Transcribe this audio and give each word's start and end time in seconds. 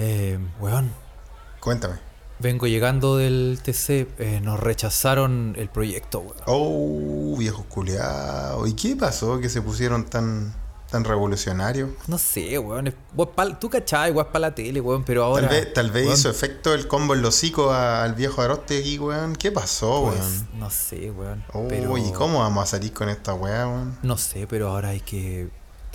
Eh, 0.00 0.38
weón, 0.60 0.92
Cuéntame. 1.58 1.96
vengo 2.38 2.68
llegando 2.68 3.16
del 3.16 3.58
TC. 3.64 4.06
eh, 4.20 4.40
nos 4.40 4.60
rechazaron 4.60 5.54
el 5.58 5.68
proyecto, 5.70 6.20
weón. 6.20 6.36
Oh, 6.46 7.34
viejo 7.36 7.64
culeado. 7.64 8.64
¿Y 8.68 8.74
qué 8.74 8.94
pasó 8.94 9.40
que 9.40 9.48
se 9.48 9.60
pusieron 9.60 10.04
tan, 10.04 10.54
tan 10.88 11.02
revolucionarios? 11.02 11.90
No 12.06 12.16
sé, 12.16 12.56
weón. 12.60 12.94
tú 13.58 13.68
cachai, 13.68 14.12
weón, 14.12 14.28
para 14.28 14.38
la 14.38 14.54
tele, 14.54 14.80
weón, 14.80 15.02
pero 15.02 15.24
ahora. 15.24 15.48
Tal 15.48 15.58
vez, 15.58 15.72
tal 15.74 15.90
vez 15.90 16.16
hizo 16.16 16.30
efecto 16.30 16.74
el 16.74 16.86
combo 16.86 17.14
en 17.14 17.22
los 17.22 17.34
hocico 17.34 17.72
al 17.72 18.14
viejo 18.14 18.40
Aroste 18.40 18.78
aquí, 18.78 19.00
weón. 19.00 19.34
¿Qué 19.34 19.50
pasó, 19.50 20.04
pues, 20.12 20.20
weón? 20.20 20.48
No 20.60 20.70
sé, 20.70 21.10
weón. 21.10 21.44
Oh, 21.52 21.66
pero, 21.68 21.98
¿y 21.98 22.12
cómo 22.12 22.38
vamos 22.38 22.62
a 22.62 22.66
salir 22.66 22.92
con 22.92 23.08
esta 23.08 23.34
weá, 23.34 23.66
weón? 23.66 23.98
No 24.04 24.16
sé, 24.16 24.46
pero 24.46 24.68
ahora 24.68 24.90
hay 24.90 25.00
que. 25.00 25.48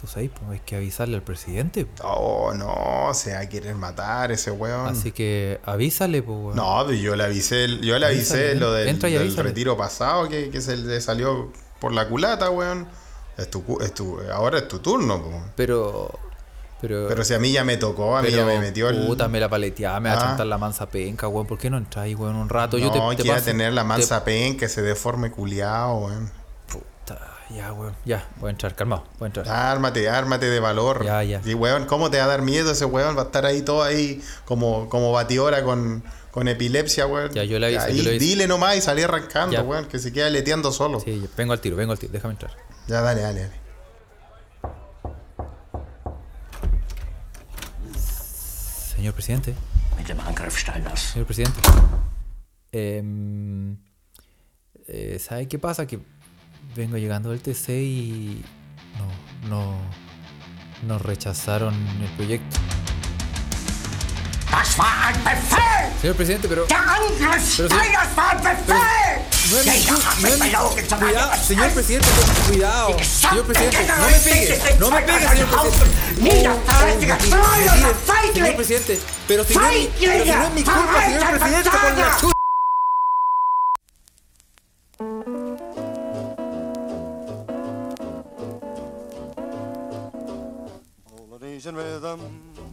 Tú 0.03 0.07
sabes, 0.09 0.31
pues, 0.37 0.51
hay 0.51 0.59
que 0.65 0.75
avisarle 0.75 1.15
al 1.15 1.21
presidente. 1.21 1.87
Oh, 2.03 2.51
no, 2.53 3.13
se 3.13 3.33
va 3.33 3.39
a 3.39 3.47
querer 3.47 3.73
matar 3.75 4.33
ese 4.33 4.51
weón. 4.51 4.87
Así 4.87 5.13
que 5.13 5.61
avísale, 5.63 6.21
pues, 6.21 6.37
weón. 6.37 6.55
No, 6.57 6.83
pero 6.85 6.97
yo 6.97 7.15
le 7.15 7.23
avisé, 7.23 7.67
yo 7.79 7.97
le 7.97 8.05
avisé 8.07 8.33
Avísale, 8.49 8.55
lo 8.55 8.73
del, 8.73 8.99
del 8.99 9.37
retiro 9.37 9.77
pasado 9.77 10.27
que, 10.27 10.49
que 10.49 10.59
se 10.59 10.75
le 10.75 10.99
salió 10.99 11.53
por 11.79 11.93
la 11.93 12.09
culata, 12.09 12.49
weón. 12.49 12.85
Es 13.37 13.49
tu, 13.49 13.63
es 13.79 13.93
tu, 13.93 14.19
ahora 14.29 14.57
es 14.59 14.67
tu 14.67 14.79
turno, 14.79 15.21
po. 15.23 15.31
Pero. 15.55 16.11
Pero. 16.81 17.05
Pero 17.07 17.23
si 17.23 17.33
a 17.33 17.39
mí 17.39 17.53
ya 17.53 17.63
me 17.63 17.77
tocó, 17.77 18.17
a 18.17 18.21
mí 18.21 18.29
ya 18.29 18.45
me 18.45 18.59
metió 18.59 18.89
el. 18.89 19.05
Puta, 19.07 19.29
me 19.29 19.39
la 19.39 19.47
paleteaba, 19.47 20.01
me 20.01 20.09
va 20.09 20.15
a 20.15 20.17
Ah. 20.17 20.21
chantar 20.27 20.47
la 20.47 20.57
mansa 20.57 20.85
penca, 20.87 21.29
weón. 21.29 21.47
¿Por 21.47 21.57
qué 21.57 21.69
no 21.69 21.77
entráis, 21.77 22.17
weón, 22.19 22.35
un 22.35 22.49
rato? 22.49 22.77
Yo 22.77 22.87
no, 22.93 23.09
te, 23.11 23.15
te 23.15 23.21
quiera 23.23 23.37
paso- 23.37 23.45
tener 23.45 23.71
la 23.71 23.83
te- 23.83 23.87
mansa 23.87 24.25
pen 24.25 24.57
que 24.57 24.67
se 24.67 24.81
deforme 24.81 25.31
culiao, 25.31 26.07
weón. 26.07 26.29
Ya, 27.53 27.71
weón. 27.71 27.95
Ya, 28.03 28.27
voy 28.39 28.47
a 28.47 28.51
entrar, 28.51 28.73
calmado, 28.75 29.03
voy 29.19 29.25
a 29.25 29.27
entrar. 29.27 29.47
Ármate, 29.47 30.09
ármate 30.09 30.47
de 30.49 30.59
valor. 30.59 31.05
Ya, 31.05 31.23
ya. 31.23 31.41
Y 31.45 31.53
weón, 31.53 31.85
¿cómo 31.85 32.09
te 32.09 32.17
va 32.17 32.23
a 32.23 32.27
dar 32.27 32.41
miedo 32.41 32.71
ese 32.71 32.85
weón? 32.85 33.15
Va 33.15 33.21
a 33.21 33.25
estar 33.25 33.45
ahí 33.45 33.61
todo 33.61 33.83
ahí 33.83 34.23
como, 34.45 34.89
como 34.89 35.11
batidora 35.11 35.63
con, 35.63 36.03
con 36.31 36.47
epilepsia, 36.47 37.05
weón. 37.05 37.31
Ya, 37.31 37.43
yo 37.43 37.59
le 37.59 37.67
aviso, 37.67 37.81
Ahí 37.83 37.97
yo 37.97 38.03
le 38.03 38.09
aviso. 38.11 38.25
Dile 38.25 38.47
nomás 38.47 38.75
y 38.77 38.81
salí 38.81 39.03
arrancando, 39.03 39.53
Ya. 39.53 39.61
weón, 39.61 39.85
que 39.85 39.99
se 39.99 40.11
queda 40.11 40.29
leteando 40.31 40.71
solo. 40.71 40.99
Sí, 40.99 41.27
vengo 41.37 41.53
al 41.53 41.61
tiro, 41.61 41.75
vengo 41.75 41.91
al 41.91 41.99
tiro, 41.99 42.11
déjame 42.11 42.33
entrar. 42.33 42.51
Ya, 42.87 43.01
dale, 43.01 43.21
dale, 43.21 43.41
dale. 43.41 43.63
Señor 48.95 49.13
presidente, 49.13 49.53
señor 50.95 51.25
presidente. 51.25 51.59
Em, 52.71 53.77
eh, 54.87 55.19
¿Sabe 55.19 55.47
qué 55.47 55.59
pasa? 55.59 55.85
Que 55.85 55.99
vengo 56.75 56.97
llegando 56.97 57.29
del 57.31 57.41
TC 57.41 57.69
y. 57.69 58.43
No, 58.97 59.49
no. 59.49 59.77
Nos 60.87 61.01
rechazaron 61.01 61.73
el 62.01 62.09
proyecto. 62.17 62.57
Señor 66.01 66.15
presidente, 66.15 66.47
pero. 66.49 66.65
Pero, 69.49 69.63
señor- 69.63 71.37
señor 71.37 71.69
presidente, 71.71 72.07
cuidado. 72.47 72.97
Señor 73.03 73.45
presidente, 73.45 73.77
no 73.87 74.05
me 74.05 74.19
pegue, 74.19 74.59
no 74.79 74.89
me 74.91 75.01
pegue, 75.01 75.27
señor 75.29 75.49
presidente. 75.49 75.85
Señor 78.33 78.55
presidente, 78.55 78.99
pero 79.27 79.43
si 79.43 79.53
no, 79.55 79.61
es 79.69 79.73
mi- 80.53 80.63
culpa, 80.63 81.01
señor 81.05 81.39
presidente, 81.39 81.69
por 81.69 81.97
la 81.97 82.32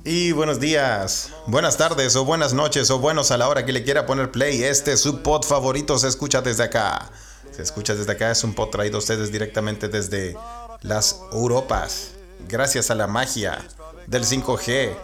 Y 0.04 0.32
buenos 0.32 0.58
días, 0.58 1.30
buenas 1.46 1.76
tardes 1.76 2.16
o 2.16 2.24
buenas 2.24 2.52
noches 2.52 2.90
o 2.90 2.98
buenos 2.98 3.30
a 3.30 3.36
la 3.36 3.48
hora 3.48 3.64
que 3.64 3.72
le 3.72 3.84
quiera 3.84 4.06
poner 4.06 4.32
play. 4.32 4.64
Este 4.64 4.92
es 4.92 5.00
su 5.00 5.22
pod 5.22 5.44
favorito 5.44 5.98
se 5.98 6.08
escucha 6.08 6.40
desde 6.40 6.64
acá. 6.64 7.10
Se 7.52 7.62
escucha 7.62 7.94
desde 7.94 8.10
acá 8.10 8.30
es 8.30 8.42
un 8.42 8.54
pod 8.54 8.70
traído 8.70 8.96
a 8.96 8.98
ustedes 8.98 9.30
directamente 9.30 9.88
desde 9.88 10.36
las 10.82 11.20
Europas. 11.32 12.12
Gracias 12.48 12.90
a 12.90 12.94
la 12.94 13.06
magia 13.06 13.64
del 14.06 14.24
5G. 14.24 14.96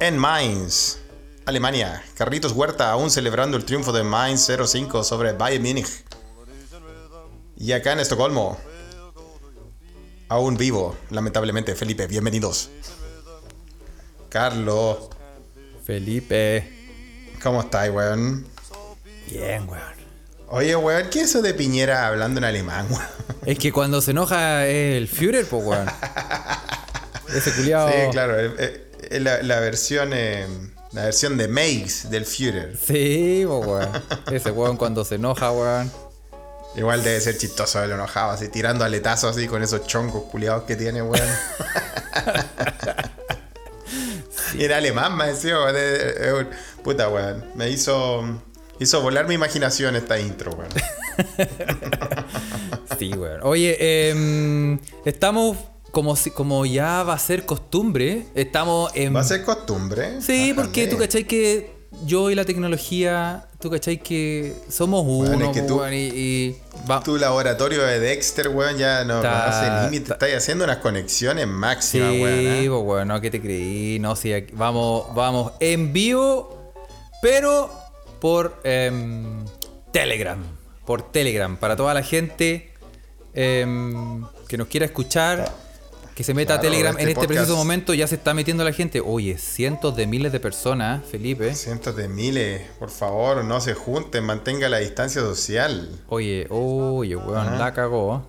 En 0.00 0.16
Mainz, 0.16 0.98
Alemania. 1.44 2.02
Carlitos 2.16 2.52
Huerta 2.52 2.90
aún 2.90 3.10
celebrando 3.10 3.56
el 3.56 3.64
triunfo 3.64 3.92
de 3.92 4.04
Mainz 4.04 4.48
05 4.66 5.04
sobre 5.04 5.32
Bayern 5.32 5.64
Múnich. 5.64 6.04
Y 7.56 7.72
acá 7.72 7.92
en 7.92 8.00
Estocolmo, 8.00 8.58
aún 10.34 10.56
vivo, 10.56 10.96
lamentablemente. 11.10 11.74
Felipe, 11.76 12.06
bienvenidos. 12.08 12.70
Carlos, 14.28 15.08
Felipe. 15.84 16.68
¿cómo 17.40 17.60
estás, 17.60 17.88
weón? 17.90 18.44
Bien, 19.30 19.68
weón. 19.68 19.94
Oye, 20.48 20.74
weón, 20.74 21.08
¿qué 21.10 21.20
es 21.20 21.30
eso 21.30 21.40
de 21.40 21.54
Piñera 21.54 22.08
hablando 22.08 22.38
en 22.38 22.44
alemán, 22.44 22.88
weón? 22.90 23.06
Es 23.46 23.58
que 23.58 23.72
cuando 23.72 24.00
se 24.00 24.10
enoja 24.10 24.66
es 24.66 24.96
el 24.96 25.06
Führer, 25.06 25.46
pues, 25.46 25.64
weón. 25.64 25.86
Ese 27.34 27.52
culiao. 27.52 27.88
Sí, 27.88 27.94
claro, 28.10 28.34
la, 29.10 29.42
la 29.42 29.60
versión 29.60 30.10
eh, 30.12 30.46
la 30.92 31.04
versión 31.04 31.36
de 31.36 31.46
Meix 31.46 32.10
del 32.10 32.26
Führer. 32.26 32.76
Sí, 32.76 33.44
pues, 33.46 33.66
weón. 33.66 33.88
Ese 34.32 34.50
weón 34.50 34.76
cuando 34.76 35.04
se 35.04 35.14
enoja, 35.14 35.52
weón. 35.52 35.92
Igual 36.76 37.04
debe 37.04 37.20
ser 37.20 37.38
chistoso 37.38 37.82
el 37.82 37.92
enojado, 37.92 38.32
así 38.32 38.48
tirando 38.48 38.84
aletazos 38.84 39.36
así 39.36 39.46
con 39.46 39.62
esos 39.62 39.86
choncos 39.86 40.24
culiados 40.24 40.64
que 40.64 40.76
tiene, 40.76 41.02
weón. 41.02 41.26
Y 44.54 44.64
Era 44.64 44.78
alemán, 44.78 45.16
me 45.16 45.28
decía, 45.28 45.56
weón. 45.58 45.74
eh, 45.76 45.78
eh, 45.78 46.14
eh, 46.40 46.46
Puta, 46.82 47.08
weón. 47.08 47.44
Me 47.54 47.70
hizo. 47.70 48.22
Hizo 48.80 49.00
volar 49.02 49.28
mi 49.28 49.34
imaginación 49.34 49.94
esta 49.96 50.18
intro, 50.18 50.52
weón. 50.52 50.68
Sí, 52.98 53.12
weón. 53.14 53.40
Oye, 53.42 54.10
em, 54.10 54.78
estamos 55.04 55.56
como, 55.90 56.16
si, 56.16 56.30
como 56.30 56.66
ya 56.66 57.02
va 57.02 57.14
a 57.14 57.18
ser 57.18 57.46
costumbre. 57.46 58.26
Estamos 58.34 58.90
en. 58.94 59.14
Va 59.14 59.20
a 59.20 59.24
ser 59.24 59.44
costumbre. 59.44 60.20
Sí, 60.20 60.52
porque 60.54 60.86
tú 60.88 60.98
cachai 60.98 61.24
que 61.24 61.72
yo 62.04 62.30
y 62.30 62.34
la 62.34 62.44
tecnología, 62.44 63.46
tú 63.64 63.70
cachai 63.70 63.96
que 63.98 64.54
somos 64.68 65.02
Weón, 65.06 65.36
uno, 65.36 65.46
es 65.46 65.56
que 65.56 65.62
tú- 65.62 65.78
weón, 65.78 65.94
y, 65.94 65.96
y 66.14 66.56
va- 66.88 67.02
Tu 67.02 67.16
laboratorio 67.16 67.82
de 67.82 67.98
Dexter, 67.98 68.48
weón, 68.48 68.76
ya 68.76 69.04
no 69.04 69.20
Ta- 69.22 69.46
conoce 69.46 69.90
límite. 69.90 70.12
Estáis 70.12 70.34
haciendo 70.36 70.64
unas 70.64 70.76
conexiones 70.78 71.44
Sí, 71.44 71.50
máximas, 71.50 72.10
weón. 72.10 72.24
¿eh? 72.28 72.66
pues 72.68 72.82
bueno, 72.84 73.20
¿qué 73.22 73.30
te 73.30 73.40
creí? 73.40 73.98
No, 74.00 74.14
sí, 74.16 74.32
aquí- 74.34 74.52
vamos, 74.54 75.06
vamos 75.14 75.52
en 75.60 75.92
vivo, 75.94 76.72
pero 77.22 77.70
por 78.20 78.60
em, 78.64 79.44
Telegram. 79.92 80.38
Por 80.84 81.10
Telegram, 81.10 81.56
para 81.56 81.74
toda 81.76 81.94
la 81.94 82.02
gente 82.02 82.70
em, 83.32 84.24
que 84.46 84.58
nos 84.58 84.68
quiera 84.68 84.86
escuchar, 84.86 85.50
que 86.14 86.22
se 86.24 86.32
meta 86.34 86.54
a 86.54 86.60
Telegram. 86.60 86.92
este 86.92 87.02
en 87.02 87.08
este 87.08 87.20
podcast- 87.22 87.26
preciso 87.28 87.56
momento 87.56 87.92
ya 87.94 88.06
se 88.06 88.14
está 88.14 88.34
metiendo 88.34 88.62
la 88.64 88.72
gente. 88.72 89.00
Oye, 89.00 89.36
cientos 89.38 89.96
de 89.96 90.06
miles 90.06 90.30
de 90.32 90.40
personas, 90.40 91.02
Felipe. 91.10 91.54
Cientos 91.54 91.96
de 91.96 92.08
miles, 92.08 92.62
por 92.78 92.90
favor, 92.90 93.44
no 93.44 93.60
se 93.60 93.74
junten, 93.74 94.24
mantenga 94.24 94.68
la 94.68 94.78
distancia 94.78 95.20
social. 95.22 95.88
Oye, 96.08 96.46
oye, 96.50 97.16
weón, 97.16 97.58
la 97.58 97.72
cagó. 97.74 98.26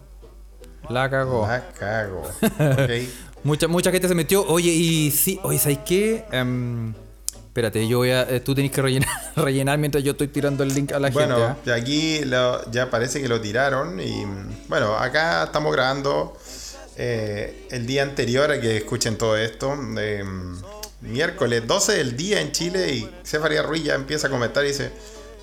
La 0.90 1.09
cagó. 1.09 1.47
La 1.47 1.69
cago. 1.78 2.24
Ok. 2.84 3.09
Mucha, 3.44 3.68
mucha 3.68 3.91
gente 3.91 4.07
se 4.07 4.16
metió. 4.16 4.44
Oye, 4.47 4.72
y 4.72 5.12
sí, 5.12 5.40
oye, 5.44 5.59
¿sabes 5.59 5.78
qué? 5.85 6.25
Em, 6.31 6.94
espérate, 7.35 7.88
yo 7.88 8.00
voy 8.00 8.09
a. 8.09 8.24
eh, 8.24 8.40
tú 8.40 8.56
tenés 8.56 8.72
que 8.72 8.81
rellenar, 8.81 9.09
rellenar 9.35 9.78
mientras 9.78 10.03
yo 10.03 10.12
estoy 10.13 10.28
tirando 10.29 10.63
el 10.63 10.74
link 10.74 10.91
a 10.94 11.00
la 11.00 11.12
Bueno, 11.12 11.35
gente. 11.38 11.72
¿ah? 11.72 11.75
aquí 11.75 12.25
lo- 12.25 12.72
ya 12.72 12.90
parece 12.90 13.22
que 13.22 13.28
lo 13.28 13.40
tiraron 13.40 14.00
y 14.00 14.25
bueno, 14.68 14.95
acá 14.95 15.44
estamos 15.44 15.72
grabando 15.72 16.35
eh, 16.97 17.67
el 17.72 17.85
día 17.85 18.03
anterior 18.03 18.51
a 18.51 18.59
que 18.61 18.78
escuchen 18.78 19.17
todo 19.17 19.38
esto. 19.38 19.75
eh, 20.00 20.23
miércoles 21.01 21.68
12 21.68 21.92
del 21.94 22.18
día 22.18 22.42
en 22.42 22.51
Chile 22.51 22.92
y 22.94 23.09
Cefaria 23.24 23.62
Ruiz 23.62 23.83
ya 23.83 23.94
empieza 23.95 24.27
a 24.27 24.30
comentar 24.30 24.63
y 24.65 24.69
dice, 24.69 24.92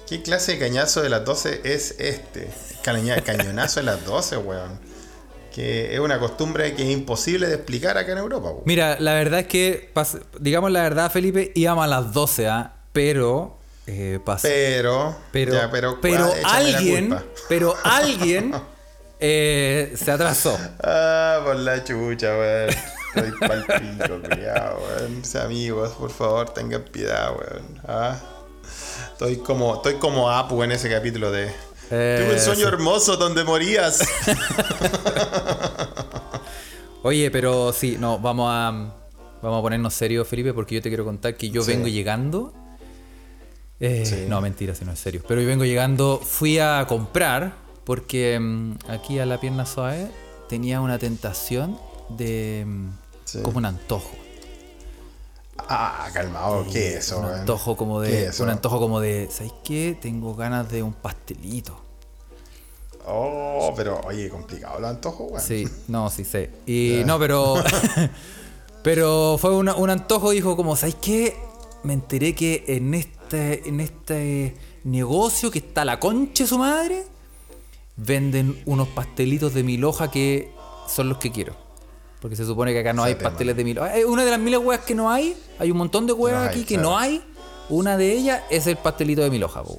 ¿qué 0.09 0.23
clase 0.23 0.53
de 0.53 0.59
cañazo 0.59 1.03
de 1.03 1.09
las 1.09 1.25
12 1.25 1.61
es 1.65 1.95
este? 1.99 2.49
Caña- 2.83 3.21
cañonazo 3.23 3.81
de 3.81 3.87
las 3.87 4.05
12, 4.05 4.37
weón. 4.39 4.81
Que 5.55 5.93
es 5.95 6.01
una 6.01 6.19
costumbre 6.19 6.75
que 6.75 6.83
es 6.83 6.91
imposible 6.91 7.47
de 7.47 7.55
explicar 7.57 7.97
acá 7.99 8.13
en 8.13 8.19
Europa. 8.19 8.49
weón. 8.49 8.63
Mira, 8.65 8.99
la 8.99 9.15
verdad 9.15 9.41
es 9.41 9.47
que, 9.47 9.93
digamos 10.41 10.71
la 10.73 10.83
verdad, 10.83 11.13
Felipe, 11.13 11.53
íbamos 11.55 11.85
a 11.85 11.89
las 11.89 12.13
12, 12.13 12.49
¿ah? 12.49 12.73
Pero. 12.93 13.59
Eh, 13.87 14.19
pas- 14.25 14.41
Pero, 14.43 15.17
pero, 15.33 15.53
ya, 15.55 15.71
pero, 15.71 16.01
pero 16.01 16.33
alguien. 16.45 17.15
Pero 17.49 17.77
alguien. 17.85 18.53
eh, 19.25 19.93
se 19.97 20.11
atrasó. 20.11 20.59
Ah, 20.83 21.41
por 21.45 21.57
la 21.57 21.83
chucha, 21.85 22.37
weón. 22.37 22.71
Estoy 23.15 23.33
pal 23.49 23.65
pico, 23.67 24.15
weón. 24.23 25.17
Mis 25.19 25.37
amigos, 25.37 25.93
por 25.93 26.11
favor, 26.11 26.51
tengan 26.51 26.83
piedad, 26.83 27.31
weón. 27.31 27.81
Ah. 27.87 28.19
Estoy 29.13 29.37
como, 29.39 29.77
estoy 29.77 29.95
como 29.95 30.31
Apu 30.31 30.63
en 30.65 30.73
ese 30.73 30.91
capítulo 30.91 31.31
de. 31.31 31.51
Eh, 31.91 32.23
Tuve 32.25 32.35
un 32.35 32.41
sueño 32.41 32.61
sí. 32.61 32.67
hermoso 32.75 33.17
donde 33.17 33.45
morías. 33.45 34.01
Oye, 37.03 37.31
pero 37.31 37.73
sí, 37.73 37.97
no, 37.99 38.19
vamos 38.19 38.49
a. 38.51 38.71
vamos 39.43 39.59
a 39.59 39.63
ponernos 39.63 39.93
serios, 39.95 40.27
Felipe, 40.27 40.53
porque 40.55 40.77
yo 40.77 40.83
te 40.83 40.89
quiero 40.89 41.05
contar 41.05 41.35
que 41.37 41.51
yo 41.51 41.63
Sí. 41.63 41.73
vengo 41.73 41.89
llegando. 41.89 42.53
eh, 43.81 44.05
Sí. 44.07 44.27
No, 44.29 44.41
mentira, 44.41 44.75
si 44.75 44.85
no 44.85 44.93
es 44.93 44.99
serio. 45.01 45.23
Pero 45.27 45.41
yo 45.41 45.47
vengo 45.49 45.65
llegando, 45.65 46.19
fui 46.25 46.59
a 46.61 46.85
comprar, 46.89 47.53
porque 47.85 48.39
mm, 48.41 48.75
aquí 48.89 49.19
a 49.19 49.27
la 49.27 49.39
pierna 49.41 49.67
suave 49.67 50.11
tenía 50.49 50.81
una 50.81 50.99
tentación 50.99 51.79
de. 52.11 52.65
mm, 52.67 52.89
Sí. 53.25 53.41
como 53.43 53.59
un 53.59 53.65
antojo. 53.67 54.11
Ah, 55.69 56.09
calmado, 56.13 56.65
¿qué 56.71 56.97
es 56.97 57.07
eso, 57.07 57.21
un 57.21 57.27
antojo 57.27 57.77
como 57.77 58.01
¿Qué 58.01 58.09
de. 58.09 58.27
es? 58.27 58.41
Un 58.41 58.49
antojo 58.51 58.79
como 58.81 59.01
de. 59.01 59.29
¿Sabes 59.31 59.53
qué? 59.65 59.97
Tengo 60.01 60.35
ganas 60.35 60.71
de 60.71 60.83
un 60.83 60.93
pastelito. 60.93 61.79
Oh, 63.07 63.73
pero 63.77 64.01
oye, 64.05 64.29
complicado 64.29 64.81
los 64.81 64.91
antojos, 64.91 65.31
weón. 65.31 65.41
Sí, 65.43 65.67
no, 65.89 66.11
sí 66.11 66.25
sé. 66.25 66.51
Y 66.67 67.03
no, 67.07 67.19
pero. 67.19 67.55
pero 68.83 69.37
fue 69.39 69.55
una- 69.57 69.75
un 69.77 69.91
antojo, 69.91 70.31
dijo, 70.31 70.57
como, 70.57 70.77
¿sabes 70.77 70.97
qué? 70.97 71.37
Me 71.85 71.93
enteré 71.95 72.35
que 72.35 72.65
en 72.69 72.95
este, 72.95 73.69
en 73.69 73.81
este 73.81 74.57
negocio 74.85 75.51
que 75.51 75.59
está 75.61 75.85
la 75.85 75.99
concha 76.01 76.45
de 76.45 76.49
su 76.49 76.59
madre, 76.59 77.05
venden 77.97 78.61
unos 78.67 78.89
pastelitos 78.89 79.55
de 79.55 79.63
mil 79.63 79.85
hoja 79.85 80.11
que 80.11 80.53
son 80.89 81.09
los 81.09 81.19
que 81.19 81.31
quiero. 81.33 81.55
Porque 82.21 82.37
se 82.37 82.45
supone 82.45 82.73
que 82.73 82.79
acá 82.81 82.93
no 82.93 83.03
hay 83.03 83.17
pasteles 83.17 83.57
de 83.57 83.65
mil 83.65 83.79
hoja. 83.79 83.97
Es 83.97 84.05
una 84.05 84.25
de 84.25 84.31
las 84.31 84.39
miles 84.39 84.61
huevas 84.61 84.85
que 84.85 84.95
no 84.95 85.11
hay. 85.11 85.37
Hay 85.59 85.71
un 85.71 85.77
montón 85.79 86.07
de 86.07 86.13
huevas 86.13 86.43
No 86.45 86.49
hay, 86.49 86.55
aquí 86.55 86.65
que 86.65 86.75
claro. 86.75 86.91
no 86.91 86.99
hay. 86.99 87.23
Una 87.69 87.97
de 87.97 88.13
ellas 88.13 88.43
es 88.51 88.67
el 88.67 88.77
pastelito 88.77 89.23
de 89.23 89.31
mil 89.31 89.43
hoja, 89.43 89.63
po. 89.63 89.79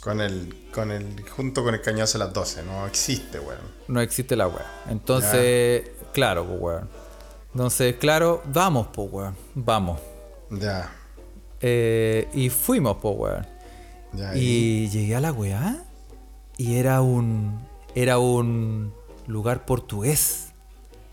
Con 0.00 0.20
el, 0.20 0.68
con 0.72 0.90
el, 0.92 1.28
junto 1.30 1.62
con 1.64 1.74
el 1.74 1.82
cañazo 1.82 2.16
a 2.18 2.20
las 2.20 2.32
12, 2.32 2.62
no 2.62 2.86
existe, 2.86 3.38
weón. 3.38 3.58
no 3.88 4.00
existe 4.00 4.34
la 4.36 4.46
weá. 4.48 4.82
Entonces, 4.88 5.90
claro, 6.12 6.46
pues 6.46 6.60
weón. 6.60 6.88
Entonces, 7.52 7.96
claro, 7.96 8.42
vamos, 8.46 8.86
pues 8.92 9.08
weón. 9.12 9.36
Vamos. 9.54 10.00
Ya, 10.50 10.90
Eh, 11.60 12.28
y 12.32 12.48
fuimos, 12.50 12.96
pues 13.02 13.14
weón. 13.18 13.46
ya. 14.12 14.34
Y 14.36 14.88
llegué 14.88 15.16
a 15.16 15.20
la 15.20 15.32
weá 15.32 15.84
y 16.60 16.76
era 16.76 17.00
un. 17.00 17.58
Era 17.94 18.18
un 18.18 18.92
lugar 19.26 19.64
portugués. 19.64 20.48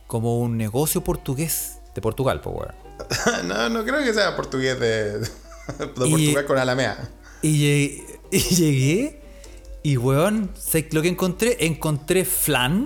Como 0.07 0.39
un 0.39 0.57
negocio 0.57 1.03
portugués. 1.03 1.79
De 1.95 2.01
Portugal, 2.01 2.41
pues 2.41 2.55
weón. 2.55 3.47
no, 3.47 3.69
no 3.69 3.83
creo 3.83 4.03
que 4.03 4.13
sea 4.13 4.35
portugués 4.35 4.79
de, 4.79 5.19
de 5.19 5.27
Y- 6.05 6.11
Portugal 6.11 6.45
con 6.45 6.57
Alamea. 6.59 7.09
Y 7.41 7.57
llegué. 7.57 8.05
Y 8.31 8.39
llegué. 8.39 9.21
Y 9.83 9.97
weón, 9.97 10.51
¿sabes 10.59 10.93
lo 10.93 11.01
que 11.01 11.07
encontré? 11.07 11.57
Encontré 11.65 12.25
flan. 12.25 12.85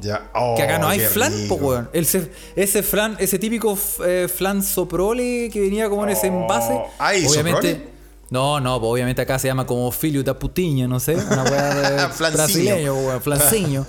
Ya, 0.00 0.30
oh, 0.34 0.54
Que 0.56 0.62
acá 0.62 0.78
no 0.78 0.88
hay 0.88 1.00
flan, 1.00 1.32
po, 1.48 1.54
weón. 1.56 1.90
Ese 1.92 2.82
flan, 2.82 3.16
ese 3.18 3.38
típico 3.38 3.76
eh, 4.04 4.28
flan 4.32 4.62
soprole 4.62 5.48
que 5.52 5.60
venía 5.60 5.88
como 5.88 6.04
en 6.04 6.10
ese 6.10 6.28
Oh, 6.30 6.42
envase. 6.42 6.80
¿hay 6.98 7.24
obviamente. 7.26 7.72
soprole? 7.72 7.97
No, 8.30 8.60
no, 8.60 8.78
pues 8.78 8.90
obviamente 8.92 9.22
acá 9.22 9.38
se 9.38 9.48
llama 9.48 9.66
como 9.66 9.90
filio 9.90 10.22
da 10.22 10.38
putiña, 10.38 10.86
no 10.86 11.00
sé. 11.00 11.14
Una 11.16 11.44
weá 11.44 11.74
de 11.74 12.08
Flanciño. 12.12 12.36
brasileño, 12.36 13.20
flanciño. 13.20 13.86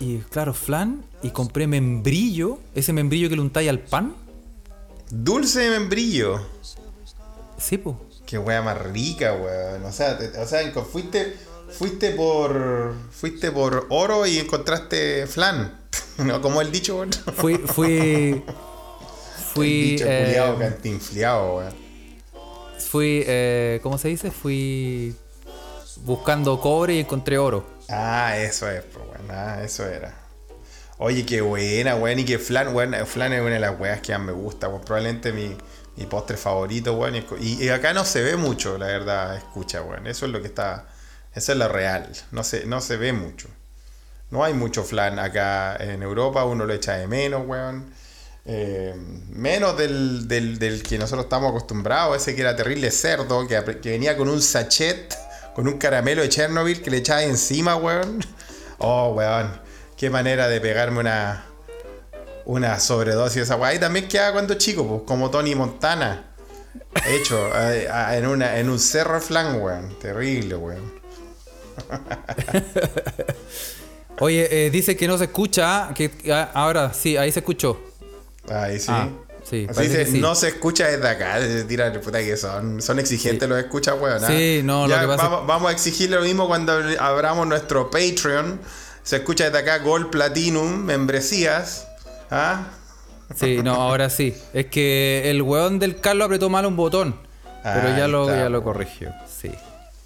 y 0.00 0.18
claro, 0.18 0.52
flan. 0.52 1.04
Y 1.22 1.30
compré 1.30 1.66
membrillo. 1.66 2.58
Ese 2.74 2.92
membrillo 2.92 3.28
que 3.30 3.36
le 3.36 3.40
untáis 3.42 3.70
al 3.70 3.78
pan. 3.80 4.14
Dulce 5.10 5.60
de 5.60 5.70
membrillo. 5.78 6.40
Sí, 7.56 7.78
pues. 7.78 7.96
Qué 8.26 8.36
wea 8.38 8.60
más 8.62 8.78
rica, 8.82 9.32
weón. 9.34 9.84
O 9.84 9.92
sea, 9.92 10.18
te- 10.18 10.36
o 10.38 10.46
sea, 10.46 10.60
fuiste, 10.92 11.34
fuiste 11.70 12.10
por. 12.10 12.94
Fuiste 13.10 13.50
por 13.52 13.86
oro 13.88 14.26
y 14.26 14.38
encontraste 14.38 15.26
flan. 15.26 15.78
¿No? 16.18 16.42
Como 16.42 16.60
el 16.60 16.70
dicho, 16.70 16.96
weón. 16.96 17.10
Fui, 17.36 17.54
fui. 17.56 18.42
Fui. 19.54 19.68
el 19.68 19.90
dicho 19.92 20.04
eh, 20.08 20.24
culiao 20.26 20.58
cantinfliao, 20.58 21.56
weón. 21.58 21.83
Fui. 22.78 23.22
eh, 23.26 23.80
¿Cómo 23.82 23.98
se 23.98 24.08
dice? 24.08 24.30
Fui. 24.30 25.14
Buscando 25.98 26.60
cobre 26.60 26.94
y 26.94 27.00
encontré 27.00 27.38
oro. 27.38 27.64
Ah, 27.88 28.36
eso 28.36 28.68
es, 28.68 28.82
pues, 28.84 29.04
weón. 29.06 29.30
Ah, 29.30 29.62
eso 29.62 29.86
era. 29.86 30.14
Oye, 30.98 31.24
qué 31.26 31.40
buena, 31.40 31.96
weón. 31.96 32.18
Y 32.18 32.24
que 32.24 32.38
flan, 32.38 32.74
weón. 32.74 32.94
Flan 33.06 33.32
es 33.32 33.40
una 33.40 33.50
de 33.54 33.60
las 33.60 33.78
weas 33.78 34.00
que 34.00 34.12
más 34.12 34.26
me 34.26 34.32
gusta. 34.32 34.68
Probablemente 34.80 35.32
mi, 35.32 35.56
mi 35.96 36.06
postre 36.06 36.36
favorito, 36.36 36.94
weón. 36.94 37.16
Y, 37.40 37.64
y 37.64 37.68
acá 37.68 37.92
no 37.92 38.04
se 38.04 38.22
ve 38.22 38.36
mucho, 38.36 38.78
la 38.78 38.86
verdad, 38.86 39.36
escucha, 39.36 39.82
weón. 39.82 40.06
Eso 40.06 40.26
es 40.26 40.32
lo 40.32 40.40
que 40.40 40.48
está. 40.48 40.86
Eso 41.34 41.52
es 41.52 41.58
lo 41.58 41.68
real. 41.68 42.10
No 42.32 42.44
se, 42.44 42.66
no 42.66 42.80
se 42.80 42.96
ve 42.96 43.12
mucho. 43.12 43.48
No 44.30 44.42
hay 44.44 44.54
mucho 44.54 44.82
flan 44.82 45.18
acá 45.18 45.76
en 45.76 46.02
Europa, 46.02 46.44
uno 46.44 46.64
lo 46.64 46.72
echa 46.72 46.94
de 46.94 47.06
menos, 47.06 47.46
weón. 47.46 47.92
Eh, 48.46 48.94
menos 49.30 49.76
del, 49.78 50.28
del, 50.28 50.82
que 50.82 50.98
nosotros 50.98 51.24
estamos 51.24 51.50
acostumbrados, 51.50 52.16
ese 52.16 52.34
que 52.34 52.42
era 52.42 52.54
terrible 52.54 52.90
cerdo, 52.90 53.46
que, 53.46 53.80
que 53.80 53.90
venía 53.90 54.16
con 54.16 54.28
un 54.28 54.42
sachet, 54.42 55.14
con 55.54 55.66
un 55.66 55.78
caramelo 55.78 56.22
de 56.22 56.28
Chernobyl 56.28 56.82
que 56.82 56.90
le 56.90 56.98
echaba 56.98 57.22
encima, 57.22 57.76
weón. 57.76 58.24
Oh, 58.78 59.14
weón. 59.16 59.60
Qué 59.96 60.10
manera 60.10 60.48
de 60.48 60.60
pegarme 60.60 61.00
una, 61.00 61.46
una 62.44 62.80
sobredosis 62.80 63.36
de 63.36 63.42
esa 63.42 63.56
weá. 63.56 63.74
Y 63.74 63.78
también 63.78 64.08
queda 64.08 64.32
cuando 64.32 64.54
chico, 64.54 64.86
pues, 64.86 65.02
como 65.06 65.30
Tony 65.30 65.54
Montana. 65.54 66.30
Hecho 67.06 67.48
eh, 67.56 67.88
ah, 67.90 68.16
en, 68.16 68.26
una, 68.26 68.58
en 68.58 68.68
un 68.68 68.78
cerro 68.78 69.20
flan, 69.20 69.60
weón. 69.60 69.98
Terrible, 70.00 70.56
weón. 70.56 70.92
Oye, 74.20 74.66
eh, 74.66 74.70
dice 74.70 74.96
que 74.96 75.08
no 75.08 75.16
se 75.16 75.24
escucha. 75.24 75.90
Que 75.94 76.10
ah, 76.30 76.50
ahora 76.54 76.92
sí, 76.92 77.16
ahí 77.16 77.32
se 77.32 77.40
escuchó. 77.40 77.93
Ahí 78.50 78.78
sí. 78.78 78.86
Ah, 78.90 79.08
sí, 79.42 79.66
Así 79.68 80.04
sí. 80.06 80.20
no 80.20 80.34
se 80.34 80.48
escucha 80.48 80.86
desde 80.88 81.08
acá. 81.08 81.40
se 81.40 81.64
Tira, 81.64 81.92
puta 82.00 82.18
que 82.18 82.36
son, 82.36 82.82
son 82.82 82.98
exigentes 82.98 83.48
los 83.48 83.58
escuchas, 83.58 83.96
weón. 84.00 84.22
¿ah? 84.22 84.26
Sí, 84.26 84.60
no, 84.64 84.86
lo 84.86 84.94
Ya 84.94 85.00
que 85.00 85.06
pasa 85.06 85.28
vamos, 85.28 85.46
vamos 85.46 85.68
a 85.70 85.72
exigirle 85.72 86.16
lo 86.16 86.22
mismo 86.22 86.46
cuando 86.46 86.72
abramos 86.98 87.46
nuestro 87.46 87.90
Patreon. 87.90 88.60
Se 89.02 89.16
escucha 89.16 89.44
desde 89.44 89.58
acá 89.58 89.78
Gold 89.78 90.10
Platinum, 90.10 90.84
membresías. 90.84 91.86
¿Ah? 92.30 92.68
Sí, 93.34 93.60
no, 93.62 93.74
ahora 93.74 94.10
sí. 94.10 94.34
Es 94.52 94.66
que 94.66 95.30
el 95.30 95.42
weón 95.42 95.78
del 95.78 96.00
Carlos 96.00 96.26
apretó 96.26 96.48
mal 96.48 96.66
un 96.66 96.76
botón. 96.76 97.14
Pero 97.62 97.88
Ahí 97.88 97.96
ya 97.96 98.08
lo, 98.08 98.28
está, 98.28 98.42
ya 98.42 98.48
lo 98.50 98.62
corrigió. 98.62 99.12
Sí. 99.26 99.50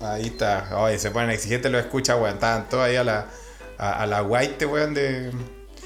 Ahí 0.01 0.27
está. 0.27 0.69
Oye, 0.79 0.99
se 0.99 1.11
ponen 1.11 1.31
exigentes 1.31 1.71
los 1.73 1.81
escuchas, 1.81 2.17
weón. 2.21 2.35
Estaban 2.35 2.69
todos 2.69 2.85
ahí 2.85 2.95
a 2.97 3.03
la, 3.05 3.27
a, 3.79 4.03
a 4.03 4.07
la 4.07 4.23
white, 4.23 4.65
weón, 4.67 4.95
de, 4.95 5.33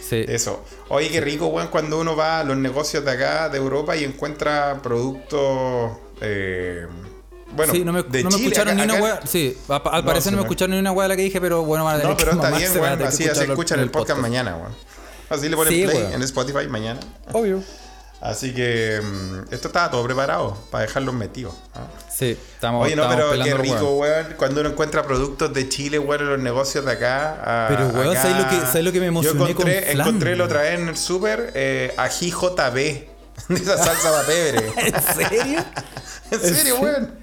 Sí. 0.06 0.24
eso. 0.28 0.64
Oye, 0.88 1.08
qué 1.10 1.20
rico, 1.20 1.46
weón, 1.46 1.68
cuando 1.68 1.98
uno 2.00 2.14
va 2.16 2.40
a 2.40 2.44
los 2.44 2.56
negocios 2.56 3.04
de 3.04 3.10
acá, 3.12 3.48
de 3.48 3.58
Europa, 3.58 3.96
y 3.96 4.04
encuentra 4.04 4.80
productos. 4.82 5.92
eh, 6.20 6.86
bueno, 7.54 7.72
sí, 7.72 7.84
no 7.84 7.92
me, 7.92 8.02
de 8.02 8.22
no 8.22 8.30
me 8.30 8.36
Chile, 8.36 8.48
escucharon 8.48 8.74
acá- 8.80 8.86
ni 8.86 8.92
una 8.92 9.02
weá. 9.02 9.20
Sí, 9.26 9.56
al 9.68 9.82
No, 9.84 10.04
parecer 10.06 10.32
no 10.32 10.38
me 10.38 10.42
escucharon 10.44 10.70
ni 10.72 10.78
una 10.80 10.92
weá 10.92 11.04
de 11.04 11.08
la 11.10 11.16
que 11.16 11.22
dije, 11.22 11.40
pero 11.40 11.64
bueno, 11.64 11.84
van 11.84 11.96
a 11.96 11.98
tener 12.00 12.10
No, 12.10 12.16
pero 12.18 12.30
que 12.32 12.36
está 12.46 12.56
bien, 12.56 12.72
weón. 12.80 13.02
Así, 13.02 13.28
así 13.28 13.44
escuchan 13.44 13.78
en 13.78 13.84
el 13.84 13.90
podcast 13.90 14.18
mañana, 14.20 14.56
weón. 14.56 14.72
Así 15.28 15.48
le 15.48 15.56
ponen 15.56 15.72
Sí, 15.72 15.82
play 15.84 15.96
weón. 15.98 16.12
en 16.14 16.22
Spotify 16.22 16.66
mañana. 16.68 17.00
Obvio. 17.32 17.62
Así 18.22 18.54
que 18.54 19.00
mm, 19.02 19.52
esto 19.52 19.66
estaba 19.66 19.90
todo 19.90 20.04
preparado 20.04 20.56
para 20.70 20.86
dejarlos 20.86 21.12
metidos. 21.12 21.54
¿ah? 21.74 21.80
Sí, 22.08 22.38
estamos, 22.54 22.86
Oye, 22.86 22.94
no, 22.94 23.02
estamos 23.02 23.30
pero 23.32 23.44
qué 23.44 23.54
rico, 23.54 23.96
weón. 23.96 24.26
Cuando 24.36 24.60
uno 24.60 24.70
encuentra 24.70 25.02
productos 25.02 25.52
de 25.52 25.68
Chile, 25.68 25.98
weón, 25.98 26.22
en 26.22 26.28
los 26.30 26.38
negocios 26.38 26.84
de 26.84 26.92
acá. 26.92 27.66
Pero, 27.68 27.88
weón, 27.88 28.10
acá- 28.10 28.22
¿sabes 28.22 28.36
lo 28.38 28.48
que- 28.48 28.66
sabes 28.66 28.84
lo 28.84 28.92
que 28.92 29.00
me 29.00 29.06
emocioné 29.06 29.38
Yo 29.40 29.48
encontré, 29.48 29.74
con 29.82 29.92
flan, 29.92 30.06
encontré 30.08 30.36
la 30.36 30.44
otra 30.44 30.62
vez 30.62 30.78
en 30.78 30.88
el 30.88 30.96
súper 30.96 31.50
eh, 31.56 31.94
ají 31.96 32.30
JB. 32.30 32.74
De 33.48 33.54
esa 33.56 33.76
salsa 33.76 34.22
de 34.22 34.24
pebre. 34.24 34.72
¿En 34.86 35.02
serio? 35.02 35.64
en 36.30 36.40
serio, 36.40 36.76
weón. 36.80 37.21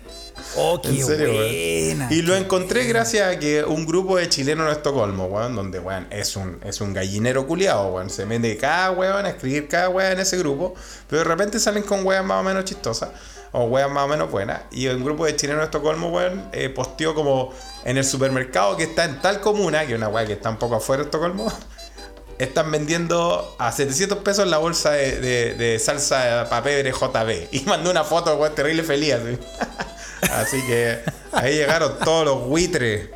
Oh, 0.58 0.82
qué 0.82 0.90
En 0.90 1.06
serio, 1.06 1.30
weón. 1.30 1.96
buena. 1.96 2.08
Y 2.14 2.22
lo 2.24 2.36
encontré 2.36 2.86
gracias 2.86 3.36
a 3.36 3.40
que 3.40 3.64
un 3.64 3.86
grupo 3.86 4.18
de 4.18 4.28
chilenos 4.30 4.66
en 4.68 4.72
Estocolmo, 4.74 5.26
weón, 5.28 5.56
donde, 5.56 5.80
weón, 5.80 6.08
es 6.10 6.36
un, 6.36 6.60
es 6.66 6.82
un 6.82 6.94
gallinero 6.94 7.46
culiado, 7.46 7.88
weón. 7.94 8.10
Se 8.10 8.26
mete 8.26 8.58
cada 8.58 8.92
weón 8.92 9.26
a 9.26 9.30
escribir 9.30 9.68
cada 9.68 9.90
weón 9.90 10.14
en 10.14 10.20
ese 10.20 10.38
grupo, 10.38 10.74
pero 11.08 11.20
de 11.22 11.28
repente 11.28 11.60
salen 11.60 11.84
con 11.84 12.06
weas 12.06 12.26
más 12.26 12.40
o 12.42 12.44
menos 12.44 12.66
chistosas 12.66 13.10
o 13.52 13.64
weas 13.66 13.90
más 13.92 14.06
o 14.06 14.08
menos 14.08 14.32
buenas. 14.32 14.62
Y 14.72 14.88
un 14.88 15.04
grupo 15.04 15.26
de 15.26 15.36
chilenos 15.36 15.62
en 15.62 15.66
Estocolmo, 15.66 16.10
weón, 16.10 16.50
eh, 16.52 16.70
posteó 16.70 17.14
como 17.14 17.54
en 17.86 17.98
el 17.98 18.04
supermercado 18.04 18.76
que 18.76 18.84
está 18.84 19.06
en 19.06 19.22
tal 19.22 19.42
comuna, 19.42 19.86
que 19.86 19.94
es 19.94 19.98
una 19.98 20.08
wea 20.10 20.26
que 20.26 20.34
está 20.34 20.50
un 20.50 20.58
poco 20.58 20.76
afuera 20.76 21.04
de 21.04 21.08
Estocolmo, 21.10 21.52
están 22.40 22.72
vendiendo 22.72 23.56
a 23.60 23.72
700 23.72 24.20
pesos 24.20 24.48
la 24.48 24.58
bolsa 24.58 24.92
de, 24.92 25.20
de- 25.20 25.54
de 25.54 25.78
salsa 25.80 26.48
para 26.50 26.64
pebre 26.64 26.92
JB. 26.92 27.50
Y 27.52 27.62
mandó 27.68 27.92
una 27.92 28.04
foto, 28.04 28.36
weón, 28.36 28.56
terrible 28.56 28.82
feliz. 28.84 29.14
Así. 29.14 29.38
Así 30.22 30.62
que 30.66 31.00
ahí 31.32 31.56
llegaron 31.56 31.98
todos 32.00 32.26
los 32.26 32.48
buitres 32.48 33.10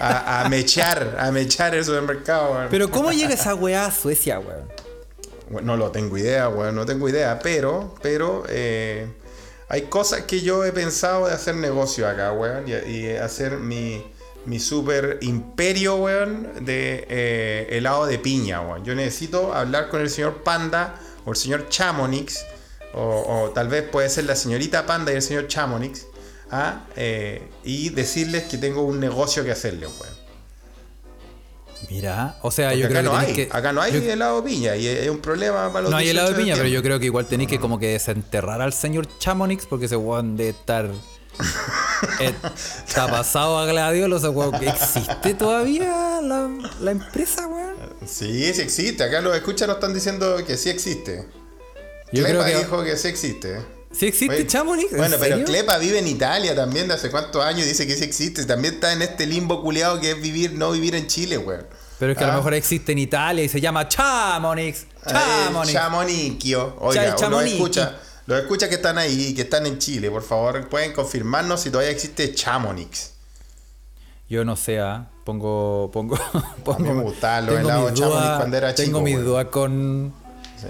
a, 0.00 0.42
a 0.42 0.48
mechar, 0.48 1.16
a 1.18 1.30
mechar 1.30 1.74
el 1.74 1.84
supermercado, 1.84 2.52
weón. 2.52 2.68
Pero 2.70 2.90
¿cómo 2.90 3.12
llega 3.12 3.34
esa 3.34 3.54
weá 3.54 3.86
a 3.86 3.90
Suecia, 3.90 4.38
weón? 4.38 4.68
No 5.64 5.76
lo 5.76 5.90
tengo 5.90 6.18
idea, 6.18 6.48
weón, 6.48 6.74
no 6.74 6.84
tengo 6.84 7.08
idea, 7.08 7.38
pero, 7.38 7.94
pero 8.02 8.44
eh, 8.48 9.06
hay 9.68 9.82
cosas 9.82 10.22
que 10.22 10.40
yo 10.40 10.64
he 10.64 10.72
pensado 10.72 11.26
de 11.26 11.34
hacer 11.34 11.54
negocio 11.54 12.06
acá, 12.06 12.32
weón, 12.32 12.64
y, 12.68 12.72
y 12.90 13.16
hacer 13.16 13.58
mi, 13.58 14.04
mi 14.44 14.60
super 14.60 15.18
imperio, 15.22 15.96
weón, 15.96 16.64
de 16.64 17.06
eh, 17.08 17.66
helado 17.70 18.06
de 18.06 18.18
piña, 18.18 18.60
weón. 18.60 18.84
Yo 18.84 18.94
necesito 18.94 19.54
hablar 19.54 19.88
con 19.88 20.00
el 20.00 20.10
señor 20.10 20.42
Panda 20.42 20.96
o 21.24 21.30
el 21.30 21.36
señor 21.36 21.68
Chamonix, 21.68 22.44
o, 22.94 23.44
o 23.44 23.50
tal 23.50 23.68
vez 23.68 23.82
puede 23.84 24.08
ser 24.08 24.24
la 24.24 24.34
señorita 24.36 24.86
Panda 24.86 25.12
y 25.12 25.16
el 25.16 25.22
señor 25.22 25.46
Chamonix, 25.48 26.06
¿ah? 26.50 26.84
Eh, 26.96 27.42
y 27.64 27.90
decirles 27.90 28.44
que 28.44 28.58
tengo 28.58 28.82
un 28.82 28.98
negocio 29.00 29.44
que 29.44 29.52
hacerles, 29.52 29.88
weón. 30.00 30.18
Mira, 31.90 32.36
o 32.42 32.50
sea, 32.50 32.70
Porque 32.70 32.80
yo 32.80 32.86
acá 32.86 32.98
creo 33.00 33.12
no 33.12 33.20
que, 33.20 33.26
hay, 33.26 33.32
que 33.34 33.48
acá 33.52 33.72
no 33.72 33.80
hay 33.80 33.92
yo- 33.92 33.98
helado 34.12 34.42
de 34.42 34.48
piña 34.50 34.74
y 34.76 34.86
es 34.88 35.08
un 35.08 35.20
problema 35.20 35.68
para 35.72 35.82
los 35.82 35.90
no 35.92 35.96
hay 35.96 36.08
helado 36.08 36.28
de 36.30 36.34
18 36.34 36.44
piña, 36.44 36.56
pero 36.56 36.68
yo 36.68 36.82
creo 36.82 36.98
que 36.98 37.06
igual 37.06 37.26
tenéis 37.26 37.48
que 37.48 37.60
como 37.60 37.78
que 37.78 37.88
desenterrar 37.92 38.60
al 38.60 38.72
señor 38.72 39.06
Chamonix 39.18 39.64
porque 39.64 39.86
ese 39.86 39.94
weón 39.96 40.36
de 40.36 40.48
estar 40.48 40.90
está 42.18 43.06
pasado 43.08 43.58
a 43.58 43.66
gladiolo, 43.66 44.16
ese 44.16 44.28
weón 44.28 44.54
existe 44.56 45.34
todavía 45.34 46.20
la, 46.20 46.50
la 46.80 46.90
empresa, 46.90 47.46
weón. 47.46 47.76
Sí, 48.04 48.52
sí 48.52 48.60
existe. 48.60 49.04
Acá 49.04 49.20
los 49.20 49.36
escuchas 49.36 49.68
nos 49.68 49.76
están 49.76 49.94
diciendo 49.94 50.36
que 50.44 50.56
sí 50.56 50.70
existe. 50.70 51.26
Yo 52.12 52.24
Clepa 52.24 52.28
creo 52.28 52.44
que 52.44 52.58
dijo 52.64 52.84
que 52.84 52.96
sí 52.96 53.08
existe. 53.08 53.60
sí 53.92 54.06
existe 54.06 54.34
Oye, 54.36 54.46
Chamonix. 54.46 54.90
¿en 54.92 54.98
Bueno, 54.98 55.16
pero? 55.20 55.44
Clepa 55.44 55.78
vive 55.78 55.98
en 55.98 56.08
Italia 56.08 56.54
también 56.54 56.88
de 56.88 56.94
hace 56.94 57.10
cuántos 57.10 57.44
años 57.44 57.66
y 57.66 57.68
dice 57.68 57.86
que 57.86 57.96
sí 57.96 58.04
existe. 58.04 58.44
También 58.44 58.74
está 58.74 58.92
en 58.92 59.02
este 59.02 59.26
limbo 59.26 59.62
culiado 59.62 60.00
que 60.00 60.12
es 60.12 60.20
vivir, 60.22 60.52
no 60.54 60.70
vivir 60.72 60.94
en 60.94 61.06
Chile, 61.06 61.38
weón. 61.38 61.66
Pero 61.98 62.12
es 62.12 62.18
que 62.18 62.24
a 62.24 62.28
Ah. 62.28 62.30
lo 62.30 62.36
mejor 62.38 62.54
existe 62.54 62.92
en 62.92 62.98
Italia 62.98 63.42
y 63.44 63.48
se 63.48 63.60
llama 63.60 63.88
Chamonix. 63.88 64.86
Chamonix. 65.06 65.68
Eh, 65.70 65.72
Chamonicchio. 65.72 66.76
Cha- 66.78 66.84
Oiga, 66.84 67.14
Chamonix. 67.16 67.52
escucha, 67.54 67.96
los 68.26 68.40
escucha 68.40 68.68
que 68.68 68.76
están 68.76 68.98
ahí, 68.98 69.34
que 69.34 69.42
están 69.42 69.66
en 69.66 69.78
Chile, 69.78 70.10
por 70.10 70.22
favor, 70.22 70.68
pueden 70.68 70.92
confirmarnos 70.92 71.60
si 71.60 71.70
todavía 71.70 71.90
existe 71.90 72.32
Chamonix. 72.34 73.12
Yo 74.28 74.44
no 74.44 74.56
sé, 74.56 74.78
¿ah? 74.78 75.08
pongo, 75.24 75.90
pongo, 75.92 76.16
pongo. 76.64 76.94
me 76.94 77.02
gustaban 77.02 77.46
los 77.46 77.54
tengo 77.56 77.68
helados 77.68 77.90
mis 77.92 78.00
Chamonix 78.00 78.36
cuando 78.36 78.56
era 78.56 78.74
Tengo 78.74 78.86
chico, 78.88 79.00
mis 79.00 79.14
weón. 79.14 79.26
dudas 79.26 79.46
con. 79.46 80.14
Sí. 80.60 80.68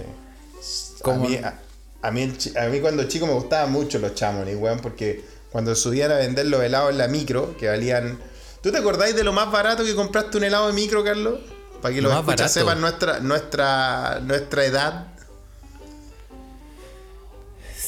A 1.04 1.14
mí, 1.28 1.36
a, 1.36 1.58
a 2.02 2.10
mí, 2.10 2.22
el 2.22 2.38
chi- 2.38 2.56
a 2.56 2.66
mí 2.68 2.80
cuando 2.80 3.04
chico 3.04 3.26
me 3.26 3.32
gustaban 3.34 3.72
mucho 3.72 3.98
los 3.98 4.14
Chamonix, 4.14 4.56
weón, 4.56 4.80
porque 4.80 5.24
cuando 5.50 5.74
subían 5.74 6.10
a 6.12 6.16
vender 6.16 6.46
los 6.46 6.60
helados 6.62 6.90
en 6.90 6.98
la 6.98 7.08
micro, 7.08 7.56
que 7.56 7.68
valían... 7.68 8.18
¿Tú 8.62 8.72
te 8.72 8.78
acordáis 8.78 9.14
de 9.14 9.24
lo 9.24 9.32
más 9.32 9.50
barato 9.52 9.84
que 9.84 9.94
compraste 9.94 10.36
un 10.36 10.44
helado 10.44 10.66
de 10.66 10.72
micro, 10.72 11.04
Carlos? 11.04 11.40
Para 11.80 11.94
que 11.94 12.02
Lo 12.02 12.08
los 12.10 12.18
escuchas 12.18 12.52
sepan 12.52 12.80
nuestra, 12.80 13.20
nuestra, 13.20 14.20
nuestra 14.20 14.64
edad. 14.64 15.06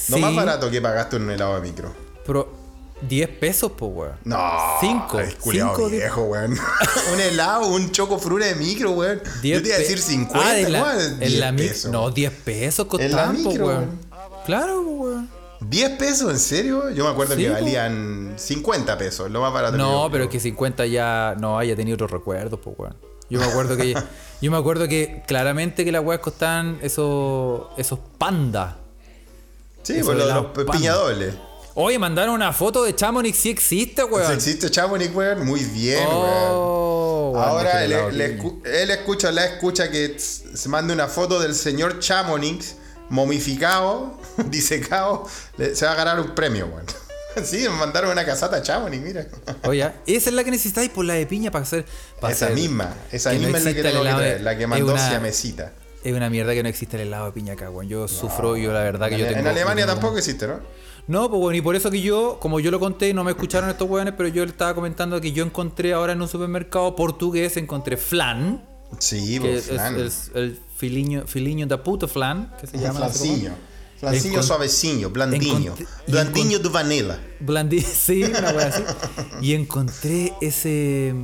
Lo 0.09 0.17
Sí, 0.17 0.21
más 0.23 0.35
barato 0.35 0.71
que 0.71 0.81
pagaste 0.81 1.17
un 1.17 1.31
helado 1.31 1.57
de 1.57 1.61
micro. 1.63 1.95
Pero 2.27 2.53
10 3.03 3.29
pesos, 3.39 3.73
pues, 3.77 3.91
weón. 3.95 4.13
No. 4.25 4.39
5. 4.81 5.21
Es 5.21 5.35
culiao 5.37 5.75
5 5.77 5.89
viejo, 5.91 6.23
weón. 6.23 6.53
un 7.15 7.21
helado, 7.21 7.67
un 7.69 7.91
choco 7.91 8.19
frura 8.19 8.47
de 8.47 8.55
micro, 8.55 8.93
weón. 8.93 9.21
Yo 9.43 9.63
te 9.63 9.69
iba 9.69 9.77
a 9.77 9.79
decir 9.79 9.99
50, 9.99 10.39
Ah, 10.47 10.59
en 10.59 10.73
la, 10.73 10.79
¿cómo 10.81 10.91
es 10.93 11.07
en 11.09 11.19
10 11.21 11.39
la 11.39 11.53
pesos? 11.57 11.91
No, 11.91 12.11
10 12.11 12.33
pesos 12.33 12.87
En 12.99 13.11
la 13.13 13.27
costaban, 13.27 13.43
po, 13.43 13.51
weón. 13.51 13.65
weón. 13.65 13.99
Claro, 14.45 14.83
po, 14.85 14.91
weón. 14.91 15.31
10 15.61 15.91
pesos, 15.99 16.31
¿en 16.31 16.39
serio? 16.39 16.91
Yo 16.91 17.05
me 17.05 17.11
acuerdo 17.11 17.35
Sí, 17.37 17.43
que 17.43 17.49
po. 17.49 17.55
valían 17.55 18.35
50 18.37 18.97
pesos, 18.99 19.31
lo 19.31 19.41
más 19.43 19.53
barato. 19.53 19.77
No, 19.77 20.09
pero 20.11 20.25
es 20.25 20.31
que 20.31 20.41
50 20.41 20.87
ya 20.87 21.35
no 21.39 21.59
haya 21.59 21.77
tenido 21.77 21.95
otros 21.97 22.11
recuerdos, 22.11 22.59
pues, 22.63 22.77
weón. 22.79 22.97
Yo 23.29 23.39
me 23.39 23.47
acuerdo 23.47 23.77
que 23.77 23.95
yo 24.43 24.51
me 24.51 24.57
acuerdo 24.57 24.89
que 24.89 25.23
claramente 25.27 25.85
que 25.85 25.93
las 25.93 26.03
weas 26.05 26.21
costaban 26.21 26.79
esos 26.83 27.67
esos 27.77 27.99
pandas. 28.19 28.75
Sí, 29.83 29.95
de 29.95 30.03
los, 30.03 30.17
los 30.17 30.47
piñadoles. 30.77 31.35
Oye, 31.75 31.99
mandaron 31.99 32.35
una 32.35 32.53
foto 32.53 32.83
de 32.85 32.95
Chamonix, 32.95 33.37
sí 33.39 33.51
existe, 33.51 34.03
weón. 34.05 34.27
Si 34.27 34.33
existe 34.33 34.71
Chamonix, 34.71 35.15
weón, 35.15 35.47
muy 35.47 35.61
bien, 35.65 36.01
weón. 36.07 36.11
Oh, 36.53 37.31
weón, 37.35 37.49
Ahora 37.49 37.85
escu- 37.87 38.61
él 38.67 38.91
escucha, 38.91 39.31
la 39.33 39.47
escucha 39.47 39.91
que 39.91 40.19
se 40.19 40.69
mande 40.69 40.93
una 40.93 41.07
foto 41.07 41.39
del 41.41 41.55
señor 41.55 42.01
Chamonix 42.01 42.75
momificado, 43.09 44.19
disecado, 44.47 45.27
se 45.75 45.85
va 45.87 45.93
a 45.93 45.95
ganar 45.95 46.21
un 46.21 46.35
premio, 46.35 46.67
weón. 46.67 46.87
Sí, 47.45 47.59
me 47.59 47.69
mandaron 47.69 48.11
una 48.11 48.25
casata 48.27 48.57
a 48.57 48.63
Chamonix, 48.63 49.01
mira. 49.01 49.25
Oye, 49.63 49.89
esa 50.09 50.31
es 50.31 50.35
la 50.35 50.43
que 50.43 50.51
necesitáis 50.51 50.91
por 50.91 51.05
la 51.05 51.15
de 51.15 51.27
piña 51.27 51.53
para 51.53 51.63
hacer. 51.63 51.85
para 52.21 52.33
Esa 52.35 52.47
hacer- 52.47 52.57
misma, 52.57 52.93
esa 53.13 53.33
no 53.33 53.39
misma 53.39 53.59
es 53.59 53.65
la 53.65 53.73
que 53.75 53.83
tengo 53.85 54.03
que 54.03 54.09
traer, 54.11 54.41
la 54.41 54.59
que 54.59 54.67
mandó 54.67 54.93
una- 54.93 55.09
Siamesita. 55.09 55.73
Es 56.03 56.13
una 56.13 56.29
mierda 56.29 56.55
que 56.55 56.63
no 56.65 56.69
existe 56.69 56.97
el 56.97 57.03
helado 57.03 57.27
de 57.27 57.33
piña 57.33 57.53
acá, 57.53 57.71
weón. 57.71 57.87
Yo 57.89 58.09
sufro, 58.09 58.57
yo 58.57 58.73
la 58.73 58.81
verdad 58.81 59.09
que 59.11 59.19
yo 59.19 59.27
En, 59.27 59.35
tengo. 59.35 59.41
en 59.43 59.47
Alemania 59.55 59.87
tampoco 59.87 60.19
existe, 60.19 60.49
¿no? 60.49 60.59
No, 61.07 61.29
pues 61.29 61.41
bueno, 61.41 61.57
y 61.59 61.61
por 61.61 61.75
eso 61.77 61.91
que 61.91 62.01
yo, 62.01 62.39
como 62.41 62.61
yo 62.61 62.71
lo 62.71 62.79
conté, 62.81 63.13
no 63.15 63.25
me 63.25 63.33
escucharon 63.33 63.69
estos 63.71 63.89
weones, 63.89 64.15
pero 64.17 64.29
yo 64.29 64.45
le 64.45 64.51
estaba 64.53 64.75
comentando 64.75 65.21
que 65.21 65.33
yo 65.33 65.45
encontré 65.45 65.93
ahora 65.93 66.13
en 66.13 66.23
un 66.23 66.29
supermercado 66.29 66.95
portugués, 66.97 67.57
encontré 67.57 67.97
flan, 67.97 68.65
Sí, 68.99 69.35
que 69.35 69.41
pues, 69.41 69.69
es, 69.69 69.75
flan. 69.75 70.01
es 70.01 70.31
el 70.35 70.59
filiño, 70.77 71.25
filiño 71.27 71.67
da 71.67 71.83
puta 71.83 72.07
flan, 72.09 72.53
que 72.61 72.67
se 72.67 72.79
llama. 72.79 73.01
no 73.01 73.09
sé 73.09 73.19
cómo. 73.19 73.31
flanciño. 73.33 73.53
Flanciño 74.01 74.41
Encon- 74.41 74.43
suaveciño, 74.43 75.11
blandiño. 75.11 75.75
Blandiño 76.09 76.59
de 76.59 76.69
vanilla. 76.71 77.21
Blandi, 77.41 77.81
sí, 77.83 78.23
una 78.25 78.51
wea 78.53 78.67
así. 78.69 78.83
Y 79.43 79.53
encontré 79.55 80.33
ese. 80.41 81.15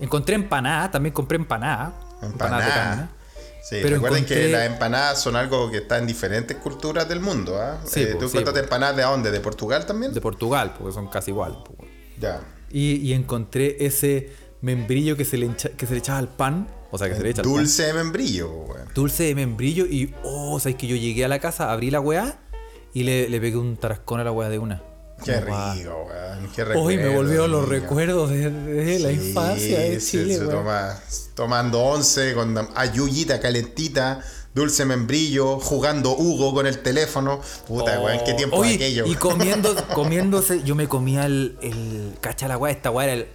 Encontré 0.00 0.34
empanada, 0.34 0.90
también 0.90 1.12
compré 1.14 1.36
empanada. 1.36 1.94
empanadas 2.22 2.64
de 2.64 2.70
Empanada. 2.70 2.74
carne. 2.74 3.08
Sí, 3.68 3.78
Pero 3.82 3.96
recuerden 3.96 4.24
que 4.24 4.48
las 4.48 4.64
empanadas 4.66 5.20
son 5.20 5.34
algo 5.34 5.70
que 5.70 5.78
está 5.78 5.98
en 5.98 6.06
diferentes 6.06 6.56
culturas 6.58 7.08
del 7.08 7.18
mundo. 7.20 7.58
¿ah? 7.60 7.80
Sí, 7.84 8.02
Eh, 8.02 8.06
po, 8.12 8.18
¿Tú 8.18 8.28
sí, 8.28 8.36
encontraste 8.38 8.60
po. 8.60 8.64
empanadas 8.66 8.96
de 8.96 9.02
dónde? 9.02 9.30
¿De 9.32 9.40
Portugal 9.40 9.84
también? 9.86 10.12
De 10.14 10.20
Portugal, 10.20 10.74
porque 10.78 10.94
son 10.94 11.08
casi 11.08 11.32
iguales. 11.32 11.58
weón. 11.76 11.90
Ya. 12.20 12.40
Y, 12.70 12.96
y 12.96 13.12
encontré 13.12 13.84
ese 13.84 14.30
membrillo 14.60 15.16
que 15.16 15.24
se, 15.24 15.36
le 15.36 15.46
encha- 15.48 15.70
que 15.70 15.86
se 15.86 15.94
le 15.94 15.98
echaba 15.98 16.18
al 16.18 16.28
pan. 16.28 16.68
O 16.92 16.98
sea, 16.98 17.08
que 17.08 17.16
se 17.16 17.22
le 17.24 17.30
echa 17.30 17.40
al 17.42 17.44
pan. 17.48 17.54
Dulce 17.54 17.82
de 17.86 17.92
membrillo. 17.92 18.50
Dulce 18.94 19.24
de 19.24 19.34
membrillo. 19.34 19.84
Y, 19.86 20.14
oh, 20.22 20.60
¿sabes 20.60 20.76
que 20.76 20.86
yo 20.86 20.94
llegué 20.94 21.24
a 21.24 21.28
la 21.28 21.40
casa, 21.40 21.72
abrí 21.72 21.90
la 21.90 22.00
weá 22.00 22.38
y 22.94 23.02
le, 23.02 23.28
le 23.28 23.40
pegué 23.40 23.56
un 23.56 23.76
tarascón 23.76 24.20
a 24.20 24.24
la 24.24 24.30
weá 24.32 24.48
de 24.48 24.58
una. 24.60 24.82
Qué 25.24 25.32
pa- 25.32 25.74
rico, 25.74 26.06
weón. 26.08 26.50
Qué 26.54 26.62
Hoy 26.62 26.96
me 26.96 27.02
recuerdo, 27.04 27.12
volvieron 27.22 27.50
los 27.50 27.68
recuerdos 27.68 28.30
de, 28.30 28.50
de 28.50 28.98
la 29.00 29.08
Sí, 29.10 29.14
infancia 29.14 29.78
de 29.80 29.98
Chile, 29.98 30.34
se 30.34 30.40
weón. 30.40 30.50
toma- 30.50 31.00
tomando 31.34 31.80
once 31.82 32.34
con 32.34 32.56
ayuyita 32.74 33.40
calentita, 33.40 34.20
dulce 34.54 34.84
membrillo, 34.84 35.58
jugando 35.60 36.16
Hugo 36.16 36.54
con 36.54 36.66
el 36.66 36.78
teléfono. 36.80 37.40
Puta, 37.66 38.00
weón, 38.00 38.20
qué 38.24 38.34
tiempo 38.34 38.56
Oh, 38.56 38.60
Oye, 38.60 38.74
aquello. 38.74 39.06
Y 39.06 39.14
comiendo, 39.16 39.74
comiéndose, 39.94 40.62
yo 40.62 40.74
me 40.74 40.86
comía 40.88 41.26
el, 41.26 41.58
el 41.62 42.12
cacha 42.20 42.46
la 42.48 42.56
weá, 42.58 42.72
esta 42.72 42.90
weá 42.90 43.04
era 43.06 43.14
el, 43.14 43.26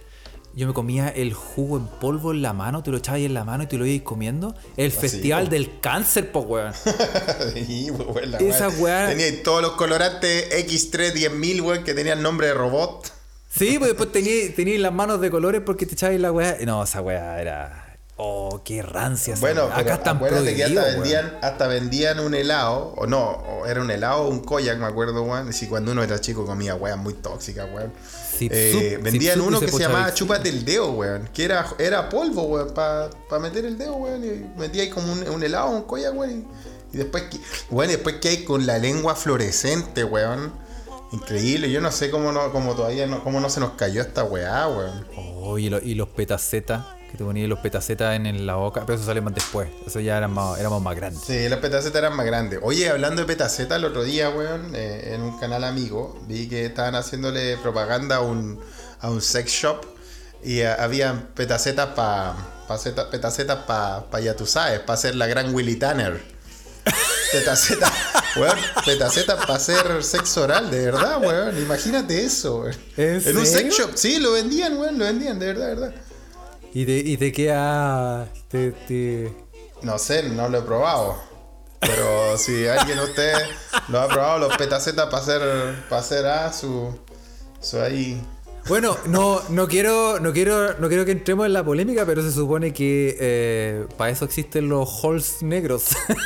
yo 0.54 0.66
me 0.66 0.74
comía 0.74 1.08
el 1.08 1.32
jugo 1.32 1.76
en 1.78 1.86
polvo 1.86 2.32
en 2.32 2.42
la 2.42 2.52
mano, 2.52 2.82
te 2.82 2.90
lo 2.90 2.98
echabas 2.98 3.20
en 3.22 3.34
la 3.34 3.44
mano 3.44 3.64
y 3.64 3.66
te 3.66 3.76
lo 3.78 3.86
ibas 3.86 4.04
comiendo. 4.04 4.54
El 4.76 4.92
festival 4.92 5.48
del 5.48 5.80
cáncer, 5.80 6.30
po 6.30 6.40
weón. 6.40 6.72
Sí, 7.54 7.90
weón, 7.90 8.30
la 8.30 8.38
Esa 8.38 8.68
weá- 8.68 9.08
Tenía 9.08 9.42
todos 9.42 9.62
los 9.62 9.72
colorantes 9.72 10.50
X3 10.66 11.12
10000, 11.14 11.60
weón, 11.62 11.84
que 11.84 11.94
tenían 11.94 12.22
nombre 12.22 12.48
de 12.48 12.54
robot. 12.54 13.12
Sí, 13.50 13.76
pues 13.78 13.90
después 13.90 14.10
tenía, 14.12 14.54
tenía 14.54 14.78
las 14.78 14.92
manos 14.92 15.20
de 15.20 15.30
colores 15.30 15.60
porque 15.64 15.86
te 15.86 15.94
echabas 15.94 16.18
la 16.20 16.32
weá. 16.32 16.56
No, 16.64 16.82
esa 16.82 17.00
weá 17.02 17.40
era. 17.40 17.78
Oh, 18.16 18.62
qué 18.64 18.82
rancia. 18.82 19.34
Bueno, 19.40 19.62
pero 19.68 19.80
acá 19.80 19.94
están 19.94 20.16
acuérdate 20.16 20.54
que 20.54 20.64
hasta 20.64 20.80
weón. 20.82 20.94
vendían, 20.94 21.38
hasta 21.42 21.66
vendían 21.66 22.20
un 22.20 22.34
helado, 22.34 22.94
o 22.96 23.06
no, 23.06 23.22
o 23.30 23.66
era 23.66 23.80
un 23.80 23.90
helado 23.90 24.22
o 24.22 24.28
un 24.28 24.40
koyak, 24.40 24.78
me 24.78 24.86
acuerdo, 24.86 25.22
weón. 25.22 25.52
Si 25.52 25.66
cuando 25.66 25.92
uno 25.92 26.02
era 26.02 26.20
chico 26.20 26.44
comía 26.46 26.74
weas 26.74 26.96
muy 26.98 27.14
tóxicas, 27.14 27.68
weón. 27.74 27.92
Zip 28.32 28.50
Eh, 28.54 28.98
vendían 29.02 29.34
Zip 29.38 29.46
uno 29.46 29.60
que 29.60 29.68
se 29.68 29.78
llamaba 29.78 30.14
Chúpate 30.14 30.48
el 30.48 30.64
dedo, 30.64 30.90
weón. 30.92 31.28
Que 31.34 31.44
era, 31.44 31.66
era 31.78 32.08
polvo, 32.08 32.42
weón, 32.44 32.72
para 32.74 33.10
meter 33.40 33.64
el 33.64 33.76
dedo, 33.78 33.94
weón. 33.96 34.24
Y 34.24 34.58
metía 34.58 34.82
ahí 34.82 34.90
como 34.90 35.12
un, 35.12 35.28
un 35.28 35.42
helado, 35.42 35.70
un 35.70 35.82
koyak, 35.82 36.14
weón. 36.16 36.46
Y, 36.92 36.94
y 36.94 36.98
después, 36.98 37.24
que- 37.24 37.38
weón, 37.70 37.90
y 37.90 37.92
después 37.94 38.16
que 38.16 38.28
hay 38.30 38.44
con 38.44 38.66
la 38.66 38.78
lengua 38.78 39.14
fluorescente, 39.14 40.04
weón. 40.04 40.52
Increíble, 41.12 41.70
yo 41.70 41.82
no 41.82 41.92
sé 41.92 42.10
cómo 42.10 42.32
no, 42.32 42.50
cómo 42.52 42.74
todavía 42.74 43.06
no, 43.06 43.22
cómo 43.22 43.38
no 43.38 43.50
se 43.50 43.60
nos 43.60 43.72
cayó 43.72 44.00
esta 44.00 44.24
weá, 44.24 44.66
weón. 44.68 45.06
Oh, 45.16 45.58
y, 45.58 45.68
lo- 45.68 45.80
y 45.82 45.94
los 45.94 46.08
petacetas, 46.08 46.84
que 47.12 47.18
te 47.18 47.24
ponían 47.24 47.50
los 47.50 47.58
petacetas 47.58 48.16
en, 48.16 48.46
la 48.46 48.54
boca, 48.54 48.84
pero 48.86 48.96
eso 48.96 49.04
sale 49.04 49.20
más 49.20 49.34
después. 49.34 49.68
Eso 49.86 50.00
ya 50.00 50.16
eran 50.16 50.32
más, 50.32 50.58
éramos 50.58 50.80
más 50.80 50.96
grandes. 50.96 51.22
Sí, 51.22 51.46
las 51.46 51.58
petacetas 51.58 51.96
eran 51.96 52.16
más 52.16 52.24
grandes. 52.24 52.58
Oye, 52.62 52.88
hablando 52.88 53.20
de 53.20 53.26
petacetas, 53.26 53.76
el 53.76 53.84
otro 53.84 54.02
día, 54.02 54.30
weón, 54.30 54.74
eh, 54.74 55.12
en 55.12 55.20
un 55.20 55.38
canal 55.38 55.62
amigo, 55.64 56.18
vi 56.26 56.48
que 56.48 56.64
estaban 56.64 56.94
haciéndole 56.94 57.58
propaganda 57.58 58.16
a 58.16 58.20
un, 58.20 58.58
a 59.00 59.10
un 59.10 59.20
sex 59.20 59.52
shop 59.52 59.84
y 60.42 60.60
eh, 60.60 60.68
habían 60.68 61.26
petacetas 61.34 61.88
para 61.88 62.34
petacetas 63.10 63.58
para 63.66 64.06
pa, 64.10 64.20
ya 64.20 64.34
tú 64.34 64.46
sabes, 64.46 64.80
para 64.80 64.94
hacer 64.94 65.14
la 65.14 65.26
gran 65.26 65.54
Willy 65.54 65.76
Tanner. 65.76 66.18
Petacetas, 67.30 67.92
weón, 68.36 68.56
petacetas 68.86 69.36
para 69.36 69.56
hacer 69.56 70.02
sexo 70.02 70.44
oral, 70.44 70.70
de 70.70 70.86
verdad, 70.86 71.20
weón. 71.20 71.58
Imagínate 71.58 72.24
eso, 72.24 72.60
weón. 72.60 72.76
¿En 72.96 73.28
En 73.28 73.36
un 73.36 73.44
sex 73.44 73.76
shop, 73.76 73.90
sí, 73.96 74.18
lo 74.18 74.32
vendían, 74.32 74.78
weón, 74.78 74.98
lo 74.98 75.04
vendían, 75.04 75.38
de 75.38 75.46
verdad, 75.48 75.66
de 75.66 75.74
verdad. 75.74 75.94
Y 76.74 76.86
te, 76.86 76.98
y 76.98 77.16
te 77.16 77.32
queda. 77.32 78.28
Te, 78.48 78.72
te- 78.72 79.32
No 79.82 79.98
sé, 79.98 80.28
no 80.30 80.48
lo 80.48 80.58
he 80.58 80.62
probado. 80.62 81.16
Pero 81.80 82.38
si 82.38 82.66
alguien 82.66 82.98
de 82.98 83.04
ustedes 83.04 83.38
lo 83.88 84.00
ha 84.00 84.08
probado, 84.08 84.38
los 84.38 84.56
petacetas 84.56 85.06
para 85.06 85.22
hacer, 85.22 85.74
para 85.88 86.00
hacer 86.00 86.26
ah, 86.26 86.52
su, 86.52 86.96
su 87.60 87.80
ahí. 87.80 88.22
Bueno, 88.68 88.96
no, 89.06 89.42
no 89.48 89.66
quiero, 89.66 90.20
no 90.20 90.32
quiero, 90.32 90.78
no 90.78 90.86
quiero 90.88 91.04
que 91.04 91.10
entremos 91.10 91.46
en 91.46 91.52
la 91.52 91.64
polémica, 91.64 92.06
pero 92.06 92.22
se 92.22 92.30
supone 92.30 92.72
que 92.72 93.16
eh, 93.20 93.86
para 93.96 94.10
eso 94.12 94.24
existen 94.24 94.68
los 94.68 94.88
halls 95.04 95.42
negros. 95.42 95.86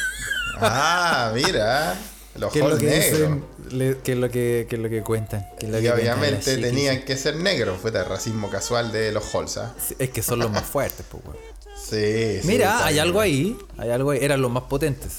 Ah, 0.58 1.32
mira. 1.34 1.98
Los 2.36 2.50
¿Qué 2.50 2.60
es 2.60 2.64
lo 2.64 2.70
halls 2.72 2.82
negros. 2.82 3.10
dicen? 3.10 3.44
Le- 3.70 3.98
¿Qué 3.98 4.12
es 4.12 4.18
lo 4.18 4.30
que, 4.30 4.66
qué 4.68 4.76
es 4.76 4.82
lo 4.82 4.88
que 4.88 5.02
cuentan? 5.02 5.46
¿Qué 5.58 5.66
es 5.66 5.72
lo 5.72 5.78
Y 5.78 5.82
que 5.82 5.88
cuentan 5.90 6.18
obviamente 6.18 6.56
tenían 6.58 7.02
que 7.04 7.16
ser 7.16 7.36
negros. 7.36 7.78
Fue 7.80 7.90
el 7.90 8.04
racismo 8.04 8.50
casual 8.50 8.92
de 8.92 9.12
los 9.12 9.34
halls, 9.34 9.56
¿ah? 9.58 9.74
Sí, 9.84 9.94
Es 9.98 10.10
que 10.10 10.22
son 10.22 10.38
los 10.40 10.50
más 10.50 10.64
fuertes, 10.64 11.04
pues, 11.10 11.22
weón. 11.24 11.36
Sí, 11.76 12.40
sí, 12.42 12.46
Mira, 12.48 12.84
hay 12.86 12.98
algo 12.98 13.20
ahí. 13.20 13.56
Hay 13.78 13.90
algo 13.90 14.10
ahí. 14.12 14.18
Eran 14.22 14.40
los 14.42 14.50
más 14.50 14.64
potentes. 14.64 15.12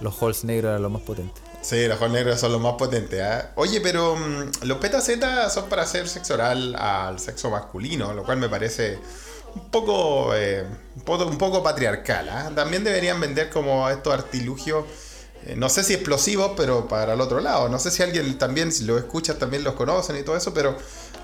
Los 0.00 0.20
halls 0.22 0.44
negros 0.44 0.70
eran 0.70 0.82
los 0.82 0.90
más 0.90 1.02
potentes. 1.02 1.42
Sí, 1.62 1.86
los 1.86 2.00
halls 2.00 2.12
negros 2.12 2.40
son 2.40 2.52
los 2.52 2.60
más 2.60 2.74
potentes, 2.74 3.20
¿ah? 3.20 3.52
Oye, 3.54 3.80
pero 3.80 4.16
mm, 4.16 4.64
los 4.66 4.78
petacetas 4.78 5.52
son 5.52 5.68
para 5.68 5.82
hacer 5.82 6.08
sexo 6.08 6.34
oral 6.34 6.74
al 6.74 7.18
sexo 7.20 7.50
masculino, 7.50 8.12
lo 8.14 8.24
cual 8.24 8.38
me 8.38 8.48
parece 8.48 8.98
un 9.54 9.70
poco, 9.70 10.34
eh, 10.34 10.64
un 10.96 11.02
poco, 11.02 11.26
un 11.26 11.36
poco 11.36 11.62
patriarcal, 11.62 12.28
¿ah? 12.30 12.50
También 12.54 12.82
deberían 12.82 13.20
vender 13.20 13.50
como 13.50 13.88
estos 13.90 14.14
artilugios, 14.14 14.84
eh, 14.86 14.88
no 15.56 15.68
sé 15.68 15.82
si 15.84 15.94
explosivos, 15.94 16.52
pero 16.56 16.86
para 16.88 17.14
el 17.14 17.20
otro 17.20 17.40
lado. 17.40 17.68
No 17.68 17.78
sé 17.78 17.90
si 17.90 18.02
alguien 18.02 18.38
también, 18.38 18.72
si 18.72 18.84
lo 18.84 18.98
escucha, 18.98 19.38
también 19.38 19.64
los 19.64 19.74
conocen 19.74 20.16
y 20.16 20.22
todo 20.22 20.36
eso, 20.36 20.52
pero 20.54 20.76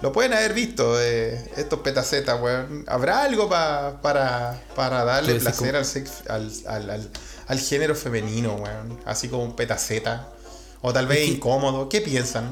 lo 0.02 0.12
pueden 0.12 0.32
haber 0.35 0.52
visto, 0.54 1.00
eh, 1.00 1.50
estos 1.56 1.80
petacetas, 1.80 2.40
weón. 2.40 2.85
¿Habrá 2.88 3.23
algo 3.23 3.49
pa- 3.49 4.00
para, 4.02 4.61
para 4.75 5.04
darle 5.04 5.35
placer 5.37 5.76
al, 5.76 5.85
sex- 5.85 6.28
al, 6.28 6.52
al, 6.66 6.90
al- 6.90 7.11
al 7.49 7.58
género 7.61 7.94
femenino, 7.94 8.54
weón? 8.54 8.99
Así 9.04 9.28
como 9.28 9.44
un 9.44 9.54
petaceta. 9.56 10.28
O 10.82 10.92
tal 10.92 11.06
vez 11.06 11.18
Es 11.18 11.25
que- 11.26 11.30
incómodo. 11.32 11.88
¿Qué 11.88 12.00
piensan? 12.00 12.50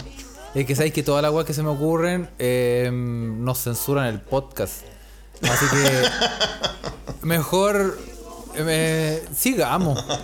Es 0.54 0.66
que 0.66 0.76
sabéis 0.76 0.94
que 0.94 1.02
todas 1.02 1.20
las 1.22 1.32
weas 1.32 1.46
que 1.46 1.52
se 1.54 1.62
me 1.62 1.70
ocurren 1.70 2.30
eh, 2.38 2.88
nos 2.92 3.62
censuran 3.64 4.06
el 4.06 4.20
podcast. 4.20 4.82
Así 5.42 5.66
que 5.66 6.08
mejor 7.26 7.98
eh, 8.56 9.24
sigamos. 9.36 10.02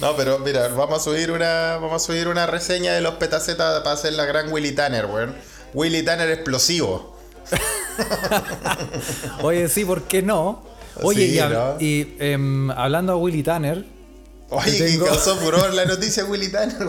No, 0.00 0.16
pero 0.16 0.38
mira, 0.38 0.68
vamos 0.68 0.98
a 0.98 1.02
subir 1.04 1.30
una, 1.30 1.76
vamos 1.78 2.02
a 2.02 2.06
subir 2.06 2.26
una 2.28 2.46
reseña 2.46 2.94
de 2.94 3.02
los 3.02 3.16
petacetas 3.16 3.80
para 3.80 3.92
hacer 3.92 4.14
la 4.14 4.24
gran 4.24 4.50
Willy 4.50 4.72
Tanner, 4.72 5.04
weón. 5.04 5.34
Willy 5.74 6.02
Tanner 6.02 6.30
explosivo. 6.30 7.18
Oye, 9.42 9.68
sí, 9.68 9.84
¿por 9.84 10.04
qué 10.04 10.22
no? 10.22 10.62
Oye, 11.02 11.26
Sí, 11.28 11.34
y, 11.34 11.38
hab- 11.38 11.50
¿no? 11.52 11.76
y, 11.80 12.16
em, 12.18 12.70
hablando 12.70 13.12
a 13.12 13.16
Willy 13.16 13.42
Tanner, 13.42 13.84
Oye, 14.50 14.76
que 14.78 14.84
tengo- 14.84 15.06
causó 15.06 15.36
furor 15.36 15.72
la 15.74 15.84
noticia 15.86 16.24
Willy 16.24 16.48
Tanner, 16.50 16.88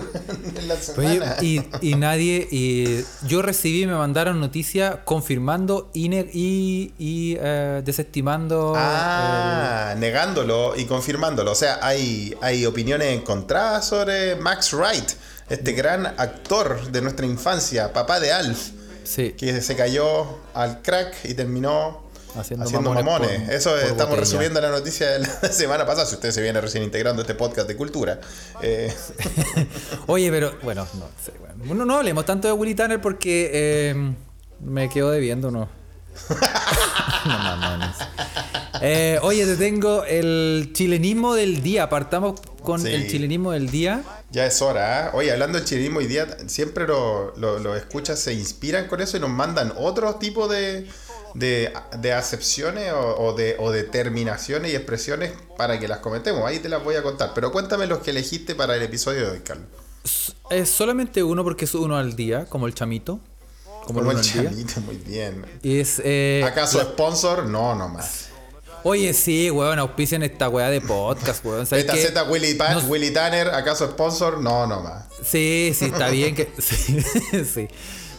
en 0.58 0.68
la 0.68 0.74
oye, 0.74 0.82
semana. 0.84 1.36
y, 1.42 1.62
y 1.82 1.96
nadie, 1.96 2.48
y 2.50 3.04
yo 3.28 3.42
recibí, 3.42 3.86
me 3.86 3.94
mandaron 3.96 4.40
noticias 4.40 4.98
confirmando 5.06 5.90
y, 5.94 6.10
ne- 6.10 6.30
y, 6.34 6.94
y, 6.98 7.38
eh, 7.40 7.82
desestimando. 7.86 8.74
Ah, 8.76 9.94
negándolo 9.98 10.76
y 10.76 10.86
confirmándolo. 10.86 11.52
O 11.52 11.56
sea, 11.56 11.80
hay, 11.82 12.36
hay 12.42 12.66
opiniones 12.66 13.08
encontradas 13.18 13.88
sobre 13.88 14.36
Max 14.38 14.74
Wright, 14.74 15.12
este 15.50 15.74
gran 15.74 16.06
actor 16.08 16.92
de 16.92 17.02
nuestra 17.02 17.26
infancia, 17.26 17.94
papá 17.94 18.20
de 18.20 18.32
Alf, 18.32 18.70
sí, 19.04 19.34
que 19.38 19.62
se 19.62 19.76
cayó 19.76 20.26
al 20.54 20.82
crack 20.82 21.14
y 21.26 21.34
terminó 21.34 22.10
Haciendo 22.36 22.66
haciendo, 22.66 22.90
mamones 22.94 23.06
mamones. 23.06 23.42
por- 23.42 23.54
Eso 23.54 23.70
por 23.72 23.80
estamos 23.80 23.98
botella. 24.10 24.20
resumiendo 24.20 24.62
la 24.62 24.70
noticia 24.70 25.10
de 25.12 25.20
la 25.20 25.28
semana 25.52 25.86
pasada. 25.86 26.06
Si 26.08 26.16
usted 26.16 26.32
se 26.32 26.42
viene 26.42 26.60
recién 26.62 26.84
integrando 26.84 27.22
este 27.22 27.36
podcast 27.36 27.68
de 27.68 27.76
cultura. 27.76 28.20
Eh, 28.62 28.94
Oye, 30.08 30.30
pero 30.32 30.54
bueno, 30.64 30.88
no 30.94 31.08
sé, 31.24 31.32
bueno. 31.40 31.76
No, 31.76 31.86
no 31.86 31.98
hablemos 31.98 32.26
tanto 32.26 32.48
de 32.48 32.54
Willy 32.54 32.76
Tanner 32.76 33.02
porque 33.02 33.50
eh, 33.54 34.14
me 34.62 34.90
quedo 34.90 35.12
debiendo, 35.12 35.52
no. 35.52 35.70
no, 37.26 37.78
no. 37.78 37.92
Eh, 38.82 39.20
oye, 39.22 39.46
te 39.46 39.56
tengo 39.58 40.04
el 40.06 40.72
chilenismo 40.74 41.36
del 41.36 41.62
día. 41.62 41.90
Partamos 41.90 42.40
con 42.64 42.82
Sí. 42.82 42.94
el 42.94 43.10
chilenismo 43.10 43.52
del 43.52 43.70
día. 43.70 44.04
ya 44.32 44.46
es 44.46 44.62
hora. 44.62 45.08
¿ah? 45.08 45.12
Oye, 45.14 45.32
hablando 45.32 45.58
del 45.58 45.68
chilenismo 45.68 46.00
hoy 46.00 46.08
día, 46.08 46.28
siempre 46.48 46.88
lo, 46.88 47.36
lo- 47.38 47.60
lo 47.60 47.76
escuchas, 47.76 48.20
se 48.20 48.34
inspiran 48.34 48.88
con 48.88 49.02
eso 49.02 49.18
y 49.18 49.20
nos 49.20 49.30
mandan 49.30 49.74
otro 49.78 50.16
tipo 50.16 50.48
de, 50.48 50.88
de, 51.34 51.74
de 52.00 52.14
acepciones 52.14 52.92
o, 52.94 53.16
o 53.18 53.34
de, 53.34 53.56
o 53.60 53.72
de 53.72 53.84
terminaciones 53.84 54.72
y 54.72 54.76
expresiones 54.76 55.32
para 55.58 55.80
que 55.80 55.88
las 55.88 56.00
comentemos. 56.00 56.44
Ahí 56.46 56.60
te 56.60 56.70
las 56.70 56.84
voy 56.84 56.96
a 56.96 57.04
contar. 57.04 57.32
Pero 57.34 57.52
cuéntame 57.52 57.88
los 57.88 58.00
que 58.00 58.12
elegiste 58.12 58.56
para 58.56 58.76
el 58.76 58.82
episodio 58.82 59.26
de 59.26 59.32
hoy, 59.32 59.40
Carlos. 59.40 59.68
Es 60.50 60.70
solamente 60.70 61.24
uno 61.24 61.44
porque 61.44 61.66
es 61.66 61.74
uno 61.76 61.98
al 61.98 62.16
día, 62.16 62.46
como 62.46 62.68
el 62.68 62.74
chamito. 62.74 63.20
Como, 63.86 64.00
Como 64.00 64.12
el 64.12 64.22
día. 64.22 64.44
chamito, 64.44 64.82
muy 64.82 64.96
bien. 64.98 65.46
Y 65.64 65.80
es, 65.80 66.02
eh, 66.04 66.44
¿Acaso 66.46 66.80
sponsor? 66.82 67.46
No, 67.46 67.74
nomás. 67.76 68.28
Oye, 68.84 69.14
sí, 69.14 69.52
weón, 69.52 69.78
auspician 69.78 70.24
esta 70.24 70.50
weá 70.50 70.70
de 70.70 70.82
podcast, 70.82 71.46
weón. 71.46 71.66
¿Sabes 71.68 71.86
Esta? 71.86 71.96
Z 71.96 72.24
Willy, 72.24 72.56
Pa- 72.56 72.74
No- 72.74 72.80
Willy 72.88 73.12
Tanner, 73.12 73.50
¿acaso 73.50 73.88
sponsor? 73.88 74.40
No, 74.40 74.66
nomás. 74.66 75.06
Sí, 75.24 75.72
sí, 75.76 75.86
está 75.86 76.10
bien 76.10 76.34
que. 76.36 76.52
Sí, 76.60 77.00
sí. 77.54 77.68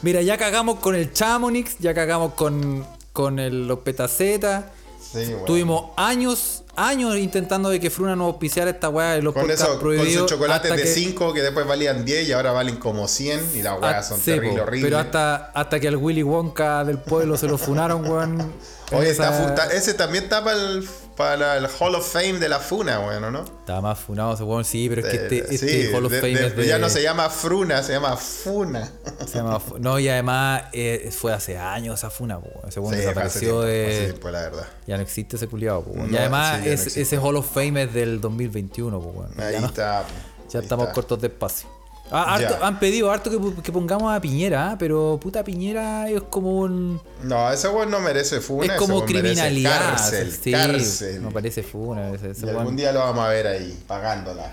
Mira, 0.03 0.23
ya 0.23 0.37
cagamos 0.39 0.79
con 0.79 0.95
el 0.95 1.13
Chamonix, 1.13 1.77
ya 1.81 1.95
cagamos 1.95 2.35
con, 2.35 2.85
con 3.13 3.39
el, 3.39 3.67
los 3.69 3.81
Petaceta. 3.81 4.71
Sí, 5.01 5.27
bueno. 5.27 5.45
Tuvimos 5.45 5.91
años, 5.99 6.63
años 6.75 7.17
intentando 7.19 7.69
de 7.69 7.79
que 7.81 7.91
Fruna 7.91 8.17
nos 8.17 8.29
auspiciara 8.29 8.71
esta 8.71 8.89
weá 8.89 9.11
de 9.13 9.21
los 9.23 9.35
Con 9.35 9.51
eso, 9.51 9.69
con 9.69 9.81
prohibidos. 9.81 10.23
sus 10.23 10.31
chocolates 10.39 10.71
hasta 10.71 10.77
de 10.77 10.83
que- 10.89 10.95
5 10.95 11.35
que 11.35 11.43
después 11.43 11.67
valían 11.67 12.05
10 12.07 12.29
y 12.29 12.33
ahora 12.33 12.53
valen 12.53 12.77
como 12.77 13.07
100 13.09 13.51
y 13.55 13.61
las 13.63 13.75
ah, 13.75 13.79
weas 13.79 14.09
son 14.09 14.19
sí, 14.19 14.25
terrible 14.27 14.57
po, 14.57 14.63
horribles. 14.63 14.85
Pero 14.87 14.99
hasta, 14.99 15.35
hasta 15.53 15.81
que 15.81 15.89
al 15.89 15.97
Willy 15.97 16.23
Wonka 16.23 16.85
del 16.85 16.99
pueblo 16.99 17.37
se 17.37 17.47
lo 17.47 17.59
funaron, 17.59 18.09
weón. 18.09 18.53
Oye, 18.93 19.11
esa- 19.11 19.47
está 19.49 19.67
ese 19.73 19.93
también 19.95 20.25
está 20.25 20.43
para 20.45 20.57
el, 20.59 20.89
para 21.17 21.57
el 21.59 21.67
Hall 21.79 21.95
of 21.95 22.11
Fame 22.11 22.39
de 22.39 22.49
la 22.49 22.59
Funa, 22.59 22.99
bueno, 22.99 23.31
¿no? 23.31 23.45
Estaba 23.45 23.81
más 23.81 23.99
funado 23.99 24.35
ese 24.35 24.43
weón, 24.45 24.65
sí, 24.65 24.89
pero 24.89 25.03
es 25.03 25.09
que 25.09 25.23
este, 25.23 25.55
este 25.55 25.59
sí, 25.89 25.93
Hall 25.95 26.07
of 26.07 26.13
de- 26.13 26.21
Fame 26.21 26.35
de- 26.35 26.47
es 26.47 26.57
de- 26.57 26.67
ya 26.67 26.79
no 26.79 26.89
se 26.89 27.03
llama 27.03 27.29
Fruna, 27.31 27.83
se 27.83 27.93
llama 27.93 28.17
Funa. 28.17 28.91
se 29.27 29.39
llama 29.39 29.61
No, 29.79 29.99
y 29.99 30.09
además 30.09 30.65
eh, 30.73 31.11
fue 31.17 31.33
hace 31.33 31.59
años 31.59 31.99
esa 32.01 32.11
funa, 32.11 32.39
weón. 32.39 32.69
Ese 32.69 32.81
weón 32.81 32.95
Sí, 32.95 33.01
hace 33.01 33.09
desapareció 33.09 33.41
tiempo, 33.41 33.63
hace 33.63 33.71
de. 34.01 34.05
tiempo, 34.07 34.31
la 34.31 34.41
verdad. 34.43 34.67
Ya 34.87 34.97
no 34.97 35.03
existe 35.03 35.37
ese 35.37 35.49
culiado, 35.49 35.81
weón. 35.81 36.09
Y 36.09 36.13
No, 36.13 36.19
además 36.19 36.57
sí, 36.59 36.63
ya 36.65 36.67
no 36.69 36.73
es- 36.75 36.81
existe. 36.81 37.01
ese 37.03 37.19
Hall 37.19 37.37
of 37.37 37.51
Fame 37.53 37.83
es 37.85 37.93
del 37.95 38.21
2021, 38.21 39.01
po, 39.01 39.09
weón. 39.11 39.41
Ahí 39.41 39.53
ya 39.55 39.61
no- 39.61 39.67
está. 39.67 40.05
ya 40.51 40.61
estamos 40.61 40.85
está. 40.85 40.95
cortos 40.95 41.21
de 41.21 41.27
espacio. 41.29 41.69
Ah, 42.11 42.35
harto- 42.37 42.59
han 42.63 42.79
pedido 42.79 43.11
harto 43.11 43.31
que, 43.31 43.63
que 43.63 43.73
pongamos 43.73 44.13
a 44.15 44.21
Piñera, 44.21 44.73
¿ah? 44.73 44.77
pero 44.79 45.19
puta 45.23 45.43
Piñera 45.43 46.11
es 46.11 46.21
como 46.23 46.59
un. 46.59 47.01
No, 47.23 47.51
ese 47.51 47.69
weón 47.69 47.91
no 47.91 48.01
merece 48.01 48.41
Funa. 48.41 48.67
es 48.75 48.79
como 48.79 49.05
criminalidad. 49.07 49.79
Cárcel, 49.93 50.31
sí, 50.31 50.53
cárcel. 50.53 51.23
No 51.23 51.31
parece 51.31 51.63
funa. 51.63 52.11
Ese, 52.11 52.31
ese 52.33 52.47
y 52.47 52.49
algún 52.51 52.77
día 52.77 52.93
lo 52.93 53.01
vamos 53.01 53.25
a 53.25 53.29
ver 53.29 53.47
ahí, 53.47 53.83
pagándola. 53.87 54.53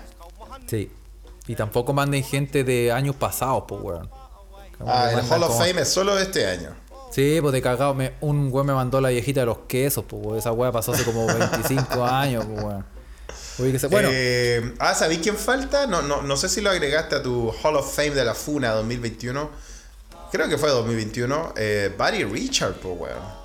Sí. 0.66 0.90
Y 1.48 1.54
tampoco 1.56 1.92
manden 1.92 2.22
gente 2.24 2.64
de 2.64 2.92
años 2.92 3.16
pasados, 3.16 3.64
pues, 3.68 3.80
weón. 3.82 4.08
Como 4.78 4.90
Ah, 4.90 5.10
el 5.12 5.18
Hall 5.30 5.42
of 5.42 5.48
como- 5.48 5.60
Fame 5.64 5.82
es 5.82 5.88
solo 5.88 6.14
de 6.14 6.22
este 6.22 6.46
año. 6.46 6.70
Sí, 7.10 7.38
pues 7.42 7.52
de 7.52 7.60
cagado. 7.60 7.92
me- 7.92 8.12
un 8.20 8.48
weón 8.52 8.68
me 8.68 8.72
mandó 8.72 9.00
la 9.00 9.08
viejita 9.10 9.40
de 9.40 9.46
los 9.46 9.58
quesos, 9.68 10.04
pues, 10.08 10.24
weón. 10.24 10.38
Esa 10.38 10.52
weá 10.52 10.72
pasó 10.72 10.92
hace 10.92 11.04
como 11.04 11.26
25 11.26 12.04
años, 12.06 12.46
pues, 12.46 12.64
weón. 12.64 12.86
Uy, 13.60 13.76
Bueno, 13.90 14.08
Eh, 14.12 14.74
ah, 14.78 14.94
¿sabéis 14.94 15.20
quién 15.20 15.36
falta? 15.36 15.86
No, 15.86 16.02
no, 16.02 16.22
no 16.22 16.36
sé 16.36 16.48
si 16.48 16.60
lo 16.60 16.70
agregaste 16.70 17.16
a 17.16 17.22
tu 17.22 17.52
Hall 17.62 17.76
of 17.76 17.94
Fame 17.94 18.10
de 18.10 18.24
la 18.24 18.34
FUNA 18.34 18.70
2021. 18.70 19.50
Creo 20.32 20.48
que 20.48 20.56
fue 20.56 20.70
2021. 20.70 21.54
Eh, 21.56 21.94
Buddy 21.96 22.24
Richard, 22.24 22.74
pues, 22.74 22.98
weón. 22.98 23.40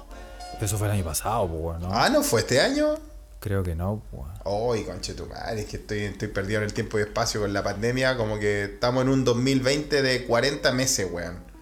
eso 0.61 0.77
fue 0.77 0.87
el 0.87 0.93
año 0.93 1.03
pasado, 1.03 1.47
pues, 1.47 1.61
weón. 1.61 1.81
¿no? 1.81 1.89
Ah, 1.91 2.09
¿no 2.09 2.23
fue 2.23 2.41
este 2.41 2.61
año? 2.61 2.95
Creo 3.39 3.63
que 3.63 3.75
no, 3.75 4.01
weón. 4.11 4.31
Ay, 4.73 4.83
conche 4.83 5.13
tu 5.13 5.25
madre, 5.25 5.61
es 5.61 5.67
que 5.67 5.77
estoy, 5.77 5.99
estoy 6.03 6.29
perdido 6.29 6.59
en 6.59 6.65
el 6.65 6.73
tiempo 6.73 6.97
y 6.97 7.01
espacio 7.01 7.41
con 7.41 7.51
la 7.51 7.63
pandemia. 7.63 8.15
Como 8.17 8.39
que 8.39 8.65
estamos 8.65 9.03
en 9.03 9.09
un 9.09 9.25
2020 9.25 10.01
de 10.01 10.25
40 10.25 10.71
meses, 10.71 11.07
weón. 11.11 11.54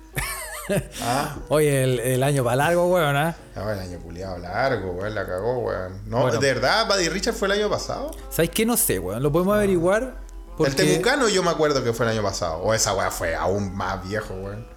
Ah, 1.02 1.36
Oye, 1.50 1.84
el, 1.84 2.00
el 2.00 2.24
año 2.24 2.44
para 2.44 2.56
largo, 2.56 2.88
weón, 2.88 3.16
¿ah? 3.18 3.36
no, 3.56 3.70
el 3.72 3.80
año 3.80 4.00
culiado 4.00 4.38
largo, 4.38 4.92
weón, 4.92 5.14
la 5.16 5.26
cagó, 5.26 5.60
weón. 5.60 6.02
No, 6.08 6.22
Bueno. 6.22 6.40
¿de 6.40 6.54
verdad 6.54 6.88
Buddy 6.88 7.10
Richard 7.10 7.34
fue 7.34 7.48
el 7.50 7.54
año 7.54 7.70
pasado? 7.70 8.12
¿Sabes 8.30 8.50
qué? 8.52 8.66
No 8.66 8.78
sé, 8.78 9.00
weón. 9.00 9.22
Lo 9.22 9.32
podemos 9.32 9.56
averiguar. 9.56 10.16
Porque... 10.58 10.72
El 10.72 10.76
Temucano 10.78 11.28
yo 11.30 11.44
me 11.44 11.50
acuerdo 11.50 11.84
que 11.84 11.92
fue 11.94 12.06
el 12.06 12.14
año 12.14 12.24
pasado. 12.24 12.60
O 12.60 12.74
esa 12.74 12.94
weá 12.94 13.12
fue 13.12 13.36
aún 13.36 13.76
más 13.76 14.08
viejo, 14.08 14.34
weón. 14.36 14.68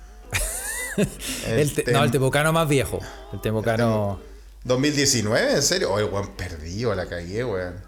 El 1.46 1.75
te- 1.75 1.92
No, 1.92 2.03
el 2.03 2.11
Temucano 2.11 2.53
más 2.53 2.66
viejo. 2.68 2.99
El 3.33 3.40
Temucano. 3.40 4.18
2019, 4.64 5.53
¿en 5.53 5.62
serio? 5.62 5.92
Oye, 5.92 6.05
weón, 6.05 6.29
perdido, 6.35 6.94
la 6.94 7.07
cagué, 7.07 7.44
weón. 7.44 7.85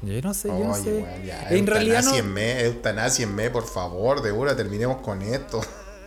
Yo 0.00 0.22
no 0.22 0.32
sé, 0.32 0.46
yo 0.48 0.54
no 0.54 0.72
Oye, 0.72 0.82
sé. 0.84 0.92
weón, 1.02 1.24
ya, 1.24 1.48
en 1.50 1.66
realidad 1.66 2.02
no. 2.04 2.10
eutanasienme, 2.10 2.60
eutanasienme, 2.64 3.50
por 3.50 3.66
favor, 3.66 4.22
de 4.22 4.30
una 4.32 4.54
terminemos 4.56 4.98
con 5.02 5.20
esto. 5.22 5.60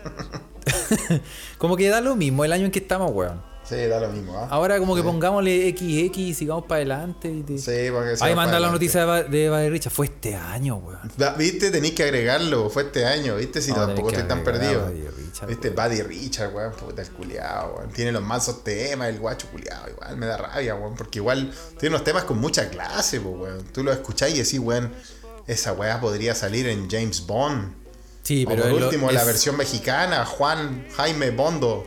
Como 1.58 1.78
que 1.78 1.90
da 1.90 2.02
lo 2.02 2.16
mismo 2.16 2.46
el 2.46 2.52
año 2.54 2.66
en 2.66 2.72
que 2.72 2.80
estamos, 2.80 3.12
weón. 3.14 3.52
Sí, 3.64 3.76
da 3.86 4.02
lo 4.02 4.10
mismo, 4.10 4.38
¿ah? 4.38 4.48
Ahora 4.50 4.80
como 4.80 4.96
que 4.96 5.04
pongámosle 5.04 5.70
XX 5.70 6.18
y 6.18 6.34
sigamos 6.34 6.66
para 6.66 6.78
adelante. 6.78 7.32
Y 7.32 7.44
te- 7.44 7.58
Sí, 7.58 7.90
porque 7.92 8.18
se 8.18 8.26
Ahí 8.26 8.36
manda 8.36 8.60
la 8.60 8.70
noticia 8.70 9.06
de, 9.06 9.70
Richard. 9.70 9.94
Fue 9.94 10.08
este 10.08 10.36
año, 10.36 10.78
weón. 10.78 11.00
Viste, 11.38 11.72
tenéis 11.72 11.94
que 11.94 12.04
agregarlo, 12.04 12.70
fue 12.70 12.84
este 12.84 13.06
año, 13.06 13.36
viste, 13.38 13.62
si 13.62 13.72
No, 13.72 13.86
tampoco 13.86 14.10
estoy 14.10 14.28
tan 14.28 14.44
perdido. 14.44 14.88
Buddy 14.88 15.08
Richard, 15.08 15.48
Viste. 15.48 15.70
Buddy 15.70 16.02
Richard, 16.02 16.54
weón, 16.54 16.74
puta 16.74 17.02
el 17.02 17.10
culiao, 17.12 17.76
weón. 17.78 17.92
Tiene 17.92 18.12
los 18.12 18.24
mansos 18.24 18.62
temas, 18.64 19.08
el 19.08 19.20
guacho 19.20 19.48
culiao, 19.50 19.90
igual 19.90 20.18
me 20.18 20.26
da 20.26 20.36
rabia, 20.38 20.76
weón, 20.76 20.96
porque 20.96 21.20
igual 21.20 21.54
tiene 21.80 21.96
unos 21.96 22.04
temas 22.04 22.26
con 22.26 22.40
mucha 22.40 22.68
clase, 22.70 23.20
weón. 23.20 23.64
Tú 23.72 23.84
lo 23.86 23.94
escuchás 23.94 24.32
y 24.32 24.40
decís, 24.40 24.60
weón, 24.60 24.92
esa 25.48 25.72
weá 25.72 26.02
podría 26.02 26.36
salir 26.36 26.68
en 26.68 26.90
James 26.90 27.26
Bond. 27.26 27.81
Sí, 28.24 28.46
o 28.46 28.50
pero 28.50 28.64
por 28.64 28.72
es 28.74 28.80
lo- 28.80 28.86
último, 28.88 29.12
la 29.12 29.22
es- 29.22 29.26
versión 29.28 29.58
mexicana, 29.58 30.26
Juan 30.26 30.86
Jaime 30.96 31.32
Bondo. 31.32 31.86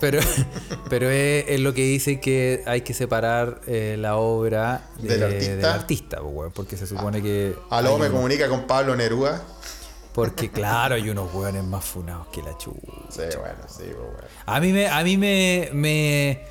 Pero, 0.00 0.20
pero 0.90 1.08
es, 1.10 1.44
es 1.48 1.60
lo 1.60 1.72
que 1.74 1.82
dice 1.82 2.20
que 2.20 2.62
hay 2.66 2.82
que 2.82 2.94
separar 2.94 3.60
eh, 3.66 3.96
la 3.98 4.16
obra 4.16 4.88
de- 4.98 5.08
¿Del 5.08 5.22
artista? 5.24 5.54
del 5.56 5.64
artista, 5.66 6.18
porque 6.54 6.76
se 6.76 6.86
supone 6.86 7.22
que. 7.22 7.54
A 7.70 7.80
luego 7.80 7.96
hay 7.96 8.02
me 8.02 8.08
un- 8.08 8.14
comunica 8.16 8.48
con 8.48 8.66
Pablo 8.66 8.94
Neruda. 8.96 9.42
Porque 10.12 10.50
claro, 10.50 10.96
hay 10.96 11.08
unos 11.10 11.32
weones 11.32 11.62
más 11.62 11.84
funados 11.84 12.26
que 12.28 12.42
la 12.42 12.56
chucha. 12.58 12.80
Sí, 13.08 13.22
bueno, 13.38 13.58
sí, 13.68 13.84
weón. 13.84 14.16
A 14.46 14.58
mí 14.60 14.72
me, 14.72 14.88
a 14.88 15.04
mí 15.04 15.16
me, 15.16 15.68
me- 15.72 16.42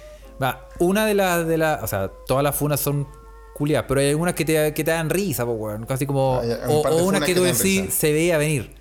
va, 0.41 0.69
una 0.79 1.05
de 1.05 1.13
las, 1.13 1.45
de 1.45 1.57
las, 1.57 1.83
o 1.83 1.87
sea, 1.87 2.07
todas 2.27 2.43
las 2.43 2.55
funas 2.55 2.79
son 2.79 3.07
culiadas, 3.55 3.85
pero 3.87 3.99
hay 3.99 4.09
algunas 4.11 4.35
que 4.35 4.45
te, 4.45 4.73
que 4.73 4.83
te 4.85 4.91
dan 4.91 5.09
risa, 5.09 5.45
pues, 5.45 5.57
weón. 5.59 5.85
Casi 5.85 6.05
como, 6.05 6.39
Hay 6.41 6.49
un 6.49 6.57
o, 6.69 6.81
o 6.81 7.03
unas 7.03 7.19
que 7.21 7.33
que 7.33 7.35
tú 7.35 7.43
decís, 7.43 7.93
se 7.93 8.13
veía 8.13 8.37
venir. 8.37 8.73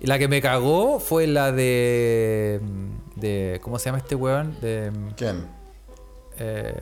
La 0.00 0.18
que 0.18 0.28
me 0.28 0.40
cagó 0.40 1.00
fue 1.00 1.26
la 1.26 1.50
de, 1.52 2.60
de, 3.16 3.58
¿cómo 3.62 3.78
se 3.78 3.86
llama 3.86 3.98
este 3.98 4.14
weón? 4.14 4.56
De, 4.60 4.92
¿Quién? 5.16 5.46
eh, 6.38 6.72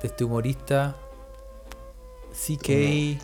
de 0.00 0.08
este 0.08 0.24
humorista, 0.24 0.96
CK, 2.32 3.20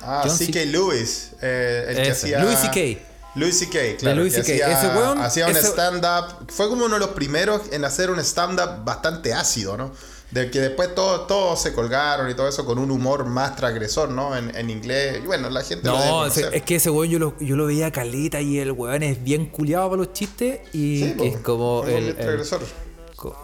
Ah, 0.00 0.28
C.K. 0.28 0.60
Lewis, 0.66 1.32
eh, 1.42 1.86
el 1.88 1.96
que 1.96 2.10
hacía... 2.12 2.38
Louis 2.40 2.56
C.K.. 2.58 3.00
Louis 3.34 3.58
C.K., 3.58 3.78
claro. 3.98 4.20
Louis 4.20 4.32
que 4.34 4.44
C.K.. 4.44 4.64
Hacía, 4.66 4.78
Ese 4.90 4.96
weón- 4.98 5.18
hacía 5.20 5.46
un 5.46 5.56
ese- 5.56 5.66
stand-up. 5.68 6.50
Fue 6.52 6.68
como 6.68 6.84
uno 6.84 6.94
de 6.94 7.00
los 7.00 7.10
primeros 7.10 7.62
en 7.72 7.84
hacer 7.84 8.08
un 8.10 8.20
stand-up 8.20 8.84
bastante 8.84 9.32
ácido, 9.34 9.76
¿no? 9.76 9.90
Del 10.30 10.50
que 10.50 10.60
después 10.60 10.94
todos 10.94 11.26
todos 11.26 11.58
se 11.60 11.72
colgaron 11.72 12.28
y 12.30 12.34
todo 12.34 12.48
eso 12.48 12.66
con 12.66 12.78
un 12.78 12.90
humor 12.90 13.24
más 13.24 13.56
transgresor, 13.56 14.10
¿no? 14.10 14.36
En, 14.36 14.54
en 14.54 14.68
inglés. 14.68 15.20
Y 15.24 15.26
bueno, 15.26 15.48
la 15.48 15.62
gente 15.62 15.88
lo 15.88 15.96
debe 15.96 16.06
No, 16.10 16.26
ese- 16.26 16.40
conocer. 16.42 16.58
es 16.58 16.62
que 16.66 16.74
ese 16.76 16.90
weón 16.90 17.08
yo 17.10 17.18
lo, 17.18 17.38
yo 17.38 17.56
lo 17.56 17.64
veía 17.66 17.90
caleta 17.90 18.38
y 18.42 18.58
el 18.58 18.72
weón 18.72 19.02
es 19.02 19.24
bien 19.24 19.46
culiado 19.46 19.88
para 19.88 20.02
los 20.02 20.12
chistes 20.12 20.60
y 20.74 20.98
Sí, 21.04 21.14
po, 21.16 21.24
es 21.24 21.36
como 21.38 21.80
un 21.80 21.88
el, 21.88 22.04
el- 22.08 22.14
transgresor. 22.16 22.60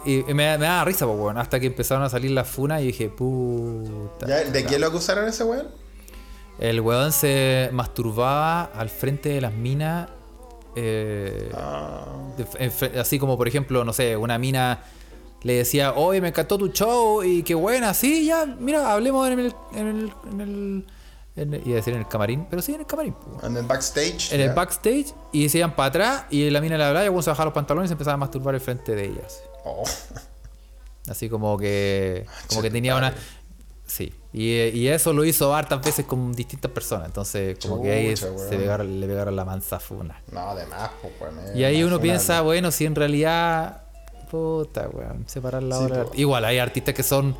y 0.05 0.23
me, 0.27 0.33
me 0.59 0.65
daba 0.65 0.85
risa, 0.85 1.05
po, 1.07 1.13
weón, 1.13 1.39
hasta 1.39 1.59
que 1.59 1.65
empezaron 1.65 2.03
a 2.03 2.09
salir 2.09 2.29
las 2.31 2.47
funas 2.47 2.81
y 2.83 2.85
dije, 2.87 3.09
puta. 3.09 4.27
¿Ya? 4.27 4.43
¿De 4.43 4.63
qué 4.65 4.77
lo 4.77 4.85
acusaron 4.87 5.27
ese 5.27 5.43
weón? 5.43 5.67
El 6.59 6.81
weón 6.81 7.11
se 7.11 7.69
masturbaba 7.73 8.65
al 8.65 8.89
frente 8.89 9.29
de 9.29 9.41
las 9.41 9.53
minas. 9.53 10.09
eh, 10.75 11.49
Ah, 11.55 12.05
de- 12.37 12.65
en 12.91 12.99
así 12.99 13.17
como, 13.17 13.37
por 13.37 13.47
ejemplo, 13.47 13.83
no 13.83 13.91
sé, 13.93 14.15
una 14.17 14.37
mina 14.37 14.83
le 15.45 15.53
decía, 15.53 15.93
oye, 15.93 16.21
me 16.21 16.29
encantó 16.29 16.57
tu 16.57 16.69
show 16.69 17.23
y 17.23 17.43
qué 17.43 17.53
buena, 17.53 17.93
sí, 17.93 18.25
ya, 18.25 18.45
mira, 18.47 18.91
hablemos 18.91 19.29
en 19.29 19.39
el. 19.39 19.55
En 19.73 19.87
el, 19.87 20.13
en 20.31 20.41
el 20.41 20.85
en 21.37 21.53
el- 21.53 21.61
iba 21.67 21.73
a 21.73 21.75
decir 21.75 21.93
en 21.93 21.99
el 21.99 22.07
camarín, 22.07 22.47
pero 22.49 22.61
sí 22.61 22.73
en 22.73 22.79
el 22.79 22.85
camarín. 22.87 23.13
weón. 23.27 23.45
en 23.51 23.57
el 23.57 23.65
backstage. 23.65 24.31
en 24.33 24.39
el 24.41 24.53
backstage 24.53 25.13
y 25.33 25.49
se 25.49 25.57
iban 25.59 25.75
para 25.75 25.89
atrás 25.89 26.23
y 26.31 26.49
la 26.49 26.61
mina 26.61 26.77
le 26.77 26.83
hablaba 26.85 27.03
y 27.03 27.07
el 27.07 27.11
weón 27.11 27.23
se 27.23 27.29
bajaba 27.29 27.45
los 27.45 27.53
pantalones 27.53 27.87
y 27.87 27.89
se 27.89 27.93
empezaba 27.93 28.13
a 28.15 28.17
masturbar 28.17 28.55
al 28.55 28.61
frente 28.61 28.95
de 28.95 29.05
ellas. 29.05 29.41
Oh. 29.65 29.83
Así 31.09 31.29
como 31.29 31.57
que. 31.57 32.25
Como 32.49 32.61
que 32.61 32.71
tenía 32.71 32.95
una. 32.95 33.13
Sí. 33.85 34.13
Y, 34.33 34.53
y 34.69 34.87
eso 34.87 35.13
lo 35.13 35.23
hizo 35.25 35.53
hartas 35.53 35.81
veces 35.83 36.05
con 36.05 36.33
distintas 36.33 36.71
personas. 36.71 37.05
Entonces, 37.07 37.57
como 37.61 37.81
que 37.83 37.91
ahí 37.91 38.17
se 38.17 38.27
pegaron- 38.57 38.99
le 38.99 39.05
pegaron 39.05 39.35
la 39.35 39.45
manzafuna. 39.45 40.21
No, 40.31 40.39
además, 40.49 40.89
pues, 41.01 41.33
es 41.51 41.55
Y 41.55 41.63
ahí 41.65 41.83
uno 41.83 41.99
piensa, 42.01 42.41
bueno, 42.41 42.71
si 42.71 42.85
en 42.85 42.95
realidad. 42.95 43.83
Puta, 44.35 44.89
weón. 44.91 45.23
Separar 45.27 45.63
la 45.63 45.77
Sí, 45.77 45.83
obra. 45.85 46.05
Igual, 46.13 46.43
hay 46.43 46.57
artistas 46.59 46.93
que 46.93 47.03
son 47.03 47.37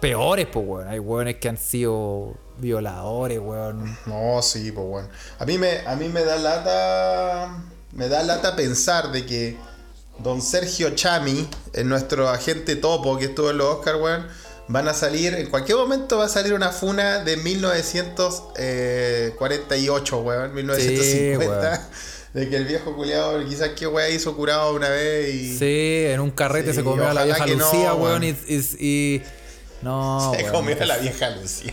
peores, 0.00 0.46
pues, 0.46 0.64
weón. 0.66 0.86
Hay 0.88 1.00
weones 1.00 1.36
que 1.36 1.48
han 1.48 1.58
sido 1.58 2.34
violadores, 2.58 3.40
weón. 3.40 3.98
No, 4.06 4.40
sí, 4.42 4.70
pues 4.70 4.86
bueno. 4.86 5.08
A 5.40 5.44
mí 5.44 5.58
me, 5.58 5.80
a 5.80 5.96
mí 5.96 6.08
me 6.08 6.22
da 6.24 6.36
lata. 6.36 7.64
Me 7.92 8.08
da 8.08 8.22
lata 8.22 8.54
pensar 8.54 9.10
de 9.10 9.26
que 9.26 9.56
don 10.20 10.40
Sergio 10.40 10.90
Chami, 10.90 11.48
en 11.72 11.88
nuestro 11.88 12.28
agente 12.28 12.76
topo 12.76 13.18
que 13.18 13.24
estuvo 13.26 13.50
en 13.50 13.58
los 13.58 13.74
Oscar, 13.76 13.96
weón, 13.96 14.28
van 14.68 14.86
a 14.86 14.94
salir, 14.94 15.34
en 15.34 15.50
cualquier 15.50 15.78
momento 15.78 16.18
va 16.18 16.26
a 16.26 16.28
salir 16.28 16.54
una 16.54 16.70
funa 16.70 17.24
de 17.24 17.36
1948, 17.36 20.20
weón, 20.20 20.54
1950. 20.54 21.88
De 22.34 22.50
que 22.50 22.56
el 22.56 22.64
viejo 22.66 22.94
culiado 22.96 23.42
quizás 23.48 23.70
qué 23.70 23.86
weá 23.86 24.10
hizo 24.10 24.36
curado 24.36 24.74
una 24.74 24.88
vez 24.90 25.32
y 25.34 25.56
Sí, 25.56 26.04
en 26.12 26.20
un 26.20 26.30
carrete 26.32 26.70
Sí, 26.70 26.78
se 26.78 26.84
comió 26.84 27.08
a 27.08 27.14
la 27.14 27.24
vieja 27.24 27.44
que 27.44 27.56
no, 27.56 27.64
Lucía, 27.64 27.94
weón. 27.94 28.24
Y, 28.24 28.36
y- 28.48 28.76
y- 28.80 29.22
No, 29.82 30.32
se 30.36 30.44
comió 30.50 30.76
a 30.80 30.84
la 30.84 30.96
vieja 30.98 31.30
Lucía. 31.30 31.72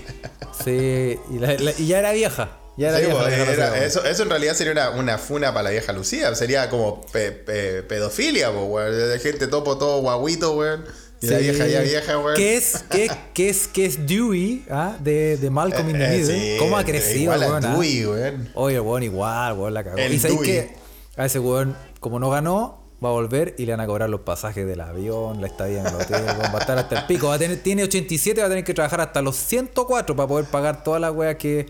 Sí, 0.63 1.19
y, 1.31 1.39
la- 1.39 1.53
la- 1.55 1.73
y 1.77 1.87
ya 1.87 1.99
era 1.99 2.11
vieja. 2.11 2.57
Ya 2.77 2.89
era 2.89 2.99
Sí, 2.99 3.05
vieja. 3.05 3.19
pues, 3.19 3.33
era- 3.33 3.69
Lucía, 3.71 3.85
eso, 3.85 4.05
eso 4.05 4.23
en 4.23 4.29
realidad 4.29 4.53
sería 4.53 4.71
una, 4.73 4.89
una 4.91 5.17
funa 5.17 5.51
para 5.51 5.63
la 5.63 5.69
vieja 5.71 5.93
Lucía. 5.93 6.33
Sería 6.35 6.69
como 6.69 7.01
pe- 7.07 7.31
pe- 7.31 7.81
pedofilia, 7.83 8.51
pues, 8.51 8.65
weón. 8.67 9.09
De 9.09 9.19
gente 9.19 9.47
topo 9.47 9.77
todo 9.79 9.99
guaguito, 10.01 10.53
weón. 10.55 10.85
Y 11.21 11.27
la 11.27 11.37
vieja 11.37 11.67
ya 11.67 11.81
vieja, 11.81 12.17
weón. 12.17 12.35
¿Qué 12.35 12.57
es, 12.57 12.83
qué, 12.89 13.09
qué 13.33 13.49
es, 13.49 13.67
qué 13.67 13.85
es 13.85 14.07
Dewey 14.07 14.65
ah? 14.69 14.95
de, 14.99 15.37
de 15.37 15.49
Malcolm 15.49 15.89
in 15.89 15.97
the 15.97 16.03
Eh, 16.05 16.17
Middle? 16.17 16.39
sí, 16.39 16.55
¿Cómo 16.59 16.77
ha 16.77 16.83
crecido, 16.83 17.31
weón? 17.33 17.63
ah? 17.65 17.71
Dewey, 17.73 18.05
weón. 18.05 18.49
Oye, 18.55 18.79
weón, 18.79 19.03
igual, 19.03 19.53
weón, 19.57 19.73
la 19.73 19.83
cagó. 19.83 19.97
El 19.97 20.13
y 20.13 20.19
sabéis 20.19 20.41
que 20.41 20.75
a 21.17 21.25
ese 21.25 21.39
weón, 21.39 21.75
como 21.99 22.19
no 22.19 22.29
ganó, 22.31 22.81
va 23.03 23.09
a 23.09 23.11
volver 23.11 23.55
y 23.57 23.65
le 23.65 23.73
van 23.73 23.81
a 23.81 23.87
cobrar 23.87 24.09
los 24.09 24.21
pasajes 24.21 24.65
del 24.65 24.81
avión, 24.81 25.41
la 25.41 25.47
estadía 25.47 25.81
en 25.81 25.87
el 25.87 25.95
hotel, 25.95 26.23
va 26.25 26.57
a 26.57 26.59
estar 26.59 26.77
hasta 26.77 26.99
el 27.01 27.05
pico. 27.05 27.27
Va 27.27 27.35
a 27.35 27.39
tener, 27.39 27.57
tiene 27.61 27.83
87, 27.83 28.41
va 28.41 28.47
a 28.47 28.49
tener 28.49 28.63
que 28.63 28.73
trabajar 28.73 29.01
hasta 29.01 29.21
los 29.21 29.35
104 29.35 30.15
para 30.15 30.27
poder 30.27 30.45
pagar 30.45 30.83
todas 30.83 30.99
las 31.01 31.11
weas 31.13 31.35
que. 31.35 31.67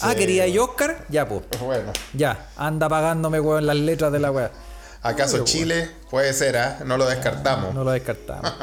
Ah, 0.00 0.12
Sí. 0.12 0.16
quería 0.16 0.46
y 0.46 0.56
Oscar, 0.58 1.04
ya, 1.10 1.28
pues. 1.28 1.42
Bueno. 1.60 1.92
Ya, 2.14 2.48
anda 2.56 2.88
pagándome, 2.88 3.38
weón, 3.40 3.66
las 3.66 3.76
letras 3.76 4.10
de 4.12 4.18
la 4.18 4.30
wea. 4.30 4.50
¿Acaso 5.02 5.36
Oye, 5.36 5.44
Chile? 5.44 5.90
Puede 6.10 6.32
ser, 6.32 6.56
¿ah? 6.56 6.78
No 6.84 6.96
lo 6.96 7.06
descartamos. 7.06 7.74
No 7.74 7.84
lo 7.84 7.90
descartamos. 7.92 8.52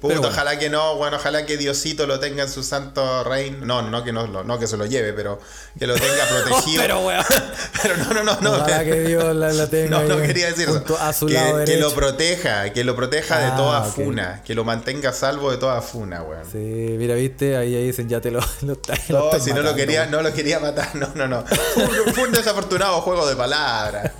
Puta, 0.00 0.16
Pero 0.16 0.20
bueno. 0.20 0.34
ojalá 0.36 0.58
que 0.58 0.68
no, 0.68 0.96
bueno, 0.96 1.16
ojalá 1.16 1.46
que 1.46 1.56
Diosito 1.56 2.06
lo 2.06 2.20
tenga 2.20 2.42
en 2.42 2.50
su 2.50 2.62
santo 2.62 3.24
reino. 3.24 3.64
No, 3.64 3.80
no 3.80 4.04
que 4.04 4.12
no, 4.12 4.26
no 4.26 4.58
que 4.58 4.66
se 4.66 4.76
lo 4.76 4.84
lleve, 4.84 5.14
pero 5.14 5.40
que 5.78 5.86
lo 5.86 5.94
tenga 5.94 6.26
protegido. 6.28 6.82
Pero, 6.82 7.00
weón. 7.06 7.24
Pero 7.82 7.96
no, 7.96 8.12
no, 8.12 8.22
no, 8.22 8.38
no. 8.42 8.52
Ojalá 8.56 8.84
que 8.84 9.00
Dios 9.00 9.34
la, 9.34 9.50
la 9.50 9.66
tenga 9.66 9.88
No, 9.88 10.02
no 10.02 10.20
quería 10.20 10.48
decir 10.48 10.68
eso. 10.68 10.98
a 11.00 11.10
su 11.14 11.26
que, 11.26 11.32
lado 11.34 11.64
que 11.64 11.78
lo 11.78 11.90
proteja, 11.94 12.70
que 12.74 12.84
lo 12.84 12.94
proteja 12.94 13.38
de 13.38 13.46
Ah, 13.46 13.56
toda 13.56 13.80
ok. 13.86 13.94
funa, 13.94 14.42
que 14.44 14.54
lo 14.54 14.62
mantenga 14.64 15.08
a 15.08 15.12
salvo 15.14 15.50
de 15.50 15.56
toda 15.56 15.80
funa, 15.80 16.22
weón. 16.22 16.44
Sí, 16.52 16.58
mira, 16.98 17.14
viste, 17.14 17.56
ahí, 17.56 17.74
ahí 17.74 17.86
dicen 17.86 18.06
ya 18.06 18.20
te 18.20 18.30
lo, 18.30 18.40
lo, 18.60 18.78
No, 19.08 19.30
si 19.40 19.54
no 19.54 19.62
lo 19.62 19.74
quería, 19.74 20.00
weón. 20.00 20.10
no 20.10 20.20
lo 20.22 20.34
quería 20.34 20.60
matar, 20.60 20.94
no, 20.96 21.08
no, 21.14 21.26
no. 21.28 21.44
Fue 21.46 21.82
un, 21.84 22.14
fue 22.14 22.24
un 22.24 22.32
desafortunado 22.32 23.00
juego 23.00 23.26
de 23.26 23.36
palabras. 23.36 24.10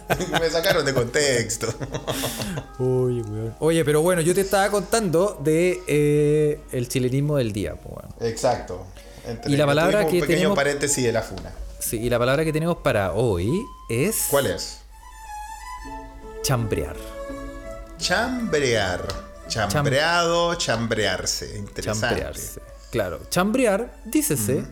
Me 0.41 0.49
sacaron 0.49 0.83
de 0.87 0.95
contexto. 0.95 1.67
Weón. 2.79 3.55
Oye, 3.61 3.85
pero 3.85 4.03
bueno, 4.03 4.21
yo 4.23 4.35
te 4.35 4.41
estaba 4.43 4.71
contando 4.71 5.41
de 5.43 5.83
eh, 5.87 6.61
el 6.73 6.89
chilenismo 6.89 7.37
del 7.37 7.53
día, 7.53 7.75
pues, 7.77 7.95
weón. 7.97 8.15
Exacto. 8.33 8.87
Entre- 9.27 9.53
Y 9.53 9.57
la 9.57 9.67
palabra 9.67 10.01
que 10.07 10.17
un 10.17 10.21
pequeño 10.21 10.37
tenemos- 10.39 10.57
paréntesis 10.57 11.05
de 11.05 11.13
la 11.13 11.23
funa. 11.23 11.53
Sí, 11.79 11.99
y 12.01 12.09
la 12.11 12.19
palabra 12.19 12.45
que 12.45 12.53
tenemos 12.53 12.79
para 12.79 13.13
hoy 13.13 13.63
es 13.91 14.27
¿Cuál 14.31 14.47
es? 14.47 14.79
chambrear. 16.43 16.97
Chambrear. 17.99 19.07
Chambreado, 19.49 20.55
chambrearse. 20.57 21.59
Interesante. 21.59 22.07
Chambrearse. 22.09 22.61
Claro, 22.91 23.21
chambrear, 23.29 23.95
dícese, 24.05 24.65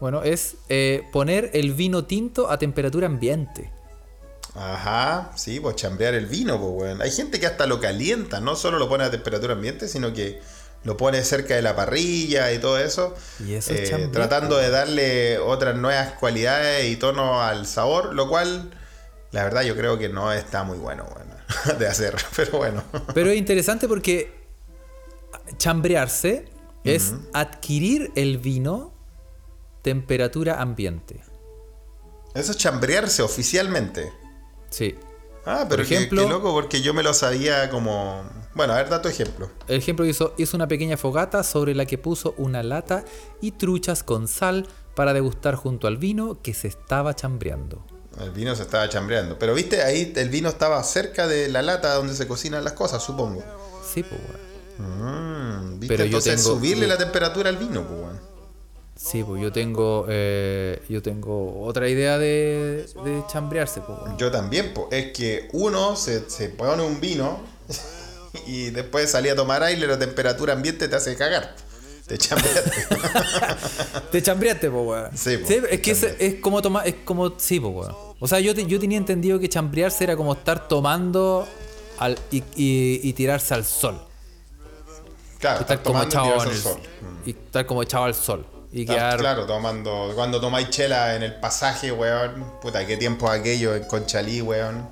bueno, 0.00 0.22
es 0.22 0.56
eh, 0.68 1.02
poner 1.12 1.50
el 1.54 1.72
vino 1.74 2.04
tinto 2.04 2.50
a 2.50 2.58
temperatura 2.58 3.06
ambiente. 3.06 3.72
Ajá, 4.56 5.32
sí, 5.36 5.60
pues 5.60 5.76
chambrear 5.76 6.14
el 6.14 6.26
vino, 6.26 6.58
pues, 6.58 6.72
weón. 6.72 7.02
Hay 7.02 7.10
gente 7.10 7.38
que 7.38 7.46
hasta 7.46 7.66
lo 7.66 7.80
calienta, 7.80 8.40
no 8.40 8.56
solo 8.56 8.78
lo 8.78 8.88
pone 8.88 9.04
a 9.04 9.10
temperatura 9.10 9.52
ambiente, 9.52 9.86
sino 9.88 10.12
que 10.12 10.40
lo 10.84 10.96
pone 10.96 11.22
cerca 11.24 11.54
de 11.54 11.62
la 11.62 11.76
parrilla 11.76 12.52
y 12.52 12.58
todo 12.58 12.78
eso. 12.78 13.14
Y 13.44 13.54
eso 13.54 13.72
es 13.72 13.80
eh, 13.80 13.90
chambrear, 13.90 14.28
Tratando 14.28 14.56
de 14.56 14.70
darle 14.70 15.38
otras 15.38 15.76
nuevas 15.76 16.12
cualidades 16.12 16.90
y 16.90 16.96
tono 16.96 17.42
al 17.42 17.66
sabor, 17.66 18.14
lo 18.14 18.28
cual, 18.28 18.70
la 19.32 19.44
verdad, 19.44 19.62
yo 19.62 19.76
creo 19.76 19.98
que 19.98 20.08
no 20.08 20.32
está 20.32 20.62
muy 20.62 20.78
bueno, 20.78 21.06
bueno, 21.12 21.34
de 21.78 21.86
hacer, 21.86 22.14
pero 22.36 22.58
bueno. 22.58 22.82
Pero 23.12 23.30
es 23.30 23.36
interesante 23.36 23.88
porque 23.88 24.32
chambrearse 25.58 26.46
es 26.84 27.14
adquirir 27.32 28.12
el 28.14 28.38
vino 28.38 28.94
temperatura 29.82 30.62
ambiente. 30.62 31.20
Eso 32.34 32.52
es 32.52 32.58
chambrearse 32.58 33.22
oficialmente. 33.22 34.12
Sí. 34.70 34.94
Ah, 35.44 35.66
pero 35.68 35.82
Por 35.84 35.92
ejemplo- 35.92 36.22
qué 36.24 36.28
loco, 36.28 36.52
porque 36.52 36.82
yo 36.82 36.92
me 36.92 37.02
lo 37.02 37.14
sabía 37.14 37.70
como. 37.70 38.22
Bueno, 38.54 38.72
a 38.72 38.76
ver, 38.76 38.88
da 38.88 39.00
tu 39.00 39.08
ejemplo. 39.08 39.48
El 39.68 39.76
ejemplo 39.76 40.04
hizo, 40.06 40.34
hizo 40.38 40.56
una 40.56 40.66
pequeña 40.66 40.96
fogata 40.96 41.42
sobre 41.44 41.74
la 41.74 41.84
que 41.86 41.98
puso 41.98 42.34
una 42.38 42.62
lata 42.62 43.04
y 43.40 43.52
truchas 43.52 44.02
con 44.02 44.26
sal 44.28 44.66
para 44.96 45.12
degustar 45.12 45.54
junto 45.54 45.86
al 45.86 45.98
vino 45.98 46.40
que 46.42 46.52
se 46.54 46.66
estaba 46.68 47.14
chambreando. 47.14 47.84
El 48.20 48.30
vino 48.30 48.54
se 48.56 48.62
estaba 48.62 48.88
chambreando. 48.88 49.38
Pero 49.38 49.52
viste, 49.54 49.82
ahí 49.82 50.12
el 50.16 50.30
vino 50.30 50.48
estaba 50.48 50.82
cerca 50.82 51.26
de 51.28 51.48
la 51.48 51.60
lata 51.62 51.94
donde 51.94 52.14
se 52.14 52.26
cocinan 52.26 52.64
las 52.64 52.72
cosas, 52.72 53.02
supongo. 53.02 53.44
Sí, 53.84 54.02
pues. 54.02 54.20
Mm, 54.78 55.78
¿viste? 55.78 55.86
Pero 55.88 56.04
yo 56.04 56.18
Entonces 56.18 56.42
tengo- 56.42 56.56
subirle 56.56 56.86
la 56.86 56.96
temperatura 56.98 57.50
al 57.50 57.56
vino, 57.56 57.86
pues. 57.86 58.20
Sí, 58.96 59.22
pues 59.22 59.42
yo 59.42 59.52
tengo, 59.52 60.06
eh, 60.08 60.82
yo 60.88 61.02
tengo 61.02 61.62
otra 61.64 61.88
idea 61.88 62.16
de, 62.18 62.86
de 63.04 63.22
chambrearse, 63.30 63.80
pues, 63.82 63.98
weón. 64.02 64.16
Yo 64.16 64.30
también, 64.30 64.72
pues. 64.74 64.86
Es 64.90 65.12
que 65.12 65.48
uno 65.52 65.96
se, 65.96 66.28
se 66.30 66.48
pone 66.48 66.82
un 66.82 66.98
vino 67.00 67.38
y 68.46 68.70
después 68.70 69.10
salía 69.10 69.32
a 69.32 69.36
tomar 69.36 69.62
aire, 69.62 69.86
la 69.86 69.98
temperatura 69.98 70.54
ambiente 70.54 70.88
te 70.88 70.96
hace 70.96 71.14
cagar. 71.16 71.54
Te 72.06 72.16
chambreaste. 72.18 72.70
Te 74.12 74.22
chambreaste, 74.22 74.70
pues, 74.70 74.86
weón. 74.86 75.10
Sí, 75.16 75.36
po, 75.38 75.48
es 75.52 75.70
te 75.70 75.80
que 75.82 75.90
es, 75.90 76.00
chambreaste. 76.00 76.26
es 76.26 76.34
como 76.40 76.62
tomar, 76.62 76.86
es 76.88 76.94
como, 77.04 77.34
sí, 77.38 77.60
pues, 77.60 77.74
weón. 77.74 77.94
O 78.18 78.26
sea, 78.28 78.40
yo, 78.40 78.54
te- 78.54 78.64
yo 78.64 78.78
tenía 78.80 78.96
entendido 78.96 79.38
que 79.38 79.48
chambrearse 79.48 80.04
era 80.04 80.16
como 80.16 80.32
estar 80.32 80.68
tomando 80.68 81.46
al, 81.98 82.16
y, 82.30 82.38
y- 82.56 83.00
y 83.02 83.12
tirarse 83.12 83.52
al 83.54 83.64
sol. 83.64 84.00
Claro, 85.38 85.60
Estar 85.60 85.76
estar 85.78 85.82
como 85.92 86.02
y 86.02 86.06
echado 86.06 86.26
en 86.26 86.32
el 86.40 86.48
al 86.48 86.54
sol. 86.56 86.78
Y 87.26 87.30
estar 87.30 87.66
como 87.66 87.82
echado 87.82 88.04
al 88.04 88.14
sol. 88.14 88.46
Y 88.76 88.82
Estar, 88.82 88.96
quedar. 88.96 89.18
Claro, 89.18 89.46
tomando. 89.46 90.12
Cuando 90.14 90.38
tomáis 90.38 90.68
chela 90.68 91.16
en 91.16 91.22
el 91.22 91.34
pasaje, 91.34 91.90
weón. 91.90 92.60
Puta, 92.60 92.86
qué 92.86 92.98
tiempo 92.98 93.30
aquello 93.30 93.74
en 93.74 93.84
Conchalí, 93.84 94.42
weón. 94.42 94.86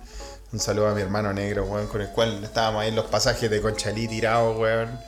Un 0.55 0.59
saludo 0.59 0.89
a 0.89 0.95
mi 0.95 1.03
hermano 1.03 1.35
negro, 1.35 1.65
weón, 1.65 1.87
con 1.89 2.01
el 2.01 2.09
cual 2.09 2.43
estábamos 2.43 2.81
ahí 2.81 2.89
en 2.89 2.97
los 2.97 3.05
pasajes 3.05 3.51
de 3.51 3.61
Conchalí 3.61 4.09
tirados, 4.09 4.59
weón. 4.59 4.99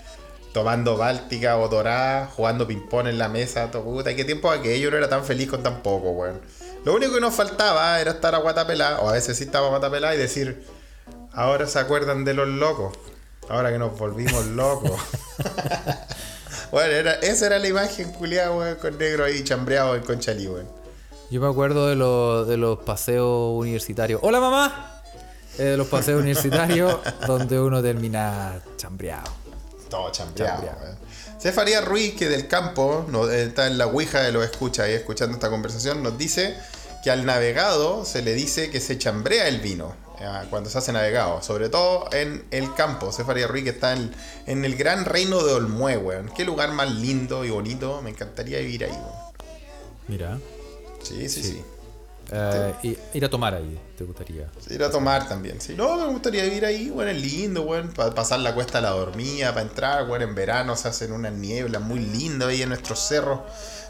Tomando 0.52 0.98
Báltica 0.98 1.56
o 1.56 1.68
Dorada, 1.68 2.26
jugando 2.36 2.66
ping-pong 2.66 3.06
en 3.06 3.16
la 3.16 3.30
mesa. 3.30 3.70
todo, 3.70 3.82
puta, 3.82 4.14
qué 4.14 4.26
tiempo 4.26 4.50
aquello, 4.50 4.90
no 4.90 4.98
era 4.98 5.08
tan 5.08 5.24
feliz 5.24 5.48
con 5.48 5.62
tan 5.62 5.82
poco, 5.82 6.10
weón. 6.10 6.42
Lo 6.84 6.94
único 6.94 7.14
que 7.14 7.20
nos 7.22 7.34
faltaba 7.34 7.98
era 7.98 8.10
estar 8.10 8.34
a 8.34 8.38
guatapelá, 8.38 9.00
o 9.00 9.08
a 9.08 9.12
veces 9.12 9.38
sí 9.38 9.44
estaba 9.44 9.68
a 9.68 9.70
guatapelá 9.70 10.14
y 10.14 10.18
decir, 10.18 10.66
ahora 11.32 11.66
se 11.66 11.78
acuerdan 11.78 12.26
de 12.26 12.34
los 12.34 12.48
locos. 12.48 12.94
Ahora 13.48 13.72
que 13.72 13.78
nos 13.78 13.98
volvimos 13.98 14.44
locos. 14.48 15.00
bueno, 16.70 16.92
era, 16.92 17.12
esa 17.14 17.46
era 17.46 17.58
la 17.58 17.68
imagen 17.68 18.12
culiada, 18.12 18.52
weón, 18.52 18.76
con 18.76 18.98
negro 18.98 19.24
ahí 19.24 19.42
chambreado 19.44 19.96
en 19.96 20.02
Conchalí, 20.02 20.46
weón. 20.46 20.68
Yo 21.30 21.40
me 21.40 21.48
acuerdo 21.48 21.88
de, 21.88 21.96
los 21.96 22.46
de 22.46 22.56
los 22.56 22.78
paseos 22.78 23.52
universitarios. 23.56 24.20
¡Hola, 24.22 24.40
mamá! 24.40 25.02
Eh, 25.58 25.64
de 25.64 25.76
los 25.76 25.88
paseos 25.88 26.20
universitarios 26.20 26.98
donde 27.26 27.58
uno 27.58 27.82
termina 27.82 28.60
chambreado. 28.76 29.32
Todo 29.90 30.10
chambreado, 30.12 30.62
Chambreado. 30.64 30.96
Cefaría 31.40 31.80
Ruiz, 31.80 32.14
que 32.14 32.28
del 32.28 32.48
campo, 32.48 33.06
no, 33.08 33.28
eh, 33.28 33.44
está 33.44 33.66
en 33.66 33.78
la 33.78 33.86
Ouija 33.86 34.20
de 34.20 34.32
los 34.32 34.44
escucha 34.44 34.84
ahí 34.84 34.92
escuchando 34.94 35.34
esta 35.34 35.50
conversación, 35.50 36.02
nos 36.02 36.16
dice 36.16 36.56
que 37.02 37.10
al 37.10 37.26
navegado 37.26 38.04
se 38.04 38.22
le 38.22 38.34
dice 38.34 38.70
que 38.70 38.80
se 38.80 38.98
chambrea 38.98 39.48
el 39.48 39.60
vino 39.60 39.94
eh, 39.94 40.05
cuando 40.50 40.70
se 40.70 40.78
hace 40.78 40.92
navegado, 40.92 41.42
sobre 41.42 41.68
todo 41.68 42.08
en 42.12 42.46
el 42.50 42.74
campo. 42.74 43.12
Cefaría 43.12 43.46
Ruiz, 43.46 43.64
que 43.64 43.70
está 43.70 43.92
en, 43.92 44.12
en 44.46 44.64
el 44.64 44.76
gran 44.76 45.04
reino 45.04 45.42
de 45.42 45.52
Olmué, 45.54 45.96
weón. 45.96 46.30
Qué 46.36 46.44
lugar 46.44 46.72
más 46.72 46.90
lindo 46.90 47.44
y 47.44 47.50
bonito, 47.50 48.00
me 48.02 48.10
encantaría 48.10 48.58
vivir 48.58 48.84
ahí, 48.84 48.92
weón. 48.92 49.26
Mira. 50.08 50.38
Sí, 51.02 51.28
sí, 51.28 51.42
sí. 51.42 51.64
Eh, 52.32 52.98
ir 53.14 53.24
a 53.24 53.30
tomar 53.30 53.54
ahí, 53.54 53.78
te 53.96 54.02
gustaría. 54.02 54.48
Ir 54.68 54.82
a 54.82 54.90
tomar 54.90 55.28
también, 55.28 55.60
sí. 55.60 55.74
No, 55.76 55.96
me 55.96 56.06
gustaría 56.06 56.42
vivir 56.42 56.64
ahí, 56.64 56.90
bueno, 56.90 57.12
es 57.12 57.22
lindo, 57.22 57.62
bueno, 57.62 57.92
para 57.94 58.12
pasar 58.14 58.40
la 58.40 58.52
cuesta 58.52 58.78
a 58.78 58.80
la 58.80 58.90
dormida, 58.90 59.50
para 59.50 59.62
entrar, 59.62 60.06
bueno, 60.06 60.24
en 60.24 60.34
verano 60.34 60.74
se 60.74 60.88
hacen 60.88 61.12
unas 61.12 61.32
nieblas 61.32 61.80
muy 61.82 62.00
lindas 62.00 62.48
ahí 62.48 62.62
en 62.62 62.70
nuestros 62.70 62.98
cerros, 62.98 63.40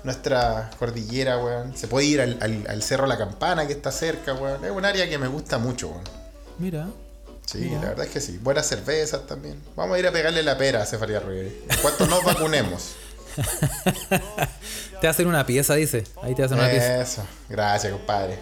nuestra 0.06 0.70
cordillera, 0.78 1.36
weón. 1.38 1.76
Se 1.76 1.86
puede 1.88 2.06
ir 2.06 2.20
al, 2.22 2.38
al- 2.40 2.64
al 2.68 2.82
Cerro 2.82 3.06
La 3.06 3.18
Campana 3.18 3.66
que 3.66 3.74
está 3.74 3.92
cerca, 3.92 4.32
weón. 4.32 4.64
Es 4.64 4.70
un 4.70 4.84
área 4.84 5.08
que 5.08 5.18
me 5.18 5.28
gusta 5.28 5.58
mucho, 5.58 5.88
weón. 5.88 6.04
Mira. 6.58 6.86
Sí, 7.44 7.58
Mira. 7.58 7.80
la 7.82 7.88
verdad 7.90 8.06
es 8.06 8.10
que 8.12 8.20
sí. 8.20 8.38
Buenas 8.38 8.66
cervezas 8.66 9.26
también. 9.26 9.60
Vamos 9.76 9.96
a 9.96 9.98
ir 9.98 10.06
a 10.06 10.12
pegarle 10.12 10.42
la 10.42 10.56
pera 10.56 10.82
a 10.82 10.86
Cefaría 10.86 11.20
Ruiz. 11.20 11.52
En 11.68 11.76
cuanto 11.82 12.06
nos 12.06 12.24
vacunemos. 12.24 12.94
Te 15.00 15.08
hacen 15.08 15.26
una 15.26 15.44
pieza, 15.44 15.74
dice. 15.74 16.04
Ahí 16.22 16.34
te 16.34 16.42
hacen 16.42 16.58
una 16.58 16.70
pieza. 16.70 17.02
Eso, 17.02 17.22
gracias, 17.48 17.92
compadre. 17.92 18.38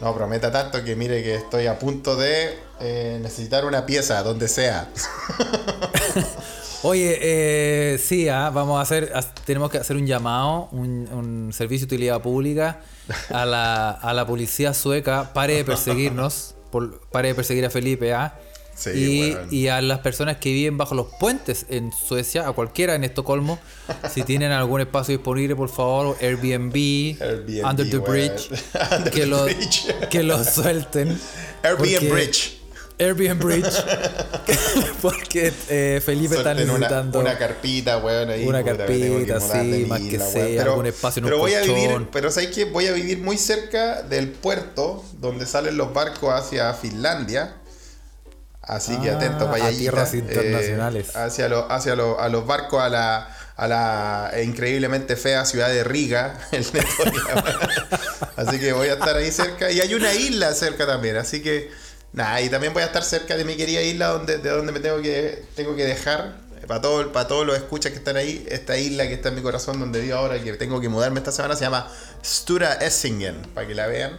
No 0.00 0.12
prometa 0.14 0.50
tanto 0.50 0.82
que 0.82 0.96
mire 0.96 1.22
que 1.22 1.36
estoy 1.36 1.68
a 1.68 1.78
punto 1.78 2.16
de 2.16 2.58
eh, 2.80 3.18
necesitar 3.22 3.64
una 3.64 3.86
pieza 3.86 4.20
donde 4.24 4.48
sea. 4.48 4.88
Oye, 6.84 7.18
eh, 7.20 7.98
sí, 7.98 8.28
ah, 8.28 8.50
vamos 8.50 8.78
a 8.78 8.82
hacer, 8.82 9.10
tenemos 9.46 9.70
que 9.70 9.78
hacer 9.78 9.96
un 9.96 10.06
llamado, 10.06 10.68
un, 10.70 11.08
un 11.12 11.52
servicio 11.52 11.86
de 11.86 11.94
utilidad 11.94 12.20
pública 12.20 12.80
a 13.30 13.46
la, 13.46 13.90
a 13.90 14.12
la 14.12 14.26
policía 14.26 14.74
sueca. 14.74 15.32
Pare 15.32 15.54
de 15.54 15.64
perseguirnos, 15.64 16.54
por- 16.70 17.00
pare 17.10 17.28
de 17.28 17.34
perseguir 17.34 17.64
a 17.64 17.70
Felipe, 17.70 18.12
¿ah? 18.12 18.38
Sí, 18.76 19.36
y, 19.52 19.68
a 19.68 19.80
las 19.80 20.00
personas 20.00 20.38
que 20.38 20.52
viven 20.52 20.76
bajo 20.76 20.96
los 20.96 21.06
puentes 21.20 21.64
en 21.70 21.92
Suecia, 21.92 22.48
a 22.48 22.52
cualquiera 22.52 22.96
en 22.96 23.04
Estocolmo, 23.04 23.60
si 24.12 24.24
tienen 24.24 24.50
algún 24.50 24.80
espacio 24.80 25.16
disponible, 25.16 25.54
por 25.54 25.68
favor, 25.68 26.16
Airbnb, 26.20 26.74
Airbnb, 27.22 27.64
Under 27.64 27.88
the. 27.88 27.98
Bridge, 27.98 28.50
Under 28.90 29.12
que, 29.12 29.20
the 29.20 29.26
lo, 29.26 29.44
bridge. 29.44 29.86
que 30.10 30.22
lo 30.24 30.42
suelten. 30.42 31.16
Airbnb 31.62 32.10
Bridge. 32.12 32.58
Airbnb 32.98 33.42
Bridge. 33.42 33.72
porque 35.02 35.52
eh, 35.68 36.00
Felipe 36.04 36.36
está 36.36 36.54
Suelten 36.54 36.70
una, 36.70 36.78
necesitando. 36.78 37.20
una 37.20 37.38
carpita, 37.38 37.98
weón, 37.98 38.30
ahí. 38.30 38.46
Una 38.46 38.60
puta, 38.60 38.76
carpita, 38.76 39.40
sí, 39.40 39.86
más 39.88 40.00
que 40.00 40.18
weón. 40.18 40.32
sea, 40.32 40.44
Pero- 40.44 40.70
algún 40.72 40.86
espacio 40.86 41.20
en 41.20 41.24
un 41.24 41.30
Pero 41.30 41.38
voy 41.38 41.54
a 41.54 41.60
vivir, 41.62 42.08
pero 42.12 42.30
¿sabes 42.30 42.50
qué? 42.50 42.64
Voy 42.66 42.86
a 42.86 42.92
vivir 42.92 43.18
muy 43.18 43.36
cerca 43.38 44.02
del 44.02 44.28
puerto 44.30 45.04
donde 45.20 45.46
salen 45.46 45.76
los 45.76 45.92
barcos 45.92 46.32
hacia 46.32 46.72
Finlandia. 46.74 47.56
Así 48.62 48.96
que 48.98 49.10
Ah, 49.10 49.16
atento 49.16 49.50
para 49.50 49.66
allá. 49.66 49.76
tierras 49.76 50.14
internacionales. 50.14 51.14
hacia 51.14 51.48
los, 51.50 51.66
hacia 51.70 51.94
los, 51.96 52.18
a 52.18 52.28
los 52.30 52.46
barcos 52.46 52.80
a 52.82 52.88
la, 52.88 53.36
a 53.56 53.68
la 53.68 54.32
increíblemente 54.42 55.16
fea 55.16 55.44
ciudad 55.44 55.68
de 55.68 55.84
Riga. 55.84 56.38
en 56.52 56.64
weón. 56.72 57.14
así 58.36 58.58
que 58.58 58.72
voy 58.72 58.88
a 58.88 58.94
estar 58.94 59.16
ahí 59.16 59.30
cerca. 59.30 59.70
Y 59.70 59.80
hay 59.80 59.92
una 59.94 60.14
isla 60.14 60.54
cerca 60.54 60.86
también. 60.86 61.16
Así 61.16 61.42
que 61.42 61.70
nada, 62.14 62.40
y 62.40 62.48
también 62.48 62.72
voy 62.72 62.82
a 62.82 62.86
estar 62.86 63.02
cerca 63.04 63.36
de 63.36 63.44
mi 63.44 63.56
querida 63.56 63.82
isla 63.82 64.06
donde, 64.08 64.38
de 64.38 64.48
donde 64.50 64.72
me 64.72 64.80
tengo 64.80 65.02
que, 65.02 65.44
tengo 65.54 65.76
que 65.76 65.84
dejar. 65.84 66.42
Para, 66.66 66.80
todo, 66.80 67.12
para 67.12 67.28
todos 67.28 67.44
los 67.46 67.56
escuchas 67.56 67.92
que 67.92 67.98
están 67.98 68.16
ahí, 68.16 68.46
esta 68.48 68.78
isla 68.78 69.06
que 69.06 69.12
está 69.12 69.28
en 69.28 69.34
mi 69.34 69.42
corazón 69.42 69.78
donde 69.78 70.00
vivo 70.00 70.16
ahora 70.16 70.38
y 70.38 70.40
que 70.40 70.54
tengo 70.54 70.80
que 70.80 70.88
mudarme 70.88 71.18
esta 71.20 71.30
semana 71.30 71.56
se 71.56 71.60
llama 71.66 71.92
Stura 72.24 72.72
Essingen, 72.76 73.36
para 73.54 73.66
que 73.66 73.74
la 73.74 73.86
vean. 73.86 74.18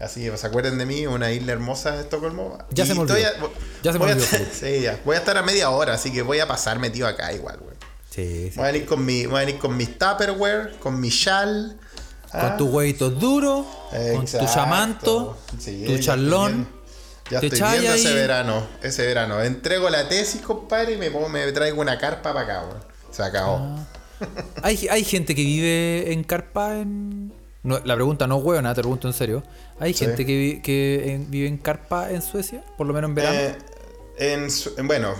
Así 0.00 0.22
que 0.22 0.34
se 0.38 0.46
acuerden 0.46 0.78
de 0.78 0.86
mí, 0.86 1.06
una 1.06 1.30
isla 1.30 1.52
hermosa 1.52 1.90
de 1.92 2.00
Estocolmo. 2.00 2.56
Ya 2.70 2.84
Y 2.84 2.86
se 2.86 2.94
me 2.94 3.00
olvidó. 3.00 3.16
a- 3.18 3.50
Ya 3.82 3.92
se 3.92 3.98
me 3.98 4.04
voy 4.06 4.10
a 4.12 4.14
olvidó, 4.14 4.24
estar- 4.26 4.46
sí, 4.50 4.80
ya. 4.80 4.98
Voy 5.04 5.14
a 5.16 5.18
estar 5.18 5.36
a 5.36 5.42
media 5.42 5.68
hora, 5.68 5.92
así 5.92 6.10
que 6.10 6.22
voy 6.22 6.40
a 6.40 6.48
pasar 6.48 6.78
metido 6.78 7.06
acá 7.06 7.30
igual, 7.34 7.58
güey. 7.58 7.76
Sí, 8.08 8.48
sí. 8.50 8.56
Voy 8.56 8.64
a 8.68 8.72
venir 8.72 8.86
con 8.88 9.04
mi, 9.04 9.26
voy 9.26 9.36
a 9.36 9.40
venir 9.44 9.58
con 9.58 9.76
mis 9.76 9.98
Tupperware, 9.98 10.76
con 10.80 10.98
mi 10.98 11.10
chal. 11.10 11.78
ah, 12.32 12.40
Con 12.48 12.56
tu 12.56 12.66
huevito 12.68 13.10
duro, 13.10 13.66
con 14.14 14.24
tu 14.24 14.38
chamanto, 14.52 15.36
Sí, 15.58 15.84
tu 15.86 15.98
charlón. 15.98 16.66
Ya 17.30 17.40
te 17.40 17.46
estoy 17.46 17.62
viendo 17.78 17.94
ese 17.94 18.14
verano, 18.14 18.66
ese 18.82 19.06
verano. 19.06 19.42
Entrego 19.42 19.88
la 19.90 20.08
tesis, 20.08 20.40
compadre, 20.42 20.92
y 20.92 20.96
me, 20.98 21.10
pongo- 21.10 21.28
me 21.28 21.50
traigo 21.52 21.80
una 21.80 21.98
carpa 21.98 22.34
para 22.34 22.40
acá, 22.44 22.62
güey. 22.66 22.78
Se 23.10 23.22
acabó. 23.22 23.56
Ah. 23.60 23.86
Hay, 24.62 24.86
hay 24.90 25.04
gente 25.04 25.34
que 25.34 25.42
vive 25.42 26.12
en 26.12 26.22
carpa 26.24 26.78
en. 26.78 27.32
No, 27.62 27.78
la 27.84 27.94
pregunta 27.94 28.26
no 28.26 28.36
hueona, 28.36 28.74
te 28.74 28.82
pregunto 28.82 29.08
en 29.08 29.14
serio. 29.14 29.42
¿Hay 29.80 29.94
Sí. 29.94 30.04
gente 30.04 30.26
que, 30.26 30.36
vi- 30.36 30.60
que 30.62 31.12
en- 31.14 31.30
vive 31.30 31.48
en 31.48 31.56
carpa 31.56 32.10
en 32.10 32.20
Suecia? 32.20 32.62
Por 32.76 32.86
lo 32.86 32.92
menos 32.92 33.08
en 33.08 33.14
verano. 33.14 33.38
Eh, 33.38 33.56
en 34.76 34.86
bueno, 34.86 35.14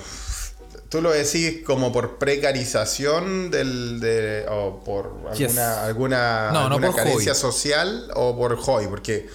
tú 0.91 1.01
lo 1.01 1.11
decís 1.11 1.63
como 1.65 1.91
por 1.91 2.19
precarización 2.19 3.51
del, 3.51 3.99
de, 4.01 4.45
o 4.51 4.85
por 4.85 5.07
alguna, 5.07 5.35
Yes. 5.35 5.59
alguna, 5.59 6.47
No, 6.53 6.69
no 6.69 6.75
alguna 6.77 6.87
por 6.89 6.97
carencia 6.97 7.33
hobby. 7.33 7.41
social 7.41 8.11
o 8.15 8.37
por 8.37 8.57
hobby, 8.57 8.87
porque 8.89 9.27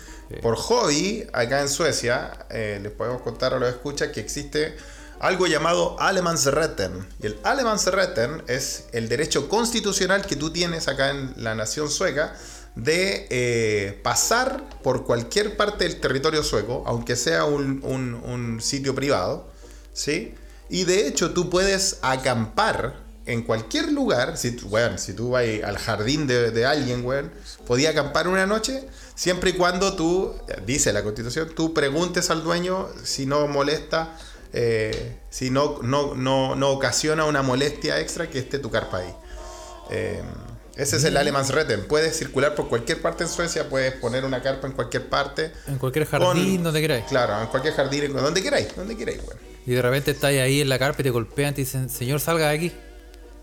por 0.42 0.56
hobby, 0.56 1.26
acá 1.34 1.62
en 1.62 1.70
Suecia, 1.70 2.46
eh, 2.50 2.80
les 2.82 2.92
podemos 2.92 3.22
contar 3.22 3.54
a 3.54 3.60
los 3.60 3.70
escuchas 3.70 4.10
que 4.10 4.20
existe 4.20 4.76
algo 5.20 5.48
llamado 5.48 6.00
Allemansretten. 6.00 7.06
Y 7.22 7.28
el 7.28 7.40
Allemansretten 7.44 8.44
es 8.48 8.86
el 8.94 9.10
derecho 9.10 9.50
constitucional 9.50 10.26
que 10.26 10.36
tú 10.36 10.52
tienes 10.52 10.88
acá 10.88 11.10
en 11.10 11.34
la 11.38 11.56
nación 11.56 11.90
sueca 11.90 12.36
de 12.76 13.28
eh, 13.30 14.00
pasar 14.04 14.64
por 14.84 15.04
cualquier 15.06 15.58
parte 15.58 15.84
del 15.86 16.00
territorio 16.00 16.44
sueco, 16.44 16.84
aunque 16.86 17.16
sea 17.16 17.44
un, 17.46 17.82
un- 17.84 18.62
sitio 18.62 18.94
privado, 18.96 19.50
¿sí? 19.92 20.36
Y 20.70 20.84
de 20.86 21.08
hecho 21.08 21.32
tú 21.34 21.50
puedes 21.50 21.98
acampar 22.02 22.96
en 23.26 23.44
cualquier 23.44 23.92
lugar, 23.92 24.38
si 24.38 24.56
weón, 24.66 24.98
si 25.00 25.14
tú 25.14 25.32
vas 25.32 25.46
al 25.64 25.78
jardín 25.78 26.28
de, 26.28 26.52
de 26.52 26.66
alguien, 26.66 27.04
weón, 27.06 27.32
podía 27.66 27.90
acampar 27.90 28.28
una 28.28 28.46
noche 28.46 28.88
Siempre 29.20 29.50
y 29.50 29.54
cuando 29.54 29.98
tú, 29.98 30.34
dice 30.66 30.94
la 30.94 31.04
constitución, 31.04 31.50
tú 31.54 31.74
preguntes 31.74 32.30
al 32.30 32.42
dueño 32.42 32.88
si 33.04 33.26
no 33.26 33.48
molesta, 33.48 34.18
eh, 34.54 35.18
si 35.30 35.50
no, 35.50 35.80
no, 35.82 36.16
no, 36.16 36.56
no 36.56 36.70
ocasiona 36.70 37.26
una 37.26 37.42
molestia 37.42 38.00
extra 38.00 38.30
que 38.30 38.40
esté 38.40 38.60
tu 38.60 38.72
carpa 38.72 39.00
ahí. 39.00 39.14
Eh, 39.92 40.22
ese 40.78 40.96
es 40.96 41.04
el 41.04 41.18
Alemansretten. 41.18 41.86
Puedes 41.86 42.18
circular 42.18 42.56
por 42.56 42.70
cualquier 42.70 43.02
parte 43.02 43.26
en 43.26 43.30
Suecia, 43.30 43.68
puedes 43.68 43.94
poner 43.96 44.24
una 44.24 44.42
carpa 44.42 44.68
en 44.68 44.72
cualquier 44.72 45.10
parte. 45.10 45.52
En 45.68 45.80
cualquier 45.80 46.06
jardín, 46.06 46.56
Con- 46.56 46.64
donde 46.64 46.80
queráis. 46.80 47.04
Claro, 47.10 47.42
en 47.42 47.48
cualquier 47.48 47.74
jardín, 47.74 48.14
donde 48.14 48.42
queráis, 48.42 48.74
donde 48.74 48.96
queráis, 48.96 49.20
weón. 49.28 49.38
Y 49.66 49.74
de 49.74 49.82
repente 49.82 50.12
estáis 50.12 50.40
ahí 50.40 50.62
en 50.62 50.70
la 50.70 50.80
carpa 50.80 51.02
y 51.02 51.04
te 51.04 51.10
golpean 51.10 51.52
y 51.52 51.56
te 51.56 51.62
dicen, 51.64 51.90
señor, 51.90 52.22
salga 52.22 52.48
de 52.48 52.56
aquí. 52.56 52.72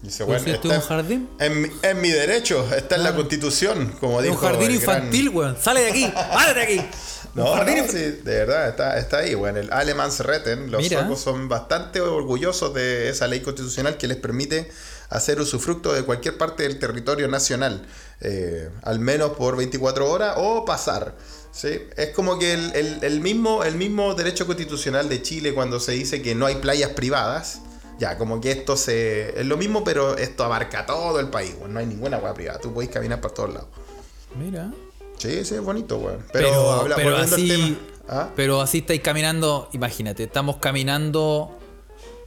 Dice, 0.07 0.25
¿Pero 0.25 0.39
bueno, 0.41 0.59
es 0.59 0.65
un 0.65 0.81
jardín? 0.81 1.29
En, 1.41 2.01
mi- 2.01 2.11
derecho, 2.11 2.65
está 2.75 2.95
en 2.95 3.03
la 3.03 3.15
constitución, 3.17 3.93
como 3.99 4.21
Es 4.21 4.27
dijo 4.27 4.37
un 4.37 4.41
jardín 4.41 4.71
el 4.71 4.79
gran- 4.81 4.97
infantil, 4.99 5.29
weón. 5.31 5.57
Sale 5.61 5.81
de 5.81 5.91
aquí. 5.91 6.13
¡Sale 6.15 6.55
de 6.55 6.63
aquí! 6.63 6.81
No, 7.35 7.53
jardín 7.55 7.79
no, 7.79 7.83
inf- 7.85 7.91
sí, 7.91 7.99
de 7.99 8.37
verdad, 8.45 8.69
está, 8.69 8.99
está 8.99 9.19
ahí, 9.19 9.35
bueno, 9.35 9.59
el 9.59 9.71
Alemansretten, 9.73 10.71
los 10.71 10.81
Mira. 10.81 11.01
suecos 11.01 11.21
son 11.21 11.49
bastante 11.49 12.01
orgullosos 12.01 12.73
de 12.73 13.09
esa 13.11 13.27
ley 13.27 13.41
constitucional 13.41 13.97
que 13.99 14.07
les 14.07 14.17
permite 14.17 14.71
hacer 15.11 15.41
usufructo 15.41 15.93
de 15.93 16.03
cualquier 16.05 16.39
parte 16.39 16.63
del 16.63 16.79
territorio 16.79 17.27
nacional, 17.29 17.85
eh, 18.21 18.71
al 18.85 19.01
menos 19.01 19.33
por 19.33 19.57
24 19.57 20.09
horas 20.11 20.35
o 20.39 20.65
pasar. 20.65 21.15
¿sí? 21.53 21.81
Es 21.97 22.11
como 22.11 22.39
que 22.39 22.53
el, 22.55 22.73
el- 22.77 22.99
el 23.03 23.21
mismo, 23.21 23.65
el 23.65 23.75
mismo 23.75 24.15
derecho 24.15 24.47
constitucional 24.47 25.09
de 25.09 25.21
Chile 25.21 25.53
cuando 25.53 25.81
se 25.81 25.93
dice 25.93 26.23
que 26.23 26.35
no 26.37 26.47
hay 26.47 26.55
playas 26.57 26.91
privadas, 26.91 27.59
ya, 27.99 28.19
como 28.19 28.41
que 28.41 28.51
esto 28.51 28.77
se... 28.77 29.41
Es 29.41 29.47
lo 29.47 29.57
mismo, 29.57 29.83
pero 29.85 30.17
esto 30.17 30.45
abarca 30.45 30.85
todo 30.87 31.19
el 31.21 31.29
país, 31.29 31.55
weón, 31.59 31.73
no 31.75 31.81
hay 31.81 31.87
ninguna 31.87 32.17
agua 32.19 32.35
privada, 32.35 32.59
tú 32.61 32.73
puedes 32.75 32.91
caminar 32.91 33.21
por 33.21 33.33
todos 33.33 33.55
lados. 33.55 33.69
Mira. 34.39 34.71
Sí, 35.19 35.45
sí, 35.45 35.55
es 35.55 35.61
bonito, 35.63 35.97
weón. 35.99 36.25
Pero, 36.33 36.49
Pero, 36.51 36.73
habla- 36.73 36.97
pero 36.97 37.17
así. 37.17 37.49
tema- 37.49 37.77
¿Ah? 38.09 38.31
Pero 38.37 38.61
así 38.61 38.79
estáis 38.79 39.01
caminando. 39.01 39.69
Imagínate, 39.73 40.23
estamos 40.25 40.57
caminando 40.59 41.59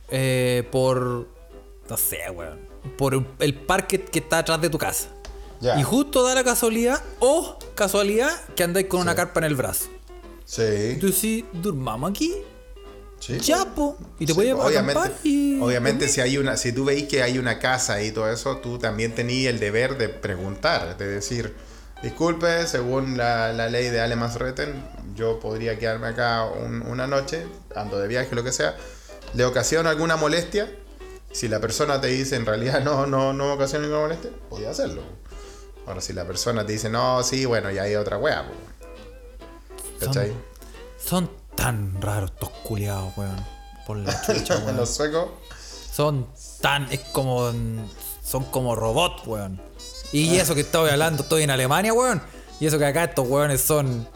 eh, 0.09 0.67
por. 0.71 1.27
No 1.89 1.97
sé, 1.97 2.29
weón. 2.33 2.59
Por 2.97 3.23
el 3.39 3.53
parque 3.53 4.01
que 4.03 4.19
está 4.19 4.39
atrás 4.39 4.59
de 4.59 4.69
tu 4.69 4.77
casa. 4.77 5.07
Ya. 5.61 5.79
Y 5.79 5.83
justo 5.83 6.23
da 6.23 6.33
la 6.35 6.43
casualidad, 6.43 7.01
o 7.19 7.57
casualidad, 7.75 8.31
que 8.55 8.63
andáis 8.63 8.87
con 8.87 9.01
una 9.01 9.15
carpa 9.15 9.39
en 9.41 9.45
el 9.45 9.55
brazo. 9.55 9.87
Sí. 10.45 10.97
Tú 10.99 11.07
decís, 11.07 11.45
¿durmamos 11.53 12.09
aquí? 12.09 12.33
Sí. 13.19 13.39
Ya, 13.39 13.65
po. 13.65 13.97
Y 14.19 14.25
te 14.25 14.33
Sí, 14.33 14.37
voy 14.37 14.49
a 14.49 14.55
obviamente, 14.55 15.11
y. 15.23 15.59
obviamente 15.61 16.07
si 16.07 16.21
hay 16.21 16.37
una, 16.37 16.57
si 16.57 16.71
tú 16.71 16.85
veis 16.85 17.07
que 17.07 17.21
hay 17.23 17.37
una 17.37 17.59
casa 17.59 18.01
y 18.01 18.11
todo 18.11 18.29
eso, 18.31 18.57
tú 18.57 18.77
también 18.79 19.13
tenías 19.15 19.53
el 19.53 19.59
deber 19.59 19.97
de 19.97 20.09
preguntar, 20.09 20.97
de 20.97 21.07
decir, 21.07 21.55
disculpe, 22.01 22.65
según 22.67 23.17
la, 23.17 23.51
la 23.53 23.67
ley 23.69 23.89
de 23.89 24.01
Alemansretten, 24.01 24.83
yo 25.15 25.39
podría 25.39 25.77
quedarme 25.77 26.07
acá 26.07 26.45
un- 26.45 26.81
una 26.83 27.07
noche, 27.07 27.45
ando 27.75 27.99
de 27.99 28.07
viaje, 28.07 28.33
lo 28.35 28.43
que 28.43 28.51
sea, 28.51 28.75
¿le 29.33 29.43
ocasiona 29.45 29.89
alguna 29.89 30.15
molestia? 30.15 30.71
Si 31.31 31.47
la 31.47 31.59
persona 31.59 32.01
te 32.01 32.07
dice 32.07 32.35
en 32.37 32.45
realidad 32.45 32.81
no, 32.83 33.05
no, 33.05 33.33
no 33.33 33.53
ocasiona 33.53 33.83
ninguna 33.85 34.01
molestia, 34.03 34.31
podía 34.49 34.69
hacerlo. 34.71 35.03
Ahora, 35.85 36.01
si 36.01 36.13
la 36.13 36.25
persona 36.25 36.65
te 36.65 36.73
dice 36.73 36.89
no, 36.89 37.21
sí, 37.23 37.45
bueno, 37.45 37.69
ya 37.71 37.83
hay 37.83 37.95
otra 37.95 38.17
wea, 38.17 38.47
po. 38.47 38.53
¿cachai? 40.05 40.31
Son 41.03 41.29
tan 41.61 42.01
raros 42.01 42.31
estos 42.31 42.49
culiados, 42.63 43.11
weón. 43.17 43.45
Por 43.85 43.97
la 43.97 44.21
chucha, 44.25 44.57
weón. 44.59 44.77
Los 44.77 44.89
suecos. 44.89 45.29
Son 45.93 46.27
tan. 46.61 46.91
Es 46.91 46.99
como. 47.11 47.51
Son 48.23 48.43
como 48.45 48.75
robots, 48.75 49.25
weón. 49.27 49.61
Y 50.11 50.35
eso 50.37 50.55
que 50.55 50.61
estoy 50.61 50.89
hablando, 50.89 51.23
estoy 51.23 51.43
en 51.43 51.51
Alemania, 51.51 51.93
weón. 51.93 52.21
Y 52.59 52.65
eso 52.67 52.77
que 52.77 52.85
acá 52.85 53.03
estos 53.05 53.27
weones 53.27 53.61
son. 53.61 54.07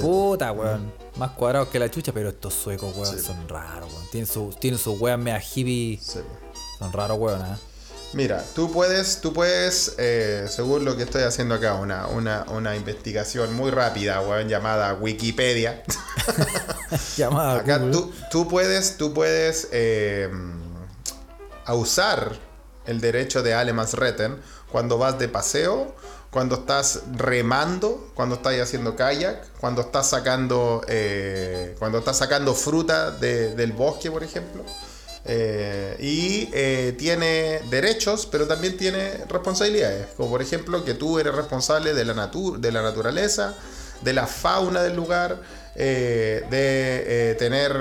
Puta, 0.00 0.52
weón. 0.52 0.92
Más 1.16 1.32
cuadrados 1.32 1.68
que 1.68 1.78
la 1.78 1.90
chucha, 1.90 2.12
pero 2.12 2.30
estos 2.30 2.54
suecos, 2.54 2.94
weón, 2.96 3.18
Sí. 3.18 3.24
son 3.24 3.48
raros, 3.48 3.92
weón. 3.92 4.06
Tienen 4.10 4.26
sus 4.26 4.58
tienen 4.58 4.78
sus 4.78 4.98
weón 5.00 5.22
mea 5.22 5.40
hippie. 5.40 5.98
Sí, 6.02 6.18
po. 6.20 6.58
Son 6.78 6.92
raros, 6.92 7.18
weón, 7.18 7.40
¿eh? 7.42 7.56
Mira, 8.14 8.44
tú 8.54 8.70
puedes, 8.70 9.20
tú 9.22 9.32
puedes, 9.32 9.94
eh, 9.96 10.46
según 10.50 10.84
lo 10.84 10.96
que 10.96 11.04
estoy 11.04 11.22
haciendo 11.22 11.54
acá, 11.54 11.74
una, 11.76 12.06
una, 12.08 12.44
una 12.48 12.76
investigación 12.76 13.54
muy 13.54 13.70
rápida, 13.70 14.20
weón, 14.20 14.48
llamada 14.48 14.92
Wikipedia. 14.94 15.82
Llamada 17.16 17.60
Acá 17.60 17.80
tú, 17.90 18.12
tú 18.30 18.48
puedes, 18.48 18.96
tú 18.98 19.14
puedes 19.14 19.68
eh, 19.72 20.30
a 21.64 21.74
usar 21.74 22.36
el 22.84 23.00
derecho 23.00 23.42
de 23.42 23.54
Alemansretten 23.54 24.36
cuando 24.70 24.98
vas 24.98 25.18
de 25.18 25.28
paseo, 25.28 25.94
cuando 26.30 26.56
estás 26.56 27.02
remando, 27.16 28.10
cuando 28.14 28.34
estás 28.36 28.58
haciendo 28.60 28.94
kayak, 28.96 29.46
cuando 29.60 29.82
estás 29.82 30.08
sacando, 30.10 30.82
eh, 30.88 31.76
cuando 31.78 31.98
estás 31.98 32.18
sacando 32.18 32.54
fruta 32.54 33.10
de- 33.10 33.54
del 33.54 33.72
bosque, 33.72 34.10
por 34.10 34.22
ejemplo. 34.22 34.64
Eh, 35.24 35.96
y 36.00 36.48
eh, 36.52 36.94
tiene 36.98 37.60
derechos, 37.70 38.26
pero 38.26 38.46
también 38.48 38.76
tiene 38.76 39.24
responsabilidades. 39.28 40.08
Como 40.16 40.30
por 40.30 40.42
ejemplo 40.42 40.84
que 40.84 40.94
tú 40.94 41.18
eres 41.18 41.34
responsable 41.34 41.94
de 41.94 42.04
la, 42.04 42.14
natu- 42.14 42.58
de 42.58 42.72
la 42.72 42.82
naturaleza, 42.82 43.54
de 44.02 44.12
la 44.12 44.26
fauna 44.26 44.82
del 44.82 44.96
lugar, 44.96 45.40
eh, 45.76 46.44
de 46.50 47.34
tener 47.36 47.72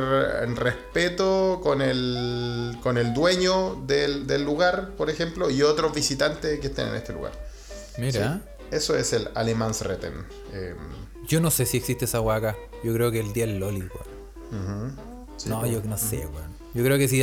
respeto 0.55 1.59
con 1.63 1.81
el, 1.81 2.77
con 2.83 2.97
el 2.97 3.13
dueño 3.13 3.75
del, 3.87 4.27
del 4.27 4.43
lugar, 4.43 4.91
por 4.97 5.09
ejemplo, 5.09 5.49
y 5.49 5.61
otros 5.63 5.93
visitantes 5.93 6.59
que 6.59 6.67
estén 6.67 6.89
en 6.89 6.95
este 6.95 7.13
lugar. 7.13 7.31
Mira. 7.97 8.41
Sí, 8.43 8.65
Eso 8.75 8.95
es 8.95 9.11
el 9.13 9.29
Alemansretten. 9.35 10.13
Eh, 10.53 10.75
Yo 11.27 11.41
no 11.41 11.51
sé 11.51 11.65
si 11.65 11.77
existe 11.77 12.05
esa 12.05 12.19
acá. 12.19 12.55
Yo 12.83 12.93
creo 12.93 13.11
que 13.11 13.19
el 13.19 13.33
día 13.33 13.45
del 13.45 13.57
Loli, 13.59 13.81
sí, 15.37 15.49
no, 15.49 15.59
pues. 15.59 15.71
yo 15.71 15.81
no 15.83 15.97
sé, 15.97 16.17
weón. 16.27 16.50
Yo 16.73 16.83
creo 16.83 16.97
que 16.97 17.07
si 17.07 17.21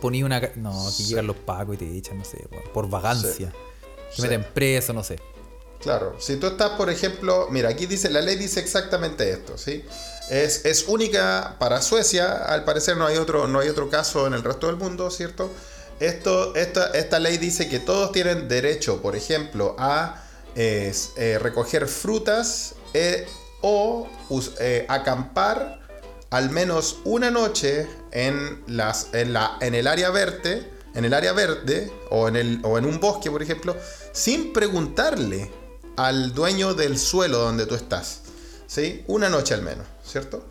ponía 0.00 0.24
una. 0.24 0.40
No, 0.56 0.88
aquí 0.88 1.04
llegan 1.04 1.26
los 1.26 1.36
pacos 1.36 1.74
y 1.74 1.78
te 1.78 1.96
echan, 1.96 2.18
no 2.18 2.24
sé. 2.24 2.46
Por 2.72 2.88
vagancia. 2.88 3.50
Te 3.50 4.16
Sí. 4.16 4.22
meten 4.22 4.46
preso, 4.54 4.92
no 4.92 5.02
sé. 5.02 5.18
Claro, 5.80 6.16
si 6.18 6.36
tú 6.36 6.46
estás, 6.46 6.70
por 6.70 6.88
ejemplo, 6.88 7.48
mira, 7.50 7.68
aquí 7.68 7.86
dice, 7.86 8.08
la 8.08 8.20
ley 8.22 8.36
dice 8.36 8.60
exactamente 8.60 9.28
esto, 9.30 9.58
¿sí? 9.58 9.84
Es, 10.30 10.64
es 10.64 10.84
única 10.88 11.56
para 11.58 11.82
Suecia, 11.82 12.32
al 12.36 12.64
parecer 12.64 12.96
no 12.96 13.06
hay, 13.06 13.18
otro, 13.18 13.48
no 13.48 13.58
hay 13.60 13.68
otro 13.68 13.90
caso 13.90 14.26
en 14.26 14.32
el 14.32 14.42
resto 14.42 14.68
del 14.68 14.76
mundo, 14.76 15.10
¿cierto? 15.10 15.50
Esto, 16.00 16.54
esta, 16.54 16.86
esta 16.92 17.18
ley 17.18 17.36
dice 17.36 17.68
que 17.68 17.80
todos 17.80 18.12
tienen 18.12 18.48
derecho, 18.48 19.02
por 19.02 19.14
ejemplo, 19.14 19.76
a 19.78 20.24
eh, 20.54 20.94
eh, 21.16 21.38
recoger 21.38 21.86
frutas 21.86 22.74
eh, 22.94 23.26
o 23.60 24.08
eh, 24.60 24.86
acampar 24.88 25.83
al 26.34 26.50
menos 26.50 26.98
una 27.04 27.30
noche 27.30 27.86
en, 28.10 28.64
las, 28.66 29.14
en, 29.14 29.32
la, 29.32 29.56
en 29.60 29.72
el 29.76 29.86
área 29.86 30.10
verde, 30.10 30.68
en 30.92 31.04
el 31.04 31.14
área 31.14 31.32
verde 31.32 31.92
o 32.10 32.26
en, 32.26 32.34
el, 32.34 32.60
o 32.64 32.76
en 32.76 32.86
un 32.86 32.98
bosque, 32.98 33.30
por 33.30 33.40
ejemplo, 33.40 33.76
sin 34.10 34.52
preguntarle 34.52 35.48
al 35.96 36.34
dueño 36.34 36.74
del 36.74 36.98
suelo 36.98 37.38
donde 37.38 37.66
tú 37.66 37.76
estás. 37.76 38.22
¿Sí? 38.66 39.04
Una 39.06 39.28
noche 39.28 39.54
al 39.54 39.62
menos, 39.62 39.86
¿cierto? 40.04 40.44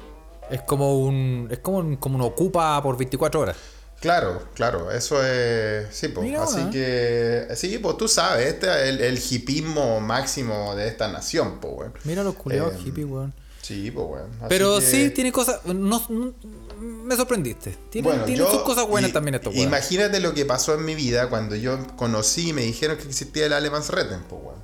Es 0.50 0.62
como 0.62 1.00
un. 1.00 1.50
Es 1.52 1.60
como 1.60 1.80
un, 1.80 1.98
como 1.98 2.16
un 2.16 2.22
ocupa 2.22 2.82
por 2.82 2.96
24 2.96 3.42
horas. 3.42 3.58
Claro, 4.00 4.44
claro, 4.54 4.90
eso 4.90 5.22
es. 5.22 5.94
Sí, 5.94 6.08
pues. 6.08 6.34
Así 6.40 6.62
¿eh? 6.62 6.70
que. 6.72 7.56
Sí, 7.58 7.78
pues 7.80 7.98
tú 7.98 8.08
sabes, 8.08 8.48
este 8.54 8.68
es 8.68 8.90
el, 8.90 9.02
el 9.02 9.18
hipismo 9.18 10.00
máximo 10.00 10.76
de 10.76 10.88
esta 10.88 11.10
nación, 11.10 11.60
pues, 11.60 11.74
weón. 11.76 11.94
Mira 12.06 12.24
los 12.24 12.36
culiados 12.36 12.76
Eh, 12.76 12.80
hippies, 12.86 13.08
weón. 13.08 13.34
Sí, 13.64 13.90
pues, 13.92 14.06
weón. 14.08 14.30
Así 14.40 14.46
Pero 14.50 14.80
que- 14.80 14.86
sí, 14.86 15.10
tiene 15.10 15.32
cosas. 15.32 15.62
No, 15.66 16.06
no- 16.10 16.34
me 16.80 17.16
sorprendiste. 17.16 17.76
Tiene, 17.90 18.08
Bueno, 18.10 18.26
tiene 18.26 18.40
yo- 18.40 18.52
sus 18.52 18.62
cosas 18.64 18.86
buenas 18.88 19.10
y- 19.10 19.14
también 19.14 19.36
estos 19.36 19.54
weón. 19.56 19.68
Imagínate 19.68 20.20
lo 20.20 20.34
que 20.34 20.46
pasó 20.46 20.74
en 20.76 20.84
mi 20.86 20.96
vida 20.96 21.30
cuando 21.30 21.56
yo 21.56 21.80
conocí 21.96 22.50
y 22.50 22.54
me 22.54 22.62
dijeron 22.64 22.98
que 22.98 23.04
existía 23.08 23.46
el 23.46 23.54
Alemansretten, 23.54 24.24
pues, 24.24 24.42
weón. 24.44 24.62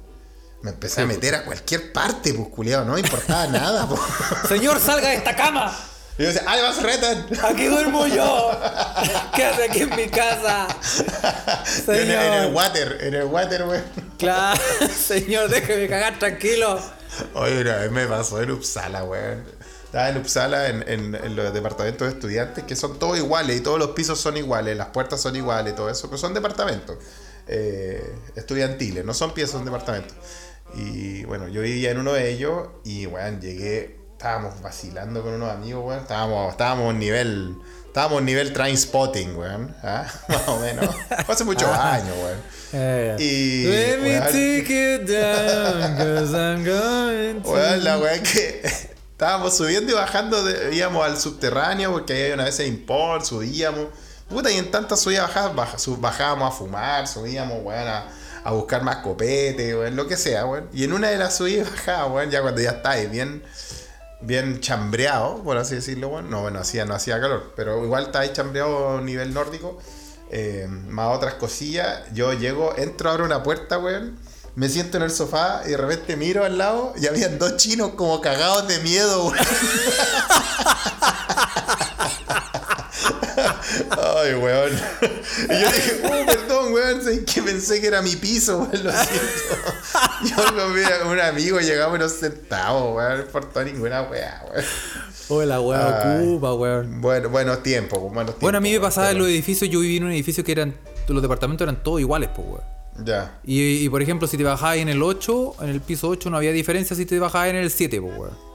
Me 0.61 0.71
empecé 0.71 1.01
a 1.01 1.05
meter 1.05 1.33
a 1.35 1.45
cualquier 1.45 1.93
parte, 1.93 2.33
pues, 2.33 2.49
culiado, 2.49 2.83
no 2.83 2.93
me 2.95 2.99
importaba 2.99 3.47
nada, 3.47 3.87
pues. 3.87 4.01
Señor, 4.49 4.79
salga 4.81 5.07
de 5.09 5.15
esta 5.15 5.33
cama. 5.35 5.73
Y 6.17 6.23
yo 6.23 6.27
decía, 6.27 6.43
Alemansretten. 6.45 7.25
Aquí 7.45 7.65
duermo 7.67 8.05
yo. 8.07 8.51
¿Qué 9.33 9.45
hace 9.45 9.63
aquí 9.63 9.79
en 9.83 9.95
mi 9.95 10.07
casa? 10.09 10.67
Yo 11.87 11.93
en, 11.93 12.01
en 12.01 12.09
el 12.11 12.31
Señor. 12.41 12.53
water, 12.53 12.97
en 12.99 13.13
el 13.13 13.23
water, 13.23 13.63
weón. 13.63 13.83
Claro, 14.17 14.59
señor, 15.07 15.49
déjeme 15.49 15.87
cagar 15.87 16.19
tranquilo. 16.19 16.77
Oye, 17.33 17.61
una 17.61 17.75
vez 17.77 17.91
me 17.91 18.05
pasó 18.07 18.41
en 18.41 18.51
Uppsala, 18.51 19.03
weón. 19.03 19.43
Estaba 19.85 20.09
en 20.09 20.17
Uppsala 20.17 20.67
en, 20.69 20.83
en- 20.87 21.15
en 21.15 21.35
los 21.35 21.51
departamentos 21.53 22.07
de 22.07 22.13
estudiantes 22.13 22.63
que 22.65 22.75
son 22.75 22.99
todos 22.99 23.17
iguales 23.17 23.57
y 23.57 23.61
todos 23.61 23.79
los 23.79 23.89
pisos 23.91 24.19
son 24.19 24.37
iguales, 24.37 24.77
las 24.77 24.87
puertas 24.87 25.19
son 25.21 25.35
iguales, 25.35 25.75
todo 25.75 25.89
eso, 25.89 26.07
pero 26.07 26.17
son 26.19 26.33
departamentos 26.35 26.97
eh, 27.47 28.15
estudiantiles, 28.35 29.03
no 29.03 29.13
son 29.15 29.33
piezas, 29.33 29.53
son 29.53 29.65
departamentos. 29.65 30.15
Y 30.75 31.23
bueno, 31.25 31.47
yo 31.47 31.61
vivía 31.61 31.89
en 31.91 31.97
uno 31.97 32.13
de 32.13 32.29
ellos 32.29 32.67
y, 32.83 33.07
weón, 33.07 33.41
llegué 33.41 33.97
estábamos 34.11 34.61
vacilando 34.61 35.23
con 35.23 35.33
unos 35.33 35.49
amigos, 35.49 35.83
weón. 35.85 35.99
Estábamos, 36.01 36.51
estábamos 36.51 36.93
en 36.93 36.99
nivel. 36.99 37.55
Estábamos 37.87 38.19
en 38.19 38.25
nivel 38.25 38.53
train 38.53 38.77
spotting, 38.77 39.35
weón. 39.35 39.75
¿ah? 39.81 40.05
Más 40.27 40.47
o 40.47 40.59
menos. 40.59 40.85
Fue 41.25 41.33
hace 41.33 41.43
muchos 41.45 41.69
años, 41.69 42.15
weón. 42.21 42.37
Eh, 42.73 43.15
Y, 43.19 43.63
Let 43.65 43.97
me 43.99 44.09
weón. 44.19 44.23
take 44.25 44.95
it 44.95 45.09
down, 45.09 45.95
'cause 45.97 46.33
I'm 46.37 46.63
going 46.63 47.41
to- 47.41 47.49
Weón, 47.51 47.83
la 47.83 47.97
weá 47.97 48.21
que 48.21 48.61
estábamos 49.11 49.57
subiendo 49.57 49.91
y 49.91 49.95
bajando, 49.95 50.43
de- 50.43 50.75
íbamos 50.75 51.05
al 51.05 51.17
subterráneo 51.19 51.91
porque 51.91 52.13
ahí 52.13 52.21
había 52.23 52.33
una 52.35 52.43
vez 52.45 52.59
import, 52.59 53.25
subíamos. 53.25 53.87
Puta, 54.29 54.51
y 54.51 54.57
en 54.57 54.69
tantas 54.69 54.99
subidas 54.99 55.27
bajadas, 55.33 55.87
bajábamos 55.99 56.53
a 56.53 56.57
fumar, 56.57 57.07
subíamos, 57.07 57.63
weón, 57.63 57.87
a, 57.87 58.05
a 58.43 58.51
buscar 58.51 58.83
más 58.83 58.97
copete, 58.97 59.75
weón, 59.75 59.95
lo 59.95 60.07
que 60.07 60.15
sea, 60.17 60.45
weón. 60.45 60.69
Y 60.71 60.83
en 60.83 60.93
una 60.93 61.09
de 61.09 61.17
las 61.17 61.35
subidas 61.37 61.71
bajadas, 61.71 62.11
weón, 62.11 62.29
ya 62.29 62.41
cuando 62.43 62.61
ya 62.61 62.69
estáis 62.71 63.09
bien, 63.09 63.41
bien 64.21 64.59
chambreado, 64.59 65.41
por 65.43 65.57
así 65.57 65.73
decirlo, 65.75 66.09
weón. 66.09 66.29
No, 66.29 66.41
bueno, 66.43 66.59
hacía, 66.59 66.85
no 66.85 66.93
hacía 66.93 67.19
calor, 67.19 67.53
pero 67.55 67.83
igual 67.83 68.03
estáis 68.03 68.33
chambreado 68.33 68.97
a 68.99 69.01
nivel 69.01 69.33
nórdico. 69.33 69.79
Eh, 70.29 70.67
más 70.87 71.15
otras 71.15 71.35
cosillas. 71.35 72.03
Yo 72.13 72.33
llego, 72.33 72.75
entro, 72.77 73.09
abro 73.09 73.25
una 73.25 73.43
puerta, 73.43 73.79
weón. 73.79 74.17
Me 74.59 74.67
siento 74.67 74.97
en 74.97 75.03
el 75.03 75.11
sofá 75.11 75.61
y 75.65 75.69
de 75.69 75.77
repente 75.77 76.17
miro 76.17 76.43
al 76.43 76.57
lado 76.57 76.93
y 77.01 77.07
habían 77.07 77.39
dos 77.39 77.55
chinos 77.55 77.91
como 77.95 78.19
cagados 78.19 78.67
de 78.67 78.77
miedo, 78.79 79.27
weón. 79.27 79.37
Ay, 84.17 84.33
weón. 84.33 84.73
Y 85.49 85.61
yo 85.61 85.71
dije, 85.71 86.01
oh, 86.03 86.25
perdón, 86.25 86.73
weón, 86.73 86.99
que 87.25 87.41
pensé 87.41 87.79
que 87.79 87.87
era 87.87 88.01
mi 88.01 88.17
piso, 88.17 88.57
weón, 88.57 88.83
lo 88.83 88.91
siento. 88.91 89.55
Yo 90.25 90.35
con 91.03 91.11
un 91.13 91.21
amigo 91.21 91.61
llegamos 91.61 91.97
y 91.97 92.01
nos 92.01 92.11
sentamos, 92.11 92.97
weón, 92.97 93.17
no 93.17 93.23
importó 93.23 93.63
ninguna 93.63 94.01
weá, 94.01 94.43
weón. 95.29 95.47
La 95.47 95.61
weá 95.61 96.17
Ay. 96.17 96.27
ocupa, 96.27 96.53
weón. 96.55 96.99
Bueno, 96.99 97.29
buenos 97.29 97.63
tiempos, 97.63 97.97
buenos 97.97 98.25
tiempos. 98.25 98.41
Bueno, 98.41 98.57
a 98.57 98.61
mí 98.61 98.71
me 98.71 98.77
weón, 98.77 98.89
pasaba 98.89 99.11
en 99.11 99.19
los 99.19 99.27
edificios, 99.29 99.69
yo 99.69 99.79
viví 99.79 99.95
en 99.95 100.03
un 100.03 100.11
edificio 100.11 100.43
que 100.43 100.51
eran, 100.51 100.75
los 101.07 101.21
departamentos 101.21 101.63
eran 101.63 101.81
todos 101.81 102.01
iguales, 102.01 102.29
pues, 102.35 102.45
weón. 102.45 102.78
Ya. 103.05 103.39
Y, 103.43 103.85
y, 103.85 103.89
por 103.89 104.01
ejemplo, 104.01 104.27
si 104.27 104.37
te 104.37 104.43
bajabas 104.43 104.77
en 104.77 104.89
el 104.89 105.01
8, 105.01 105.55
en 105.61 105.69
el 105.69 105.81
piso 105.81 106.09
8 106.09 106.29
no 106.29 106.37
había 106.37 106.51
diferencia 106.51 106.95
si 106.95 107.05
te 107.05 107.19
bajabas 107.19 107.49
en 107.49 107.57
el 107.57 107.69
7, 107.69 108.01
pues, 108.01 108.17
weón. 108.17 108.49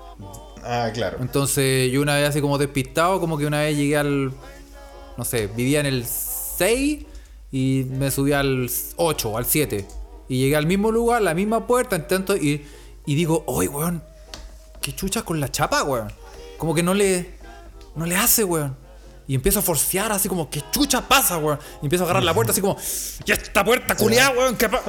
Ah, 0.62 0.90
claro. 0.92 1.18
Entonces 1.20 1.92
yo 1.92 2.00
una 2.00 2.14
vez 2.16 2.28
así 2.28 2.40
como 2.40 2.56
despistado, 2.56 3.20
como 3.20 3.36
que 3.36 3.46
una 3.46 3.60
vez 3.60 3.76
llegué 3.76 3.96
al, 3.96 4.32
no 5.16 5.24
sé, 5.24 5.46
vivía 5.46 5.80
en 5.80 5.86
el 5.86 6.06
6 6.06 7.04
y 7.52 7.86
me 7.90 8.10
subí 8.10 8.32
al 8.32 8.70
8 8.96 9.30
o 9.30 9.38
al 9.38 9.44
7. 9.44 9.86
Y 10.28 10.38
llegué 10.38 10.56
al 10.56 10.66
mismo 10.66 10.90
lugar, 10.90 11.22
la 11.22 11.34
misma 11.34 11.66
puerta, 11.66 11.96
en 11.96 12.08
tanto, 12.08 12.36
y, 12.36 12.64
y 13.04 13.14
digo, 13.14 13.44
oye, 13.46 13.68
weón, 13.68 14.02
qué 14.80 14.94
chucha 14.94 15.22
con 15.22 15.38
la 15.38 15.50
chapa, 15.50 15.82
weón. 15.82 16.10
Como 16.56 16.74
que 16.74 16.82
no 16.82 16.94
le, 16.94 17.34
no 17.94 18.06
le 18.06 18.16
hace, 18.16 18.44
weón. 18.44 18.76
Y 19.26 19.34
empiezo 19.34 19.60
a 19.60 19.62
forcear 19.62 20.12
así 20.12 20.28
como, 20.28 20.50
¿qué 20.50 20.62
chucha 20.70 21.00
pasa, 21.08 21.38
weón? 21.38 21.58
Y 21.80 21.86
empiezo 21.86 22.04
a 22.04 22.06
agarrar 22.06 22.22
la 22.24 22.34
puerta 22.34 22.52
así 22.52 22.60
como, 22.60 22.76
¡y 23.24 23.32
esta 23.32 23.64
puerta 23.64 23.96
culiada, 23.96 24.30
weón! 24.30 24.56
¿qué 24.56 24.68
pa-?" 24.68 24.82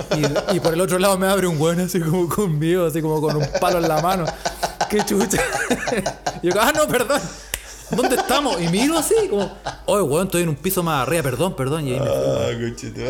y, 0.52 0.56
y 0.58 0.60
por 0.60 0.74
el 0.74 0.82
otro 0.82 1.00
lado 1.00 1.18
me 1.18 1.28
abre 1.28 1.48
un 1.48 1.60
weón 1.60 1.80
así 1.80 2.00
como 2.02 2.28
conmigo, 2.28 2.86
así 2.86 3.02
como 3.02 3.22
con 3.22 3.38
un 3.38 3.48
palo 3.62 3.78
en 3.78 3.88
la 3.88 4.02
mano. 4.02 4.26
¡Qué 4.90 5.04
chucha! 5.06 5.42
y 6.42 6.48
yo, 6.52 6.62
ah, 6.62 6.72
no, 6.76 6.88
perdón. 6.88 7.22
¿Dónde 7.92 8.16
estamos? 8.16 8.60
Y 8.60 8.68
miro 8.68 8.98
así 8.98 9.14
como, 9.30 9.58
oye, 9.86 10.02
weón, 10.02 10.26
estoy 10.26 10.42
en 10.42 10.50
un 10.50 10.56
piso 10.56 10.82
más 10.84 11.04
arriba, 11.08 11.22
perdón, 11.24 11.56
perdón. 11.56 11.88
Y 11.88 11.94
ahí 11.94 12.00
me 12.00 12.68
conchito. 12.70 13.02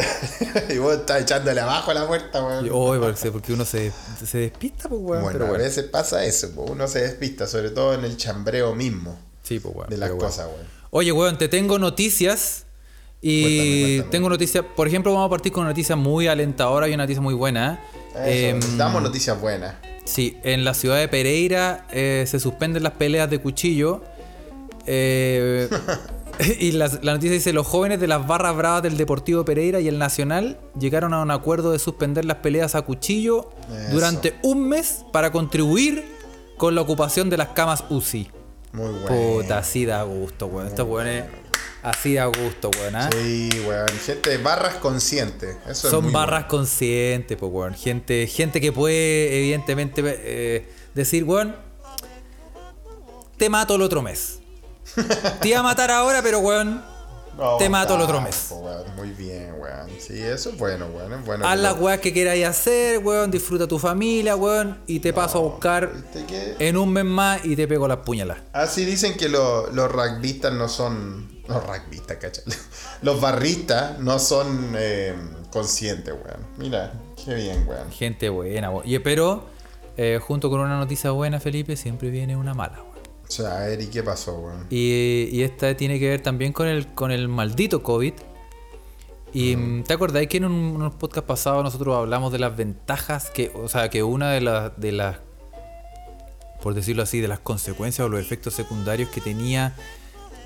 y 0.70 0.78
vos 0.78 0.96
estás 0.98 1.22
echándole 1.22 1.62
abajo 1.62 1.92
a 1.92 1.94
la 1.94 2.06
puerta, 2.08 2.44
weón. 2.44 2.66
Y, 2.66 2.70
Oye, 2.72 3.00
porque, 3.00 3.32
porque 3.32 3.54
uno 3.54 3.64
se, 3.66 3.92
se 4.24 4.38
despista, 4.38 4.90
pues, 4.90 5.02
weón. 5.02 5.24
Bueno, 5.24 5.32
pero 5.32 5.46
a 5.46 5.50
bueno. 5.50 5.64
veces 5.64 5.86
pasa 5.86 6.24
eso, 6.26 6.52
po, 6.54 6.64
uno 6.64 6.88
se 6.88 7.00
despista, 7.02 7.48
sobre 7.48 7.70
todo 7.70 7.94
en 7.94 8.04
el 8.04 8.18
chambreo 8.18 8.76
mismo 8.76 9.18
Sí, 9.44 9.60
pues, 9.60 9.74
weón. 9.76 9.90
de 9.90 9.98
las 9.98 10.12
cosas, 10.12 10.48
weón. 10.48 10.75
Oye, 10.98 11.12
weón, 11.12 11.38
te 11.38 11.50
tengo 11.50 11.78
noticias. 11.78 12.68
Y 13.22 13.42
Cuéntame, 13.42 13.82
cuéntame. 13.82 14.12
tengo 14.12 14.30
noticias, 14.30 14.66
por 14.78 14.88
ejemplo, 14.88 15.12
vamos 15.12 15.28
a 15.28 15.30
partir 15.30 15.52
con 15.52 15.64
una 15.64 15.72
noticia 15.72 15.98
muy 15.98 16.28
alentadora 16.28 16.88
y 16.88 16.94
una 16.94 17.04
noticia 17.04 17.22
muy 17.22 17.34
buena. 17.34 17.84
Em, 18.16 18.62
damos 18.78 19.04
noticias 19.04 19.42
buenas. 19.42 19.76
Sí, 20.06 20.38
en 20.44 20.64
la 20.64 20.74
ciudad 20.74 20.98
de 20.98 21.10
Pereira 21.10 21.86
eh, 21.92 22.24
se 22.26 22.40
suspenden 22.40 22.82
las 22.84 22.94
peleas 22.94 23.30
de 23.30 23.40
cuchillo. 23.40 24.04
Eh, 24.86 25.68
y 26.60 26.72
la, 26.72 26.88
noticia 26.88 27.32
dice, 27.32 27.52
los 27.52 27.68
jóvenes 27.68 28.00
de 28.00 28.08
las 28.08 28.26
barras 28.26 28.56
bravas 28.56 28.82
del 28.82 28.96
Deportivo 28.96 29.44
Pereira 29.44 29.82
y 29.82 29.90
el 29.90 30.00
Nacional 30.00 30.58
llegaron 30.80 31.14
a 31.14 31.22
un 31.22 31.30
acuerdo 31.30 31.74
de 31.74 31.80
suspender 31.80 32.24
las 32.24 32.38
peleas 32.38 32.74
a 32.74 32.84
cuchillo 32.84 33.50
Eso. 33.70 33.92
durante 33.92 34.36
un 34.44 34.70
mes 34.70 35.04
para 35.12 35.34
contribuir 35.34 36.06
con 36.56 36.74
la 36.74 36.80
ocupación 36.80 37.30
de 37.30 37.36
las 37.36 37.50
camas 37.50 37.84
UCI. 37.90 38.30
Muy 38.76 38.92
bueno. 38.92 39.08
Puta, 39.08 39.60
así 39.60 39.86
da 39.86 40.04
gusto, 40.04 40.48
weón. 40.48 40.68
Estos 40.68 40.86
weones, 40.88 41.24
así 41.82 42.16
da 42.16 42.26
gusto, 42.26 42.70
weón. 42.78 42.96
¿ah? 42.96 43.10
Sí, 43.12 43.50
weón. 43.66 43.88
Gente, 44.06 44.38
barras 44.38 44.76
conscientes. 44.76 45.56
Eso 45.64 45.88
es 45.88 45.92
Son 45.92 46.04
muy 46.04 46.14
barras 46.14 46.42
bueno. 46.42 46.48
conscientes, 46.50 47.38
pues, 47.38 47.52
weón. 47.52 47.74
Gente, 47.74 48.28
gente 48.28 48.60
que 48.60 48.74
puede, 48.74 49.38
evidentemente, 49.38 50.02
eh, 50.06 50.70
decir, 50.94 51.24
weón, 51.24 51.56
te 53.38 53.50
mato 53.50 53.76
el 53.76 53.82
otro 53.82 54.02
mes. 54.02 54.40
Te 55.42 55.50
iba 55.50 55.60
a 55.60 55.64
matar 55.64 55.90
ahora, 55.92 56.22
pero, 56.22 56.40
weón, 56.40 56.84
No, 57.38 57.58
te 57.58 57.70
mato 57.70 57.96
el 57.96 58.02
otro 58.02 58.16
tampo, 58.16 58.30
mes. 58.30 58.48
weón. 58.52 58.96
Muy 58.96 59.10
bien, 59.12 59.54
weón. 59.60 59.90
Sí, 60.00 60.22
eso 60.22 60.50
es 60.52 60.58
bueno, 60.58 60.88
weón. 60.88 61.14
Es 61.14 61.26
bueno. 61.26 61.48
haz 61.48 61.60
las 61.60 61.80
weas 61.80 62.00
que 62.00 62.14
queráis 62.14 62.46
hacer, 62.46 63.00
weón, 63.00 63.30
disfruta 63.32 63.68
tu 63.68 63.78
familia, 63.80 64.36
weón, 64.36 64.78
y 64.88 65.00
te 65.00 65.12
paso 65.14 65.40
a 65.40 65.42
buscar 65.42 65.92
en 66.60 66.78
un 66.78 66.94
mes 66.94 67.06
más 67.06 67.44
y 67.46 67.56
te 67.56 67.68
pego 67.68 67.88
las 67.88 67.98
puñalas. 67.98 68.38
Así 68.54 68.86
dicen 68.86 69.16
que 69.18 69.28
lo- 69.30 69.70
los 69.72 69.92
rugbyistas 69.92 70.54
no 70.54 70.68
son. 70.70 71.34
Los 71.48 71.64
rugbyistas, 71.66 72.18
cacha. 72.18 72.42
Los 73.02 73.22
barristas 73.22 74.00
no 74.00 74.18
son 74.18 74.74
eh, 74.78 75.14
conscientes, 75.52 76.14
weón. 76.14 76.48
Mira, 76.58 76.94
qué 77.24 77.36
bien, 77.36 77.68
weón. 77.68 77.92
Gente 77.92 78.30
buena, 78.30 78.72
weón. 78.72 78.82
Y 78.88 78.98
pero, 79.00 79.46
eh, 79.98 80.20
junto 80.22 80.50
con 80.50 80.60
una 80.62 80.80
noticia 80.80 81.12
buena, 81.12 81.40
Felipe, 81.40 81.76
siempre 81.76 82.10
viene 82.10 82.36
una 82.36 82.54
mala. 82.56 82.82
O 83.28 83.32
sea, 83.32 83.64
a 83.64 83.66
ver, 83.68 83.82
¿y 83.82 83.88
qué 83.88 84.04
pasó, 84.04 84.34
weón? 84.40 84.68
Y, 84.70 85.30
y 85.32 85.42
esta 85.44 85.76
tiene 85.76 86.00
que 86.00 86.08
ver 86.10 86.22
también 86.22 86.54
con 86.54 86.68
el, 86.68 86.94
con 86.94 87.12
el 87.12 87.28
maldito 87.28 87.82
COVID. 87.84 88.14
Y 89.34 89.56
mm, 89.56 89.84
¿te 89.84 89.94
acordáis 89.94 90.30
que 90.30 90.38
en 90.38 90.46
un, 90.46 90.54
unos 90.54 90.94
podcasts 90.96 91.28
pasados 91.28 91.64
nosotros 91.64 91.96
hablamos 91.98 92.32
de 92.32 92.40
las 92.40 92.56
ventajas 92.56 93.30
que, 93.32 93.52
o 93.56 93.68
sea, 93.68 93.90
que 93.90 94.04
una 94.04 94.32
de 94.32 94.42
las, 94.42 94.72
de 94.80 94.92
las, 94.92 95.18
por 96.62 96.74
decirlo 96.74 97.04
así, 97.04 97.20
de 97.20 97.28
las 97.28 97.40
consecuencias 97.40 98.06
o 98.06 98.10
los 98.10 98.20
efectos 98.22 98.54
secundarios 98.54 99.10
que 99.10 99.22
tenía 99.22 99.74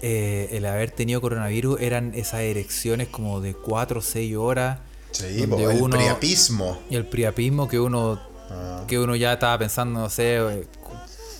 eh, 0.01 0.49
el 0.53 0.65
haber 0.65 0.91
tenido 0.91 1.21
coronavirus 1.21 1.81
eran 1.81 2.13
esas 2.15 2.41
erecciones 2.41 3.09
como 3.09 3.41
de 3.41 3.53
4 3.53 3.99
o 3.99 4.01
6 4.01 4.35
horas. 4.37 4.79
Sí, 5.11 5.45
donde 5.45 5.65
el 5.75 5.81
uno- 5.81 5.97
priapismo. 5.97 6.79
Y 6.89 6.95
el 6.95 7.05
priapismo 7.05 7.67
que 7.67 7.79
uno, 7.79 8.19
Ah. 8.51 8.83
que 8.87 8.97
uno 8.97 9.15
ya 9.15 9.33
estaba 9.33 9.59
pensando, 9.59 9.99
no 9.99 10.09
sé, 10.09 10.65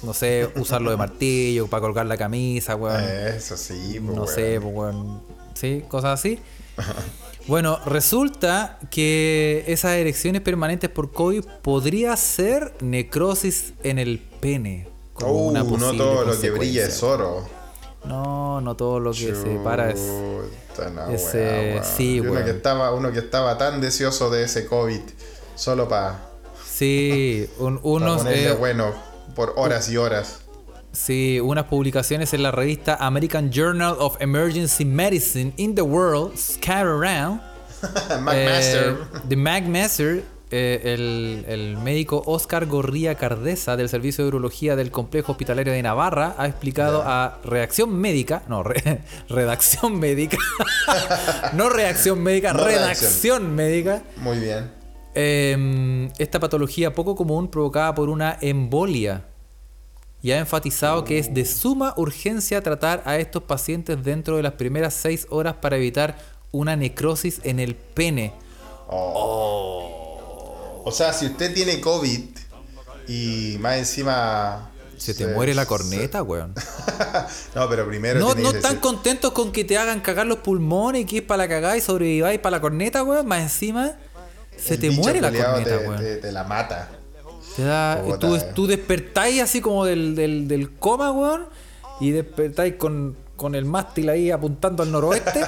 no 0.04 0.14
sé, 0.14 0.50
usarlo 0.56 0.92
de 0.92 0.98
martillo 0.98 1.68
para 1.68 1.82
colgar 1.82 2.06
la 2.06 2.18
camisa, 2.18 2.76
weón. 2.76 3.04
Eso 3.04 3.58
sí, 3.58 4.00
po, 4.00 4.14
no 4.14 4.24
weón. 4.24 4.28
sé, 4.36 4.60
pues, 4.62 4.76
weón. 4.76 5.22
Sí, 5.54 5.84
cosas 5.88 6.20
así. 6.20 6.40
Bueno, 7.48 7.80
resulta 7.86 8.78
que 8.92 9.64
esas 9.68 9.94
erecciones 9.94 10.42
permanentes 10.42 10.90
por 10.90 11.12
COVID 11.12 11.44
podría 11.62 12.16
ser 12.16 12.74
necrosis 12.82 13.74
en 13.84 13.98
el 14.00 14.20
pene. 14.20 14.88
como 15.14 15.34
Uh, 15.34 15.48
una 15.50 15.64
no 15.64 15.94
todo 15.94 16.24
lo 16.26 16.40
que 16.40 16.52
brilla 16.52 16.86
es 16.86 17.02
oro. 17.04 17.46
No, 18.06 18.62
no 18.62 18.76
todo 18.76 19.00
lo 19.02 19.12
que 19.12 19.36
se 19.36 19.60
para 19.64 19.90
es. 19.92 20.00
No, 20.00 21.10
es, 21.10 21.32
eh, 21.34 21.82
sí, 21.98 22.22
uno 22.22 22.46
que 22.46 22.52
estaba 22.52 22.94
Uno 22.94 23.12
que 23.12 23.20
estaba 23.20 23.58
tan 23.58 23.82
deseoso 23.82 24.30
de 24.30 24.44
ese 24.44 24.66
COVID 24.66 25.02
solo 25.56 25.90
para 25.90 26.22
Sí, 26.66 27.50
un- 27.58 27.82
unos. 27.84 28.20
ponerle 28.20 28.52
eh, 28.52 28.54
bueno 28.54 28.94
por 29.36 29.54
horas 29.58 29.90
y 29.90 29.98
horas. 29.98 30.40
Sí, 30.92 31.40
unas 31.40 31.66
publicaciones 31.66 32.34
en 32.34 32.42
la 32.44 32.52
revista 32.52 32.96
American 32.96 33.52
Journal 33.52 33.96
of 34.00 34.18
Emergency 34.20 34.86
Medicine 34.86 35.54
in 35.58 35.76
the 35.76 35.82
World, 35.84 36.36
Scatter 36.38 36.88
Around. 36.88 37.42
McMaster. 38.22 38.90
Eh, 38.90 39.20
de 39.24 39.36
McMaster, 39.36 40.24
eh, 40.52 40.82
el, 40.84 41.46
el 41.48 41.78
médico 41.78 42.24
Oscar 42.26 42.66
Gorría 42.66 43.14
Cardesa 43.16 43.78
del 43.78 43.88
Servicio 43.88 44.24
de 44.24 44.30
Urología 44.30 44.76
del 44.76 44.90
Complejo 44.90 45.32
Hospitalario 45.34 45.72
de 45.72 45.82
Navarra 45.84 46.34
ha 46.40 46.48
explicado 46.48 47.04
a 47.06 47.40
Reacción 47.46 47.96
Médica, 47.96 48.42
no, 48.48 48.64
re- 48.64 49.02
Redacción 49.30 50.00
Médica, 50.00 50.38
no 51.54 51.70
Reacción 51.70 52.22
Médica, 52.24 52.52
No 52.54 52.64
Redacción 52.64 53.56
Médica, 53.56 54.02
Muy 54.18 54.40
bien. 54.40 54.72
Eh, 55.16 56.10
esta 56.18 56.40
patología 56.40 56.94
poco 56.94 57.16
común 57.16 57.50
provocada 57.50 57.96
por 57.96 58.10
una 58.10 58.38
embolia. 58.42 59.26
Y 60.22 60.32
ha 60.32 60.38
enfatizado 60.38 61.06
que 61.06 61.18
es 61.18 61.34
de 61.34 61.46
suma 61.46 61.94
urgencia 61.96 62.62
tratar 62.62 63.02
a 63.06 63.18
estos 63.18 63.44
pacientes 63.44 64.04
dentro 64.04 64.36
de 64.36 64.44
las 64.44 64.54
primeras 64.54 64.94
seis 64.94 65.26
horas 65.30 65.56
para 65.62 65.78
evitar 65.78 66.18
una 66.52 66.76
necrosis 66.76 67.40
en 67.44 67.60
el 67.60 67.76
pene. 67.76 68.34
O 70.84 70.92
sea, 70.92 71.14
si 71.14 71.28
usted 71.28 71.54
tiene 71.54 71.80
COVID 71.80 72.22
y 73.08 73.58
más 73.60 73.78
encima 73.78 74.70
se 75.00 75.14
te 75.14 75.28
muere 75.28 75.56
la 75.56 75.66
corneta, 75.66 76.22
weón. 76.24 76.54
no, 77.56 77.70
pero 77.70 77.88
primero. 77.88 78.20
No, 78.20 78.36
no 78.36 78.52
están 78.52 78.78
contentos 78.78 79.32
con 79.32 79.54
que 79.54 79.64
te 79.64 79.78
hagan 79.78 80.02
cagar 80.02 80.28
los 80.28 80.40
pulmones 80.40 81.04
y 81.04 81.06
que 81.06 81.18
es 81.20 81.24
para 81.24 81.44
la 81.44 81.48
cagada 81.48 81.78
y 81.78 81.82
sobreviváis 81.82 82.40
para 82.40 82.58
la 82.58 82.62
corneta, 82.62 83.04
weón. 83.04 83.26
Más 83.26 83.42
encima, 83.42 83.94
se 84.62 84.78
te 84.78 84.92
muere 84.92 85.22
la 85.22 85.32
corneta, 85.32 85.64
te, 85.80 85.88
weón. 85.88 85.98
te- 86.00 86.18
te 86.18 86.32
la 86.32 86.44
mata. 86.44 86.90
Te 87.56 87.64
da, 87.64 88.02
tú, 88.20 88.36
eh. 88.36 88.46
tú 88.54 88.68
despertáis 88.68 89.42
así 89.42 89.60
como 89.62 89.86
del, 89.86 90.16
del, 90.16 90.48
del 90.48 90.72
coma, 90.72 91.12
weón. 91.12 91.48
Y 92.00 92.12
despertáis 92.12 92.76
con, 92.76 93.18
con 93.36 93.56
el 93.56 93.66
mástil 93.66 94.10
ahí 94.10 94.32
apuntando 94.32 94.84
al 94.84 94.92
noroeste. 94.92 95.42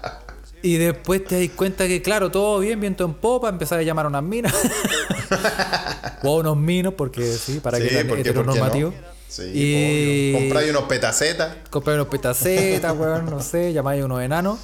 y 0.62 0.76
después 0.76 1.24
te 1.24 1.40
das 1.46 1.54
cuenta 1.56 1.86
que, 1.86 2.02
claro, 2.02 2.30
todo 2.30 2.58
bien, 2.58 2.80
viento 2.80 3.04
en 3.04 3.14
popa, 3.14 3.48
empezar 3.48 3.78
a 3.78 3.82
llamar 3.82 4.06
a 4.06 4.08
unas 4.08 4.22
minas. 4.22 4.52
o 6.22 6.28
a 6.36 6.40
unos 6.40 6.56
minos, 6.56 6.94
porque 6.96 7.24
sí, 7.32 7.60
para 7.60 7.76
Sí, 7.78 7.84
que 7.84 7.88
sean 7.90 8.08
¿por 8.08 8.16
qué- 8.16 8.22
por 8.24 8.32
qué 8.34 8.40
heteronormativos. 8.40 8.94
no? 8.94 9.14
Sí, 9.28 9.42
y 9.52 10.30
obvio. 10.34 10.38
Compráis 10.40 10.70
unos 10.70 10.82
petacetas. 10.84 11.56
comprar 11.70 11.96
unos 11.96 12.08
petacetas, 12.08 12.96
weón, 12.96 13.26
no 13.26 13.40
sé, 13.42 13.72
llamáis 13.72 14.02
a 14.02 14.06
unos 14.06 14.22
enanos. 14.22 14.58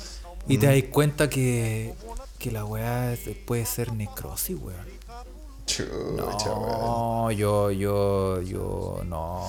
Y 0.49 0.59
te 0.59 0.67
das 0.67 0.83
cuenta 0.91 1.29
que, 1.29 1.95
que 2.41 2.51
la 2.51 2.65
weá 2.65 3.13
es- 3.13 3.21
puede 3.47 3.65
ser 3.67 3.93
necrosis, 3.93 4.57
weón. 4.61 4.99
Chucha, 5.67 5.85
weón. 6.53 6.67
No, 6.71 7.31
yo, 7.31 7.71
yo, 7.71 8.41
yo, 8.43 9.03
no, 9.05 9.47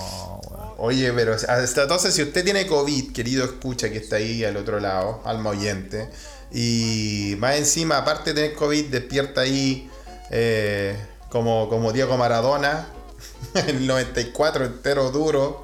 weón. 0.48 0.72
Oye, 0.78 1.12
pero 1.12 1.34
hasta 1.34 1.82
entonces, 1.82 2.14
si 2.14 2.22
usted 2.22 2.44
tiene 2.44 2.66
COVID, 2.66 3.12
querido 3.12 3.44
escucha 3.44 3.90
que 3.90 3.98
está 3.98 4.16
ahí 4.16 4.44
al 4.44 4.56
otro 4.56 4.78
lado, 4.78 5.20
alma 5.24 5.50
oyente, 5.50 6.08
y 6.52 7.34
más 7.38 7.56
encima, 7.56 7.98
aparte 7.98 8.34
de 8.34 8.42
tener 8.42 8.56
COVID, 8.56 8.86
despierta 8.90 9.40
ahí 9.40 9.90
eh, 10.30 10.96
como, 11.30 11.68
como 11.68 11.92
Diego 11.92 12.16
Maradona, 12.16 12.88
el 13.66 13.86
94 13.86 14.64
entero 14.66 15.10
duro, 15.10 15.62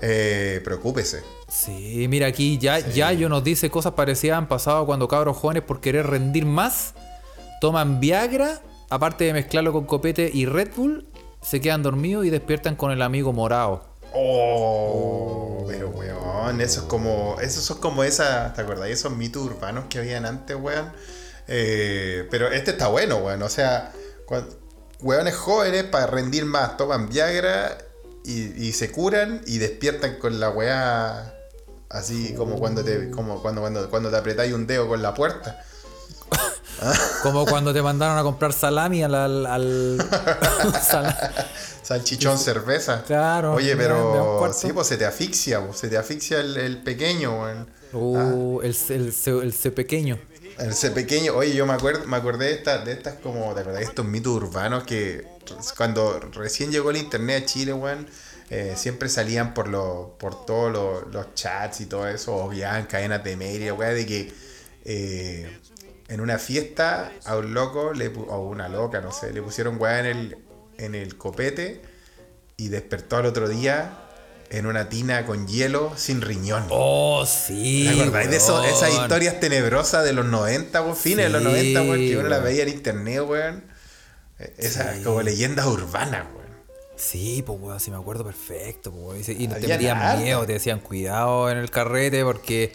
eh, 0.00 0.60
preocúpese. 0.64 1.22
Sí, 1.48 2.06
mira 2.08 2.26
aquí 2.26 2.58
ya, 2.58 2.78
ya 2.78 3.12
yo 3.12 3.28
nos 3.28 3.42
dice 3.42 3.70
cosas 3.70 3.94
parecidas 3.94 4.36
han 4.38 4.48
pasado 4.48 4.84
cuando 4.84 5.08
cabros 5.08 5.36
jóvenes 5.36 5.62
por 5.62 5.80
querer 5.80 6.06
rendir 6.06 6.44
más 6.44 6.94
toman 7.60 8.00
Viagra, 8.00 8.60
aparte 8.90 9.24
de 9.24 9.32
mezclarlo 9.32 9.72
con 9.72 9.84
copete 9.86 10.30
y 10.32 10.44
Red 10.46 10.70
Bull, 10.76 11.06
se 11.40 11.60
quedan 11.60 11.82
dormidos 11.82 12.26
y 12.26 12.30
despiertan 12.30 12.76
con 12.76 12.90
el 12.90 13.00
amigo 13.02 13.32
morado. 13.32 13.84
Oh, 14.14 15.64
pero 15.66 15.88
weón, 15.90 16.60
eso 16.60 16.80
es 16.80 16.86
como, 16.86 17.36
esos 17.40 17.64
son 17.64 17.78
como 17.78 18.04
esas, 18.04 18.54
¿te 18.54 18.60
acuerdas? 18.60 18.88
Esos 18.90 19.16
mitos 19.16 19.42
urbanos 19.42 19.86
que 19.88 19.98
habían 19.98 20.26
antes, 20.26 20.56
weón. 20.56 20.92
Eh, 21.48 22.26
pero 22.30 22.48
este 22.52 22.72
está 22.72 22.88
bueno, 22.88 23.16
weón. 23.18 23.42
O 23.42 23.48
sea, 23.48 23.92
cuan- 24.26 24.48
weones 25.00 25.34
jóvenes 25.34 25.84
para 25.84 26.06
rendir 26.06 26.44
más 26.44 26.76
toman 26.76 27.08
Viagra 27.08 27.78
y, 28.24 28.66
y 28.66 28.72
se 28.72 28.90
curan 28.92 29.40
y 29.46 29.58
despiertan 29.58 30.16
con 30.16 30.40
la 30.40 30.50
weá 30.50 31.34
así 31.90 32.34
como 32.34 32.58
cuando 32.58 32.84
te, 32.84 33.10
como 33.10 33.40
cuando, 33.42 33.60
cuando, 33.60 33.88
cuando 33.90 34.10
te 34.10 34.16
apretáis 34.16 34.52
un 34.52 34.66
dedo 34.66 34.88
con 34.88 35.02
la 35.02 35.14
puerta. 35.14 35.62
Como 37.24 37.44
cuando 37.44 37.72
te 37.72 37.82
mandaron 37.82 38.16
a 38.18 38.22
comprar 38.22 38.52
salami 38.52 39.02
al... 39.02 39.14
al, 39.46 39.98
Salchichón, 41.82 42.38
cerveza. 42.38 43.02
Claro, 43.04 43.54
Oye, 43.54 43.76
pero 43.76 44.52
sí, 44.54 44.72
pues 44.72 44.86
se 44.86 44.96
te 44.96 45.06
asfixia, 45.06 45.64
pues, 45.66 45.78
se 45.78 45.88
te 45.88 45.96
asfixia 45.96 46.40
el, 46.40 46.56
el 46.56 46.82
pequeño, 46.82 47.40
weón. 47.42 47.68
Uh, 47.92 48.60
el, 48.60 48.76
el, 48.90 49.12
C- 49.12 49.38
el 49.42 49.52
C 49.52 49.72
pequeño. 49.72 50.18
Ese 50.58 50.90
pequeño, 50.90 51.34
oye, 51.34 51.54
yo 51.54 51.66
me 51.66 51.72
acuerdo, 51.72 52.04
me 52.06 52.16
acordé 52.16 52.46
de 52.46 52.52
estas, 52.52 52.84
de 52.84 52.92
estas 52.92 53.14
como, 53.14 53.54
¿te 53.54 53.60
acordás 53.60 53.78
de 53.80 53.84
estos 53.86 54.04
mitos 54.04 54.34
urbanos 54.34 54.84
que 54.84 55.26
cuando 55.76 56.20
recién 56.32 56.70
llegó 56.70 56.90
el 56.90 56.96
internet 56.98 57.44
a 57.44 57.46
Chile, 57.46 57.72
weón, 57.72 58.06
eh, 58.50 58.74
siempre 58.76 59.08
salían 59.08 59.52
por 59.54 59.68
los, 59.68 60.10
por 60.18 60.46
todos 60.46 60.72
los, 60.72 61.12
los 61.14 61.34
chats 61.34 61.80
y 61.82 61.86
todo 61.86 62.08
eso, 62.08 62.34
o 62.36 62.48
viajaban 62.48 62.86
cadenas 62.86 63.22
de 63.24 63.36
media, 63.36 63.74
weón, 63.74 63.94
de 63.94 64.06
que 64.06 64.32
eh, 64.84 65.58
en 66.08 66.20
una 66.20 66.38
fiesta 66.38 67.12
a 67.26 67.36
un 67.36 67.52
loco, 67.52 67.92
le, 67.92 68.08
o 68.08 68.40
una 68.48 68.68
loca, 68.68 69.00
no 69.00 69.12
sé, 69.12 69.32
le 69.32 69.42
pusieron 69.42 69.80
weón 69.80 70.06
en 70.06 70.16
el, 70.16 70.38
en 70.78 70.94
el 70.94 71.16
copete 71.18 71.82
y 72.56 72.68
despertó 72.68 73.16
al 73.18 73.26
otro 73.26 73.48
día 73.48 73.98
en 74.50 74.64
una 74.64 74.88
tina 74.88 75.26
con 75.26 75.46
hielo 75.46 75.92
sin 75.96 76.22
riñón. 76.22 76.64
Oh, 76.70 77.26
sí. 77.26 77.90
¿Te 77.94 78.00
acordáis 78.00 78.30
de 78.30 78.36
eso, 78.38 78.64
esas 78.64 78.94
historias 78.94 79.40
tenebrosas 79.40 80.04
de 80.06 80.14
los 80.14 80.24
90, 80.24 80.80
weón? 80.80 80.96
Fines 80.96 81.26
de 81.26 81.30
los 81.30 81.42
Sí, 81.42 81.48
90, 81.74 81.82
weón, 81.82 81.98
que 81.98 82.16
uno 82.16 82.28
las 82.30 82.42
veía 82.42 82.62
en 82.62 82.70
internet, 82.70 83.20
weón. 83.26 83.64
Eh, 84.38 84.54
Esas 84.56 84.96
Sí. 84.96 85.02
como 85.02 85.20
leyendas 85.20 85.66
urbanas, 85.66 86.24
weón. 86.34 86.37
Sí, 86.98 87.42
pues 87.46 87.58
weón, 87.60 87.78
sí 87.78 87.90
me 87.92 87.96
acuerdo 87.96 88.24
perfecto, 88.24 88.90
pues. 88.90 89.28
Y 89.28 89.44
Y 89.44 89.48
te 89.48 89.68
metían 89.68 90.18
miedo, 90.18 90.44
te 90.44 90.54
decían 90.54 90.80
cuidado 90.80 91.48
en 91.50 91.58
el 91.58 91.70
carrete 91.70 92.24
porque. 92.24 92.72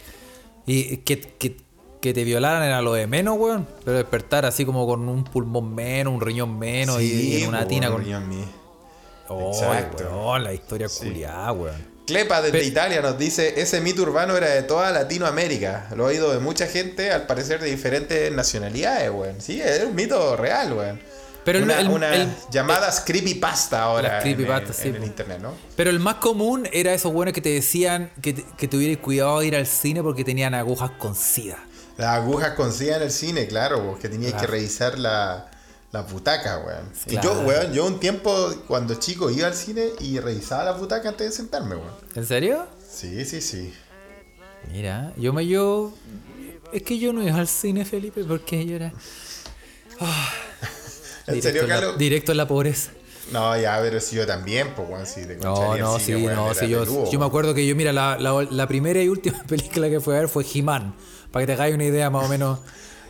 Y 0.66 0.98
que, 0.98 1.20
que, 1.20 1.58
que 2.02 2.14
te 2.14 2.24
violaran 2.24 2.64
era 2.64 2.82
lo 2.82 2.94
de 2.94 3.06
menos, 3.06 3.38
weón. 3.38 3.68
Pero 3.84 3.98
despertar 3.98 4.46
así 4.46 4.66
como 4.66 4.88
con 4.88 5.10
un 5.10 5.26
pulmón 5.26 5.76
menos, 5.76 6.14
un 6.14 6.22
riñón 6.22 6.58
menos 6.58 7.02
y, 7.02 7.38
y 7.38 7.44
en 7.44 7.50
una 7.50 7.64
po, 7.64 7.68
tina 7.68 7.92
con. 7.92 8.02
riñón 8.02 8.30
mío. 8.30 8.46
Oh, 9.28 9.52
Exacto. 9.52 10.06
weón, 10.06 10.44
la 10.44 10.54
historia 10.54 10.88
culiada, 10.88 11.52
weón. 11.52 11.94
Clepa 12.08 12.42
desde 12.42 12.60
Pe- 12.60 12.66
Italia 12.66 13.02
nos 13.02 13.18
dice, 13.18 13.62
ese 13.62 13.80
mito 13.80 14.02
urbano 14.04 14.36
era 14.36 14.50
de 14.50 14.64
toda 14.64 14.92
Latinoamérica. 14.92 15.88
Lo 15.96 16.06
he 16.10 16.14
oído 16.14 16.34
de 16.34 16.40
mucha 16.40 16.68
gente, 16.68 17.12
al 17.12 17.28
parecer 17.28 17.62
de 17.62 17.70
diferentes 17.70 18.32
nacionalidades, 18.32 19.10
weón. 19.10 19.42
Sí, 19.42 19.62
es 19.62 19.84
un 19.84 19.96
mito 19.96 20.36
real, 20.38 20.74
weón. 20.74 21.00
Pero 21.46 21.58
el- 21.60 21.64
una, 21.66 21.80
el- 21.80 21.88
una 21.90 22.16
el- 22.16 22.30
llamadas 22.52 23.02
creepypasta 23.06 23.84
ahora 23.84 24.18
Las 24.18 24.26
en- 24.26 24.74
sí, 24.74 24.88
en 24.90 24.96
el 24.96 25.04
internet, 25.04 25.40
¿no? 25.42 25.54
Pero 25.76 25.90
el 25.90 26.00
más 26.00 26.16
común 26.16 26.68
era 26.72 26.94
esos 26.94 27.12
buenos 27.12 27.34
que 27.34 27.42
te 27.42 27.50
decían 27.50 28.12
que, 28.22 28.34
que 28.58 28.68
tuvieras 28.68 28.98
cuidado 29.04 29.40
de 29.40 29.48
ir 29.48 29.56
al 29.56 29.68
cine 29.68 30.02
porque 30.04 30.24
tenían 30.24 30.54
agujas 30.54 30.92
con 30.92 31.16
sida. 31.16 31.58
Las 31.98 32.16
agujas 32.18 32.52
con 32.52 32.72
sida 32.74 32.98
en 32.98 33.04
el 33.04 33.12
cine, 33.12 33.46
claro, 33.48 33.82
vos, 33.82 34.00
que 34.00 34.10
tenías 34.10 34.32
Claro. 34.32 34.48
que 34.48 34.52
revisar 34.52 34.98
la, 34.98 35.52
la 35.92 36.02
butaca, 36.02 36.58
weón. 36.60 36.90
Claro. 37.08 37.36
yo, 37.36 37.42
weón, 37.42 37.74
yo 37.74 37.86
un 37.86 38.00
tiempo 38.00 38.34
cuando 38.68 38.96
chico 38.96 39.30
iba 39.30 39.46
al 39.48 39.54
cine 39.54 39.90
y 40.00 40.20
revisaba 40.20 40.64
la 40.64 40.72
butaca 40.72 41.10
antes 41.10 41.30
de 41.30 41.36
sentarme, 41.36 41.76
weón. 41.76 41.94
¿En 42.16 42.26
serio? 42.26 42.66
Sí, 42.92 43.26
sí, 43.26 43.42
sí. 43.42 43.74
Mira, 44.72 45.12
yo 45.18 45.34
me 45.34 45.46
yo. 45.46 45.94
Es 46.72 46.82
que 46.82 46.98
yo 46.98 47.14
no 47.14 47.22
iba 47.22 47.38
al 47.38 47.48
cine, 47.48 47.86
Felipe, 47.86 48.24
porque 48.24 48.66
yo 48.66 48.76
era. 48.78 48.92
¿En 51.28 51.36
directo 51.36 51.42
serio, 51.48 51.62
en 51.64 51.70
la- 51.70 51.76
Carlos? 51.76 51.98
directo 51.98 52.32
en 52.32 52.38
la 52.38 52.48
pobreza. 52.48 52.92
No, 53.32 53.58
ya, 53.58 53.80
pero 53.82 54.00
si 54.02 54.18
yo 54.18 54.28
también, 54.28 54.74
pues, 54.76 54.88
weón, 54.90 55.06
si 55.08 55.26
te 55.26 55.38
No, 55.38 55.78
no, 55.78 55.98
sí, 56.00 56.14
weón, 56.14 56.36
no, 56.36 56.54
sí, 56.54 56.68
yo, 56.68 56.82
peludo, 56.82 57.10
yo 57.12 57.20
me 57.20 57.26
acuerdo 57.26 57.54
que 57.54 57.66
yo, 57.66 57.76
mira, 57.76 57.94
la, 57.94 58.18
la- 58.20 58.46
la 58.50 58.68
primera 58.68 59.02
y 59.02 59.08
última 59.08 59.42
película 59.48 59.90
que 59.90 60.00
fui 60.02 60.14
a 60.16 60.20
ver 60.20 60.30
fue 60.30 60.46
He-Man. 60.54 60.94
Para 61.32 61.44
que 61.44 61.48
te 61.48 61.54
hagáis 61.54 61.74
una 61.74 61.86
idea 61.86 62.10
más 62.10 62.26
o 62.26 62.30
menos. 62.30 62.60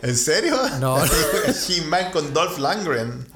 ¿En 0.02 0.16
serio? 0.16 0.56
No. 0.80 0.98
He-Man 1.68 2.10
con 2.12 2.32
Dolph 2.34 2.58
Lundgren. 2.58 3.26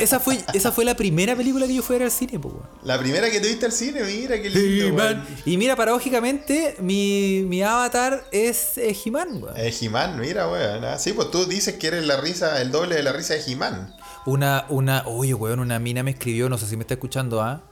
Esa 0.00 0.20
fue, 0.20 0.38
esa 0.54 0.72
fue 0.72 0.84
la 0.84 0.96
primera 0.96 1.34
película 1.36 1.66
que 1.66 1.74
yo 1.74 1.82
fui 1.82 1.96
a 1.96 1.98
ver 2.00 2.06
al 2.06 2.12
cine, 2.12 2.38
pues. 2.38 2.54
La 2.84 2.98
primera 2.98 3.28
que 3.30 3.40
tuviste 3.40 3.66
al 3.66 3.72
cine, 3.72 4.02
mira, 4.04 4.40
qué 4.40 4.48
lindo. 4.50 5.04
Y 5.44 5.56
mira, 5.56 5.74
paradójicamente, 5.76 6.76
mi, 6.80 7.44
mi 7.48 7.62
avatar 7.62 8.24
es 8.32 8.72
He-Man, 8.78 9.42
weón. 9.42 9.56
Eh, 9.56 9.74
He-Man, 9.80 10.18
mira, 10.18 10.48
weón. 10.48 10.84
Ah, 10.84 10.98
Sí, 10.98 11.12
pues 11.12 11.30
tú 11.30 11.44
dices 11.46 11.74
que 11.76 11.88
eres 11.88 12.06
la 12.06 12.16
risa, 12.20 12.60
el 12.62 12.70
doble 12.70 12.96
de 12.96 13.02
la 13.02 13.12
risa 13.12 13.34
de 13.34 13.42
He-Man. 13.46 13.94
Una, 14.24 14.66
una, 14.68 15.04
oye, 15.06 15.34
weón, 15.34 15.60
una 15.60 15.78
mina 15.78 16.02
me 16.02 16.12
escribió, 16.12 16.48
no 16.48 16.58
sé 16.58 16.66
si 16.66 16.76
me 16.76 16.82
está 16.82 16.94
escuchando, 16.94 17.42
¿ah? 17.42 17.62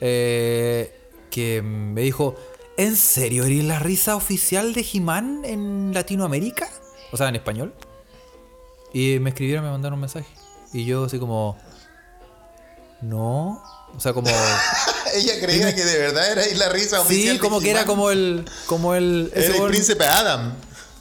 Eh, 0.00 0.92
que 1.30 1.62
me 1.62 2.02
dijo, 2.02 2.34
¿en 2.76 2.96
serio 2.96 3.44
eres 3.44 3.64
la 3.64 3.78
risa 3.78 4.16
oficial 4.16 4.74
de 4.74 4.84
He-Man 4.92 5.42
en 5.44 5.94
Latinoamérica? 5.94 6.68
O 7.12 7.16
sea, 7.16 7.28
en 7.28 7.36
español. 7.36 7.72
Y 8.92 9.18
me 9.20 9.30
escribieron, 9.30 9.64
me 9.64 9.70
mandaron 9.70 9.94
un 9.94 10.00
mensaje. 10.00 10.26
Y 10.72 10.84
yo 10.84 11.04
así 11.04 11.18
como, 11.18 11.56
no. 13.00 13.62
O 13.94 14.00
sea, 14.00 14.12
como... 14.12 14.28
Ella 15.14 15.40
creía 15.40 15.74
que 15.74 15.84
de 15.84 15.98
verdad 15.98 16.32
era 16.32 16.56
la 16.56 16.68
risa 16.68 17.00
oficial. 17.00 17.26
sí, 17.26 17.32
de 17.34 17.38
como 17.38 17.60
que 17.60 17.70
era 17.70 17.84
como 17.84 18.10
el... 18.10 18.44
Como 18.66 18.94
el... 18.94 19.30
Era 19.34 19.56
el 19.56 19.66
príncipe 19.68 20.04
Adam. 20.04 20.56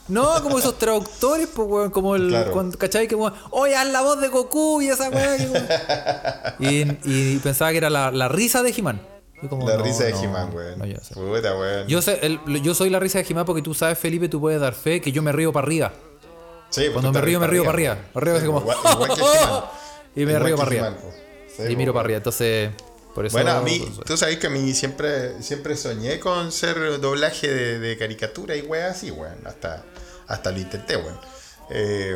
No, 0.07 0.41
como 0.43 0.59
esos 0.59 0.77
traductores, 0.77 1.47
pues, 1.47 1.67
weón, 1.67 1.89
como 1.89 2.15
el. 2.15 2.27
Claro. 2.29 2.51
cuando- 2.51 2.77
¿Cachai? 2.77 3.07
Que, 3.07 3.15
weón, 3.15 3.33
oye, 3.49 3.75
haz 3.75 3.87
la 3.87 4.01
voz 4.01 4.21
de 4.21 4.27
Goku 4.27 4.81
y 4.81 4.89
esa 4.89 5.09
weón". 5.09 5.53
y, 6.59 6.85
y 7.03 7.37
pensaba 7.39 7.71
que 7.71 7.77
era 7.77 7.89
la, 7.89 8.11
la 8.11 8.27
risa 8.27 8.61
de 8.61 8.69
He-Man. 8.75 9.01
Como, 9.49 9.67
La 9.67 9.77
no, 9.77 9.83
risa 9.83 10.03
de 10.05 10.11
no, 10.13 10.23
He-Man, 10.23 10.53
weón. 10.55 10.79
no, 10.79 10.85
yo, 10.85 10.97
sé. 11.01 11.13
Puta, 11.15 11.57
weón. 11.57 11.87
Yo 11.87 12.01
sé, 12.01 12.19
el- 12.23 12.39
yo 12.61 12.73
soy 12.75 12.89
la 12.89 12.99
risa 12.99 13.17
de 13.19 13.25
He-Man 13.29 13.45
porque 13.45 13.61
tú 13.61 13.73
sabes, 13.73 13.97
Felipe, 13.97 14.29
tú 14.29 14.39
puedes 14.39 14.61
dar 14.61 14.73
fe 14.73 15.01
que 15.01 15.11
yo 15.11 15.21
me 15.23 15.31
río 15.31 15.51
para 15.51 15.65
arriba. 15.65 15.91
Sí, 16.69 16.81
pues 16.81 16.93
Cuando 16.93 17.11
me 17.11 17.21
río, 17.21 17.39
me 17.39 17.47
río 17.47 17.61
pa' 17.63 17.67
para 17.71 17.75
arriba. 17.75 17.97
Me 18.13 18.21
río 18.21 18.33
así 18.33 18.41
Sí, 18.41 18.47
como. 18.47 18.59
igual, 18.61 18.77
igual 18.93 19.09
que 19.15 19.21
He-Man. 19.21 19.63
y 20.15 20.25
me 20.25 20.39
río 20.39 20.55
para 20.55 20.67
arriba. 20.67 20.93
Sí, 21.55 21.63
y 21.69 21.75
miro 21.75 21.93
para 21.93 22.03
arriba. 22.05 22.17
Entonces, 22.17 22.69
por 23.15 23.25
eso. 23.25 23.35
Bueno, 23.35 23.51
a 23.53 23.61
mí, 23.61 23.79
pues, 23.95 24.05
tú 24.05 24.15
sabes 24.17 24.37
que 24.37 24.45
a 24.47 24.49
mí 24.51 24.73
siempre, 24.75 25.41
siempre 25.41 25.75
soñé 25.75 26.19
con 26.19 26.51
ser 26.51 26.99
doblaje 27.01 27.47
de, 27.51 27.79
de 27.79 27.97
caricatura 27.97 28.55
y 28.55 28.61
weón 28.61 28.91
así, 28.91 29.09
weón. 29.09 29.37
Hasta, 29.45 29.83
hasta 30.27 30.51
lo 30.51 30.59
intenté, 30.59 30.97
weón. 30.97 31.17
Eh, 31.71 32.15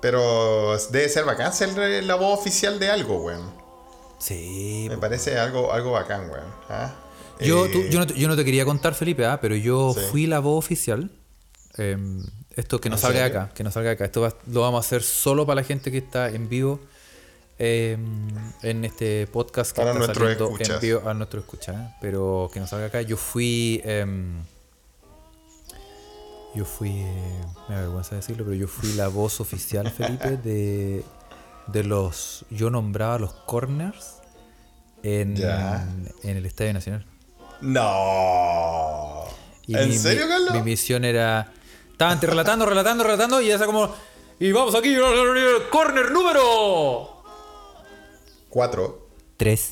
pero 0.00 0.76
debe 0.90 1.08
ser 1.08 1.24
bacán 1.24 1.52
ser 1.52 1.70
la 2.04 2.14
voz 2.14 2.38
oficial 2.38 2.78
de 2.78 2.90
algo, 2.90 3.22
weón. 3.24 3.50
Sí. 4.18 4.86
Me 4.88 4.98
parece 4.98 5.38
algo, 5.38 5.72
algo 5.72 5.92
bacán, 5.92 6.30
weón. 6.30 6.44
¿ah? 6.68 6.94
Yo, 7.40 7.66
Eh, 7.66 7.70
tú- 7.70 7.82
yo, 7.90 7.98
no 7.98 8.06
te, 8.06 8.14
yo 8.14 8.28
no 8.28 8.36
te 8.36 8.44
quería 8.44 8.64
contar, 8.64 8.94
Felipe, 8.94 9.26
ah, 9.26 9.40
pero 9.40 9.56
yo 9.56 9.92
Sí. 9.92 10.00
fui 10.10 10.26
la 10.26 10.38
voz 10.38 10.58
oficial. 10.64 11.10
Eh, 11.78 11.96
esto 12.54 12.80
que 12.80 12.88
no 12.88 12.94
¿En 12.94 13.00
salga 13.02 13.18
de 13.20 13.24
acá, 13.24 13.50
que 13.52 13.64
no 13.64 13.72
salga 13.72 13.88
de 13.90 13.94
acá. 13.94 14.04
Esto 14.04 14.20
va- 14.20 14.36
lo 14.46 14.60
vamos 14.60 14.84
a 14.84 14.86
hacer 14.86 15.02
solo 15.02 15.44
para 15.44 15.56
la 15.62 15.64
gente 15.66 15.90
que 15.90 15.98
está 15.98 16.28
en 16.28 16.48
vivo 16.48 16.78
eh, 17.58 17.96
en 18.62 18.84
este 18.84 19.26
podcast 19.28 19.72
que 19.72 19.76
Para 19.82 19.90
está 19.90 19.98
nuestros 19.98 20.28
saliendo 20.36 20.74
en 20.74 20.80
vivo 20.80 21.08
a 21.08 21.14
nuestro 21.14 21.40
escucha, 21.40 21.72
¿eh? 21.72 21.94
pero 22.00 22.50
que 22.52 22.60
no 22.60 22.66
salga 22.66 22.86
acá. 22.86 23.00
Yo 23.02 23.16
fui, 23.16 23.80
em, 23.84 24.42
yo 26.54 26.64
fui, 26.64 26.90
eh, 26.90 27.44
me 27.68 27.74
da 27.74 27.80
vergüenza 27.82 28.14
decirlo, 28.16 28.44
pero 28.44 28.54
yo 28.56 28.68
fui 28.68 28.92
la 28.94 29.08
voz 29.08 29.40
oficial, 29.40 29.90
Felipe, 29.90 30.36
de, 30.42 31.04
de 31.66 31.84
los, 31.84 32.44
yo 32.50 32.70
nombraba 32.70 33.18
los 33.18 33.32
corners 33.32 34.18
en, 35.02 35.36
Ya. 35.36 35.86
en 36.22 36.36
el 36.36 36.46
Estadio 36.46 36.72
Nacional. 36.72 37.06
No. 37.60 39.24
Y 39.66 39.76
¿En 39.76 39.88
mi- 39.88 39.96
serio, 39.96 40.26
Carlos? 40.28 40.54
Mi 40.54 40.62
misión 40.62 41.04
era. 41.04 41.52
Estaban 41.92 42.20
relatando, 42.20 42.66
relatando, 42.66 43.04
relatando, 43.04 43.40
y 43.40 43.50
esa 43.50 43.66
como. 43.66 43.94
Y 44.40 44.50
vamos 44.52 44.74
aquí, 44.74 44.94
corner 45.70 46.10
número. 46.10 47.13
Cuatro. 48.54 49.08
3. 49.36 49.70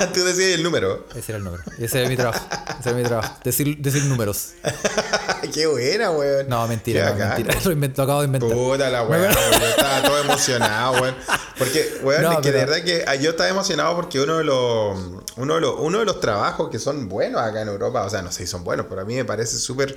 Tú 0.12 0.22
decías 0.22 0.50
el 0.50 0.62
número. 0.62 1.06
Ese 1.16 1.32
era 1.32 1.38
el 1.38 1.44
número. 1.44 1.62
Ese 1.78 2.00
era 2.00 2.08
mi 2.10 2.14
trabajo. 2.14 2.46
Ese 2.78 2.90
era 2.90 2.98
mi 2.98 3.04
trabajo. 3.04 3.36
Decir, 3.42 3.78
decir 3.78 4.04
números. 4.04 4.50
Qué 5.54 5.66
buena, 5.66 6.10
weón. 6.10 6.46
No, 6.46 6.68
mentira, 6.68 7.08
no, 7.08 7.16
mentira. 7.16 7.54
Lo, 7.64 7.72
invento- 7.72 8.02
acabo 8.02 8.20
de 8.20 8.26
inventar. 8.26 8.50
Puta 8.50 8.90
la 8.90 9.02
weón, 9.02 9.32
yo 9.32 9.66
estaba 9.66 10.02
todo 10.02 10.20
emocionado, 10.20 11.00
weón. 11.00 11.14
Porque, 11.56 12.00
weón, 12.02 12.22
No, 12.22 12.32
es 12.32 12.38
que 12.40 12.52
de 12.52 12.58
verdad 12.66 12.84
que 12.84 13.04
ah, 13.06 13.14
yo 13.14 13.30
estaba 13.30 13.48
emocionado 13.48 13.96
porque 13.96 14.20
uno 14.20 14.36
de 14.36 14.44
los 14.44 14.98
uno 15.36 15.54
de 15.54 15.60
los, 15.62 15.74
uno 15.78 16.00
de 16.00 16.04
los 16.04 16.20
trabajos 16.20 16.68
que 16.68 16.78
son 16.78 17.08
buenos 17.08 17.40
acá 17.40 17.62
en 17.62 17.68
Europa, 17.68 18.04
o 18.04 18.10
sea, 18.10 18.20
no 18.20 18.30
sé 18.30 18.44
si 18.44 18.46
son 18.46 18.62
buenos, 18.62 18.84
pero 18.90 19.00
a 19.00 19.04
mí 19.06 19.14
me 19.14 19.24
parece 19.24 19.56
súper 19.56 19.96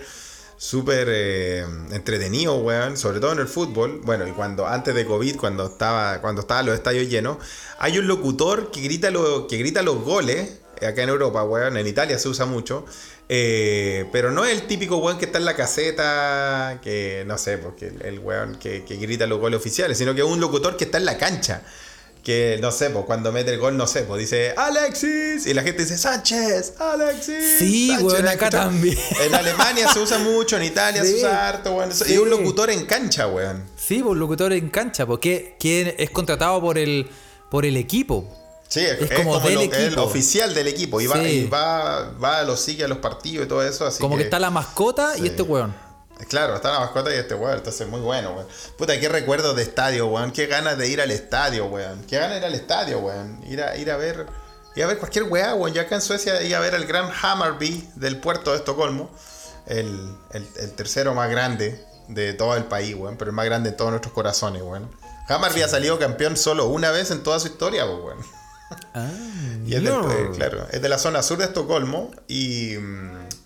súper 0.61 1.07
eh, 1.09 1.65
entretenido, 1.91 2.55
weón, 2.57 2.95
sobre 2.95 3.19
todo 3.19 3.31
en 3.33 3.39
el 3.39 3.47
fútbol. 3.47 3.99
Bueno, 4.03 4.27
y 4.27 4.31
cuando 4.31 4.67
antes 4.67 4.93
de 4.93 5.05
COVID, 5.07 5.37
cuando 5.37 5.65
estaba 5.65 6.21
cuando 6.21 6.41
estaban 6.41 6.67
los 6.67 6.75
estadios 6.75 7.09
llenos, 7.09 7.37
hay 7.79 7.97
un 7.97 8.05
locutor 8.07 8.69
que 8.69 8.81
grita 8.81 9.09
lo, 9.09 9.47
que 9.47 9.57
grita 9.57 9.81
los 9.81 10.03
goles 10.03 10.59
eh, 10.79 10.85
acá 10.85 11.01
en 11.01 11.09
Europa, 11.09 11.43
weón, 11.43 11.77
en 11.77 11.87
Italia 11.87 12.19
se 12.19 12.29
usa 12.29 12.45
mucho. 12.45 12.85
eh, 13.27 14.05
pero 14.11 14.29
no 14.31 14.45
es 14.45 14.51
el 14.51 14.67
típico 14.67 14.97
weón 14.97 15.17
que 15.17 15.25
está 15.25 15.39
en 15.39 15.45
la 15.45 15.55
caseta, 15.55 16.79
que 16.83 17.23
no 17.25 17.37
sé, 17.39 17.57
porque 17.57 17.87
el, 17.87 18.01
el 18.03 18.19
weón 18.19 18.55
que, 18.59 18.83
que 18.85 18.97
grita 18.97 19.25
los 19.25 19.39
goles 19.39 19.59
oficiales, 19.59 19.97
sino 19.97 20.13
que 20.13 20.21
es 20.21 20.27
un 20.27 20.39
locutor 20.39 20.77
que 20.77 20.83
está 20.85 20.97
en 20.99 21.05
la 21.05 21.17
cancha. 21.17 21.63
Que 22.23 22.59
no 22.61 22.71
sé, 22.71 22.91
pues 22.91 23.05
cuando 23.05 23.31
mete 23.31 23.51
el 23.51 23.59
gol, 23.59 23.75
no 23.77 23.87
sé, 23.87 24.03
pues 24.03 24.19
dice 24.19 24.53
Alexis 24.55 25.47
y 25.47 25.55
la 25.55 25.63
gente 25.63 25.81
dice 25.81 25.97
Sánchez, 25.97 26.75
Alexis. 26.79 27.57
Sí, 27.57 27.87
Sánchez", 27.87 28.05
weón, 28.05 28.25
¿la 28.25 28.31
acá 28.31 28.45
escuchado? 28.47 28.69
también. 28.69 28.97
En 29.25 29.33
Alemania 29.33 29.91
se 29.91 29.99
usa 29.99 30.19
mucho, 30.19 30.55
en 30.57 30.63
Italia 30.63 31.01
se 31.01 31.07
Sí. 31.13 31.15
usa 31.17 31.47
harto, 31.49 31.73
weón. 31.73 31.91
Sí. 31.91 32.13
Y 32.13 32.17
un 32.19 32.29
locutor 32.29 32.69
en 32.69 32.85
cancha, 32.85 33.27
weón. 33.27 33.63
Sí, 33.75 34.03
por 34.03 34.15
locutor 34.17 34.53
en 34.53 34.69
cancha, 34.69 35.07
porque 35.07 35.55
que 35.59 35.95
es 35.97 36.09
contratado 36.11 36.61
por 36.61 36.77
el, 36.77 37.09
por 37.49 37.65
el 37.65 37.75
equipo. 37.75 38.23
Sí, 38.69 38.81
es, 38.81 39.01
Es 39.01 39.11
es 39.11 39.17
como 39.19 39.39
del 39.39 39.55
lo- 39.55 39.61
el 39.63 39.73
equipo. 39.73 40.03
oficial 40.03 40.53
del 40.53 40.67
equipo. 40.67 41.01
Y 41.01 41.07
va, 41.07 41.23
y 41.27 41.45
va, 41.47 42.11
va, 42.23 42.43
lo 42.43 42.55
sigue 42.55 42.83
a 42.83 42.87
los 42.87 42.99
partidos 42.99 43.45
y 43.47 43.49
todo 43.49 43.63
eso. 43.67 43.85
Así 43.87 43.99
Como 43.99 44.15
que 44.15 44.23
está 44.23 44.39
la 44.39 44.51
mascota 44.51 45.13
y 45.17 45.25
este 45.25 45.41
weón. 45.41 45.73
Claro, 46.29 46.55
está 46.55 46.71
la 46.71 46.79
mascota 46.79 47.13
y 47.13 47.17
este 47.17 47.33
weón, 47.35 47.57
entonces 47.57 47.87
muy 47.87 47.99
bueno, 48.01 48.33
weón. 48.33 48.47
Puta, 48.77 48.99
qué 48.99 49.09
recuerdos 49.09 49.55
de 49.55 49.63
estadio, 49.63 50.07
weón. 50.07 50.31
Qué 50.31 50.47
ganas 50.47 50.77
de 50.77 50.87
ir 50.87 51.01
al 51.01 51.11
estadio, 51.11 51.65
weón. 51.67 52.03
Qué 52.05 52.17
ganas 52.17 52.31
de 52.31 52.37
ir 52.39 52.45
al 52.45 52.53
estadio, 52.55 52.99
weón. 52.99 53.39
Ir 53.47 53.61
a, 53.61 53.75
ir 53.77 53.89
a 53.91 53.97
ver. 53.97 54.27
Ir 54.75 54.83
a 54.83 54.87
ver 54.87 54.97
cualquier 54.99 55.25
weá, 55.25 55.53
weón. 55.55 55.73
Yo 55.73 55.81
acá 55.81 55.95
en 55.95 56.01
Suecia 56.01 56.41
iba 56.43 56.57
a 56.57 56.61
ver 56.61 56.73
el 56.75 56.85
gran 56.85 57.09
Hammarby 57.21 57.89
del 57.95 58.17
puerto 58.19 58.51
de 58.51 58.57
Estocolmo. 58.57 59.09
El, 59.67 60.15
el- 60.31 60.47
el 60.59 60.71
tercero 60.73 61.13
más 61.13 61.29
grande 61.29 61.83
de 62.07 62.33
todo 62.33 62.55
el 62.55 62.65
país, 62.65 62.95
weón. 62.95 63.17
Pero 63.17 63.29
el 63.31 63.35
más 63.35 63.45
grande 63.45 63.69
en 63.69 63.77
todos 63.77 63.91
nuestros 63.91 64.13
corazones, 64.13 64.61
weón. 64.61 64.89
Hammarby 65.27 65.61
ha 65.61 65.67
salido 65.67 65.97
campeón 65.99 66.35
solo 66.37 66.67
una 66.67 66.91
vez 66.91 67.11
en 67.11 67.23
toda 67.23 67.39
su 67.39 67.47
historia, 67.47 67.85
pues, 67.85 67.97
weón. 68.03 68.17
Ah, 68.93 69.09
Y 69.65 69.75
es, 69.75 69.83
del- 69.83 69.93
no. 69.93 70.11
eh, 70.11 70.29
claro, 70.35 70.65
es 70.71 70.81
de 70.81 70.89
la 70.89 70.97
zona 70.97 71.21
sur 71.23 71.37
de 71.37 71.45
Estocolmo 71.45 72.11
y 72.27 72.75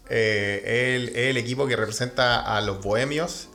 eh, 0.10 0.96
el- 0.96 1.10
es 1.10 1.30
el 1.32 1.38
equipo 1.38 1.68
que 1.68 1.76
representa 1.76 2.40
a 2.56 2.62
los 2.62 2.82
bohemios 2.82 3.48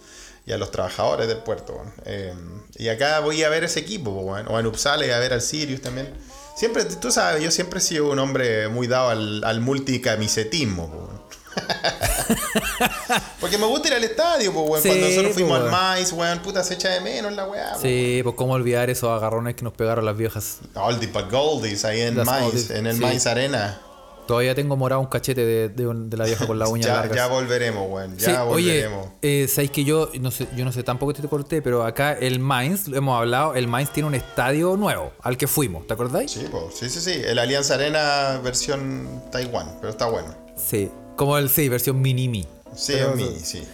y 0.47 0.53
a 0.53 0.59
los 0.59 0.71
trabajadores 0.71 1.29
del 1.29 1.39
puerto. 1.39 1.81
Eh, 2.05 2.35
y 2.77 2.89
acá 2.89 3.21
voy 3.21 3.43
a 3.45 3.49
ver 3.49 3.65
ese 3.65 3.81
equipo, 3.81 4.13
po, 4.15 4.21
weón. 4.23 4.47
o 4.49 4.59
en 4.59 4.67
Uppsala 4.67 5.07
y 5.07 5.11
a 5.11 5.19
ver 5.19 5.33
al 5.33 5.43
Sirius 5.43 5.81
también. 5.81 6.13
Siempre, 6.57 6.85
tú 6.85 7.11
sabes, 7.11 7.43
yo 7.43 7.51
siempre 7.51 7.79
he 7.79 7.83
sido 7.83 8.11
un 8.11 8.19
hombre 8.19 8.69
muy 8.69 8.87
dado 8.87 9.11
al, 9.11 9.43
al 9.45 9.61
multicamisetismo. 9.61 11.09
Porque 13.41 13.59
me 13.59 13.67
gusta 13.67 13.89
ir 13.89 13.95
al 13.95 14.05
estadio, 14.05 14.53
po, 14.53 14.63
weón. 14.63 14.83
Sí, 14.83 14.89
Cuando 14.89 15.07
nosotros 15.09 15.33
fuimos 15.35 15.57
al 15.57 15.63
weón. 15.65 15.73
Mais, 15.73 16.13
weón, 16.13 16.39
puta, 16.41 16.63
se 16.65 16.75
echa 16.75 16.91
de 16.91 17.01
menos 17.01 17.33
la 17.33 17.47
weá. 17.47 17.77
Sí, 17.81 18.21
pues 18.23 18.35
cómo 18.37 18.53
olvidar 18.55 18.91
esos 18.91 19.11
agarrones 19.11 19.55
que 19.57 19.63
nos 19.63 19.73
pegaron 19.73 20.05
las 20.05 20.17
viejas. 20.17 20.59
Oldie 20.75 21.09
but 21.09 21.31
Goldies, 21.31 21.85
ahí 21.85 22.01
en 22.03 22.19
oldies, 22.19 22.71
en 22.71 22.87
el 22.87 22.97
sí. 22.97 23.01
Mais 23.03 23.27
Arena. 23.27 23.81
Todavía 24.27 24.55
tengo 24.55 24.77
morado 24.77 25.01
un 25.01 25.09
cachete 25.09 25.45
de, 25.45 25.69
de 25.69 25.87
un- 25.89 26.09
de 26.09 26.17
la 26.17 26.25
vieja 26.25 26.47
con 26.47 26.59
la 26.59 26.69
uña 26.69 26.87
Ya, 26.87 26.95
larga. 26.95 27.17
ya 27.17 27.27
volveremos, 27.27 27.91
weón. 27.91 28.17
Ya 28.17 28.27
Sí, 28.27 28.31
oye, 28.49 28.87
volveremos. 28.87 29.09
eh, 29.23 29.47
sabéis 29.49 29.71
que 29.73 29.85
yo 29.85 30.09
no 30.21 30.31
sé, 30.31 30.47
yo 30.57 30.65
no 30.65 30.71
sé, 30.73 30.83
tampoco 30.85 31.13
te 31.13 31.27
corté, 31.27 31.61
pero 31.63 31.85
acá 31.85 32.13
el 32.13 32.39
Mainz, 32.39 32.87
lo 32.87 32.97
hemos 32.97 33.19
hablado, 33.19 33.55
el 33.57 33.67
Mainz 33.67 33.93
tiene 33.93 34.07
un 34.09 34.15
estadio 34.15 34.77
nuevo 34.77 35.13
al 35.23 35.37
que 35.37 35.47
fuimos, 35.49 35.87
¿te 35.87 35.95
acordáis? 35.95 36.31
Sí, 36.31 36.47
po, 36.51 36.71
sí, 36.73 36.89
sí, 36.89 37.01
sí. 37.01 37.21
El 37.25 37.39
Alianza 37.41 37.75
Arena 37.75 38.41
versión 38.45 39.23
Taiwán, 39.33 39.77
pero 39.81 39.91
está 39.91 40.07
bueno. 40.07 40.33
Sí, 40.57 40.91
como 41.17 41.37
el 41.37 41.49
sí, 41.49 41.69
versión 41.69 42.01
mini 42.01 42.29
mi. 42.29 42.43
Sí, 42.77 42.93
Pero- 42.95 43.11
es 43.11 43.17
mini, 43.17 43.39
sí. 43.41 43.67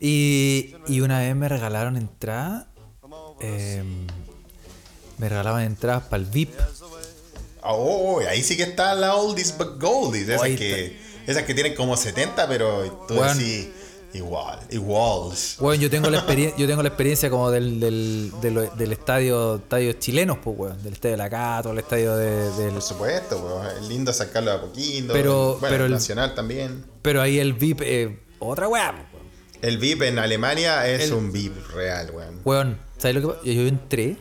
Y, 0.00 0.74
y 0.86 1.00
una 1.00 1.18
vez 1.18 1.34
me 1.36 1.48
regalaron 1.48 1.96
entradas. 1.96 2.64
eh, 3.40 3.82
me 5.18 5.28
regalaban 5.28 5.64
entradas 5.64 6.04
para 6.04 6.22
el 6.22 6.28
VIP. 6.30 6.50
Oh, 7.70 8.20
ahí 8.28 8.42
sí 8.42 8.56
que 8.56 8.62
está 8.64 8.94
la 8.94 9.14
Oldies 9.14 9.56
but 9.56 9.80
Goldies. 9.80 10.28
Esas 10.28 10.48
que, 10.48 10.96
esas 11.26 11.42
que 11.44 11.54
tienen 11.54 11.74
como 11.74 11.96
70, 11.96 12.48
pero 12.48 13.04
tú 13.06 13.14
Weón. 13.14 13.36
decís 13.38 13.68
igual, 14.14 14.58
iguals. 14.70 15.56
Bueno, 15.60 15.82
yo 15.82 15.90
tengo 15.90 16.08
la 16.08 16.16
experiencia, 16.18 16.56
yo 16.58 16.66
tengo 16.66 16.82
la 16.82 16.88
experiencia 16.88 17.28
como 17.28 17.50
del, 17.50 17.78
del, 17.78 18.32
del, 18.40 18.70
del 18.76 18.92
estadio, 18.92 19.56
estadios 19.56 19.98
chilenos, 19.98 20.38
pues 20.42 20.56
weón, 20.58 20.82
del 20.82 20.94
estadio 20.94 21.12
de 21.12 21.18
la 21.18 21.28
Cato, 21.28 21.72
el 21.72 21.78
estadio 21.78 22.16
de, 22.16 22.50
del. 22.52 22.72
Por 22.72 22.82
supuesto, 22.82 23.38
weón. 23.38 23.66
Es 23.76 23.88
lindo 23.88 24.12
sacarlo 24.14 24.52
a 24.52 24.60
poquito. 24.62 25.12
Pero- 25.12 25.58
bueno, 25.60 25.68
pero 25.68 25.84
el 25.84 25.92
Nacional 25.92 26.34
también. 26.34 26.84
Pero 27.02 27.20
ahí 27.20 27.38
el 27.38 27.52
VIP, 27.52 27.82
eh, 27.82 28.18
otra 28.38 28.66
weá, 28.66 28.92
pues, 28.92 29.04
weón. 29.12 29.28
El 29.60 29.76
VIP 29.78 30.02
en 30.02 30.18
Alemania 30.18 30.88
es 30.88 31.02
El- 31.02 31.12
un 31.14 31.30
VIP 31.32 31.54
real, 31.74 32.10
weón. 32.14 32.40
Weón, 32.44 32.78
¿sabes 32.96 33.16
lo 33.16 33.20
que 33.20 33.26
pasa? 33.34 33.40
Yo, 33.44 33.62
entré, 33.66 34.16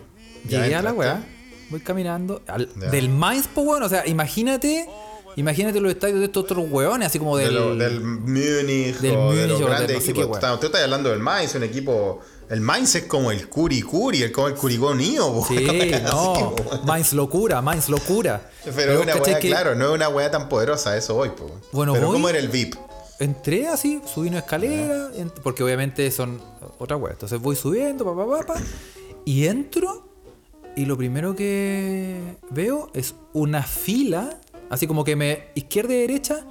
llegué 0.49 0.75
a 0.75 0.81
la 0.81 0.91
weá, 0.91 1.23
voy 1.69 1.79
caminando, 1.79 2.41
al- 2.47 2.69
del 2.91 3.09
Mainz, 3.09 3.47
pues 3.53 3.65
weón, 3.67 3.83
o 3.83 3.89
sea, 3.89 4.05
imagínate, 4.07 4.87
imagínate 5.35 5.79
los 5.79 5.91
estadios 5.91 6.19
de 6.19 6.25
estos 6.25 6.43
otros 6.45 6.65
weones, 6.69 7.07
así 7.07 7.19
como 7.19 7.37
De 7.37 7.45
del. 7.45 7.55
lo- 7.55 7.75
del 7.75 7.99
Múnich 8.01 8.97
del 8.99 9.11
de 9.11 9.17
Múnich 9.17 9.47
los 9.47 9.61
o 9.61 9.69
no 9.69 9.77
sé 9.77 10.11
equipos. 10.11 10.39
Tú 10.59 10.65
estás 10.67 10.81
hablando 10.83 11.09
del 11.09 11.19
Mainz, 11.19 11.55
un 11.55 11.63
equipo. 11.63 12.21
El 12.49 12.61
Mainz 12.61 12.95
es 12.95 13.03
como 13.03 13.29
el 13.29 13.49
Curi 13.49 13.81
Curi, 13.81 14.23
el 14.23 14.31
como 14.31 14.47
el 14.47 14.53
Curicó 14.55 14.91
Unido. 14.91 15.33
po. 15.33 15.45
Sí, 15.45 15.65
no. 16.05 16.55
Mainz 16.85 17.11
locura, 17.11 17.61
Mainz 17.61 17.89
locura. 17.89 18.49
Pero 18.73 18.93
es 18.93 18.99
una 19.01 19.13
¿cachai 19.13 19.33
weá, 19.33 19.39
que 19.41 19.49
claro, 19.49 19.75
no 19.75 19.87
es 19.89 19.91
una 19.95 20.07
weá 20.07 20.31
tan 20.31 20.47
poderosa, 20.47 20.95
eso 20.95 21.17
hoy, 21.17 21.29
po. 21.31 21.51
Bueno, 21.73 21.91
Pero 21.93 22.07
voy- 22.07 22.15
¿cómo 22.15 22.29
era 22.29 22.39
el 22.39 22.47
VIP? 22.47 22.75
Entré 23.19 23.67
así, 23.67 23.99
subí 24.13 24.29
una 24.29 24.39
escalera, 24.39 25.09
porque 25.43 25.61
obviamente 25.63 26.09
son 26.11 26.39
otra 26.79 26.95
weá. 26.95 27.11
Entonces 27.13 27.41
voy 27.41 27.55
subiendo, 27.57 28.05
pa, 28.05 28.15
pa, 28.15 28.45
pa, 28.45 28.53
pa, 28.53 28.61
y 29.25 29.47
entro, 29.47 30.06
y 30.77 30.85
lo 30.85 30.95
primero 30.95 31.35
que 31.35 32.37
veo 32.51 32.89
es 32.93 33.15
una 33.33 33.63
fila, 33.63 34.39
así 34.69 34.87
como 34.87 35.03
que 35.03 35.15
me, 35.15 35.49
izquierda 35.55 35.93
y 35.93 35.97
derecha, 35.97 36.45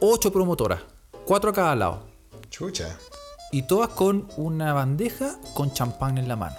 ocho 0.00 0.32
promotoras, 0.32 0.80
cuatro 1.26 1.50
a 1.50 1.52
cada 1.52 1.76
lado. 1.76 2.06
Chucha. 2.50 2.96
Y 3.50 3.62
todas 3.66 3.90
con 3.90 4.28
una 4.36 4.72
bandeja 4.72 5.36
con 5.54 5.72
champán 5.74 6.16
en 6.18 6.28
la 6.28 6.36
mano. 6.36 6.56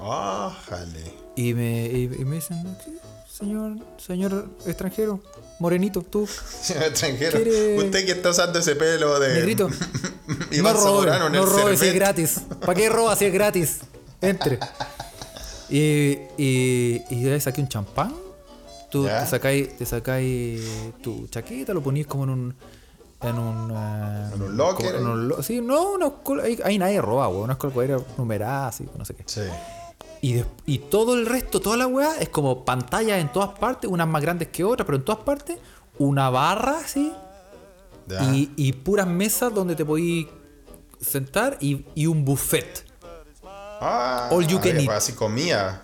Ájale. 0.00 1.14
Y 1.36 1.54
me, 1.54 1.86
y, 1.86 2.04
y 2.04 2.24
me 2.24 2.36
dicen, 2.36 2.76
"¿Qué? 2.84 2.92
señor, 3.30 3.76
señor 3.98 4.48
extranjero, 4.66 5.20
morenito, 5.58 6.02
tú, 6.02 6.26
Señor 6.62 6.84
extranjero. 6.84 7.40
¿Quiere- 7.42 7.78
Usted 7.78 8.04
que 8.06 8.12
está 8.12 8.30
usando 8.30 8.58
ese 8.58 8.74
pelo 8.76 9.20
de. 9.20 9.34
negrito. 9.34 9.68
No 10.62 10.72
robe, 10.72 11.10
no 11.30 11.44
robe 11.46 11.76
si 11.76 11.86
es 11.86 11.94
gratis. 11.94 12.40
¿Para 12.60 12.74
qué 12.74 12.88
roba 12.88 13.16
si 13.16 13.24
es 13.26 13.32
gratis? 13.32 13.80
Entre. 14.20 14.58
Y, 15.72 16.18
y, 16.36 17.02
y 17.10 17.22
de 17.22 17.32
ahí 17.34 17.40
saqué 17.40 17.60
un 17.62 17.68
champán. 17.68 18.14
Tú 18.90 19.06
Ya. 19.06 19.20
te 19.24 19.26
sacáis, 19.30 19.76
te 19.78 19.86
sacáis 19.86 20.60
tu 21.02 21.26
chaqueta, 21.28 21.72
lo 21.72 21.82
ponís 21.82 22.06
como 22.06 22.24
en 22.24 22.30
un. 22.30 22.54
En 23.22 23.38
un. 23.38 23.70
eh, 23.70 24.30
En 24.34 24.42
un 24.42 24.56
locker, 24.56 24.86
como 24.92 24.98
en 24.98 25.06
un 25.06 25.28
lo- 25.28 25.42
sí, 25.42 25.60
no, 25.62 25.92
una 25.92 26.10
col- 26.10 26.40
ahí, 26.40 26.58
ahí 26.64 26.78
nadie 26.78 27.00
roba, 27.00 27.28
weón. 27.28 27.44
Una 27.44 27.52
escolcuadera 27.54 27.98
numerada, 28.18 28.68
así, 28.68 28.84
no 28.98 29.04
sé 29.04 29.14
qué. 29.14 29.22
Sí. 29.26 29.40
Y, 30.20 30.34
de- 30.34 30.44
y 30.66 30.78
todo 30.78 31.14
el 31.14 31.24
resto, 31.26 31.60
toda 31.60 31.76
la 31.78 31.86
weá, 31.86 32.16
es 32.20 32.28
como 32.28 32.64
pantallas 32.64 33.18
en 33.20 33.32
todas 33.32 33.58
partes, 33.58 33.90
unas 33.90 34.06
más 34.06 34.20
grandes 34.22 34.48
que 34.48 34.62
otras, 34.64 34.84
pero 34.84 34.98
en 34.98 35.04
todas 35.04 35.22
partes, 35.24 35.58
una 35.98 36.28
barra 36.30 36.78
así, 36.84 37.12
y, 38.34 38.50
y 38.56 38.72
puras 38.72 39.06
mesas 39.06 39.54
donde 39.54 39.74
te 39.74 39.84
podís 39.84 40.26
sentar 41.00 41.56
y, 41.60 41.84
y 41.94 42.06
un 42.06 42.24
buffet. 42.24 42.81
Ah, 43.84 44.28
all 44.30 44.46
you 44.46 44.60
can 44.60 44.78
eat. 44.78 44.86
pues 44.86 44.98
así 44.98 45.12
comía. 45.12 45.82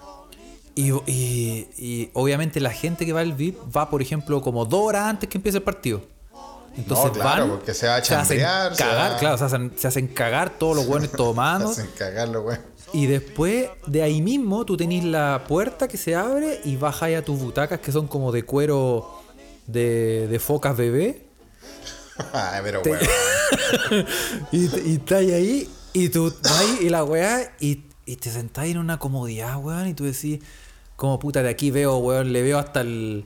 Y, 0.75 0.93
y- 1.11 1.67
y 1.77 2.11
obviamente 2.15 2.61
la 2.61 2.71
gente 2.71 3.05
que 3.05 3.13
va 3.13 3.21
al 3.21 3.33
VIP 3.33 3.59
va, 3.77 3.91
por 3.91 4.01
ejemplo, 4.01 4.41
como 4.41 4.65
dos 4.65 4.81
horas 4.85 5.07
antes 5.07 5.29
que 5.29 5.37
empiece 5.39 5.59
el 5.59 5.65
partido. 5.65 6.01
Entonces 6.77 7.07
No, 7.07 7.13
claro, 7.13 7.49
van, 7.49 7.57
porque 7.57 7.75
se 7.75 7.89
va 7.89 7.95
a 7.95 7.97
hacen 7.97 8.17
chambrear, 8.19 8.77
se 8.77 8.83
cagar, 8.85 9.13
va- 9.15 9.19
claro, 9.19 9.39
se 9.39 9.45
hacen, 9.45 9.73
se 9.77 9.89
hacen 9.89 10.07
cagar 10.07 10.51
todos 10.51 10.77
los 10.77 10.87
buenos 10.87 11.11
tomando. 11.11 11.69
Hacen 11.71 11.89
cagarlo, 11.99 12.43
güey. 12.43 12.57
Y 12.93 13.07
después 13.07 13.69
de 13.89 14.03
ahí 14.03 14.23
mismo 14.23 14.65
tú 14.65 14.77
tenés 14.77 15.03
la 15.03 15.45
puerta 15.49 15.89
que 15.89 15.97
se 15.97 16.15
abre 16.15 16.61
y 16.65 16.77
bajas 16.77 17.11
a 17.17 17.23
tus 17.23 17.37
butacas 17.41 17.81
que 17.81 17.91
son 17.91 18.07
como 18.07 18.31
de 18.31 18.45
cuero 18.45 19.21
de, 19.67 20.29
de 20.29 20.39
focas 20.39 20.77
bebé. 20.77 21.27
Ay, 22.33 22.61
pero 22.63 22.83
Te- 22.83 22.99
y, 24.53 24.91
y 24.91 24.95
estás 24.95 25.19
ahí 25.19 25.69
y 25.93 26.09
tú 26.11 26.33
vas 26.45 26.65
y 26.81 26.89
la 26.89 27.03
weá 27.03 27.53
y, 27.59 27.83
y 28.09 28.17
te 28.17 28.31
sentás 28.31 28.67
en 28.67 28.79
una 28.79 28.99
comodidad, 28.99 29.57
weón, 29.59 29.89
y 29.89 29.95
tú 29.95 30.05
decís, 30.05 30.41
como 30.97 31.19
puta, 31.19 31.43
de 31.43 31.49
aquí 31.51 31.71
veo, 31.71 31.99
weón, 31.99 32.33
le 32.33 32.43
veo 32.43 32.59
hasta 32.59 32.81
el... 32.81 33.25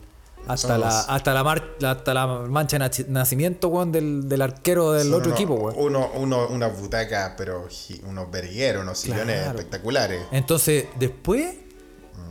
Hasta 0.48 0.76
la, 0.76 0.88
hasta, 1.02 1.34
la 1.34 1.44
mar- 1.44 1.76
hasta 1.86 2.14
la 2.14 2.26
mancha 2.26 2.76
de 2.76 2.84
naci- 2.84 3.06
nacimiento, 3.06 3.68
weón, 3.68 3.92
del, 3.92 4.28
del 4.28 4.42
arquero 4.42 4.90
del 4.90 5.14
otro 5.14 5.28
unos- 5.28 5.38
equipo, 5.38 5.54
weón. 5.54 5.74
Uno, 5.78 6.10
uno, 6.16 6.48
unas 6.48 6.80
butacas, 6.80 7.34
pero 7.38 7.68
unos 8.08 8.28
vergueros, 8.28 8.82
unos 8.82 8.98
sillones 8.98 9.36
Claro. 9.42 9.58
espectaculares. 9.60 10.20
Entonces, 10.32 10.86
después, 10.98 11.54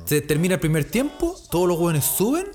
se 0.03 0.19
termina 0.19 0.55
el 0.55 0.59
primer 0.59 0.83
tiempo, 0.83 1.37
todos 1.49 1.69
los 1.69 1.77
jóvenes 1.77 2.03
suben 2.03 2.47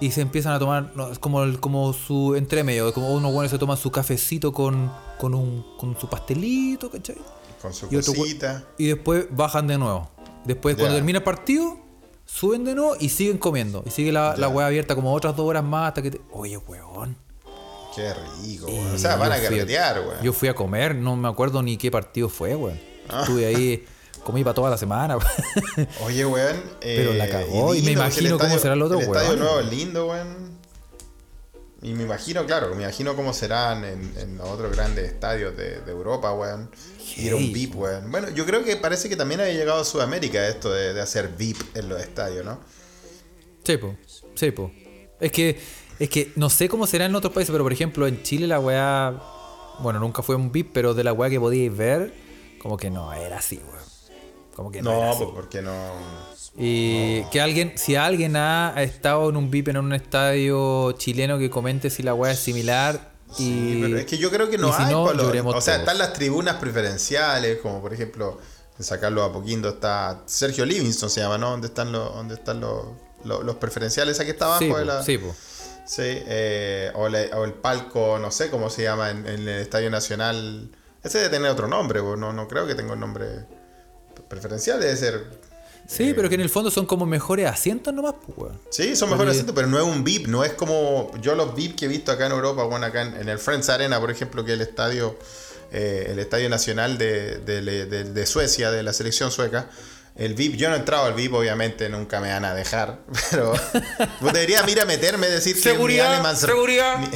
y 0.00 0.10
se 0.12 0.20
empiezan 0.20 0.52
a 0.52 0.58
tomar, 0.60 0.92
no, 0.94 1.10
es 1.10 1.18
como, 1.18 1.42
el- 1.42 1.58
como 1.58 1.92
su 1.92 2.36
entremedio, 2.36 2.86
es 2.88 2.94
como 2.94 3.12
unos 3.12 3.32
jóvenes 3.32 3.50
se 3.50 3.58
toman 3.58 3.76
su 3.76 3.90
cafecito 3.90 4.52
con, 4.52 4.92
con, 5.18 5.34
un, 5.34 5.64
con 5.76 5.98
su 5.98 6.08
pastelito, 6.08 6.88
¿cachai? 6.88 7.16
Con 7.62 7.72
su 7.72 7.86
Y, 7.90 7.96
otro 7.96 8.12
cosita. 8.14 8.64
y 8.76 8.88
después 8.88 9.26
bajan 9.30 9.66
de 9.68 9.78
nuevo. 9.78 10.10
Después, 10.44 10.74
cuando 10.76 10.96
termina 10.96 11.18
el 11.20 11.24
partido, 11.24 11.78
suben 12.26 12.64
de 12.64 12.74
nuevo 12.74 12.96
y 12.98 13.08
siguen 13.08 13.38
comiendo. 13.38 13.82
Y 13.86 13.90
sigue 13.90 14.10
la, 14.12 14.30
la 14.36 14.48
Ya. 14.48 14.48
weá 14.48 14.66
abierta 14.66 14.94
como 14.96 15.12
otras 15.14 15.36
dos 15.36 15.46
horas 15.48 15.62
más 15.62 15.88
hasta 15.88 16.02
que 16.02 16.10
te... 16.10 16.20
Oye, 16.32 16.56
weón. 16.56 17.16
Qué 17.94 18.12
rico, 18.42 18.66
güey. 18.66 18.94
O 18.94 18.98
sea, 18.98 19.16
van 19.16 19.30
a 19.32 19.40
carretear, 19.40 20.02
güey. 20.02 20.16
Yo 20.22 20.32
fui 20.32 20.48
a 20.48 20.54
comer, 20.54 20.94
no 20.96 21.14
me 21.14 21.28
acuerdo 21.28 21.62
ni 21.62 21.76
qué 21.76 21.90
partido 21.90 22.28
fue, 22.28 22.56
weón. 22.56 22.80
Ah. 23.08 23.20
Estuve 23.20 23.46
ahí, 23.46 23.84
comí 24.24 24.42
para 24.42 24.54
toda 24.54 24.70
la 24.70 24.78
semana, 24.78 25.16
weón. 25.18 25.88
Oye, 26.04 26.24
weón. 26.26 26.56
eh, 26.80 26.94
Pero 26.96 27.12
la 27.12 27.28
cagó, 27.28 27.74
y 27.74 27.82
me 27.82 27.92
imagino 27.92 28.30
cómo 28.38 28.44
estadio- 28.48 28.58
será 28.62 28.74
el 28.74 28.82
otro, 28.82 28.98
El 28.98 29.04
estadio 29.06 29.28
weón. 29.28 29.38
nuevo 29.40 29.60
es 29.60 29.66
lindo, 29.70 30.06
weón. 30.08 30.52
Y 31.82 31.94
me 31.94 32.04
imagino, 32.04 32.46
claro, 32.46 32.74
me 32.74 32.82
imagino 32.84 33.14
cómo 33.16 33.32
serán 33.32 33.84
en, 33.84 34.14
en 34.16 34.38
los 34.38 34.48
otros 34.48 34.70
grandes 34.74 35.04
estadios 35.04 35.56
de, 35.56 35.80
de 35.80 35.90
Europa, 35.90 36.32
weón. 36.32 36.70
Ir 37.16 37.32
a 37.32 37.36
un. 37.36 37.52
VIP, 37.52 37.74
weón. 37.76 38.10
Bueno, 38.10 38.30
yo 38.30 38.44
creo 38.46 38.64
que 38.64 38.76
parece 38.76 39.08
que 39.08 39.16
también 39.16 39.40
había 39.40 39.52
llegado 39.54 39.80
a 39.80 39.84
Sudamérica 39.84 40.46
esto 40.48 40.70
de, 40.72 40.92
de 40.94 41.00
hacer 41.00 41.28
VIP 41.36 41.58
en 41.76 41.88
los 41.88 42.00
estadios, 42.00 42.44
¿no? 42.44 42.58
Sí, 43.64 43.76
po. 43.76 43.96
Sí, 44.34 44.50
po. 44.50 44.70
Es 45.20 45.30
que, 45.32 45.60
es 45.98 46.08
que 46.08 46.32
no 46.36 46.50
sé 46.50 46.68
cómo 46.68 46.86
será 46.86 47.04
en 47.06 47.14
otros 47.14 47.32
países, 47.32 47.52
pero 47.52 47.64
por 47.64 47.72
ejemplo 47.72 48.06
en 48.06 48.22
Chile 48.22 48.46
la 48.46 48.58
weá. 48.60 49.20
Bueno, 49.80 49.98
nunca 50.00 50.22
fue 50.22 50.36
un 50.36 50.52
VIP, 50.52 50.70
pero 50.72 50.94
de 50.94 51.04
la 51.04 51.12
weá 51.12 51.30
que 51.30 51.40
podíais 51.40 51.74
ver, 51.76 52.12
como 52.60 52.76
que 52.76 52.90
no 52.90 53.12
era 53.12 53.38
así, 53.38 53.56
weón. 53.56 53.82
Como 54.54 54.70
que 54.70 54.82
no, 54.82 54.92
era 54.92 55.06
No, 55.06 55.10
así. 55.12 55.22
pues 55.24 55.30
porque 55.34 55.62
no. 55.62 55.72
Y 56.58 57.22
que 57.30 57.40
alguien, 57.40 57.72
si 57.76 57.96
alguien 57.96 58.36
ha 58.36 58.74
estado 58.82 59.30
en 59.30 59.36
un 59.36 59.50
VIP 59.50 59.68
en 59.68 59.78
un 59.78 59.92
estadio 59.94 60.92
chileno 60.92 61.38
que 61.38 61.48
comente 61.48 61.88
si 61.88 62.02
la 62.02 62.12
weá 62.14 62.32
es 62.32 62.38
similar. 62.38 63.11
Y, 63.32 63.44
Sí, 63.44 63.78
pero 63.82 63.98
es 63.98 64.06
que 64.06 64.18
yo 64.18 64.30
creo 64.30 64.48
que 64.50 64.58
no 64.58 64.74
si 64.76 64.82
hay. 64.82 64.92
no, 64.92 65.02
o 65.04 65.10
sea, 65.14 65.42
todos. 65.42 65.68
están 65.68 65.98
las 65.98 66.12
tribunas 66.12 66.56
preferenciales, 66.56 67.58
como 67.60 67.80
por 67.80 67.92
ejemplo, 67.94 68.38
en 68.78 68.84
sacarlo 68.84 69.22
a 69.22 69.32
Poquindo 69.32 69.68
está 69.70 70.22
Sergio 70.26 70.64
Livingston, 70.64 71.10
se 71.10 71.20
llama, 71.20 71.38
¿no? 71.38 71.50
¿Dónde 71.50 71.68
están 71.68 71.92
los, 71.92 72.14
dónde 72.14 72.34
están 72.34 72.60
los, 72.60 72.84
los, 73.24 73.44
los 73.44 73.56
preferenciales? 73.56 74.18
Aquí 74.20 74.30
está 74.30 74.46
abajo 74.46 74.60
Sí, 74.64 74.72
de 74.72 74.84
la. 74.84 75.02
sí, 75.02 75.18
po. 75.18 75.34
Sí, 75.84 76.02
eh, 76.04 76.92
o, 76.94 77.06
el 77.08 77.54
palco, 77.54 78.18
no 78.20 78.30
sé 78.30 78.50
cómo 78.50 78.70
se 78.70 78.82
llama 78.84 79.10
en, 79.10 79.26
en 79.26 79.40
el 79.40 79.60
Estadio 79.60 79.90
Nacional. 79.90 80.70
Ese 81.02 81.18
debe 81.18 81.30
tener 81.30 81.50
otro 81.50 81.66
nombre, 81.66 82.00
no, 82.00 82.32
no 82.32 82.48
creo 82.48 82.66
que 82.66 82.74
tenga 82.76 82.92
un 82.92 83.00
nombre 83.00 83.26
preferencial, 84.28 84.80
debe 84.80 84.96
ser. 84.96 85.51
Sí, 85.86 86.12
pero 86.14 86.28
que 86.28 86.36
en 86.36 86.40
el 86.40 86.48
fondo 86.48 86.70
son 86.70 86.86
como 86.86 87.04
mejores 87.06 87.46
asientos 87.46 87.92
nomás, 87.92 88.14
pues, 88.24 88.38
weón. 88.38 88.60
Sí, 88.70 88.96
son 88.96 89.10
mejores 89.10 89.32
asientos, 89.32 89.54
pero 89.54 89.66
no 89.68 89.78
es 89.78 89.84
un 89.84 90.04
VIP, 90.04 90.26
no 90.28 90.42
es 90.44 90.52
como 90.54 91.10
yo 91.20 91.34
los 91.34 91.54
VIP 91.54 91.76
que 91.76 91.84
he 91.84 91.88
visto 91.88 92.10
acá 92.12 92.26
en 92.26 92.32
Europa, 92.32 92.62
bueno, 92.64 92.86
acá 92.86 93.02
en, 93.02 93.14
en 93.16 93.28
el 93.28 93.38
Friends 93.38 93.68
Arena, 93.68 94.00
por 94.00 94.10
ejemplo, 94.10 94.44
que 94.44 94.52
es 94.52 94.56
el 94.60 94.62
estadio, 94.66 95.18
eh, 95.70 96.06
el 96.10 96.18
estadio 96.18 96.48
nacional 96.48 96.96
de, 96.98 97.38
de- 97.38 97.60
de- 97.86 98.04
de 98.04 98.26
Suecia, 98.26 98.70
de 98.70 98.82
la 98.82 98.92
selección 98.92 99.30
sueca. 99.30 99.68
El 100.16 100.34
VIP, 100.34 100.56
yo 100.56 100.68
no 100.68 100.76
he 100.76 100.78
entrado 100.78 101.04
al 101.06 101.14
VIP, 101.14 101.32
obviamente 101.34 101.88
nunca 101.88 102.20
me 102.20 102.30
van 102.30 102.44
a 102.44 102.54
dejar, 102.54 103.00
pero 103.30 103.52
pues 104.20 104.32
debería 104.32 104.62
ir 104.68 104.80
a 104.80 104.84
meterme 104.84 105.26
y 105.26 105.30
decir 105.30 105.56
que 105.56 105.62
Seguridad, 105.62 106.08
mi 106.08 106.14
Alemans, 106.14 106.38
seguridad. 106.40 106.98
mi- 106.98 107.08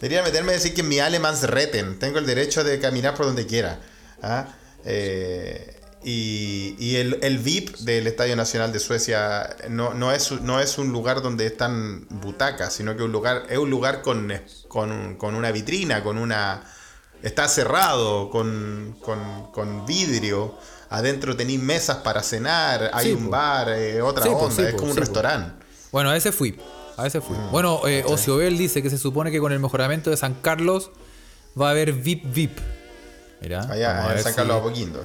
debería 0.00 0.22
meterme 0.22 0.52
y 0.52 0.54
decir 0.56 0.72
que 0.74 0.82
mi 0.82 0.98
Alemans 1.00 1.42
reten, 1.44 1.98
tengo 1.98 2.18
el 2.18 2.26
derecho 2.26 2.62
de 2.64 2.78
caminar 2.80 3.14
por 3.14 3.26
donde 3.26 3.46
quiera. 3.46 3.80
¿ah? 4.22 4.46
Eh, 4.84 5.80
y 6.04 6.76
y 6.78 6.96
el, 6.96 7.18
el 7.22 7.38
VIP 7.38 7.76
del 7.78 8.06
Estadio 8.06 8.36
Nacional 8.36 8.72
de 8.72 8.78
Suecia 8.80 9.56
no, 9.70 9.94
no, 9.94 10.12
es, 10.12 10.30
no 10.42 10.60
es 10.60 10.78
un 10.78 10.92
lugar 10.92 11.22
donde 11.22 11.46
están 11.46 12.06
butacas, 12.10 12.72
sino 12.74 12.96
que 12.96 13.02
un 13.02 13.12
lugar, 13.12 13.44
es 13.48 13.58
un 13.58 13.70
lugar 13.70 14.02
con, 14.02 14.32
con, 14.68 15.16
con 15.16 15.34
una 15.34 15.50
vitrina, 15.52 16.02
con 16.02 16.18
una... 16.18 16.62
Está 17.22 17.48
cerrado, 17.48 18.28
con, 18.28 18.96
con, 19.00 19.50
con 19.50 19.86
vidrio. 19.86 20.56
Adentro 20.90 21.34
tenéis 21.34 21.58
mesas 21.60 21.96
para 21.98 22.22
cenar, 22.22 22.90
hay 22.92 23.06
Sí, 23.06 23.12
un 23.12 23.24
po. 23.24 23.30
bar, 23.30 23.70
eh, 23.70 24.02
otra 24.02 24.24
Sí, 24.24 24.28
po, 24.30 24.38
onda, 24.40 24.54
sí, 24.56 24.62
es 24.62 24.72
po, 24.72 24.78
como 24.80 24.90
un 24.90 24.96
restaurante. 24.98 25.64
Bueno, 25.90 26.10
a 26.10 26.16
ese 26.18 26.32
fui. 26.32 26.58
A 26.98 27.06
ese 27.06 27.20
Mm, 27.20 27.22
fui. 27.22 27.36
Bueno, 27.50 27.80
eh, 27.88 28.04
Ociobel 28.06 28.58
dice 28.58 28.82
que 28.82 28.90
se 28.90 28.98
supone 28.98 29.30
que 29.30 29.40
con 29.40 29.52
el 29.52 29.58
mejoramiento 29.58 30.10
de 30.10 30.18
San 30.18 30.34
Carlos 30.34 30.90
va 31.58 31.68
a 31.68 31.70
haber 31.70 31.92
VIP 31.94 32.24
VIP. 32.26 32.58
Mira. 33.40 33.62
Allá 33.70 34.12
en 34.14 34.22
San 34.22 34.32
si- 34.32 34.36
Carlos 34.36 34.56
Apoquindo. 34.58 35.04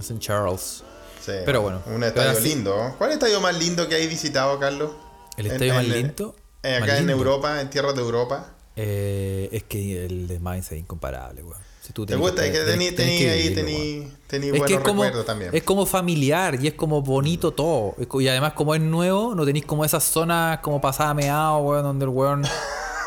Es 0.00 0.10
en 0.10 0.18
Charles. 0.18 0.82
Sí, 1.24 1.32
Pero 1.44 1.60
bueno, 1.62 1.82
Un 1.86 2.02
estadio 2.02 2.30
así- 2.30 2.48
lindo. 2.48 2.94
¿Cuál 2.98 3.12
estadio 3.12 3.40
más 3.40 3.54
lindo 3.56 3.86
que 3.88 3.94
hay 3.94 4.06
visitado, 4.06 4.58
Carlos? 4.58 4.90
¿El 5.36 5.46
En- 5.46 5.52
estadio 5.52 5.74
más 5.74 5.84
en- 5.84 5.92
lindo? 5.92 6.34
eh, 6.62 6.80
Más 6.80 6.88
acá 6.88 6.98
en. 6.98 7.10
Europa, 7.10 7.60
en 7.60 7.68
tierras 7.70 7.94
de 7.94 8.00
Europa. 8.00 8.46
Eh, 8.76 9.48
es 9.52 9.64
que 9.64 10.06
el 10.06 10.26
de 10.28 10.38
Mainz 10.40 10.72
es 10.72 10.78
incomparable, 10.78 11.42
weón. 11.42 11.60
Si 11.82 11.92
tú 11.92 12.06
¿Te 12.06 12.14
gusta? 12.16 12.44
Es 12.46 12.52
que 12.52 12.64
tení, 12.64 12.92
tení 12.92 13.18
que 13.18 13.30
ahí, 13.30 13.54
tení, 13.54 14.12
tení 14.26 14.46
Es 14.46 14.52
que 14.52 14.58
buenos 14.58 14.70
es 14.70 14.78
como, 14.84 15.02
recuerdos 15.02 15.26
también. 15.26 15.50
es 15.54 15.62
como 15.62 15.86
familiar 15.86 16.58
y 16.62 16.68
es 16.68 16.74
como 16.74 17.02
bonito 17.02 17.50
todo. 17.52 17.94
Y 18.20 18.28
además, 18.28 18.52
como 18.54 18.74
es 18.74 18.80
nuevo, 18.80 19.34
no 19.34 19.44
tenéis 19.44 19.64
como 19.66 19.84
esas 19.84 20.04
zonas 20.04 20.60
como 20.60 20.80
pasada 20.80 21.12
meado, 21.14 21.58
weón, 21.58 21.82
donde 21.82 22.04
el 22.04 22.10
weón 22.10 22.42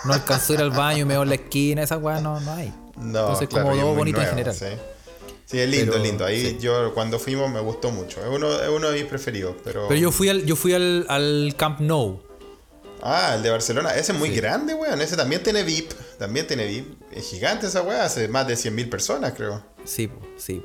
no 0.05 0.13
alcanzó 0.13 0.53
a 0.53 0.55
ir 0.57 0.61
al 0.61 0.71
baño 0.71 0.99
y 1.03 1.05
meó 1.05 1.23
en 1.23 1.29
la 1.29 1.35
esquina. 1.35 1.81
Esas 1.81 2.01
weón 2.01 2.21
no, 2.23 2.39
no 2.39 2.51
hay. 2.53 2.73
No, 2.97 3.19
Entonces, 3.21 3.47
claro, 3.47 3.69
como 3.69 3.81
todo 3.81 3.95
bonito 3.95 4.21
en 4.21 4.27
general. 4.27 4.53
Sí. 4.55 4.65
Sí, 5.53 5.59
es 5.59 5.69
lindo, 5.69 5.91
Pero, 5.91 6.03
es 6.03 6.09
lindo. 6.09 6.25
Ahí 6.25 6.41
sí. 6.41 6.57
yo 6.59 6.93
cuando 6.95 7.19
fuimos 7.19 7.49
me 7.51 7.59
gustó 7.59 7.91
mucho. 7.91 8.19
Es 8.21 8.27
uno, 8.27 8.51
es 8.59 8.67
uno 8.69 8.89
de 8.89 8.99
mis 8.99 9.05
preferidos. 9.07 9.55
Pero, 9.63 9.87
Pero 9.87 9.99
yo 10.01 10.11
fui 10.11 10.27
al, 10.29 10.43
yo 10.45 10.55
fui 10.55 10.73
al, 10.73 11.05
al 11.09 11.53
Camp 11.57 11.79
Nou. 11.79 12.19
Ah, 13.03 13.33
el 13.35 13.43
de 13.43 13.49
Barcelona. 13.51 13.91
Ese 13.95 14.13
es 14.13 14.17
muy 14.17 14.29
Sí. 14.29 14.35
grande, 14.35 14.73
weón. 14.73 14.99
Ese 15.01 15.15
también 15.15 15.43
tiene 15.43 15.63
VIP. 15.63 15.91
También 16.17 16.47
tiene 16.47 16.65
VIP. 16.65 17.01
Es 17.11 17.29
gigante 17.29 17.67
esa 17.67 17.81
weá. 17.83 18.03
Hace 18.05 18.27
más 18.29 18.47
de 18.47 18.55
100.000 18.55 18.89
personas, 18.89 19.33
creo. 19.33 19.63
Sí, 19.85 20.09
sí. 20.37 20.63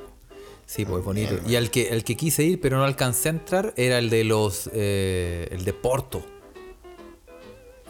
Sí, 0.65 0.85
pues 0.85 1.03
bonito. 1.03 1.35
Y 1.47 1.55
al 1.55 1.69
que, 1.69 1.89
el 1.89 2.03
que 2.03 2.15
quise 2.17 2.43
ir, 2.43 2.59
pero 2.61 2.77
no 2.77 2.83
alcancé 2.83 3.29
a 3.29 3.31
entrar, 3.31 3.73
era 3.77 3.99
el 3.99 4.09
de 4.09 4.23
los. 4.23 4.69
eh, 4.73 5.47
el 5.51 5.65
de 5.65 5.73
Porto. 5.73 6.23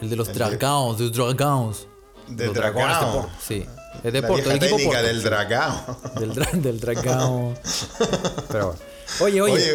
El 0.02 0.10
de 0.10 0.16
los 0.16 0.30
El 0.30 0.36
Dragons, 0.36 0.98
de 0.98 1.04
los 1.06 1.14
Dragons. 1.16 1.88
De 2.28 2.46
Los 2.46 2.56
dragones 2.56 2.88
de 3.00 3.06
Dragão. 3.06 3.12
Porto, 3.14 3.30
Sí. 3.46 3.66
Es 4.04 4.14
de 4.14 4.22
La 4.22 4.30
vieja 4.30 4.54
el 4.54 4.60
técnica 4.60 5.02
del 5.02 5.24
dragao. 5.24 5.98
Del, 6.20 6.34
dra- 6.34 6.52
del 6.52 6.80
Dragón. 6.80 7.58
Pero 8.50 8.68
bueno. 8.68 8.80
Oye, 9.22 9.42
oye. 9.42 9.74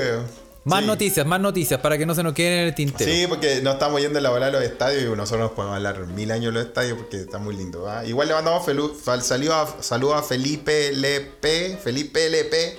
Más 0.65 0.81
Sí. 0.81 0.87
noticias, 0.87 1.27
más 1.27 1.41
noticias, 1.43 1.79
para 1.81 1.99
que 1.99 2.07
no 2.07 2.15
se 2.15 2.23
nos 2.23 2.33
queden 2.33 2.55
en 2.61 2.67
el 2.69 2.75
tintero. 2.75 3.11
Sí, 3.11 3.27
porque 3.29 3.61
no 3.61 3.73
estamos 3.73 4.01
yendo 4.01 4.19
a 4.19 4.23
la 4.23 4.31
bola 4.31 4.47
de 4.47 4.53
los 4.53 4.63
estadios 4.63 5.03
y 5.03 5.07
nosotros 5.15 5.41
nos 5.41 5.51
podemos 5.51 5.77
hablar 5.77 6.07
mil 6.07 6.31
años 6.31 6.55
de 6.55 6.61
los 6.61 6.69
estadios 6.69 6.97
porque 6.97 7.19
está 7.19 7.37
muy 7.39 7.55
lindo. 7.55 7.83
¿va? 7.83 8.03
Igual 8.07 8.29
le 8.29 8.35
mandamos 8.35 8.67
felu- 8.67 8.95
fal- 8.97 9.21
saludo 9.21 9.55
a, 9.57 9.83
saludo 9.83 10.15
a 10.15 10.23
Felipe 10.23 10.89
LP, 10.89 11.79
Felipe 11.85 12.27
LP, 12.29 12.79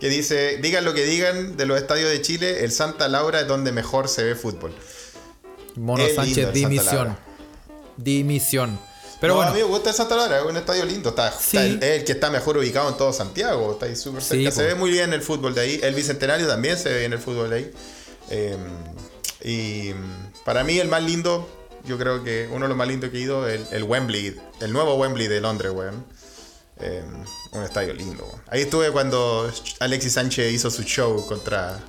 que 0.00 0.08
dice, 0.08 0.56
digan 0.62 0.86
lo 0.86 0.94
que 0.94 1.04
digan 1.04 1.58
de 1.58 1.66
los 1.66 1.76
estadios 1.78 2.08
de 2.08 2.22
Chile, 2.22 2.64
el 2.64 2.72
Santa 2.72 3.08
Laura 3.08 3.40
es 3.40 3.46
donde 3.46 3.72
mejor 3.72 4.08
se 4.08 4.24
ve 4.24 4.34
fútbol. 4.34 4.72
Mono 5.76 6.02
Es 6.02 6.14
Sánchez, 6.14 6.50
dimisión. 6.54 7.14
Dimisión. 7.98 8.78
Pero 9.20 9.32
no, 9.32 9.36
bueno. 9.38 9.50
a 9.50 9.54
mí 9.54 9.60
me 9.60 9.66
gusta 9.66 9.92
Santa 9.92 10.14
Laura, 10.16 10.38
es 10.38 10.44
un 10.44 10.56
estadio 10.56 10.84
lindo. 10.84 11.08
Está, 11.10 11.32
Sí. 11.32 11.56
está 11.56 11.64
el, 11.66 11.82
es 11.82 11.98
el 12.00 12.04
que 12.04 12.12
está 12.12 12.30
mejor 12.30 12.56
ubicado 12.56 12.88
en 12.88 12.96
todo 12.96 13.12
Santiago. 13.12 13.72
Está 13.72 13.86
ahí 13.86 13.96
súper 13.96 14.22
Sí, 14.22 14.28
cerca. 14.44 14.50
se 14.52 14.62
ve 14.62 14.74
muy 14.74 14.90
bien 14.90 15.12
el 15.12 15.22
fútbol 15.22 15.54
de 15.54 15.60
ahí. 15.62 15.80
El 15.82 15.94
Bicentenario 15.94 16.46
también 16.46 16.76
se 16.78 16.88
ve 16.90 17.00
bien 17.00 17.12
el 17.12 17.18
fútbol 17.18 17.50
de 17.50 17.56
ahí. 17.56 17.72
Eh, 18.30 18.56
y 19.42 19.92
mm, 19.94 20.44
para 20.44 20.62
mí 20.64 20.78
el 20.78 20.88
más 20.88 21.02
lindo, 21.02 21.48
yo 21.84 21.98
creo 21.98 22.22
que 22.22 22.48
uno 22.50 22.64
de 22.66 22.68
los 22.68 22.76
más 22.76 22.86
lindos 22.88 23.10
que 23.10 23.18
he 23.18 23.20
ido, 23.20 23.48
el, 23.48 23.64
el 23.72 23.82
Wembley, 23.84 24.36
el 24.60 24.72
nuevo 24.72 24.94
Wembley 24.96 25.26
de 25.28 25.40
Londres, 25.40 25.72
weón. 25.74 26.04
Eh, 26.80 27.02
un 27.52 27.62
estadio 27.64 27.92
lindo, 27.94 28.24
weón. 28.24 28.40
Ahí 28.48 28.60
estuve 28.62 28.90
cuando 28.92 29.50
Alexis 29.80 30.12
Sánchez 30.12 30.52
hizo 30.52 30.70
su 30.70 30.82
show 30.84 31.26
contra 31.26 31.80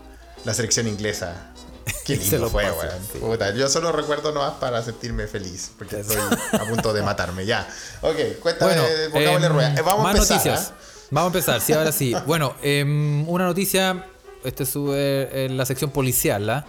la 0.46 0.54
selección 0.56 0.88
inglesa. 0.88 1.54
Qué 2.06 2.16
Se 2.18 2.22
lindo 2.24 2.38
lo 2.40 2.50
fue, 2.50 2.66
sí. 3.12 3.20
Puta, 3.20 3.54
yo 3.54 3.68
solo 3.70 3.92
recuerdo 3.92 4.32
nomás 4.32 4.54
para 4.54 4.84
sentirme 4.84 5.28
feliz, 5.28 5.72
porque 5.78 6.00
estoy 6.00 6.18
a 6.54 6.66
punto 6.66 6.94
de 6.94 7.02
matarme. 7.04 7.46
Ya. 7.46 7.68
Ok, 8.02 8.16
cuéntame, 8.42 8.76
Bueno, 9.12 9.30
em, 9.46 9.52
rueda. 9.52 9.74
Eh, 9.76 9.82
vamos 9.82 10.04
más 10.04 10.16
a 10.16 10.18
empezar. 10.18 10.38
noticias. 10.38 10.74
¿ah? 10.76 11.06
Vamos 11.12 11.34
a 11.34 11.38
empezar, 11.38 11.62
sí, 11.62 11.74
ahora 11.74 11.92
sí. 11.92 12.14
Bueno, 12.26 12.56
em, 12.62 13.28
una 13.28 13.46
noticia, 13.46 14.06
este 14.44 14.66
sube 14.66 15.46
en 15.46 15.58
la 15.58 15.66
sección 15.66 15.92
policial, 15.92 16.46
¿la? 16.46 16.66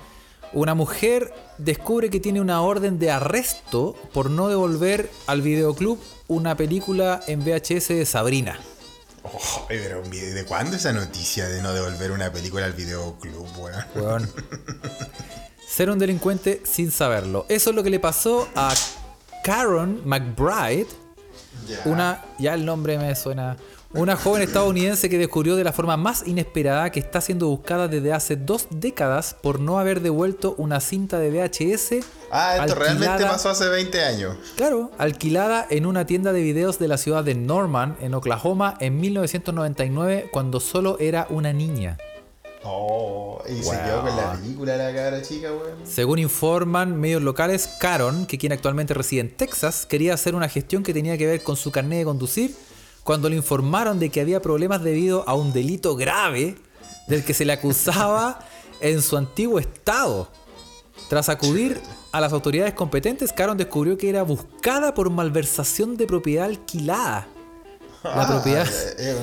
Una 0.53 0.75
mujer 0.75 1.33
descubre 1.59 2.11
que 2.11 2.19
tiene 2.19 2.41
una 2.41 2.61
orden 2.63 2.99
de 2.99 3.11
arresto 3.11 3.95
por 4.13 4.31
no 4.31 4.49
devolver 4.49 5.09
al 5.29 5.43
videoclub 5.43 6.01
una 6.27 6.57
película 6.57 7.23
en 7.29 7.45
VHS 7.45 7.89
de 7.89 8.05
Sabrina. 8.07 8.59
Oh, 9.23 9.67
pero 9.69 10.03
¿de 10.03 10.45
cuándo 10.45 10.77
esa 10.77 10.93
noticia 10.93 11.49
de 11.49 11.63
no 11.63 11.73
devolver 11.73 12.11
una 12.13 12.33
película 12.33 12.67
al 12.67 12.73
videoclub, 12.73 13.47
weón? 13.95 14.31
Ser 15.69 15.91
un 15.91 15.99
delincuente 15.99 16.63
sin 16.65 16.91
saberlo. 16.91 17.47
Eso 17.49 17.71
es 17.71 17.77
lo 17.77 17.83
que 17.83 17.91
le 17.91 18.01
pasó 18.01 18.49
a 18.57 18.75
Karen 19.45 20.01
McBride, 20.05 20.89
una, 21.85 22.25
ya 22.39 22.55
el 22.55 22.65
nombre 22.65 22.99
me 22.99 23.15
suena, 23.15 23.57
una 23.93 24.17
joven 24.17 24.43
estadounidense 24.43 25.09
que 25.09 25.19
descubrió 25.19 25.57
de 25.57 25.65
la 25.65 25.73
forma 25.73 25.97
más 25.97 26.27
inesperada 26.27 26.91
que 26.91 27.01
está 27.01 27.21
siendo 27.21 27.49
buscada 27.49 27.89
desde 27.89 28.13
hace 28.13 28.37
dos 28.37 28.69
décadas 28.71 29.37
por 29.41 29.61
no 29.61 29.79
haber 29.79 30.01
devuelto 30.01 30.55
una 30.59 30.81
cinta 30.81 31.19
de 31.19 31.31
VHS. 31.31 32.05
Ah, 32.31 32.59
esto 32.61 32.75
realmente 32.77 33.07
alquilada- 33.09 33.33
pasó 33.33 33.51
hace 33.51 33.69
20 33.69 34.05
años. 34.05 34.37
Claro, 34.57 34.91
alquilada 34.99 35.67
en 35.69 35.85
una 35.87 36.07
tienda 36.07 36.33
de 36.33 36.43
videos 36.43 36.79
de 36.79 36.89
la 36.89 36.97
ciudad 36.97 37.25
de 37.25 37.35
Norman, 37.35 37.97
en 38.01 38.15
Oklahoma, 38.15 38.77
en 38.81 39.01
1999, 39.01 40.29
cuando 40.33 40.61
solo 40.61 40.97
era 41.01 41.27
una 41.31 41.53
niña. 41.53 41.99
Oh, 42.63 43.43
y 43.49 43.63
se 43.63 43.71
quedó 43.71 44.03
con 44.03 44.15
la 44.17 44.33
película 44.33 44.77
la 44.77 44.95
cara 44.95 45.23
chica, 45.23 45.49
weón. 45.51 45.79
Según 45.85 46.19
informan 46.19 47.01
medios 47.01 47.23
locales, 47.23 47.69
Caron, 47.81 48.27
que 48.27 48.37
quien 48.39 48.53
actualmente 48.53 48.93
reside 48.95 49.23
en 49.23 49.31
Texas, 49.35 49.87
quería 49.87 50.13
hacer 50.15 50.35
una 50.35 50.49
gestión 50.49 50.83
que 50.83 50.93
tenía 50.93 51.17
que 51.17 51.27
ver 51.27 51.43
con 51.43 51.57
su 51.57 51.71
carnet 51.73 52.01
de 52.01 52.05
conducir 52.05 52.55
cuando 53.03 53.31
le 53.31 53.37
informaron 53.37 53.99
de 53.99 54.11
que 54.11 54.21
había 54.21 54.43
problemas 54.43 54.83
debido 54.83 55.27
a 55.27 55.35
un 55.35 55.53
delito 55.55 55.97
grave 55.97 56.57
del 57.09 57.25
que 57.25 57.33
se 57.33 57.47
le 57.47 57.55
acusaba 57.55 58.41
en 58.81 59.01
su 59.01 59.17
antiguo 59.17 59.59
estado. 59.59 60.29
Tras 61.09 61.31
acudir 61.31 61.81
a 62.13 62.21
las 62.21 62.33
autoridades 62.33 62.75
competentes, 62.75 63.33
Caron 63.33 63.57
descubrió 63.57 63.97
que 63.97 64.09
era 64.09 64.23
buscada 64.23 64.95
por 64.95 65.11
malversación 65.11 65.97
de 65.97 66.07
propiedad 66.07 66.47
alquilada. 66.47 67.27
La 68.03 68.23
Ah, 68.23 68.27
propiedad 68.29 68.67
eh, 68.67 68.95
eh, 68.99 69.17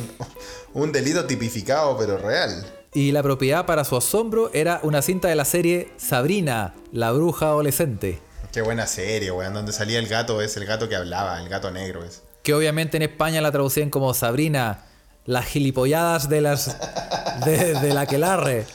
un, 0.73 0.83
un 0.83 0.91
delito 0.91 1.25
tipificado, 1.25 1.97
pero 1.97 2.17
real. 2.17 2.65
y 2.93 3.11
la 3.11 3.23
propiedad 3.23 3.65
para 3.65 3.83
su 3.83 3.95
asombro 3.97 4.51
era 4.53 4.79
una 4.83 5.01
cinta 5.01 5.27
de 5.27 5.35
la 5.35 5.45
serie 5.45 5.91
Sabrina, 5.97 6.75
la 6.91 7.11
bruja 7.11 7.47
adolescente. 7.47 8.19
Qué 8.51 8.61
buena 8.61 8.85
serie, 8.87 9.31
weón. 9.31 9.53
Donde 9.53 9.71
salía 9.73 9.99
el 9.99 10.07
gato, 10.07 10.41
es 10.41 10.55
el 10.57 10.65
gato 10.65 10.87
que 10.87 10.95
hablaba, 10.95 11.41
el 11.41 11.49
gato 11.49 11.71
negro 11.71 12.03
es. 12.03 12.21
que 12.43 12.53
obviamente 12.53 12.97
en 12.97 13.03
España 13.03 13.41
la 13.41 13.51
traducían 13.51 13.89
como 13.89 14.13
Sabrina, 14.13 14.85
las 15.25 15.45
gilipolladas 15.45 16.29
de 16.29 16.41
las 16.41 16.77
de, 17.45 17.73
de 17.79 17.93
la 17.93 18.05
quelarre. 18.05 18.65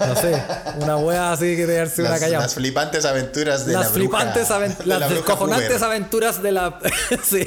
No 0.00 0.16
sé, 0.16 0.42
una 0.80 0.96
wea 0.96 1.32
así 1.32 1.56
que 1.56 1.66
de 1.66 1.76
darse 1.76 2.02
una 2.02 2.18
callada. 2.18 2.42
las 2.42 2.54
flipantes 2.54 3.04
aventuras 3.04 3.64
de 3.66 3.72
Las 3.72 3.84
la 3.84 3.88
bruja. 3.90 4.18
flipantes 4.18 4.48
de 4.78 4.84
las 4.84 5.00
la 5.00 5.06
bruja 5.06 5.14
descojonantes 5.14 5.82
aventuras 5.82 6.42
de 6.42 6.52
la 6.52 6.78
sí. 7.22 7.44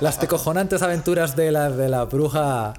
Las 0.00 0.20
descojonantes 0.20 0.82
aventuras 0.82 1.34
de 1.36 1.50
la 1.52 1.70
de 1.70 1.88
la 1.88 2.04
bruja 2.04 2.74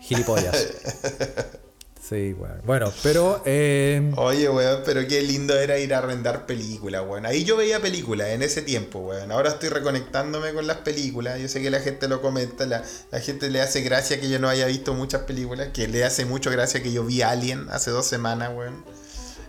gilipollas. 0.00 0.56
Sí, 2.10 2.32
bueno. 2.32 2.56
Bueno, 2.64 2.92
pero 3.04 3.40
eh, 3.46 4.10
Oye, 4.16 4.48
weón, 4.48 4.80
pero 4.84 5.06
qué 5.06 5.22
lindo 5.22 5.56
era 5.56 5.78
ir 5.78 5.94
a 5.94 5.98
arrendar 5.98 6.44
películas, 6.44 7.04
weón. 7.06 7.24
Ahí 7.24 7.44
yo 7.44 7.56
veía 7.56 7.78
películas 7.78 8.30
en 8.30 8.42
ese 8.42 8.62
tiempo, 8.62 8.98
weón. 8.98 9.30
Ahora 9.30 9.50
estoy 9.50 9.68
reconectándome 9.68 10.52
con 10.52 10.66
las 10.66 10.78
películas. 10.78 11.38
Yo 11.40 11.46
sé 11.46 11.62
que 11.62 11.70
la 11.70 11.78
gente 11.78 12.08
lo 12.08 12.20
comenta, 12.20 12.66
la, 12.66 12.82
la 13.12 13.20
gente 13.20 13.48
le 13.48 13.60
hace 13.60 13.82
gracia 13.82 14.20
que 14.20 14.28
yo 14.28 14.40
no 14.40 14.48
haya 14.48 14.66
visto 14.66 14.92
muchas 14.92 15.22
películas, 15.22 15.68
que 15.72 15.86
le 15.86 16.04
hace 16.04 16.24
mucho 16.24 16.50
gracia 16.50 16.82
que 16.82 16.90
yo 16.92 17.04
vi 17.04 17.22
Alien 17.22 17.68
hace 17.70 17.92
dos 17.92 18.06
semanas, 18.06 18.50
weón. 18.56 18.84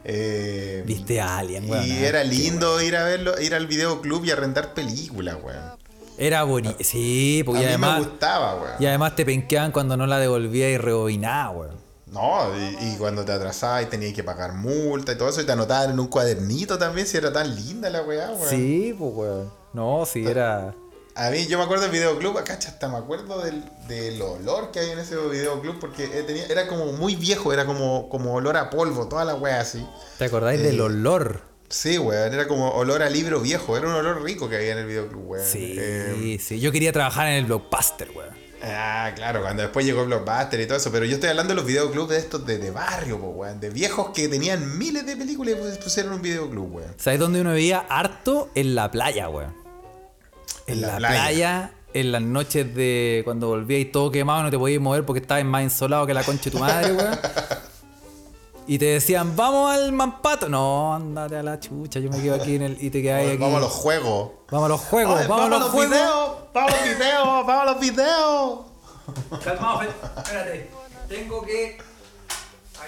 Eh, 0.03 0.83
viste 0.85 1.19
a 1.19 1.39
Alien, 1.39 1.67
weón. 1.67 1.83
y 1.87 1.91
ah, 1.93 2.07
era 2.09 2.23
lindo 2.23 2.79
ir 2.81 2.95
a 2.95 3.05
verlo, 3.05 3.41
ir 3.41 3.55
al 3.55 3.65
videoclub 3.65 4.23
y 4.25 4.29
arrendar 4.29 4.75
películas, 4.75 5.35
weón. 5.43 5.63
Era 6.15 6.43
bonito. 6.43 6.77
Sí, 6.81 7.39
A 7.41 7.45
porque 7.45 7.61
mí 7.61 7.65
además 7.65 7.99
me 8.01 8.05
gustaba, 8.05 8.55
weón. 8.55 8.73
y 8.79 8.85
además 8.85 9.15
te 9.15 9.25
penqueaban 9.25 9.71
cuando 9.71 9.97
no 9.97 10.05
la 10.05 10.19
devolvía 10.19 10.69
y 10.69 10.77
rebobinaba, 10.77 11.49
weón. 11.49 11.90
No, 12.11 12.49
y, 12.57 12.93
y 12.93 12.95
cuando 12.97 13.23
te 13.23 13.31
atrasabas 13.31 13.83
y 13.83 13.85
tenías 13.85 14.13
que 14.13 14.23
pagar 14.23 14.53
multa 14.53 15.13
y 15.13 15.17
todo 15.17 15.29
eso, 15.29 15.41
y 15.41 15.45
te 15.45 15.53
anotaban 15.53 15.91
en 15.91 15.99
un 15.99 16.07
cuadernito 16.07 16.77
también, 16.77 17.07
si 17.07 17.17
era 17.17 17.31
tan 17.31 17.55
linda 17.55 17.89
la 17.89 18.01
weá, 18.01 18.31
weón. 18.31 18.49
Sí, 18.49 18.93
pues, 18.97 19.11
weón. 19.15 19.51
No, 19.73 20.05
sí, 20.05 20.25
era. 20.27 20.75
A 21.15 21.29
mí, 21.29 21.45
yo 21.47 21.57
me 21.57 21.63
acuerdo 21.65 21.83
del 21.83 21.91
videoclub, 21.91 22.37
acá 22.37 22.53
hasta 22.53 22.87
me 22.89 22.97
acuerdo 22.97 23.41
del, 23.41 23.63
del 23.87 24.21
olor 24.21 24.71
que 24.71 24.79
hay 24.79 24.89
en 24.91 24.99
ese 24.99 25.15
videoclub, 25.17 25.79
porque 25.79 26.03
eh, 26.05 26.23
tenía, 26.23 26.45
era 26.47 26.67
como 26.67 26.85
muy 26.93 27.15
viejo, 27.15 27.51
era 27.53 27.65
como, 27.65 28.07
como 28.09 28.33
olor 28.35 28.57
a 28.57 28.69
polvo, 28.69 29.07
toda 29.07 29.23
la 29.25 29.35
weá 29.35 29.59
así. 29.61 29.85
¿Te 30.17 30.25
acordáis 30.25 30.59
Eh, 30.59 30.63
del 30.63 30.81
olor? 30.81 31.41
Sí, 31.69 31.97
weón, 31.97 32.33
era 32.33 32.47
como 32.47 32.71
olor 32.71 33.03
a 33.03 33.09
libro 33.09 33.39
viejo, 33.39 33.77
era 33.77 33.87
un 33.87 33.93
olor 33.93 34.21
rico 34.23 34.49
que 34.49 34.57
había 34.57 34.73
en 34.73 34.79
el 34.79 34.85
videoclub, 34.87 35.29
weón. 35.31 35.45
Sí, 35.45 35.75
Eh, 35.77 36.37
sí. 36.41 36.59
Yo 36.59 36.71
quería 36.73 36.91
trabajar 36.91 37.27
en 37.27 37.33
el 37.35 37.45
blockbuster, 37.45 38.09
weón. 38.15 38.50
Ah, 38.63 39.11
claro, 39.15 39.41
cuando 39.41 39.63
después 39.63 39.85
llegó 39.85 40.05
Blockbuster 40.05 40.59
y 40.59 40.65
todo 40.67 40.77
eso, 40.77 40.91
pero 40.91 41.05
yo 41.05 41.15
estoy 41.15 41.29
hablando 41.29 41.51
de 41.53 41.55
los 41.55 41.65
videoclubs 41.65 42.09
de 42.09 42.17
estos 42.17 42.45
de, 42.45 42.57
de 42.57 42.71
barrio, 42.71 43.19
po, 43.19 43.27
weón, 43.27 43.59
de 43.59 43.69
viejos 43.69 44.09
que 44.13 44.27
tenían 44.27 44.77
miles 44.77 45.05
de 45.05 45.15
películas 45.17 45.55
y 45.55 45.57
pues 45.61 45.77
pusieron 45.77 46.13
un 46.13 46.21
videoclub, 46.21 46.75
weón. 46.75 46.93
¿Sabes 46.97 47.19
dónde 47.19 47.41
uno 47.41 47.51
veía 47.51 47.85
harto? 47.89 48.49
En 48.55 48.75
la 48.75 48.89
playa, 48.91 49.29
weón. 49.29 49.53
En, 50.67 50.75
En 50.75 50.81
la, 50.81 50.87
la 50.87 50.97
playa. 51.09 51.21
playa. 51.23 51.71
en 51.93 52.11
las 52.11 52.21
noches 52.21 52.73
de 52.75 53.21
cuando 53.25 53.47
volvía 53.47 53.79
y 53.79 53.85
todo 53.85 54.11
quemado, 54.11 54.43
no 54.43 54.51
te 54.51 54.57
podías 54.57 54.81
mover 54.81 55.05
porque 55.05 55.19
estabas 55.21 55.43
más 55.45 55.63
insolado 55.63 56.05
que 56.05 56.13
la 56.13 56.23
concha 56.23 56.45
de 56.45 56.51
tu 56.51 56.59
madre, 56.59 56.93
weón. 56.93 57.19
Y 58.67 58.77
te 58.77 58.85
decían, 58.85 59.35
vamos 59.35 59.71
al 59.73 59.91
mampato. 59.91 60.47
No, 60.47 60.93
andate 60.93 61.35
a 61.37 61.43
la 61.43 61.59
chucha, 61.59 61.99
yo 61.99 62.09
me 62.09 62.21
quedo 62.21 62.35
aquí 62.35 62.55
en 62.55 62.61
el. 62.61 62.77
Y 62.83 62.89
te 62.89 63.01
quedáis 63.01 63.29
aquí. 63.29 63.37
Vamos 63.37 63.57
a 63.57 63.61
los 63.61 63.71
juegos. 63.71 64.29
Vamos 64.49 64.65
a 64.65 64.69
los 64.69 64.81
juegos, 64.81 65.19
Ay, 65.21 65.27
vamos, 65.27 65.45
a 65.45 65.49
los, 65.49 65.63
juegos. 65.69 65.89
videos, 65.89 66.31
vamos 66.53 66.71
a 66.71 66.75
los 66.75 66.83
videos, 66.97 67.25
vamos 67.25 67.49
a 67.49 67.65
los 67.65 67.79
videos. 67.79 68.59
Calmado, 69.43 69.81
espérate. 69.81 70.69
Tengo 71.09 71.41
que. 71.43 71.77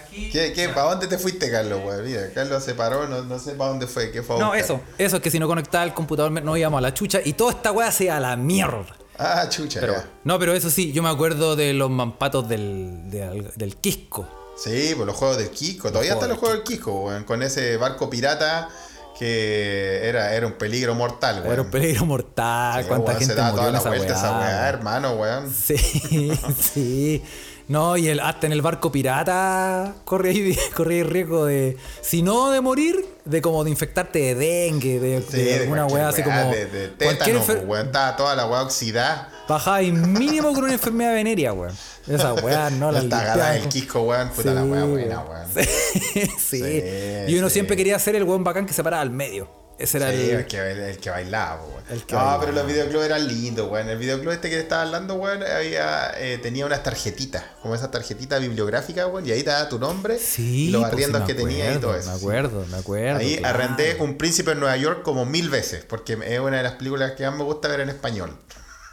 Aquí. 0.06 0.30
¿Qué, 0.32 0.54
qué, 0.54 0.70
¿Para 0.70 0.92
dónde 0.92 1.08
te 1.08 1.18
fuiste, 1.18 1.52
Carlos, 1.52 1.82
weón? 1.86 2.04
Mira, 2.06 2.32
Carlos 2.34 2.64
se 2.64 2.74
paró, 2.76 3.08
no, 3.08 3.24
no 3.24 3.40
sé 3.40 3.52
para 3.54 3.72
dónde 3.72 3.88
fue, 3.88 4.12
qué 4.12 4.24
fue 4.24 4.38
a 4.38 4.40
No, 4.40 4.54
eso. 4.54 4.80
Eso 4.98 5.18
es 5.18 5.22
que 5.22 5.30
si 5.32 5.40
no 5.40 5.48
conectaba 5.48 5.84
el 5.84 5.94
computador 5.94 6.32
no 6.32 6.56
íbamos 6.58 6.78
a 6.78 6.82
la 6.82 6.94
chucha 6.94 7.20
y 7.24 7.34
toda 7.34 7.52
esta 7.52 7.72
weá 7.72 7.92
se 7.92 8.10
a 8.10 8.20
la 8.20 8.36
mierda. 8.36 8.96
Ah, 9.18 9.48
chucha, 9.50 9.80
Pero, 9.80 9.94
ya. 9.94 10.10
no, 10.24 10.40
pero 10.40 10.54
eso 10.54 10.70
sí, 10.72 10.92
yo 10.92 11.04
me 11.04 11.10
acuerdo 11.10 11.56
de 11.56 11.74
los 11.74 11.90
mampatos 11.92 12.48
del, 12.50 13.10
del, 13.12 13.52
del 13.56 13.76
Quisco. 13.78 14.28
Sí, 14.56 14.94
pues 14.96 15.06
los 15.08 15.16
juegos 15.16 15.38
del 15.38 15.50
Kiko. 15.50 15.90
Todavía 15.90 16.14
están 16.14 16.30
los 16.30 16.38
juegos 16.38 16.58
del 16.60 16.64
Kiko, 16.68 17.06
weón. 17.06 17.24
Con 17.24 17.42
ese 17.44 17.78
barco 17.78 18.10
pirata 18.10 18.70
que 19.18 20.02
era, 20.08 20.34
era 20.34 20.46
un 20.48 20.54
peligro 20.54 20.96
mortal, 20.96 21.40
weón. 21.42 21.54
Era 21.54 21.62
un 21.62 21.70
peligro 21.72 22.06
mortal. 22.06 22.82
Sí, 22.84 22.88
¿Cuánta 22.88 23.06
weón, 23.08 23.20
se 23.20 23.26
gente 23.26 23.36
daba 23.36 23.52
murió 23.52 23.66
toda 23.66 23.68
en 23.68 23.74
la 23.74 23.80
esa 23.80 23.90
vuelta 23.90 24.14
esa 24.14 24.32
weá, 24.32 24.40
weá? 24.48 24.70
hermano, 24.70 25.12
weón. 25.14 25.54
Sí, 25.54 25.78
sí. 26.74 27.24
No, 27.68 27.96
y 27.96 28.10
el, 28.10 28.20
hasta 28.20 28.46
en 28.46 28.52
el 28.52 28.62
barco 28.62 28.92
pirata 28.92 29.94
corría 30.04 30.32
ahí, 30.34 30.60
corría 30.76 30.98
ahí 30.98 31.04
riesgo 31.10 31.46
de, 31.46 31.78
si 32.02 32.22
no 32.22 32.52
de 32.52 32.60
morir, 32.60 33.06
de 33.24 33.42
como 33.42 33.64
de 33.64 33.70
infectarte 33.70 34.20
de 34.20 34.36
dengue, 34.36 35.00
de, 35.00 35.22
Sí, 35.22 35.38
de 35.44 35.60
alguna 35.62 35.84
cualquier 35.88 36.00
weá 36.02 36.10
así 36.10 36.22
weá, 36.24 36.42
como... 36.42 36.52
De, 36.56 36.68
cualquier 36.68 36.98
tétano, 36.98 37.40
enfer- 37.40 37.46
pues, 37.46 37.66
weón. 37.66 37.86
Estaba 37.88 38.16
toda 38.18 38.36
la 38.36 38.46
weá 38.48 38.62
oxidada. 38.64 39.30
Bajaba 39.48 39.82
y 39.82 39.92
mínimo 39.92 40.54
con 40.54 40.64
una 40.64 40.74
enfermedad 40.74 41.14
venérea, 41.14 41.52
weón. 41.54 41.76
Esa 42.08 42.34
weá 42.34 42.70
no 42.70 42.92
la 42.92 43.00
Está 43.02 43.58
el. 43.58 43.68
Kiko, 43.68 44.04
weón. 44.04 44.30
Puta 44.30 44.54
la 44.54 44.64
weá 44.64 44.86
buena, 44.86 45.20
weón. 45.22 45.48
Sí, 45.54 45.62
sí. 46.40 46.62
Sí, 46.62 46.84
Y 47.28 47.38
uno 47.38 47.50
sí. 47.50 47.54
siempre 47.54 47.76
quería 47.76 48.00
ser 48.00 48.16
el 48.16 48.24
weón 48.24 48.44
bacán 48.44 48.66
que 48.66 48.74
se 48.74 48.84
paraba 48.84 49.02
al 49.02 49.10
medio. 49.12 49.50
Ese 49.80 49.98
era 49.98 50.12
Sí, 50.12 50.18
el. 50.30 50.30
el, 50.38 50.46
que, 50.48 50.58
el, 50.60 50.80
el 50.80 50.98
que 50.98 51.10
bailaba, 51.10 51.62
weón. 51.62 51.84
El 51.90 52.06
que 52.06 52.14
no, 52.16 52.20
bailaba. 52.22 52.40
pero 52.40 52.52
los 52.54 52.68
videoclubs 52.68 53.06
eran 53.06 53.28
lindos, 53.28 53.70
weón. 53.70 53.90
El 53.90 53.98
videoclub 53.98 54.32
este 54.32 54.50
que 54.50 54.60
estaba 54.60 54.84
hablando, 54.84 55.16
weón, 55.16 55.44
había, 55.44 56.12
eh, 56.18 56.38
tenía 56.42 56.66
unas 56.66 56.82
tarjetitas, 56.84 57.44
como 57.62 57.76
esa 57.76 57.92
tarjetita 57.92 58.38
bibliográfica, 58.40 59.08
weón, 59.08 59.28
y 59.28 59.32
ahí 59.32 59.44
te 59.44 59.50
daba 59.50 59.68
tu 59.68 59.78
nombre 59.80 60.20
Sí, 60.20 60.68
y 60.68 60.72
los 60.72 60.84
pues, 60.84 60.94
arriendos 60.94 61.22
sí, 61.22 61.28
que 61.28 61.34
tenía 61.34 61.58
y 61.58 61.62
acuerdo, 61.76 61.82
todo 61.90 61.96
eso. 61.98 62.12
Me 62.12 62.16
sí. 62.18 62.22
acuerdo, 62.24 62.66
me 62.72 62.78
acuerdo. 62.78 63.18
Ahí 63.20 63.38
claro. 63.40 63.56
arrendé 63.58 63.98
Un 64.00 64.18
Príncipe 64.18 64.52
en 64.52 64.60
Nueva 64.62 64.78
York 64.78 65.02
como 65.04 65.26
mil 65.26 65.50
veces, 65.50 65.84
porque 65.84 66.18
es 66.24 66.40
una 66.40 66.58
de 66.58 66.64
las 66.64 66.74
películas 66.74 67.12
que 67.14 67.26
más 67.26 67.36
me 67.36 67.44
gusta 67.44 67.68
ver 67.68 67.82
en 67.82 67.90
español. 67.90 68.38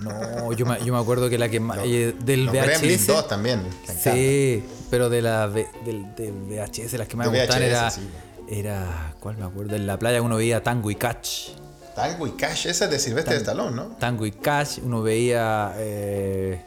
No, 0.01 0.53
yo 0.53 0.65
me, 0.67 0.83
yo 0.85 0.93
me 0.95 0.99
acuerdo 1.01 1.29
que 1.29 1.37
la 1.39 1.49
que 1.49 1.61
más. 1.61 1.79
eh, 1.85 2.15
del 2.25 2.47
Los 2.47 2.55
VHS. 2.55 3.07
2 3.07 3.29
también. 3.29 3.63
Sí, 4.03 4.65
pero 4.91 5.09
de 5.11 5.23
la 5.23 5.49
del, 5.49 6.15
del 6.17 6.33
VHS, 6.33 6.95
las 6.95 7.07
que 7.09 7.17
más 7.17 7.27
De 7.27 7.33
me 7.33 7.39
gustaban 7.41 7.63
era. 7.63 7.91
sí. 7.91 8.09
Era. 8.49 9.15
¿Cuál 9.21 9.37
me 9.37 9.45
acuerdo? 9.45 9.77
En 9.77 9.87
la 9.87 9.99
playa 9.99 10.21
uno 10.23 10.37
veía 10.37 10.63
Tango 10.63 10.91
y 10.91 10.97
Catch. 10.97 11.51
Tango 11.95 12.27
y 12.27 12.31
Cash, 12.33 12.67
esa 12.67 12.87
es 12.87 12.91
de 12.91 12.99
Silvestre 12.99 13.35
de 13.35 13.41
Stallone, 13.41 13.77
¿no? 13.77 13.85
Tango 13.99 14.25
y 14.27 14.33
Catch, 14.33 14.79
uno 14.83 15.03
veía. 15.03 15.73
eh, 15.77 16.61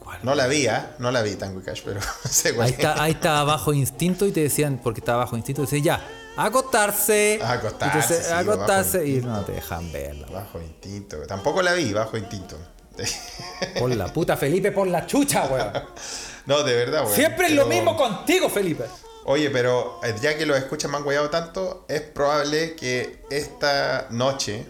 ¿Cuál? 0.00 0.18
No 0.22 0.34
la 0.34 0.46
vi, 0.48 0.66
¿ah? 0.66 0.96
No 0.98 1.10
la 1.10 1.22
vi 1.22 1.34
Tango 1.36 1.60
y 1.60 1.62
Cash, 1.62 1.82
pero 1.84 2.00
sé 2.28 2.54
cuál 2.54 2.66
Ahí 2.66 2.72
es. 2.72 2.78
está, 2.78 3.02
ahí 3.02 3.12
estaba 3.12 3.44
bajo 3.44 3.72
instinto 3.72 4.26
y 4.26 4.32
te 4.32 4.40
decían, 4.40 4.80
porque 4.82 5.00
estaba 5.00 5.18
bajo 5.24 5.36
instinto, 5.36 5.62
decían 5.62 5.82
ya, 5.82 6.08
acostarse. 6.46 7.38
Acostarse, 7.42 7.96
Entonces, 7.98 8.26
sí, 8.26 8.32
acostarse 8.32 9.06
y 9.06 9.10
instinto. 9.14 9.36
no 9.36 9.44
te 9.44 9.52
dejan 9.52 9.92
verla. 9.92 10.26
Bajo 10.30 10.60
instinto. 10.60 11.16
Tampoco 11.26 11.62
la 11.62 11.72
vi, 11.74 11.92
bajo 11.92 12.16
instinto. 12.16 12.56
Por 13.78 13.94
la 13.94 14.12
puta 14.12 14.36
Felipe, 14.36 14.72
por 14.72 14.86
la 14.88 15.06
chucha, 15.06 15.44
weón. 15.46 15.72
no, 16.46 16.62
de 16.64 16.74
verdad, 16.74 17.02
weón. 17.04 17.14
Siempre 17.14 17.46
es 17.46 17.52
lo 17.52 17.66
mismo 17.66 17.96
contigo, 17.96 18.48
Felipe. 18.48 18.84
Oye, 19.24 19.50
pero 19.50 20.00
eh, 20.02 20.14
ya 20.20 20.36
que 20.36 20.46
los 20.46 20.56
escuchas 20.56 20.90
me 20.90 20.96
han 20.96 21.04
guayado 21.04 21.28
tanto, 21.30 21.84
es 21.88 22.00
probable 22.00 22.74
que 22.74 23.22
esta 23.30 24.06
noche 24.10 24.66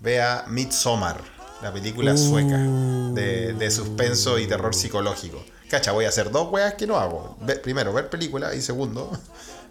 vea 0.00 0.44
Midsommar, 0.48 1.20
la 1.62 1.72
película 1.72 2.16
sueca 2.16 2.56
de, 2.58 3.54
de 3.54 3.70
suspenso 3.70 4.38
y 4.38 4.46
terror 4.46 4.74
psicológico. 4.74 5.42
Cacha, 5.70 5.92
voy 5.92 6.04
a 6.06 6.08
hacer 6.08 6.30
dos 6.30 6.50
weas 6.52 6.74
que 6.74 6.86
no 6.86 6.98
hago. 6.98 7.36
Ve- 7.40 7.56
primero, 7.56 7.92
ver 7.92 8.10
película 8.10 8.54
y 8.54 8.60
segundo, 8.60 9.10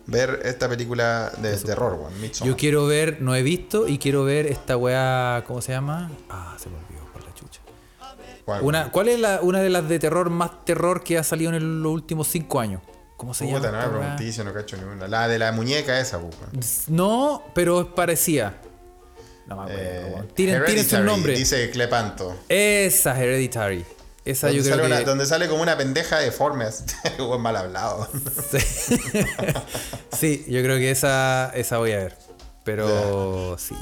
ver 0.08 0.41
esta 0.45 0.68
película 0.68 1.32
de 1.38 1.55
terror, 1.58 1.93
weón, 1.99 2.20
Midsommar. 2.22 2.49
Yo 2.49 2.58
quiero 2.58 2.86
ver, 2.88 3.22
no 3.22 3.36
he 3.36 3.43
visto, 3.43 3.88
y 3.88 3.97
quiero 3.97 4.24
ver 4.24 4.47
esta 4.47 4.76
weá, 4.78 5.43
¿cómo 5.45 5.62
se 5.62 5.74
llama? 5.74 6.10
Ah, 6.30 6.55
se 6.58 6.70
me 6.70 6.76
olvidó 6.78 7.05
por 7.14 7.24
la 7.24 7.34
chucha. 7.34 7.62
¿Cuál? 8.45 8.64
Una, 8.64 8.91
¿Cuál 8.91 9.10
es 9.10 9.20
la, 9.20 9.39
una 9.41 9.60
de 9.62 9.70
las 9.70 9.88
de 9.88 9.99
terror 9.99 10.30
más 10.30 10.66
terror 10.66 11.03
que 11.03 11.18
ha 11.18 11.24
salido 11.24 11.49
en 11.51 11.55
el- 11.55 11.84
los 11.84 11.91
últimos 11.91 12.28
cinco 12.28 12.60
años? 12.60 12.82
¿Cómo 13.18 13.34
se 13.34 13.45
Puta, 13.45 13.72
llama? 13.72 13.86
no 13.88 13.91
me 13.99 14.16
no 14.43 14.53
cacho 14.53 14.78
ninguna. 14.78 15.08
La 15.08 15.28
de 15.28 15.39
la 15.39 15.51
muñeca 15.51 15.99
esa, 15.99 16.18
weón. 16.20 16.34
No, 16.88 17.43
pero 17.53 17.82
es 17.82 17.88
parecía. 17.88 18.62
No 19.47 19.55
me 19.55 19.62
acuerdo. 19.64 19.82
Eh, 19.82 20.12
weón. 20.14 20.28
tiren, 20.36 20.66
tiren 20.66 20.86
su 20.88 20.99
nombre. 21.03 21.36
Dice 21.36 21.70
Clepanto. 21.72 22.36
Esa 22.47 23.20
Hereditary. 23.20 23.84
Esa 24.30 24.47
Donde 24.47 24.61
yo 24.61 24.63
creo 24.65 24.75
sale, 24.78 24.88
que. 24.89 24.95
una- 25.01 25.03
donde 25.09 25.25
sale 25.25 25.47
como 25.47 25.61
una 25.61 25.78
pendeja 25.78 26.19
deforme. 26.19 26.65
Weón 27.19 27.41
mal 27.41 27.55
hablado. 27.55 28.07
Sí. 28.51 28.97
Sí, 30.17 30.45
yo 30.47 30.63
creo 30.63 30.78
que 30.78 30.89
esa, 30.89 31.51
esa 31.53 31.78
voy 31.78 31.91
a 31.91 31.97
ver. 31.97 32.17
Pero 32.63 33.55
sí. 33.59 33.75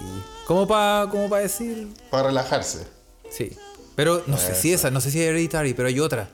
Como 0.45 0.67
para 0.67 1.09
como 1.09 1.29
pa 1.29 1.39
decir. 1.39 1.87
Para 2.11 2.27
relajarse. 2.27 2.85
Sí. 3.29 3.57
Pero 3.95 4.21
no 4.27 4.37
sé 4.37 4.53
si 4.53 4.73
esa, 4.73 4.91
no 4.91 4.99
sé 5.01 5.09
si 5.11 5.21
es 5.21 5.27
Hereditary, 5.29 5.73
pero 5.73 5.87
hay 5.87 5.99
otra. 5.99 6.27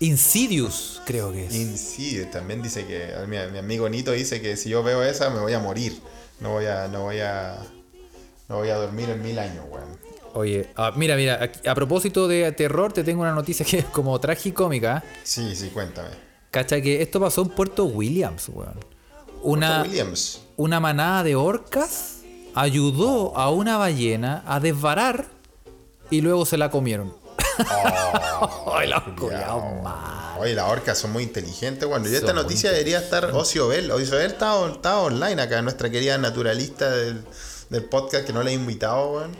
Insidious, 0.00 1.00
creo 1.06 1.32
que 1.32 1.46
es. 1.46 1.54
Insidious 1.54 2.30
también 2.30 2.60
dice 2.62 2.86
que. 2.86 3.14
Mi, 3.26 3.38
mi 3.50 3.58
amigo 3.58 3.88
Nito 3.88 4.12
dice 4.12 4.40
que 4.42 4.56
si 4.58 4.68
yo 4.68 4.82
veo 4.82 5.02
esa 5.02 5.30
me 5.30 5.40
voy 5.40 5.54
a 5.54 5.58
morir. 5.58 5.98
No 6.40 6.50
voy 6.52 6.66
a. 6.66 6.86
No 6.88 7.02
voy 7.04 7.20
a. 7.20 7.56
No 8.48 8.56
voy 8.58 8.68
a 8.68 8.76
dormir 8.76 9.08
en 9.10 9.22
mil 9.22 9.38
años, 9.38 9.64
weón. 9.70 9.98
Oye, 10.36 10.68
ah, 10.76 10.92
mira, 10.94 11.16
mira, 11.16 11.42
aquí- 11.42 11.66
a 11.66 11.74
propósito 11.74 12.28
de 12.28 12.52
terror, 12.52 12.92
te 12.92 13.02
tengo 13.02 13.22
una 13.22 13.32
noticia 13.32 13.64
que 13.64 13.78
es 13.78 13.84
como 13.86 14.18
tragicómica. 14.20 15.02
Sí, 15.24 15.56
sí, 15.56 15.70
cuéntame. 15.70 16.10
Cacha 16.50 16.78
que 16.82 17.00
esto 17.00 17.18
pasó 17.20 17.40
en 17.40 17.48
Puerto 17.48 17.84
Williams, 17.86 18.50
weón. 18.50 18.78
Una, 19.42 19.82
Williams. 19.82 20.42
una 20.56 20.78
manada 20.78 21.22
de 21.22 21.36
orcas 21.36 22.18
ayudó 22.54 23.34
a 23.36 23.50
una 23.50 23.78
ballena 23.78 24.42
a 24.46 24.60
desvarar 24.60 25.26
y 26.10 26.20
luego 26.20 26.44
se 26.44 26.58
la 26.58 26.70
comieron. 26.70 27.14
Ay, 28.74 28.88
la 28.88 29.02
culiao. 29.18 29.84
Oye, 30.38 30.54
las 30.54 30.70
orcas 30.70 30.98
son 30.98 31.12
muy 31.12 31.22
inteligentes. 31.22 31.88
Bueno, 31.88 32.06
y 32.08 32.14
esta 32.14 32.26
Son 32.28 32.36
noticia 32.36 32.70
debería 32.70 32.98
estar 32.98 33.24
Ocio 33.32 33.68
Bell. 33.68 33.90
Ocio 33.90 34.16
Bell 34.18 34.32
está, 34.32 34.66
está 34.70 34.98
online 34.98 35.40
acá, 35.40 35.62
nuestra 35.62 35.88
querida 35.88 36.18
naturalista 36.18 36.90
del, 36.90 37.24
del 37.70 37.84
podcast 37.84 38.26
que 38.26 38.34
no 38.34 38.42
le 38.42 38.50
he 38.50 38.54
invitado, 38.54 39.12
weón. 39.12 39.32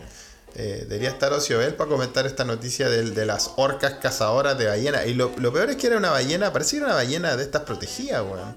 Eh, 0.59 0.87
debería 0.89 1.11
estar 1.11 1.31
Ocio 1.35 1.59
Bell 1.59 1.75
para 1.75 1.91
comentar 1.91 2.25
esta 2.27 2.43
noticia 2.45 2.89
del- 2.89 3.15
de, 3.15 3.27
las 3.27 3.53
orcas 3.57 3.95
cazadoras 4.01 4.57
de 4.57 4.67
ballena. 4.67 5.05
Y 5.05 5.13
lo, 5.13 5.31
peor 5.35 5.69
es 5.69 5.77
que 5.77 5.87
era 5.87 5.99
una 5.99 6.11
ballena, 6.11 6.51
parece 6.51 6.71
que 6.73 6.77
era 6.79 6.87
una 6.87 6.95
ballena 6.95 7.37
de 7.37 7.43
estas 7.43 7.63
protegidas, 7.63 8.23
weón. 8.23 8.57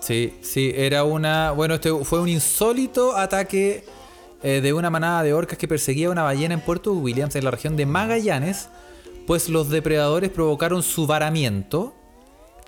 Sí, 0.00 0.38
sí, 0.42 0.72
era 0.76 1.04
una. 1.04 1.52
Bueno, 1.52 1.74
este 1.76 1.90
fue 2.04 2.20
un 2.20 2.28
insólito 2.28 3.16
ataque 3.16 3.86
eh, 4.42 4.60
de 4.60 4.72
una 4.74 4.90
manada 4.90 5.22
de 5.22 5.32
orcas 5.32 5.56
que 5.56 5.66
perseguía 5.66 6.10
una 6.10 6.22
ballena 6.22 6.52
en 6.52 6.60
Puerto 6.60 6.92
Williams, 6.92 7.34
en 7.36 7.44
la 7.44 7.50
región 7.50 7.76
de 7.76 7.86
Magallanes, 7.86 8.68
pues 9.26 9.48
los 9.48 9.70
depredadores 9.70 10.28
provocaron 10.28 10.82
su 10.82 11.06
varamiento. 11.06 11.94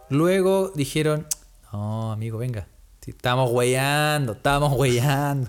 Luego 0.08 0.72
dijeron: 0.74 1.26
No, 1.70 2.12
amigo, 2.12 2.38
venga. 2.38 2.66
Estamos 3.12 3.50
hueando, 3.52 4.32
estamos 4.32 4.72
hueando. 4.76 5.48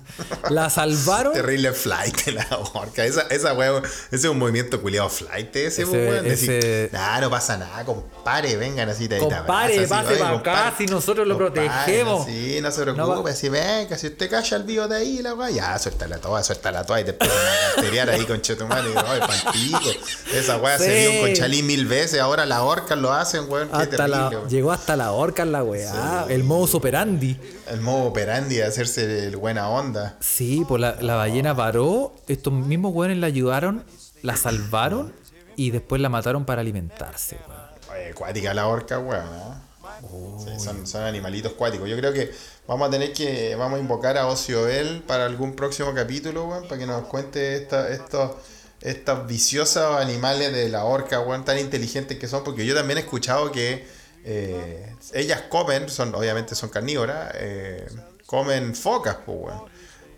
La 0.50 0.70
salvaron. 0.78 1.32
Terrible 1.32 1.72
flight 1.72 2.24
de 2.24 2.32
la 2.32 2.46
orca. 2.74 3.04
Esa, 3.04 3.22
esa 3.30 3.52
weón, 3.54 3.82
ese 3.84 4.16
es 4.16 4.24
un 4.24 4.38
movimiento 4.38 4.80
culiado 4.80 5.08
flight 5.08 5.54
ese, 5.56 5.82
Ese- 5.82 6.32
ese- 6.32 6.90
nah, 6.92 7.20
no 7.20 7.30
pasa 7.30 7.56
nada, 7.56 7.84
compadre, 7.84 8.56
vengan 8.56 8.88
así, 8.88 9.08
te 9.08 9.18
Compare, 9.18 9.78
así, 9.78 9.86
pase 9.86 10.16
para 10.16 10.36
acá, 10.36 10.74
si 10.78 10.86
nosotros 10.86 11.26
lo 11.26 11.36
protegemos. 11.36 12.26
Sí, 12.26 12.58
no 12.62 12.70
se 12.70 12.82
preocupe, 12.82 13.34
si 13.34 13.48
venga, 13.48 13.96
si 13.98 14.06
usted 14.08 14.30
calla 14.30 14.56
el 14.56 14.62
vivo 14.64 14.86
de 14.88 14.96
ahí, 14.96 15.18
la 15.22 15.34
weá, 15.34 15.50
ya, 15.50 15.78
suéltala 15.78 16.18
toda, 16.18 16.42
suéltala 16.44 16.84
toda 16.84 17.00
y 17.00 17.04
te 17.04 17.10
empiezan 17.10 17.38
a 17.38 17.74
casterear 17.74 18.10
ahí 18.10 18.24
con 18.24 18.40
Chetumare, 18.40 18.88
oye, 18.88 19.20
palpico. 19.20 19.80
Esa 20.32 20.56
weá 20.58 20.78
se 20.78 20.84
Sí. 21.06 21.12
dio 21.12 21.20
con 21.22 21.32
Chalí 21.34 21.62
mil 21.62 21.86
veces, 21.86 22.20
ahora 22.20 22.46
las 22.46 22.60
orcas 22.60 22.98
lo 22.98 23.12
hacen, 23.12 23.46
weón, 23.48 23.68
qué 23.68 23.74
Hasta 23.76 23.90
terrible, 23.96 24.16
la, 24.16 24.28
weón. 24.28 24.48
llegó 24.48 24.72
hasta 24.72 24.96
la 24.96 25.12
orca 25.12 25.42
en 25.42 25.52
la 25.52 25.62
weá. 25.64 26.26
El 26.28 26.44
modus 26.44 26.74
operandi. 26.74 27.36
El 27.68 27.80
modo 27.80 28.04
operandi 28.04 28.56
de 28.56 28.64
hacerse 28.64 29.26
el 29.26 29.36
buena 29.36 29.68
onda. 29.68 30.16
Sí, 30.20 30.64
pues 30.66 30.80
la, 30.80 30.96
la 31.00 31.16
ballena 31.16 31.52
varó, 31.52 32.14
estos 32.26 32.52
mismos 32.52 32.92
weones 32.94 33.18
la 33.18 33.26
ayudaron, 33.26 33.84
la 34.22 34.36
salvaron 34.36 35.12
y 35.56 35.70
después 35.70 36.00
la 36.00 36.08
mataron 36.08 36.44
para 36.44 36.60
alimentarse, 36.60 37.36
weón. 37.48 37.68
Oye, 37.92 38.14
cuática 38.14 38.54
la 38.54 38.68
orca, 38.68 38.98
weón. 38.98 39.24
¿eh? 39.24 39.68
Sí, 40.44 40.64
son, 40.64 40.86
son 40.86 41.02
animalitos 41.02 41.52
cuáticos. 41.52 41.88
Yo 41.88 41.96
creo 41.96 42.12
que 42.12 42.30
vamos 42.66 42.88
a 42.88 42.90
tener 42.90 43.12
que. 43.12 43.56
Vamos 43.56 43.78
a 43.78 43.82
invocar 43.82 44.16
a 44.16 44.26
Ocio 44.26 44.64
Bell 44.64 45.02
para 45.06 45.26
algún 45.26 45.54
próximo 45.54 45.92
capítulo, 45.94 46.44
weón, 46.46 46.68
para 46.68 46.78
que 46.78 46.86
nos 46.86 47.06
cuente 47.06 47.56
esta, 47.56 47.88
estos, 47.88 48.32
estos 48.80 49.26
viciosos 49.26 50.00
animales 50.00 50.52
de 50.52 50.68
la 50.68 50.84
orca, 50.84 51.20
weón, 51.20 51.44
tan 51.44 51.58
inteligentes 51.58 52.18
que 52.18 52.28
son. 52.28 52.44
Porque 52.44 52.64
yo 52.66 52.74
también 52.74 52.98
he 52.98 53.00
escuchado 53.00 53.50
que 53.50 53.86
eh, 54.24 54.94
ellas 55.12 55.42
comen, 55.48 55.88
son 55.88 56.14
obviamente 56.14 56.54
son 56.54 56.68
carnívoras, 56.68 57.32
eh, 57.34 57.86
comen 58.26 58.74
focas, 58.74 59.16
pues, 59.24 59.38
weón. 59.40 59.62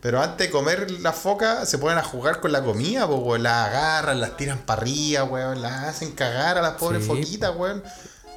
Pero 0.01 0.23
antes 0.23 0.47
de 0.47 0.51
comer 0.51 0.91
las 0.91 1.15
focas, 1.17 1.69
se 1.69 1.77
ponen 1.77 1.99
a 1.99 2.03
jugar 2.03 2.41
con 2.41 2.53
la 2.53 2.63
comida, 2.63 3.07
pues, 3.07 3.21
weón. 3.21 3.43
Las 3.43 3.69
agarran, 3.69 4.21
las 4.21 4.37
tiran 4.37 4.59
para 4.59 4.81
arriba, 4.83 5.25
weón. 5.25 5.61
Las 5.63 5.85
hacen 5.89 6.13
cagar 6.13 6.57
a 6.59 6.63
las 6.63 6.73
pobres 6.75 7.03
Sí, 7.03 7.09
foquitas, 7.09 7.55
weón. 7.55 7.83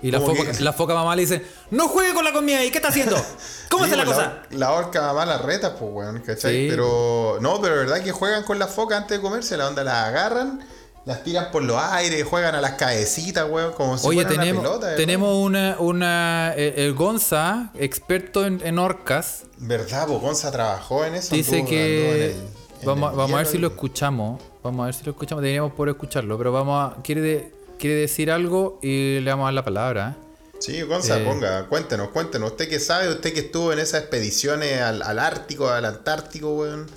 Y 0.01 0.11
la 0.11 0.19
foca, 0.19 0.51
que- 0.51 0.59
la 0.61 0.73
foca 0.73 0.93
mamá 0.93 1.15
le 1.15 1.21
dice, 1.21 1.45
no 1.71 1.87
juegue 1.87 2.13
con 2.13 2.25
la 2.25 2.33
comida 2.33 2.57
ahí, 2.57 2.69
¿qué 2.71 2.79
está 2.79 2.89
haciendo? 2.89 3.15
¿Cómo 3.69 3.85
está 3.85 3.95
la 3.95 4.03
cosa? 4.03 4.41
La, 4.49 4.73
orca 4.73 5.01
mamá 5.01 5.25
las 5.25 5.41
reta, 5.41 5.75
pues, 5.77 5.89
weón, 5.93 6.19
¿cachai? 6.19 6.63
Sí. 6.63 6.67
Pero, 6.69 7.37
no, 7.39 7.61
pero 7.61 7.75
es 7.75 7.87
verdad 7.87 8.03
que 8.03 8.11
juegan 8.11 8.43
con 8.43 8.59
las 8.59 8.69
focas 8.69 8.97
antes 9.01 9.17
de 9.17 9.21
comerse, 9.21 9.55
la 9.55 9.65
onda 9.69 9.81
las 9.85 10.09
agarran, 10.09 10.59
las 11.05 11.23
tiran 11.23 11.51
por 11.51 11.63
los 11.63 11.77
aires, 11.77 12.23
juegan 12.23 12.55
a 12.55 12.61
las 12.61 12.73
cabecitas, 12.73 13.49
weón, 13.49 13.73
como 13.73 13.97
si 13.97 14.07
Oye, 14.07 14.23
tenemos, 14.25 14.63
una 14.65 14.73
pelota. 14.79 14.95
tenemos 14.95 15.35
una, 15.45 15.75
una 15.79 16.53
el, 16.55 16.73
el 16.79 16.93
Gonza, 16.93 17.71
experto 17.77 18.45
en, 18.45 18.61
en 18.63 18.79
orcas, 18.79 19.43
¿Verdad? 19.57 20.07
Pues 20.07 20.19
Gonza 20.21 20.51
trabajó 20.51 21.03
en 21.05 21.15
eso. 21.15 21.35
dice 21.35 21.59
anduvo- 21.61 21.69
que... 21.69 21.95
anduvo 21.97 22.15
en 22.15 22.21
el- 22.21 22.31
en 22.31 22.85
vamos, 22.85 23.31
a 23.33 23.37
ver 23.37 23.45
si 23.47 23.57
lo 23.57 23.67
escuchamos. 23.67 24.41
Vamos 24.61 24.83
a 24.83 24.85
ver 24.87 24.93
si 24.93 25.03
lo 25.05 25.11
escuchamos. 25.11 25.41
Deberíamos 25.41 25.71
poder 25.73 25.93
escucharlo, 25.93 26.37
pero 26.37 26.51
vamos 26.51 26.93
a... 26.97 27.01
Quiere, 27.01 27.21
de- 27.21 27.51
quiere 27.79 27.95
decir 27.95 28.29
algo 28.31 28.79
y 28.81 29.19
le 29.21 29.29
vamos 29.31 29.43
a 29.43 29.47
dar 29.47 29.53
la 29.53 29.63
palabra. 29.63 30.17
¿eh? 30.19 30.23
Sí, 30.59 30.81
Gonza, 30.83 31.19
Eh. 31.19 31.25
ponga, 31.25 31.67
cuéntenos, 31.67 32.09
cuéntenos. 32.09 32.51
¿Usted 32.51 32.67
qué 32.69 32.79
sabe? 32.79 33.09
¿Usted 33.09 33.33
que 33.33 33.39
estuvo 33.41 33.71
en 33.73 33.79
esas 33.79 34.01
expediciones 34.01 34.81
al, 34.81 35.01
al 35.01 35.19
Ártico, 35.19 35.69
al 35.69 35.83
Antártico, 35.85 36.53
weón? 36.55 36.87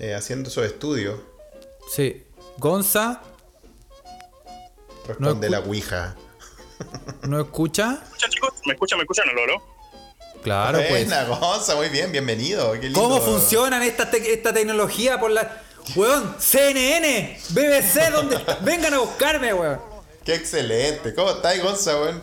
eh, 0.00 0.14
haciendo 0.14 0.48
esos 0.48 0.64
estudios. 0.64 1.18
Sí. 1.94 2.24
Gonza, 2.58 3.20
Responde 5.08 5.48
escu- 5.48 5.50
la 5.50 5.60
Ouija. 5.60 6.16
¿no 7.22 7.40
escucha? 7.40 7.98
escuchan, 8.04 8.30
chicos? 8.30 8.52
¿Me 8.66 8.72
escuchan? 8.74 8.98
¿Me 8.98 9.02
escuchan, 9.02 9.26
Lolo? 9.34 9.62
Claro, 10.42 10.78
pues. 10.88 11.08
Buena, 11.08 11.24
Gonza, 11.24 11.74
muy 11.74 11.88
bien, 11.88 12.12
bienvenido. 12.12 12.72
Qué 12.74 12.82
lindo. 12.82 13.00
¿Cómo 13.00 13.20
funcionan 13.20 13.82
esta, 13.82 14.08
te- 14.10 14.32
esta 14.32 14.52
tecnología 14.52 15.18
por 15.18 15.30
la. 15.32 15.62
Weón, 15.96 16.36
CNN, 16.38 17.38
BBC, 17.50 18.10
donde. 18.12 18.38
Vengan 18.62 18.94
a 18.94 18.98
buscarme, 18.98 19.52
weón. 19.54 19.80
Qué 20.24 20.34
excelente. 20.34 21.14
¿Cómo 21.14 21.30
estás, 21.30 21.60
Gonza, 21.62 21.98
weón? 22.00 22.22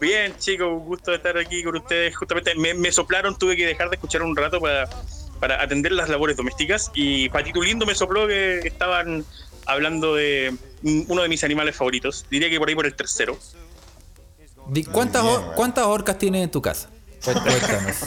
Bien, 0.00 0.34
chicos, 0.38 0.66
un 0.68 0.80
gusto 0.86 1.10
de 1.10 1.18
estar 1.18 1.36
aquí 1.36 1.62
con 1.62 1.76
ustedes. 1.76 2.16
Justamente 2.16 2.54
me, 2.54 2.72
me 2.74 2.90
soplaron, 2.90 3.36
tuve 3.38 3.56
que 3.56 3.66
dejar 3.66 3.88
de 3.90 3.96
escuchar 3.96 4.22
un 4.22 4.34
rato 4.34 4.60
para, 4.60 4.88
para 5.38 5.62
atender 5.62 5.92
las 5.92 6.08
labores 6.08 6.36
domésticas. 6.36 6.90
Y 6.94 7.28
Patito 7.28 7.60
Lindo 7.62 7.84
me 7.86 7.94
sopló 7.94 8.26
que 8.26 8.60
estaban 8.60 9.24
hablando 9.66 10.14
de 10.14 10.54
uno 10.82 11.22
de 11.22 11.28
mis 11.28 11.42
animales 11.44 11.76
favoritos. 11.76 12.26
Diría 12.30 12.48
que 12.50 12.58
por 12.58 12.68
ahí 12.68 12.74
por 12.74 12.86
el 12.86 12.94
tercero. 12.94 13.38
¿Cuántas, 14.92 15.22
bien, 15.22 15.34
or- 15.34 15.40
weón. 15.42 15.54
¿Cuántas 15.54 15.86
orcas 15.86 16.18
tienes 16.18 16.44
en 16.44 16.50
tu 16.50 16.62
casa? 16.62 16.88
Cuéntanos. 17.24 17.96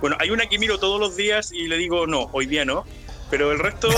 Bueno, 0.00 0.16
hay 0.20 0.30
una 0.30 0.46
que 0.46 0.58
miro 0.58 0.78
todos 0.78 1.00
los 1.00 1.16
días 1.16 1.50
y 1.52 1.66
le 1.66 1.76
digo 1.76 2.06
no, 2.06 2.28
hoy 2.32 2.46
día 2.46 2.64
no. 2.64 2.84
Pero 3.30 3.50
el 3.52 3.58
resto, 3.58 3.88
el, 3.88 3.96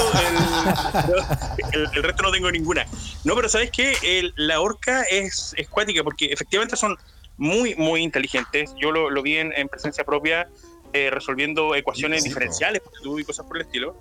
el- 1.80 1.88
el 1.94 2.02
resto 2.02 2.22
no 2.22 2.30
tengo 2.30 2.50
ninguna. 2.50 2.86
No, 3.24 3.34
pero 3.34 3.48
¿sabes 3.48 3.70
qué? 3.72 3.94
El- 4.02 4.32
la 4.36 4.60
orca 4.60 5.02
es, 5.10 5.52
es 5.56 5.68
cuática 5.68 6.02
porque 6.04 6.26
efectivamente 6.26 6.76
son 6.76 6.96
muy, 7.36 7.74
muy 7.74 8.02
inteligentes. 8.02 8.72
Yo 8.80 8.90
lo, 8.92 9.10
lo 9.10 9.22
vi 9.22 9.36
en, 9.38 9.52
en 9.56 9.68
presencia 9.68 10.04
propia 10.04 10.48
eh, 10.92 11.10
resolviendo 11.10 11.74
ecuaciones 11.74 12.22
Sí, 12.22 12.28
diferenciales 12.28 12.82
y 13.18 13.24
cosas 13.24 13.44
por 13.46 13.56
el 13.56 13.62
estilo. 13.62 13.96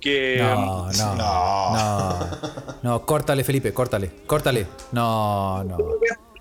Que 0.00 0.36
No, 0.38 0.90
no. 0.92 1.14
No. 1.16 1.74
No. 1.74 2.38
No, 2.82 3.06
córtale, 3.06 3.42
Felipe, 3.44 3.72
córtale. 3.72 4.10
Córtale. 4.26 4.66
No, 4.92 5.64
no. 5.64 5.76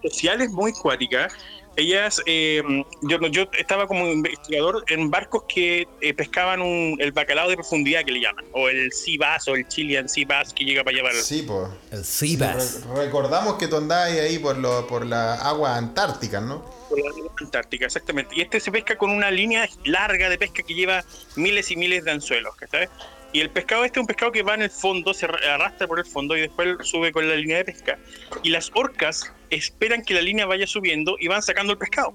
sociales 0.03 0.49
muy 0.51 0.71
cuáticas. 0.73 1.33
Ellas, 1.79 2.21
eh, 2.25 2.63
yo, 3.03 3.19
yo 3.29 3.43
estaba 3.55 3.85
como 3.85 4.07
investigador 4.07 4.83
en 4.87 5.11
barcos 5.11 5.43
que 5.47 5.87
eh, 6.01 6.13
pescaban 6.15 6.59
un- 6.59 6.97
el 6.99 7.11
bacalao 7.11 7.47
de 7.49 7.55
profundidad 7.55 8.03
que 8.03 8.11
le 8.13 8.19
llaman, 8.21 8.45
o 8.51 8.67
el 8.67 8.91
sea 8.91 9.15
bass 9.19 9.47
o 9.47 9.53
el 9.55 9.67
Chilean 9.67 10.09
sea 10.09 10.25
bass 10.27 10.53
que 10.55 10.63
llega 10.65 10.83
para 10.83 10.95
allá 10.97 11.03
para 11.07 11.21
Sí, 11.21 11.43
pues. 11.43 11.69
El 11.91 12.03
Seabass. 12.03 12.83
recordamos 12.95 13.55
que 13.55 13.67
tú 13.67 13.75
andabas 13.77 14.09
ahí 14.09 14.39
por, 14.39 14.57
lo, 14.57 14.87
por 14.87 15.05
la 15.05 15.35
agua 15.35 15.75
antártica, 15.77 16.41
¿no? 16.41 16.65
por 16.89 16.97
la 16.99 17.11
Antártica, 17.41 17.85
exactamente. 17.85 18.33
Y 18.35 18.41
este 18.41 18.59
se 18.59 18.71
pesca 18.71 18.97
con 18.97 19.11
una 19.11 19.29
línea 19.29 19.69
larga 19.85 20.29
de 20.29 20.39
pesca 20.39 20.63
que 20.63 20.73
lleva 20.73 21.03
miles 21.35 21.69
y 21.69 21.75
miles 21.75 22.03
de 22.05 22.11
anzuelos, 22.11 22.55
¿sabes? 22.71 22.89
Y 23.33 23.41
el 23.41 23.49
pescado 23.49 23.83
este 23.83 23.99
es 23.99 24.01
un 24.01 24.07
pescado 24.07 24.31
que 24.31 24.41
va 24.41 24.55
en 24.55 24.63
el 24.63 24.69
fondo, 24.71 25.13
se 25.13 25.25
arra- 25.25 25.55
arrastra 25.55 25.85
por 25.87 25.99
el 25.99 26.05
fondo 26.05 26.35
y 26.37 26.41
después 26.41 26.69
sube 26.83 27.11
con 27.11 27.27
la 27.27 27.35
línea 27.35 27.57
de 27.57 27.65
pesca. 27.65 27.99
Y 28.41 28.49
las 28.49 28.71
orcas 28.73 29.31
esperan 29.49 30.01
que 30.03 30.13
la 30.13 30.21
línea 30.21 30.45
vaya 30.45 30.65
subiendo 30.65 31.15
y 31.19 31.27
van 31.27 31.41
sacando 31.43 31.73
el 31.73 31.77
pescado. 31.77 32.13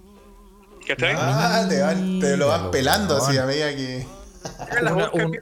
¿Cachai? 0.87 1.15
Ah, 1.17 1.65
te, 1.69 1.81
van- 1.81 2.19
te 2.21 2.37
lo 2.37 2.49
van 2.49 2.59
Míralo, 2.59 2.71
pelando 2.73 3.17
así 3.19 3.39
a 3.39 3.45
medida 3.47 3.75
que. 3.77 4.05
Las 4.83 4.93
orcas, 4.93 5.11
un 5.15 5.39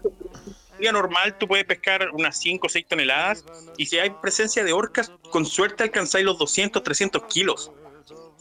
día 0.79 0.93
normal 0.93 1.37
tú 1.39 1.47
puedes 1.49 1.64
pescar 1.64 2.09
unas 2.12 2.39
5 2.39 2.66
o 2.66 2.71
6 2.71 2.87
toneladas 2.89 3.45
y 3.79 3.87
si 3.87 3.99
hay 3.99 4.11
presencia 4.11 4.64
de 4.64 4.73
orcas, 4.75 5.11
con 5.31 5.47
suerte 5.47 5.83
alcanzáis 5.85 6.25
los 6.27 6.37
200, 6.39 6.83
300 6.83 7.23
kilos. 7.25 7.71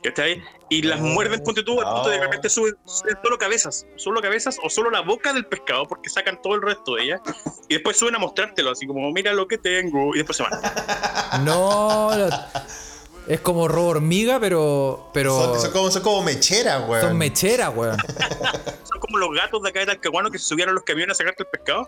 ¿Cachai? 0.03 0.41
Y 0.69 0.81
las 0.83 0.99
muerden, 0.99 1.41
ponte 1.43 1.63
tú, 1.63 1.79
al 1.81 1.93
punto 1.93 2.09
de 2.09 2.15
que 2.15 2.19
de 2.19 2.25
repente 2.25 2.49
suben, 2.49 2.75
suben 2.85 3.17
solo 3.21 3.37
cabezas, 3.37 3.85
solo 3.95 4.21
cabezas 4.21 4.57
o 4.63 4.69
solo 4.69 4.89
la 4.89 5.01
boca 5.01 5.33
del 5.33 5.45
pescado 5.45 5.85
porque 5.87 6.09
sacan 6.09 6.41
todo 6.41 6.55
el 6.55 6.61
resto 6.61 6.95
de 6.95 7.03
ella 7.03 7.21
y 7.67 7.73
después 7.73 7.97
suben 7.97 8.15
a 8.15 8.19
mostrártelo, 8.19 8.71
así 8.71 8.87
como, 8.87 9.11
mira 9.11 9.33
lo 9.33 9.47
que 9.47 9.57
tengo, 9.57 10.15
y 10.15 10.19
después 10.19 10.37
se 10.37 10.43
van. 10.43 10.53
No. 11.43 12.09
Es 13.27 13.39
como 13.41 13.67
robo 13.67 13.89
hormiga, 13.89 14.39
pero. 14.39 15.09
Pero. 15.13 15.37
Son, 15.37 15.61
son 15.61 15.71
como, 15.71 15.91
son 15.91 16.01
como 16.01 16.23
mecheras, 16.23 16.87
weón. 16.87 17.01
Son 17.01 17.17
mecheras, 17.17 17.71
weón. 17.75 17.97
Son 18.83 18.99
como 19.01 19.19
los 19.19 19.29
gatos 19.35 19.61
de 19.61 19.69
acá 19.69 19.79
de 19.81 19.85
Talcahuano 19.87 20.31
que 20.31 20.39
se 20.39 20.45
subían 20.45 20.69
a 20.69 20.71
los 20.71 20.83
camiones 20.83 21.15
a 21.15 21.17
sacarte 21.17 21.43
el 21.43 21.49
pescado. 21.49 21.87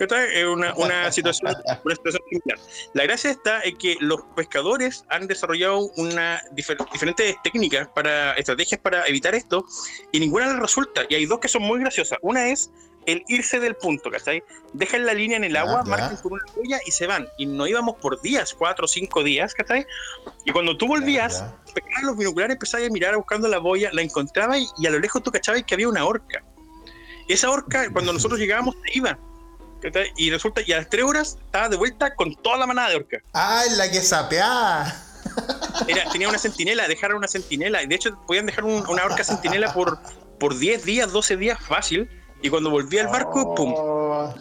Es 0.00 0.46
una, 0.46 0.74
una, 0.74 1.12
situación, 1.12 1.54
una 1.84 1.94
situación 1.94 2.22
similar. 2.28 2.58
La 2.94 3.04
gracia 3.04 3.30
está 3.30 3.62
en 3.62 3.76
que 3.76 3.96
los 4.00 4.20
pescadores 4.34 5.04
han 5.10 5.26
desarrollado 5.28 5.90
una 5.96 6.40
difer- 6.52 6.90
diferentes 6.92 7.36
técnicas 7.44 7.86
para 7.94 8.32
estrategias 8.32 8.80
para 8.80 9.06
evitar 9.06 9.34
esto 9.34 9.64
y 10.10 10.18
ninguna 10.20 10.48
les 10.48 10.58
resulta. 10.58 11.02
Y 11.08 11.14
hay 11.14 11.26
dos 11.26 11.38
que 11.38 11.48
son 11.48 11.62
muy 11.62 11.78
graciosas. 11.80 12.18
Una 12.22 12.48
es 12.48 12.70
el 13.12 13.24
irse 13.28 13.60
del 13.60 13.74
punto, 13.74 14.10
¿cachai? 14.10 14.42
Dejan 14.72 15.04
la 15.06 15.14
línea 15.14 15.36
en 15.36 15.44
el 15.44 15.56
agua, 15.56 15.82
marcan 15.84 16.16
con 16.16 16.32
una 16.34 16.42
huella 16.56 16.78
y 16.86 16.90
se 16.90 17.06
van. 17.06 17.28
Y 17.38 17.46
no 17.46 17.66
íbamos 17.66 17.96
por 17.96 18.20
días, 18.20 18.54
cuatro 18.54 18.84
o 18.84 18.88
cinco 18.88 19.22
días, 19.22 19.54
¿cachai? 19.54 19.86
Y 20.44 20.52
cuando 20.52 20.76
tú 20.76 20.86
volvías, 20.86 21.40
ya. 21.40 21.56
pescabas 21.74 22.02
los 22.04 22.16
binoculares, 22.16 22.54
empezabas 22.54 22.86
a 22.86 22.90
mirar 22.90 23.16
buscando 23.16 23.48
la 23.48 23.58
boya, 23.58 23.90
la 23.92 24.02
encontrabas 24.02 24.58
y, 24.58 24.66
y 24.78 24.86
a 24.86 24.90
lo 24.90 24.98
lejos 24.98 25.22
tú 25.22 25.30
cachabas 25.30 25.62
que 25.64 25.74
había 25.74 25.88
una 25.88 26.04
orca. 26.04 26.42
Esa 27.28 27.50
orca, 27.50 27.90
cuando 27.92 28.12
nosotros 28.12 28.38
llegábamos, 28.40 28.76
se 28.84 28.98
iba. 28.98 29.18
¿cachai? 29.82 30.12
Y 30.16 30.30
resulta, 30.30 30.60
y 30.66 30.72
a 30.72 30.76
las 30.78 30.90
tres 30.90 31.04
horas 31.04 31.38
estaba 31.44 31.68
de 31.68 31.76
vuelta 31.76 32.14
con 32.14 32.34
toda 32.36 32.58
la 32.58 32.66
manada 32.66 32.90
de 32.90 32.96
orca. 32.96 33.18
Ah, 33.32 33.64
la 33.76 33.90
que 33.90 34.02
sapeaba. 34.02 34.92
Era, 35.88 36.10
tenía 36.10 36.28
una 36.28 36.38
centinela, 36.46 36.86
dejaron 36.86 37.16
una 37.18 37.28
centinela. 37.28 37.82
Y 37.82 37.86
de 37.86 37.94
hecho, 37.94 38.20
podían 38.26 38.46
dejar 38.46 38.64
un- 38.64 38.86
una 38.88 39.04
orca 39.04 39.24
centinela 39.24 39.72
por, 39.72 39.98
por 40.38 40.58
10 40.58 40.84
días, 40.84 41.12
12 41.12 41.36
días 41.36 41.58
fácil. 41.60 42.10
Y 42.42 42.48
cuando 42.48 42.70
volvía 42.70 43.02
al 43.02 43.08
barco, 43.08 43.54
¡pum! 43.54 43.74
Oh. 43.76 44.34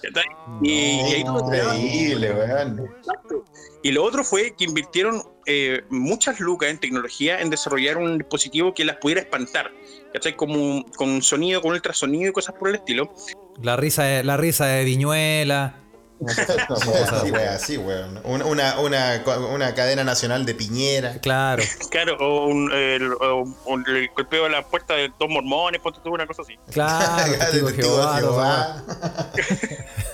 Y, 0.62 0.72
y 0.72 1.00
ahí 1.00 1.22
Increíble, 1.22 2.32
weón. 2.32 2.90
Y 3.82 3.92
lo 3.92 4.04
otro 4.04 4.24
fue 4.24 4.54
que 4.58 4.66
invirtieron 4.66 5.24
eh, 5.46 5.84
muchas 5.90 6.40
lucas 6.40 6.70
en 6.70 6.80
tecnología 6.80 7.40
en 7.40 7.50
desarrollar 7.50 7.98
un 7.98 8.18
dispositivo 8.18 8.74
que 8.74 8.84
las 8.86 8.98
pudiera 8.98 9.22
espantar. 9.22 9.72
¿Cachai? 10.14 10.36
Como 10.36 10.86
con 10.98 11.22
sonido, 11.22 11.62
con 11.62 11.72
ultrasonido 11.72 12.30
y 12.30 12.34
cosas 12.34 12.56
por 12.56 12.70
el 12.70 12.76
estilo. 12.76 13.14
La 13.62 13.78
risa 13.78 14.04
de, 14.04 14.24
la 14.24 14.38
risa 14.38 14.66
de 14.66 14.84
Viñuela. 14.84 15.76
Sí, 16.28 17.32
weón, 17.32 17.60
sí, 17.60 17.78
weón. 17.78 18.22
Una, 18.24 18.46
una, 18.46 18.80
una, 18.80 19.24
una 19.52 19.74
cadena 19.76 20.04
nacional 20.04 20.46
de 20.46 20.54
Piñera. 20.54 21.20
Claro. 21.22 21.64
Claro, 21.90 22.18
o, 22.20 22.48
un, 22.48 22.72
el, 22.72 23.14
o 23.14 23.44
un- 23.66 23.86
el 23.88 24.10
golpeo 24.16 24.46
a 24.46 24.50
la 24.50 24.66
puerta 24.66 24.96
de 24.96 25.12
dos 25.20 25.30
mormones, 25.30 25.80
ponte 25.82 26.00
tú 26.04 26.10
una 26.14 26.28
cosa 26.28 26.42
así. 26.42 26.58
Claro. 26.72 27.32
testigo 27.40 27.70
Jehová, 27.70 28.18
Jehová. 28.20 28.84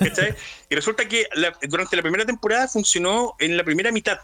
y 0.70 0.74
resulta 0.74 1.06
que 1.08 1.26
la- 1.34 1.56
durante 1.68 1.96
la 1.96 2.02
primera 2.02 2.24
temporada 2.24 2.68
funcionó 2.68 3.34
en 3.38 3.56
la 3.56 3.64
primera 3.64 3.90
mitad. 3.92 4.18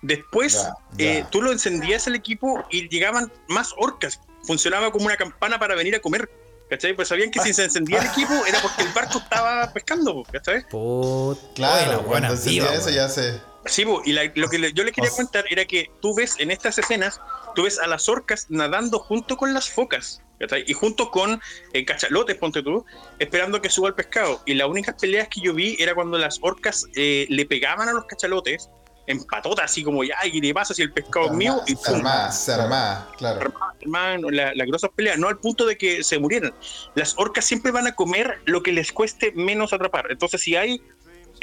Después 0.00 0.54
Ya, 0.54 0.74
ya. 0.92 1.04
eh, 1.18 1.26
tú 1.30 1.42
lo 1.42 1.52
encendías 1.52 2.06
el 2.06 2.14
equipo 2.16 2.64
y 2.70 2.88
llegaban 2.88 3.30
más 3.48 3.72
orcas. 3.78 4.20
Funcionaba 4.44 4.90
como 4.90 5.06
una 5.06 5.16
campana 5.16 5.58
para 5.58 5.74
venir 5.76 5.94
a 5.94 6.00
comer. 6.00 6.28
¿Cachai? 6.72 6.94
Pues 6.96 7.08
sabían 7.08 7.30
que 7.30 7.38
si 7.40 7.52
se 7.52 7.64
encendía 7.64 7.98
el 7.98 8.06
equipo 8.06 8.32
era 8.46 8.58
porque 8.62 8.80
el 8.80 8.88
barco 8.94 9.18
estaba 9.18 9.70
pescando, 9.74 10.22
¿cachai? 10.32 10.66
Put- 10.70 11.38
Claro, 11.54 12.00
buena 12.00 12.28
cuando 12.28 12.42
se 12.42 12.56
eso 12.56 12.88
ya 12.88 13.10
se. 13.10 13.38
Sí, 13.66 13.84
bo, 13.84 14.00
y 14.06 14.12
la- 14.12 14.32
lo 14.36 14.48
que 14.48 14.58
le- 14.58 14.72
yo 14.72 14.82
les 14.82 14.94
quería 14.94 15.10
Os- 15.10 15.16
contar 15.18 15.44
era 15.50 15.66
que 15.66 15.90
tú 16.00 16.14
ves 16.14 16.36
en 16.38 16.50
estas 16.50 16.78
escenas, 16.78 17.20
tú 17.54 17.64
ves 17.64 17.78
a 17.78 17.86
las 17.86 18.08
orcas 18.08 18.46
nadando 18.48 18.98
junto 19.00 19.36
con 19.36 19.52
las 19.52 19.68
focas, 19.68 20.22
¿cachai? 20.40 20.64
Y 20.66 20.72
junto 20.72 21.10
con 21.10 21.42
eh, 21.74 21.84
cachalotes, 21.84 22.36
ponte 22.38 22.62
tú, 22.62 22.86
esperando 23.18 23.60
que 23.60 23.68
suba 23.68 23.88
el 23.88 23.94
pescado. 23.94 24.40
Y 24.46 24.54
las 24.54 24.66
únicas 24.66 24.94
peleas 24.98 25.28
que 25.28 25.42
yo 25.42 25.52
vi 25.52 25.76
era 25.78 25.94
cuando 25.94 26.16
las 26.16 26.38
orcas 26.40 26.86
eh, 26.96 27.26
le 27.28 27.44
pegaban 27.44 27.86
a 27.90 27.92
los 27.92 28.06
cachalotes 28.06 28.70
en 29.06 29.24
patota, 29.24 29.64
así 29.64 29.82
como, 29.82 30.04
ya, 30.04 30.14
¿qué 30.22 30.40
te 30.40 30.54
pasa 30.54 30.74
si 30.74 30.82
el 30.82 30.92
pescado 30.92 31.26
es 31.26 31.32
mío? 31.32 31.60
Y 31.66 31.74
Se 31.76 31.94
armaba, 31.94 32.30
se 32.30 32.52
armaba, 32.52 33.08
claro. 33.18 33.52
hermano, 33.80 34.30
la- 34.30 34.54
las 34.54 34.66
grosas 34.66 34.90
peleas, 34.94 35.18
no 35.18 35.28
al 35.28 35.38
punto 35.38 35.66
de 35.66 35.76
que 35.76 36.04
se 36.04 36.18
murieran. 36.18 36.54
Las 36.94 37.14
orcas 37.18 37.44
siempre 37.44 37.72
van 37.72 37.86
a 37.88 37.94
comer 37.94 38.40
lo 38.44 38.62
que 38.62 38.72
les 38.72 38.92
cueste 38.92 39.32
menos 39.32 39.72
atrapar. 39.72 40.06
Entonces, 40.10 40.40
si 40.40 40.54
hay 40.56 40.80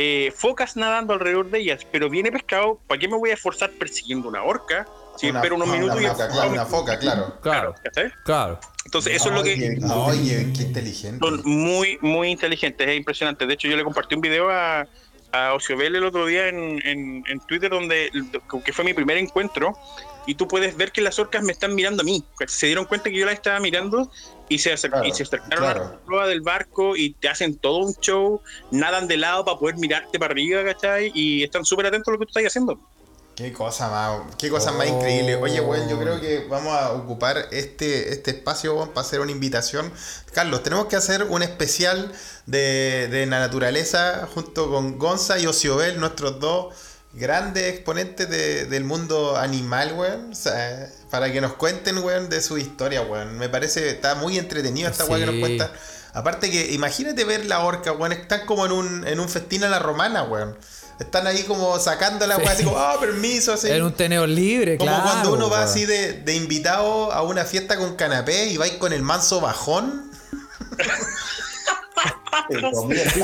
eh, 0.02 0.32
focas 0.34 0.78
nadando 0.78 1.12
alrededor 1.14 1.50
de 1.50 1.60
ellas, 1.60 1.86
pero 1.92 2.10
viene 2.10 2.32
pescado, 2.32 2.80
¿para 2.88 3.00
qué 3.00 3.10
me 3.10 3.18
voy 3.18 3.32
a 3.32 3.34
esforzar 3.34 3.72
persiguiendo 3.72 4.30
una 4.30 4.44
orca? 4.44 4.88
Si 5.18 5.30
Una- 5.30 5.40
espero 5.40 5.56
unos 5.56 5.68
una 5.68 5.78
minutos 5.78 6.02
y 6.02 6.06
foca, 6.06 6.28
claro, 6.30 6.52
una 6.52 6.66
foca, 6.66 7.00
claro. 7.00 7.38
Claro. 7.42 7.76
¿cachai? 7.84 8.10
Claro. 8.24 8.60
Entonces, 8.86 9.16
eso 9.18 9.28
es 9.28 9.36
lo 9.36 9.44
que 9.44 9.54
Oye, 9.56 9.80
Oye, 9.92 10.54
qué 10.56 10.62
inteligente. 10.64 11.20
son 11.20 11.42
muy, 11.44 11.98
muy 12.00 12.30
inteligentes, 12.30 12.88
es 12.88 12.96
impresionante. 12.96 13.46
De 13.46 13.56
hecho, 13.56 13.68
yo 13.68 13.76
le 13.76 13.84
compartí 13.84 14.16
un 14.16 14.22
video 14.22 14.50
a, 14.50 14.88
a 15.32 15.54
Ociobel 15.54 15.96
el 15.96 16.04
otro 16.06 16.26
día 16.26 16.48
en, 16.48 16.82
en- 16.86 17.24
en 17.28 17.40
Twitter, 17.48 17.70
donde 17.70 18.12
que 18.66 18.74
fue 18.74 18.84
mi 18.86 18.94
primer 18.94 19.18
encuentro, 19.18 19.74
y 20.26 20.36
tú 20.36 20.48
puedes 20.48 20.76
ver 20.76 20.92
que 20.92 21.02
las 21.02 21.18
orcas 21.20 21.44
me 21.44 21.52
están 21.52 21.74
mirando 21.76 22.02
a 22.02 22.06
mí. 22.06 22.24
Se 22.48 22.68
dieron 22.68 22.86
cuenta 22.86 23.10
que 23.10 23.18
yo 23.18 23.26
las 23.26 23.36
estaba 23.36 23.60
mirando 23.60 24.12
y 24.48 24.60
se, 24.60 24.72
acer- 24.74 24.90
Claro, 24.92 25.06
y 25.08 25.12
se 25.12 25.24
acercaron 25.24 25.58
claro. 25.66 25.82
a 25.86 25.92
la 25.92 26.00
proa 26.06 26.28
del 26.28 26.42
barco 26.42 26.96
y 26.96 27.14
te 27.14 27.30
hacen 27.30 27.58
todo 27.58 27.78
un 27.78 27.94
show, 27.96 28.42
nadan 28.72 29.08
de 29.08 29.18
lado 29.18 29.46
para 29.46 29.58
poder 29.58 29.78
mirarte 29.78 30.20
para 30.20 30.32
arriba, 30.34 30.64
¿cachai? 30.64 31.12
Y 31.14 31.44
están 31.44 31.66
súper 31.66 31.88
atentos 31.88 32.08
a 32.10 32.12
lo 32.12 32.20
que 32.20 32.26
tú 32.26 32.30
estás 32.30 32.46
haciendo. 32.46 32.80
Qué 33.40 33.54
cosa 33.54 33.88
más, 33.88 34.36
qué 34.38 34.50
cosa 34.50 34.74
más 34.74 34.88
Oh. 34.92 34.98
increíble. 34.98 35.36
Oye, 35.38 35.62
weón, 35.62 35.88
yo 35.88 35.98
creo 35.98 36.20
que 36.20 36.46
vamos 36.50 36.74
a 36.78 36.92
ocupar 36.92 37.48
este, 37.52 38.12
este 38.12 38.32
espacio 38.32 38.76
weón, 38.76 38.90
para 38.90 39.08
hacer 39.08 39.22
una 39.22 39.32
invitación. 39.32 39.90
Carlos, 40.34 40.62
tenemos 40.62 40.88
que 40.88 40.98
hacer 40.98 41.24
un 41.24 41.42
especial 41.42 42.12
de, 42.48 43.08
de 43.10 43.26
la 43.28 43.40
naturaleza 43.40 44.28
junto 44.34 44.70
con 44.70 45.00
Gonza 45.00 45.40
y 45.40 45.48
Ociobel, 45.48 46.02
nuestros 46.02 46.42
dos 46.42 46.76
grandes 47.14 47.64
exponentes 47.74 48.30
de- 48.30 48.66
del 48.66 48.84
mundo 48.84 49.38
animal, 49.38 49.94
weón. 49.94 50.34
O 50.34 50.36
sea, 50.36 50.90
para 51.10 51.32
que 51.32 51.40
nos 51.40 51.54
cuenten, 51.54 51.98
weón, 52.00 52.28
de 52.28 52.42
su 52.42 52.58
historia, 52.58 53.04
weón. 53.04 53.38
Me 53.38 53.48
parece, 53.48 53.90
está 53.90 54.16
muy 54.16 54.38
entretenido 54.38 54.90
esta 54.90 55.06
weón 55.06 55.22
que 55.22 55.26
nos 55.28 55.36
Sí. 55.36 55.40
cuenta. 55.40 55.72
Aparte 56.12 56.52
que, 56.52 56.74
imagínate 56.74 57.24
ver 57.24 57.46
la 57.46 57.60
orca, 57.64 57.94
weón. 57.94 58.12
Están 58.12 58.46
como 58.46 58.66
en 58.66 58.74
un, 58.74 59.08
en 59.08 59.18
un 59.22 59.30
festín 59.30 59.64
a 59.64 59.70
la 59.70 59.80
romana, 59.80 60.24
weón. 60.24 60.58
Están 61.00 61.26
ahí 61.28 61.44
como 61.44 61.80
sacando 61.80 62.28
la 62.28 62.38
weón, 62.38 62.50
así 62.50 62.64
como, 62.64 62.78
ah, 62.78 62.98
permiso, 63.00 63.54
así. 63.54 63.70
En 63.72 63.84
un 63.84 63.94
tenedor 63.94 64.28
libre, 64.28 64.78
Como 64.78 64.90
claro. 64.92 65.04
cuando 65.04 65.34
uno 65.34 65.50
va 65.50 65.64
así 65.64 65.86
de, 65.86 66.14
de 66.14 66.36
invitado 66.36 67.12
a 67.14 67.22
una 67.22 67.46
fiesta 67.46 67.78
con 67.78 67.96
canapé 67.96 68.48
y 68.48 68.58
vais 68.58 68.74
con 68.74 68.92
el 68.92 69.02
manso 69.02 69.40
bajón. 69.42 70.12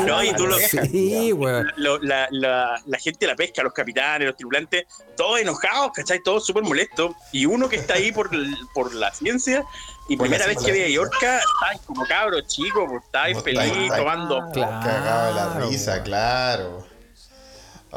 No, 0.06 0.24
y 0.24 0.34
tú 0.36 0.46
lo- 0.48 0.58
Sí. 0.60 1.32
Lo- 1.78 2.00
la, 2.00 2.28
la- 2.32 2.82
la 2.86 2.98
gente 3.00 3.20
de 3.26 3.28
la 3.28 3.36
pesca, 3.36 3.64
los 3.64 3.74
capitanes, 3.74 4.28
los 4.28 4.36
tripulantes, 4.36 4.86
todos 5.16 5.40
enojados, 5.40 5.92
¿cachai? 5.96 6.20
Todos 6.22 6.46
súper 6.46 6.64
molestos. 6.64 7.14
Y 7.32 7.46
uno 7.46 7.70
que 7.70 7.78
está 7.78 7.94
ahí 7.96 8.12
por, 8.12 8.34
el- 8.34 8.56
por 8.74 8.94
la 8.94 9.12
ciencia, 9.14 9.64
y 10.10 10.18
primera 10.18 10.46
vez 10.46 10.58
que 10.58 10.64
ciencia. 10.66 10.84
veía 10.86 10.96
Yorca, 10.96 11.38
estáis 11.40 11.82
como 11.86 12.06
cabros 12.06 12.46
chicos, 12.48 12.84
pues, 12.90 13.04
estáis 13.06 13.34
Como 13.38 13.46
feliz, 13.46 13.92
tomando. 13.96 14.50
Claro, 14.54 14.80
Cagado 14.86 15.28
de 15.28 15.34
la 15.62 15.68
risa, 15.68 16.04
claro. 16.04 16.86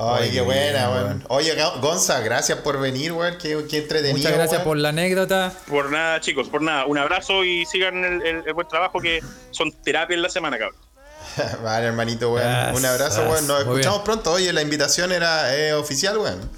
Ay, 0.01 0.23
Oye, 0.25 0.31
qué 0.31 0.41
buena, 0.43 0.91
weón. 0.91 1.25
Oye, 1.29 1.57
Gonza, 1.81 2.21
gracias 2.21 2.59
por 2.59 2.79
venir, 2.79 3.13
weón. 3.13 3.37
Qué, 3.37 3.65
qué 3.69 3.79
entretenido. 3.79 4.17
Muchas 4.17 4.33
gracias 4.33 4.63
por 4.63 4.77
la 4.77 4.91
anécdota. 4.91 5.53
Por 5.67 5.91
nada, 5.91 6.21
chicos, 6.21 6.49
por 6.49 6.63
nada. 6.63 6.87
Un 6.87 6.99
abrazo 6.99 7.43
y 7.45 7.67
sigan 7.67 8.05
el, 8.05 8.23
el- 8.25 8.43
el 8.47 8.55
buen 8.55 8.69
trabajo 8.69 9.01
que 9.01 9.21
son 9.51 9.73
terapia 9.83 10.15
en 10.15 10.23
la 10.23 10.29
semana, 10.29 10.57
cabrón. 10.57 10.79
Vale, 11.65 11.87
hermanito, 11.87 12.33
weón. 12.33 12.47
Gracias, 12.47 12.77
Un 12.79 12.87
abrazo, 12.87 13.23
weón. 13.29 13.47
Nos 13.49 13.65
muy 13.67 13.73
escuchamos 13.75 13.99
bien. 13.99 14.05
pronto. 14.05 14.33
Oye, 14.33 14.53
la 14.53 14.63
invitación 14.63 15.11
era 15.11 15.55
eh, 15.57 15.73
oficial, 15.75 16.17
weón. 16.19 16.49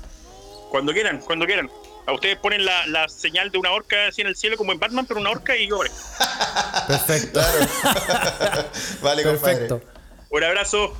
Cuando 0.71 0.93
quieran, 0.93 1.19
cuando 1.21 1.47
quieran. 1.47 1.71
A 2.07 2.12
ustedes 2.12 2.39
ponen 2.39 2.65
la, 2.65 2.87
la 2.89 3.09
señal 3.09 3.51
de 3.51 3.59
una 3.59 3.71
orca 3.73 4.09
así 4.09 4.21
en 4.21 4.27
el 4.27 4.37
cielo 4.37 4.57
como 4.57 4.73
en 4.73 4.79
Batman, 4.81 5.07
pero 5.07 5.19
una 5.21 5.31
orca 5.31 5.57
y 5.57 5.69
yo. 5.69 5.79
Perfecto. 6.89 7.41
vale, 9.03 9.23
compadre. 9.23 9.57
Perfecto. 9.57 9.81
Un 10.31 10.45
abrazo. 10.45 10.95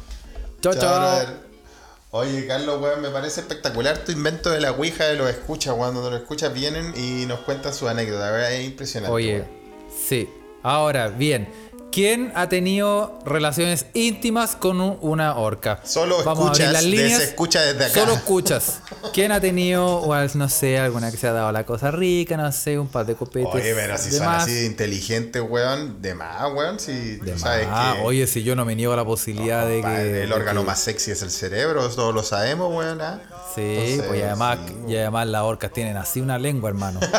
Chao, 0.63 0.73
Chao, 0.75 0.81
chao. 0.81 1.50
Oye, 2.13 2.47
Carlos, 2.47 2.81
weón, 2.81 3.03
me 3.03 3.11
parece 3.11 3.41
espectacular 3.41 4.05
tu 4.05 4.11
invento 4.11 4.51
de 4.51 4.61
la 4.61 4.73
Ouija 4.73 5.05
de 5.05 5.17
los 5.17 5.31
escuchas, 5.31 5.75
weón. 5.77 5.95
Donde 5.95 6.11
los 6.11 6.21
escuchas 6.21 6.53
vienen 6.53 6.93
y 6.97 7.27
nos 7.27 7.41
cuentan 7.41 7.73
su 7.73 7.89
anécdota. 7.89 8.31
Verdad 8.33 8.53
es 8.53 8.67
impresionante. 8.67 9.15
Oye, 9.15 9.35
weón. 9.37 9.49
sí. 9.97 10.29
Ahora, 10.63 11.09
bien. 11.09 11.49
¿Quién 11.93 12.33
ha 12.37 12.49
tenido 12.49 13.19
relaciones 13.25 13.87
íntimas 13.95 14.55
con 14.55 14.81
un- 14.81 14.97
una 15.01 15.35
orca? 15.37 15.81
Solo 15.83 16.23
Vamos 16.23 16.51
a 16.51 16.53
escuchas 16.53 16.73
las 16.73 16.85
líneas. 16.85 17.19
Se 17.19 17.25
Escucha 17.25 17.61
desde 17.63 17.85
acá. 17.87 17.95
Solo 18.01 18.13
escuchas. 18.17 18.79
¿Quién 19.13 19.33
ha 19.33 19.41
tenido, 19.41 20.13
al- 20.13 20.31
no 20.35 20.49
sé, 20.49 20.79
alguna 20.79 21.11
que 21.11 21.17
se 21.17 21.27
ha 21.27 21.33
dado 21.33 21.51
la 21.51 21.67
cosa 21.67 21.91
rica, 21.91 22.37
no 22.37 22.53
sé, 22.53 22.79
un 22.79 22.87
par 22.87 23.07
de 23.07 23.17
copetes? 23.17 23.49
Oye, 23.53 23.75
pero 23.75 23.99
si 23.99 24.13
son 24.13 24.27
más? 24.27 24.45
así 24.45 24.53
de 24.55 24.67
inteligentes, 24.67 25.43
weón, 25.47 26.01
de 26.01 26.15
más, 26.15 26.53
weón, 26.55 26.79
si 26.79 27.17
De 27.17 27.37
sabes 27.37 27.67
más. 27.69 27.97
que 27.97 28.03
Oye, 28.03 28.27
si 28.29 28.45
yo 28.45 28.55
no 28.55 28.65
me 28.65 28.77
niego 28.77 28.93
a 28.93 28.97
la 28.97 29.05
posibilidad 29.05 29.67
de 29.67 29.81
que. 29.83 30.23
El 30.23 30.33
órgano 30.33 30.61
que- 30.61 30.67
más 30.69 30.79
sexy 30.81 31.11
es 31.11 31.23
el 31.23 31.31
cerebro, 31.33 31.89
todos 31.89 32.15
lo 32.15 32.23
sabemos, 32.23 32.73
weón. 32.73 33.01
¿ah? 33.01 33.21
Sí, 33.55 33.63
Entonces, 33.63 34.03
pues 34.07 34.21
y 34.21 34.23
además, 34.23 34.59
sí, 34.65 34.75
y 34.93 34.97
además 34.97 35.27
las 35.27 35.43
orcas 35.43 35.73
tienen 35.73 35.97
así 35.97 36.21
una 36.21 36.39
lengua, 36.39 36.69
hermano. 36.71 37.01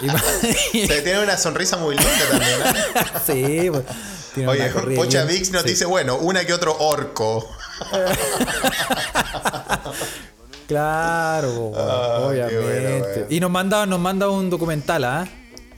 Se 0.72 1.02
tiene 1.02 1.22
una 1.22 1.36
sonrisa 1.36 1.76
muy 1.76 1.96
linda 1.96 2.12
también. 2.30 2.60
¿ah? 2.64 3.20
sí, 3.26 3.70
pues. 3.70 3.84
tiene 4.34 4.48
Oye, 4.50 4.72
una 4.74 4.94
Pocha 4.96 5.24
Vix 5.24 5.50
nos 5.50 5.62
sí. 5.62 5.70
dice, 5.70 5.84
bueno, 5.86 6.16
una 6.16 6.44
que 6.44 6.52
otro 6.52 6.76
orco. 6.78 7.48
Claro, 10.66 11.72
Ah, 11.76 12.18
obviamente. 12.28 12.60
bueno, 12.60 13.26
y 13.28 13.40
nos 13.40 13.50
manda, 13.50 13.86
nos 13.86 13.98
manda 13.98 14.28
un 14.30 14.48
documental, 14.50 15.02
¿ah? 15.02 15.28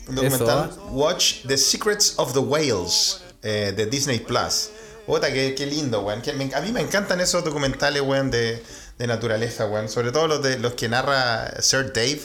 Un 0.06 0.16
documental, 0.16 0.68
Eso, 0.70 0.82
Watch 0.90 1.46
the 1.46 1.56
Secrets 1.56 2.12
of 2.18 2.34
the 2.34 2.40
Whales, 2.40 3.22
eh, 3.42 3.72
de 3.74 3.86
Disney 3.86 4.18
Plus. 4.18 4.68
Puta, 5.06 5.32
qué, 5.32 5.54
qué 5.54 5.64
lindo, 5.64 6.02
weón. 6.02 6.22
A 6.54 6.60
mí 6.60 6.72
me 6.72 6.82
encantan 6.82 7.22
esos 7.22 7.42
documentales, 7.42 8.02
weón, 8.02 8.30
de, 8.30 8.62
de 8.98 9.06
naturaleza, 9.06 9.64
weón. 9.66 9.88
Sobre 9.88 10.12
todo 10.12 10.26
los, 10.28 10.42
de, 10.42 10.58
los 10.58 10.74
que 10.74 10.90
narra 10.90 11.50
Sir 11.62 11.90
Dave, 11.94 12.20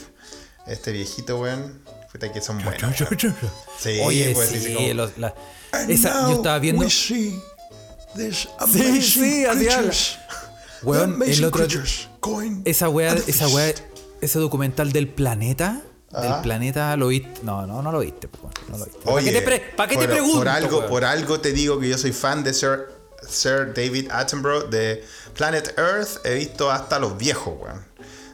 este 0.68 0.92
viejito, 0.92 1.40
weón. 1.40 1.82
Puta, 2.18 2.32
que 2.34 2.42
son 2.42 2.64
buenos. 2.64 2.96
Sí, 3.80 4.00
Oye, 4.04 4.32
pues, 4.34 4.50
sí, 4.50 4.60
sí, 4.60 4.94
los- 4.94 5.18
la- 5.18 5.34
esa, 5.88 6.30
yo 6.30 6.36
estaba 6.38 6.60
viendo. 6.60 6.84
We 6.84 6.90
see 6.90 7.40
these 8.16 8.42
Sí, 8.44 8.50
amazing 8.60 9.02
sí, 9.02 9.44
creatures. 9.46 10.18
Weón, 10.84 11.14
amazing 11.16 11.34
el 11.34 11.46
otro- 11.46 11.66
Esa 12.66 12.90
the 12.92 13.32
esa 13.32 13.48
wea, 13.48 13.74
ese 14.22 14.40
documental 14.40 14.92
del 14.92 15.08
planeta. 15.08 15.82
Ah. 16.14 16.22
Del 16.22 16.42
planeta 16.42 16.96
lo 16.96 17.08
viste. 17.10 17.42
No, 17.44 17.68
no, 17.68 17.82
no 17.82 17.92
lo 17.92 18.00
viste, 18.00 18.28
pues, 18.30 18.54
no 18.70 18.78
lo 18.78 18.86
viste. 18.86 19.02
¿Para 19.02 19.16
Oye, 19.18 19.32
qué 19.32 19.40
te, 19.40 19.46
pre- 19.46 19.64
qué 19.90 19.96
te 19.98 20.06
por, 20.06 20.10
pregunto? 20.10 20.38
Por 20.38 20.48
algo, 20.50 20.78
weón? 20.80 20.90
por 20.90 21.06
algo 21.06 21.40
te 21.42 21.52
digo 21.52 21.80
que 21.80 21.90
yo 21.90 21.98
soy 21.98 22.14
fan 22.14 22.44
de 22.44 22.54
Sir, 22.54 22.88
Sir 23.28 23.74
David 23.76 24.10
Attenborough 24.12 24.70
de 24.70 25.04
Planet 25.34 25.74
Earth. 25.78 26.26
He 26.26 26.36
visto 26.36 26.72
hasta 26.72 26.98
los 26.98 27.18
viejos, 27.18 27.54
weón. 27.62 27.86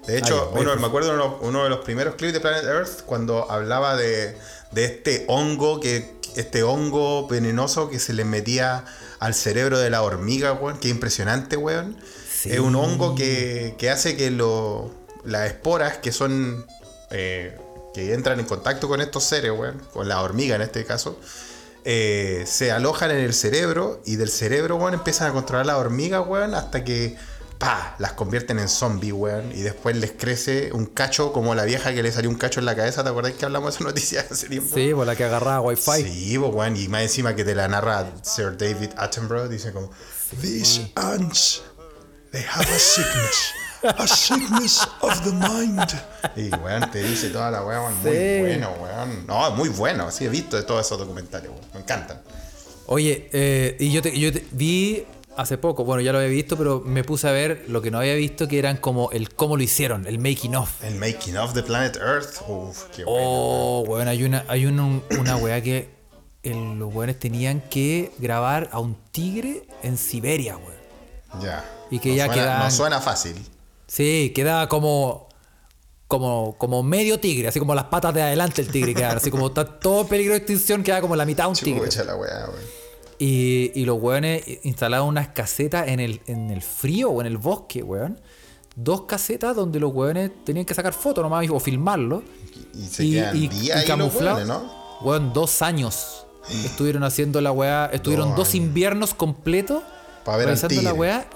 De 0.07 0.17
hecho, 0.17 0.51
ya, 0.53 0.59
uno, 0.59 0.75
me 0.75 0.87
acuerdo 0.87 1.09
de 1.09 1.15
uno, 1.15 1.37
uno 1.41 1.63
de 1.63 1.69
los 1.69 1.79
primeros 1.79 2.15
clips 2.15 2.33
de 2.33 2.39
Planet 2.39 2.65
Earth 2.65 3.01
cuando 3.05 3.49
hablaba 3.49 3.95
de, 3.95 4.37
de 4.71 4.85
este 4.85 5.25
hongo 5.27 5.79
que 5.79 6.15
este 6.35 6.63
hongo 6.63 7.27
venenoso 7.27 7.89
que 7.89 7.99
se 7.99 8.13
le 8.13 8.25
metía 8.25 8.85
al 9.19 9.33
cerebro 9.33 9.79
de 9.79 9.89
la 9.89 10.01
hormiga, 10.01 10.53
weón. 10.53 10.79
Qué 10.79 10.89
impresionante, 10.89 11.57
weón. 11.57 11.97
Sí. 12.29 12.51
Es 12.51 12.59
un 12.59 12.75
hongo 12.75 13.15
que, 13.15 13.75
que 13.77 13.89
hace 13.89 14.17
que 14.17 14.31
lo, 14.31 14.91
las 15.23 15.47
esporas 15.47 15.97
que 15.97 16.11
son 16.11 16.65
eh, 17.11 17.57
que 17.93 18.13
entran 18.13 18.39
en 18.39 18.45
contacto 18.45 18.87
con 18.87 19.01
estos 19.01 19.23
seres, 19.23 19.51
weón, 19.51 19.81
con 19.93 20.09
la 20.09 20.21
hormiga 20.21 20.55
en 20.55 20.63
este 20.63 20.83
caso, 20.83 21.19
eh, 21.85 22.43
se 22.47 22.71
alojan 22.71 23.11
en 23.11 23.17
el 23.17 23.33
cerebro 23.33 24.01
y 24.05 24.15
del 24.15 24.29
cerebro, 24.29 24.77
weón, 24.77 24.95
empiezan 24.95 25.29
a 25.29 25.33
controlar 25.33 25.65
la 25.65 25.77
hormiga, 25.77 26.21
weón, 26.21 26.55
hasta 26.55 26.83
que 26.83 27.15
pa, 27.63 27.95
las 27.99 28.13
convierten 28.13 28.59
en 28.59 28.67
zombies, 28.67 29.13
weón, 29.13 29.51
y 29.53 29.61
después 29.61 29.95
les 29.95 30.11
crece 30.11 30.71
un 30.73 30.85
cacho 30.87 31.31
como 31.31 31.55
la 31.55 31.63
vieja 31.63 31.93
que 31.93 32.03
le 32.03 32.11
salió 32.11 32.29
un 32.29 32.35
cacho 32.35 32.59
en 32.59 32.65
la 32.65 32.75
cabeza, 32.75 33.03
¿te 33.03 33.09
acordás 33.09 33.33
que 33.33 33.45
hablamos 33.45 33.71
de 33.73 33.75
esa 33.77 33.83
noticia 33.85 34.25
hace 34.31 34.47
tiempo? 34.49 34.75
Sí, 34.75 34.91
por 34.93 35.05
la 35.07 35.15
que 35.15 35.23
agarraba 35.23 35.61
wifi. 35.61 36.03
Sí, 36.03 36.37
pues, 36.37 36.53
weón, 36.53 36.75
y 36.75 36.87
más 36.89 37.03
encima 37.03 37.35
que 37.35 37.43
te 37.45 37.55
la 37.55 37.67
narra 37.67 38.05
Sir 38.23 38.57
David 38.57 38.89
Attenborough, 38.97 39.47
dice 39.49 39.71
como, 39.71 39.89
These 40.41 40.91
ants, 40.95 41.61
they 42.31 42.43
have 42.43 42.65
a 42.69 42.79
sickness. 42.79 43.53
A 43.97 44.07
sickness 44.07 44.87
of 45.01 45.21
the 45.23 45.31
mind. 45.31 45.89
Y 46.37 46.49
weón, 46.55 46.89
te 46.91 47.03
dice 47.03 47.29
toda 47.29 47.51
la 47.51 47.63
weón, 47.63 47.93
muy 48.01 48.11
Sí. 48.11 48.39
bueno, 48.39 48.71
weón. 48.81 49.27
No, 49.27 49.51
muy 49.51 49.69
bueno, 49.69 50.09
sí 50.11 50.25
he 50.25 50.29
visto 50.29 50.55
de 50.57 50.63
todos 50.63 50.85
esos 50.85 50.97
documentales, 50.97 51.49
weón. 51.49 51.61
Me 51.73 51.79
encantan. 51.81 52.21
Oye, 52.87 53.29
eh, 53.31 53.77
y 53.79 53.91
yo, 53.91 54.01
te, 54.01 54.17
yo 54.19 54.31
te- 54.33 54.45
vi 54.51 55.05
hace 55.37 55.57
poco, 55.57 55.83
bueno, 55.83 56.01
ya 56.01 56.11
lo 56.11 56.19
había 56.19 56.29
visto, 56.29 56.57
pero 56.57 56.81
me 56.85 57.03
puse 57.03 57.27
a 57.27 57.31
ver 57.31 57.65
lo 57.67 57.81
que 57.81 57.91
no 57.91 57.99
había 57.99 58.13
visto, 58.15 58.47
que 58.47 58.59
eran 58.59 58.77
como 58.77 59.11
el 59.11 59.33
cómo 59.33 59.57
lo 59.57 59.63
hicieron, 59.63 60.05
el 60.07 60.19
making 60.19 60.55
of. 60.55 60.83
El 60.83 60.95
making 60.95 61.37
of 61.37 61.53
the 61.53 61.63
planet 61.63 61.97
Earth. 61.97 62.41
Uf, 62.47 62.83
qué 62.95 63.03
bueno. 63.03 63.19
Oh, 63.21 63.83
weón, 63.87 64.07
hay 64.07 64.23
una, 64.23 64.45
hay 64.47 64.65
una, 64.65 65.01
una 65.19 65.35
weá 65.37 65.61
que 65.61 65.89
el- 66.43 66.77
los 66.79 66.93
weones 66.93 67.19
tenían 67.19 67.61
que 67.69 68.11
grabar 68.19 68.69
a 68.71 68.79
un 68.79 68.95
tigre 69.11 69.67
en 69.81 69.97
Siberia, 69.97 70.57
weón. 70.57 70.73
Ya. 71.41 71.65
y 71.89 71.97
que 71.99 72.09
no 72.09 72.15
ya 72.15 72.29
quedan- 72.29 72.59
No 72.59 72.69
suena 72.71 73.01
fácil. 73.01 73.35
Sí, 73.87 74.31
quedaba 74.35 74.67
como. 74.69 75.29
Como, 76.07 76.55
como 76.59 76.83
medio 76.83 77.19
tigre, 77.19 77.47
así 77.47 77.57
como 77.57 77.73
las 77.73 77.85
patas 77.85 78.13
de 78.13 78.21
adelante 78.21 78.61
el 78.61 78.67
tigre 78.69 78.93
quedaba, 78.93 79.15
así 79.15 79.31
como 79.31 79.47
está 79.47 79.65
todo 79.79 80.05
peligro 80.05 80.33
de 80.33 80.39
extinción, 80.39 80.83
queda 80.83 81.01
como 81.01 81.15
la 81.15 81.25
mitad 81.25 81.47
un 81.47 81.55
tigre. 81.55 81.85
Chucha 81.89 82.03
la 82.03 82.15
weá, 82.15 82.49
weón. 82.49 82.82
Y, 83.19 83.71
y 83.75 83.85
los 83.85 84.01
weones 84.01 84.43
instalaban 84.63 85.07
unas 85.07 85.29
casetas 85.29 85.87
en 85.87 85.99
el, 85.99 86.21
en 86.27 86.49
el 86.49 86.61
frío 86.61 87.09
o 87.09 87.21
en 87.21 87.27
el 87.27 87.37
bosque, 87.37 87.83
weón. 87.83 88.19
Dos 88.75 89.03
casetas 89.03 89.55
donde 89.55 89.79
los 89.79 89.93
weones 89.93 90.31
tenían 90.43 90.65
que 90.65 90.73
sacar 90.73 90.93
fotos 90.93 91.23
nomás 91.23 91.47
o 91.49 91.59
filmarlo. 91.59 92.23
Y 92.73 92.85
se 92.87 93.09
quedan 93.09 93.39
días 93.49 93.77
ahí 93.77 93.87
los 93.87 93.97
camuflado. 93.97 94.37
weones, 94.37 94.47
¿no? 94.47 94.83
Weón, 95.01 95.33
dos 95.33 95.61
años 95.61 96.25
estuvieron 96.65 97.03
haciendo 97.03 97.39
la 97.41 97.51
weá. 97.51 97.89
Estuvieron 97.93 98.35
Dos 98.35 98.55
inviernos 98.55 99.13
completos 99.13 99.83
realizando 100.25 100.81
la 100.81 100.93
weá. 100.93 101.27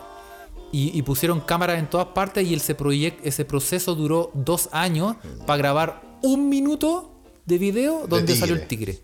Y, 0.71 0.97
y 0.97 1.01
pusieron 1.03 1.39
cámaras 1.39 1.79
en 1.79 1.89
todas 1.89 2.07
partes 2.07 2.45
y 2.45 2.53
ese, 2.53 2.75
ese 3.23 3.45
proceso 3.45 3.95
duró 3.95 4.31
dos 4.33 4.67
años 4.73 5.15
para 5.45 5.57
grabar 5.57 6.01
un 6.21 6.49
minuto 6.49 7.13
de 7.45 7.57
video 7.57 8.05
donde 8.07 8.35
salió 8.35 8.55
el 8.55 8.67
tigre. 8.67 8.99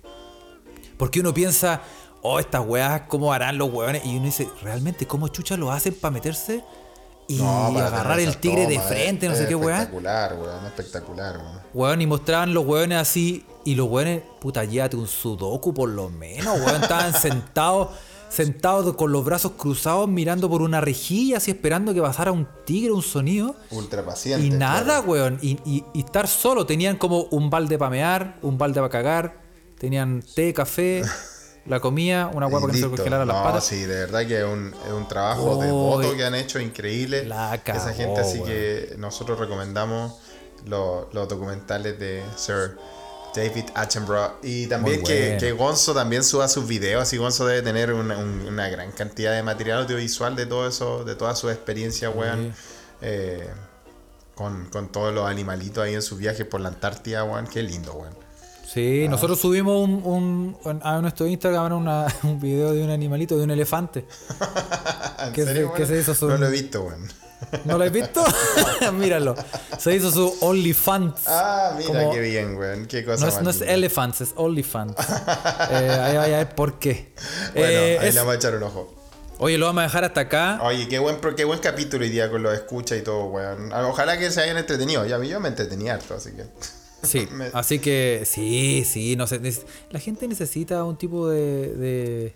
Porque 0.98 1.22
uno 1.22 1.34
piensa, 1.34 1.82
oh, 2.24 2.40
estas 2.40 2.66
weas, 2.66 3.02
¿cómo 3.08 3.32
harán 3.34 3.58
los 3.58 3.72
weones? 3.72 4.04
Y 4.06 4.16
uno 4.18 4.26
dice, 4.26 4.50
¿realmente 4.62 5.06
cómo 5.06 5.28
chucha 5.28 5.56
lo 5.58 5.72
hacen 5.72 5.94
para 5.94 6.12
meterse 6.14 6.64
y 7.28 7.36
No, 7.38 7.72
para 7.74 7.88
agarrar 7.88 8.20
el 8.20 8.38
tigre 8.38 8.66
de 8.68 8.80
frente, 8.80 9.26
es- 9.28 9.32
no 9.32 9.38
sé 9.38 9.44
es 9.44 9.50
qué 9.50 9.56
weá? 9.56 9.78
Espectacular, 9.84 10.34
weón. 10.40 10.66
Espectacular, 10.66 11.38
weón. 11.38 11.60
Weón, 11.74 12.02
y 12.02 12.08
mostraban 12.08 12.54
los 12.54 12.66
weones 12.66 12.98
así, 12.98 13.46
y 13.66 13.76
los 13.76 13.88
weones, 13.90 14.24
puta, 14.42 14.66
llévate 14.66 14.98
un 14.98 15.08
sudoku 15.08 15.74
por 15.74 15.88
lo 15.90 16.10
menos, 16.10 16.60
weón, 16.60 16.82
estaban 16.82 17.14
sentados, 17.22 17.90
sentado 18.30 18.98
con 18.98 19.12
los 19.12 19.24
brazos 19.24 19.54
cruzados 19.58 20.08
mirando 20.10 20.50
por 20.50 20.62
una 20.62 20.82
rejilla 20.82 21.38
así 21.38 21.52
esperando 21.52 21.94
que 21.94 22.02
pasara 22.02 22.32
un 22.32 22.48
tigre, 22.66 22.92
un 22.92 23.02
sonido. 23.04 23.56
Ultra 23.72 24.04
paciente. 24.06 24.46
Y 24.46 24.50
nada, 24.50 24.84
claro. 24.84 25.04
weón. 25.04 25.40
Y, 25.42 25.52
y- 25.66 25.86
y 25.94 26.00
estar 26.00 26.28
solo. 26.28 26.66
Tenían 26.66 26.98
como 26.98 27.22
un 27.32 27.50
balde 27.50 27.78
para 27.78 27.92
mear, 27.92 28.38
un 28.42 28.58
balde 28.58 28.80
para 28.82 28.90
cagar. 28.90 29.42
Tenían 29.78 30.24
té, 30.36 30.54
café, 30.54 31.04
la 31.66 31.80
comida, 31.80 32.28
una 32.34 32.50
para 32.50 32.62
que 32.68 32.68
no 32.68 32.74
se 32.74 32.88
congelaran 32.90 33.28
las 33.28 33.38
No, 33.38 33.44
patas. 33.44 33.64
sí, 33.66 33.82
de 33.82 33.96
verdad 33.96 34.28
que 34.28 34.40
es 34.40 34.44
un, 34.46 34.74
es 34.86 34.92
un 34.92 35.08
trabajo 35.08 35.56
de 35.64 35.72
voto 35.72 36.16
que 36.16 36.26
han 36.26 36.36
hecho 36.36 36.60
increíble. 36.60 37.24
La 37.26 37.56
Esa 37.56 37.64
cagó, 37.64 37.94
gente, 37.96 38.20
así 38.22 38.42
que 38.44 38.96
nosotros 38.98 39.40
recomendamos 39.40 40.14
lo- 40.66 41.10
los 41.14 41.28
documentales 41.30 41.98
de 42.00 42.24
Sir 42.36 42.78
David 43.36 43.66
Attenborough. 43.76 44.34
Y 44.44 44.68
también 44.68 45.04
que, 45.04 45.38
que 45.40 45.52
Gonzo 45.54 45.94
también 45.94 46.24
suba 46.24 46.48
sus 46.48 46.68
videos. 46.68 47.12
Y 47.14 47.18
Gonzo 47.18 47.46
debe 47.46 47.62
tener 47.62 47.94
una, 47.94 48.18
un- 48.18 48.46
una 48.48 48.68
gran 48.70 48.92
cantidad 48.92 49.32
de 49.34 49.42
material 49.42 49.84
audiovisual 49.84 50.36
de 50.36 50.46
todo 50.46 50.68
eso, 50.68 51.04
de 51.06 51.16
toda 51.16 51.36
su 51.36 51.50
experiencia, 51.50 52.10
weón. 52.10 52.54
eh, 53.02 53.50
con, 54.36 54.66
con 54.70 54.92
todos 54.92 55.14
los 55.14 55.28
animalitos 55.30 55.84
ahí 55.84 55.94
en 55.94 56.02
su 56.02 56.16
viaje 56.18 56.44
por 56.46 56.60
la 56.62 56.70
Antártida, 56.70 57.24
weón. 57.24 57.48
Qué 57.48 57.62
lindo, 57.64 57.94
weón. 57.94 58.23
Sí, 58.74 59.08
nosotros 59.08 59.40
subimos 59.40 59.84
un, 59.88 60.02
un- 60.04 60.58
un- 60.64 60.80
a 60.84 61.00
nuestro 61.00 61.28
Instagram 61.28 61.74
una- 61.74 62.08
un 62.24 62.40
video 62.40 62.72
de 62.74 62.84
un 62.84 62.90
animalito, 62.90 63.38
de 63.38 63.44
un 63.44 63.52
elefante. 63.52 64.06
¿En 65.26 65.32
¿Qué 65.34 65.42
se- 65.44 65.48
serio, 65.54 65.72
se 65.86 66.00
hizo 66.00 66.16
su- 66.16 66.28
No 66.28 66.38
lo 66.38 66.48
he 66.48 66.52
visto, 66.52 66.82
weón. 66.84 67.08
¿No 67.66 67.78
lo 67.78 67.84
has 67.84 67.92
visto? 67.92 68.24
Míralo. 68.94 69.36
Se 69.78 69.94
hizo 69.94 70.10
su 70.12 70.34
OnlyFans. 70.42 71.14
Ah, 71.28 71.76
mira 71.78 71.88
Como- 71.90 72.12
qué 72.14 72.22
bien, 72.22 72.56
weón. 72.58 72.86
Qué 72.88 73.04
cosa 73.06 73.26
No 73.26 73.32
es, 73.32 73.42
no 73.42 73.50
es. 73.50 73.62
Elephants, 73.62 74.22
es 74.22 74.32
OnlyFans. 74.36 74.96
eh, 75.70 75.90
ahí 76.02 76.16
va 76.16 76.24
a 76.24 76.28
ver 76.28 76.56
por 76.56 76.80
qué. 76.80 77.14
Bueno, 77.54 77.68
Eh, 77.70 78.00
ahí 78.00 78.08
es- 78.08 78.14
le 78.16 78.20
vamos 78.22 78.34
a 78.34 78.38
echar 78.38 78.56
un 78.56 78.64
ojo. 78.64 78.96
Oye, 79.40 79.58
lo 79.58 79.66
vamos 79.66 79.82
a 79.82 79.84
dejar 79.84 80.06
hasta 80.06 80.22
acá. 80.22 80.60
Oye, 80.64 80.88
qué 80.88 81.00
buen, 81.00 81.18
qué 81.36 81.44
buen 81.44 81.60
capítulo 81.60 82.04
hoy 82.06 82.10
día 82.10 82.30
con 82.32 82.42
los 82.44 82.54
escucha 82.54 82.96
y 82.96 83.02
todo, 83.02 83.26
weón. 83.26 83.72
Ojalá 83.74 84.18
que 84.18 84.32
se 84.32 84.42
hayan 84.42 84.58
entretenido. 84.58 85.06
Ya, 85.06 85.22
yo 85.22 85.40
me 85.42 85.50
entretení 85.50 85.90
harto, 85.90 86.16
así 86.16 86.32
que. 86.32 86.46
Sí, 87.04 87.28
Me- 87.34 87.50
así 87.54 87.80
que 87.80 88.24
sí, 88.26 88.84
sí, 88.86 89.16
no 89.16 89.28
sé. 89.28 89.40
La 89.92 90.00
gente 90.00 90.28
necesita 90.28 90.84
un 90.84 90.98
tipo 90.98 91.28
de, 91.30 91.74
de, 91.76 92.34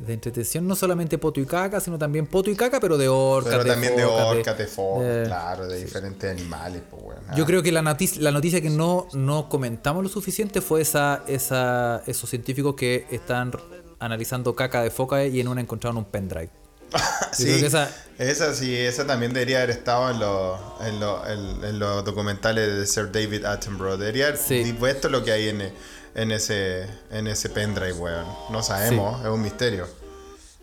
de 0.00 0.12
entretención, 0.12 0.66
no 0.66 0.74
solamente 0.76 1.18
poto 1.18 1.40
y 1.40 1.46
caca, 1.46 1.80
sino 1.80 1.98
también 1.98 2.26
poto 2.26 2.50
y 2.50 2.56
caca, 2.56 2.80
pero 2.80 2.96
de 2.98 3.08
orcas. 3.08 3.52
Pero 3.52 3.64
también 3.64 3.96
de 3.96 4.04
orcas, 4.04 4.58
de 4.58 4.66
focas, 4.66 5.04
de- 5.06 5.22
claro, 5.24 5.66
de 5.68 5.84
diferentes 5.84 6.30
animales, 6.30 6.82
pues, 6.90 7.02
weón. 7.02 7.22
Ah, 7.28 7.34
Yo 7.36 7.44
creo 7.46 7.62
que 7.62 7.70
la 7.72 7.82
noticia, 7.82 8.22
la 8.22 8.30
noticia 8.32 8.60
que 8.60 8.70
no, 8.70 9.08
no 9.12 9.48
comentamos 9.48 10.02
lo 10.02 10.08
suficiente 10.08 10.60
fue 10.60 10.80
esa, 10.80 11.22
esa, 11.26 12.02
esos 12.06 12.30
científicos 12.30 12.74
que 12.76 13.06
están 13.10 13.52
analizando 14.00 14.54
caca 14.54 14.82
de 14.82 14.90
foca 14.90 15.24
y 15.26 15.40
en 15.40 15.48
una 15.48 15.60
encontraron 15.60 15.96
un 15.98 16.04
pendrive. 16.04 16.50
sí, 17.32 17.44
creo 17.44 17.58
que 17.60 17.66
esa- 17.66 17.90
esa... 18.18 18.54
sí, 18.54 18.74
esa 18.76 19.06
también 19.06 19.32
debería 19.32 19.58
haber 19.58 19.70
estado 19.70 20.10
en 20.10 20.18
los, 20.20 20.58
en 20.86 21.00
los, 21.00 21.28
en, 21.28 21.64
en 21.64 21.78
los 21.78 22.04
documentales 22.04 22.74
de 22.76 22.86
Sir 22.86 23.10
David 23.12 23.44
Attenborough. 23.44 23.98
Debería 23.98 24.26
haber 24.28 24.38
Sí. 24.38 24.74
puesto 24.78 25.08
lo 25.08 25.24
que 25.24 25.32
hay 25.32 25.48
en, 25.48 25.72
en 26.14 26.30
ese 26.32 26.86
en 27.10 27.26
ese 27.26 27.48
pendrive, 27.50 27.92
weón. 27.92 28.26
No 28.50 28.62
sabemos, 28.62 29.20
es 29.20 29.28
un 29.28 29.42
misterio. 29.42 29.86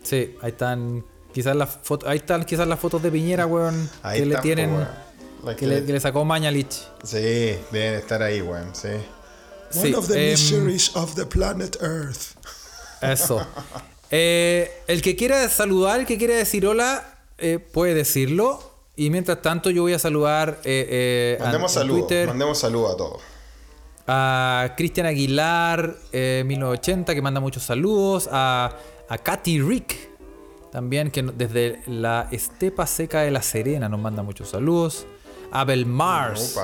Sí, 0.02 0.36
ahí 0.42 0.50
están 0.50 1.04
quizás 1.32 1.54
las 1.56 1.70
fotos, 1.82 2.08
ahí 2.08 2.18
están 2.18 2.44
quizás 2.44 2.66
las 2.66 2.78
fotos 2.80 3.02
de 3.02 3.10
Piñera, 3.10 3.46
weón, 3.46 3.88
Ahí 4.02 4.20
que 4.20 4.26
le 4.26 4.36
tienen, 4.38 4.70
pues, 4.70 4.86
weón. 4.86 5.06
La 5.44 5.54
que 5.56 5.66
le, 5.66 5.84
que 5.84 5.92
le 5.92 6.00
sacó 6.00 6.24
Mañalich. 6.24 6.72
Sí, 7.04 7.58
deben 7.70 7.94
estar 7.94 8.22
ahí, 8.22 8.40
weón, 8.42 8.74
sí. 8.74 8.88
One 8.88 9.02
Sí, 9.82 9.94
of 9.94 10.08
the 10.08 10.30
mysteries 10.30 10.94
of 10.96 11.14
the 11.14 11.26
planet 11.26 11.76
Earth. 11.80 12.36
Eso. 13.00 13.46
Eh, 14.10 14.70
el 14.86 15.02
que 15.02 15.16
quiera 15.16 15.48
saludar, 15.48 16.00
el 16.00 16.06
que 16.06 16.18
quiera 16.18 16.34
decir 16.34 16.66
hola, 16.66 17.18
eh, 17.38 17.58
puede 17.58 17.94
decirlo. 17.94 18.60
Y 18.96 19.10
mientras 19.10 19.42
tanto, 19.42 19.70
yo 19.70 19.82
voy 19.82 19.92
a 19.92 19.98
saludar 19.98 20.58
eh, 20.64 21.36
Mandemos 21.40 21.72
saludos, 21.72 22.00
Twitter 22.06 22.26
mandemos 22.28 22.58
saludos 22.58 22.94
a 22.94 22.96
todos. 22.96 23.22
a 24.06 24.74
Cristian 24.76 25.06
Aguilar, 25.06 25.96
eh, 26.12 26.44
1980, 26.46 27.14
que 27.14 27.20
manda 27.20 27.40
muchos 27.40 27.62
saludos. 27.62 28.28
A, 28.32 28.74
a 29.08 29.18
Katy 29.18 29.60
Rick, 29.60 29.94
también, 30.72 31.10
que 31.10 31.22
desde 31.22 31.82
la 31.86 32.28
estepa 32.30 32.86
seca 32.86 33.20
de 33.20 33.30
La 33.30 33.42
Serena 33.42 33.88
nos 33.88 34.00
manda 34.00 34.22
muchos 34.22 34.48
saludos. 34.48 35.06
Abel 35.50 35.86
Mars, 35.86 36.56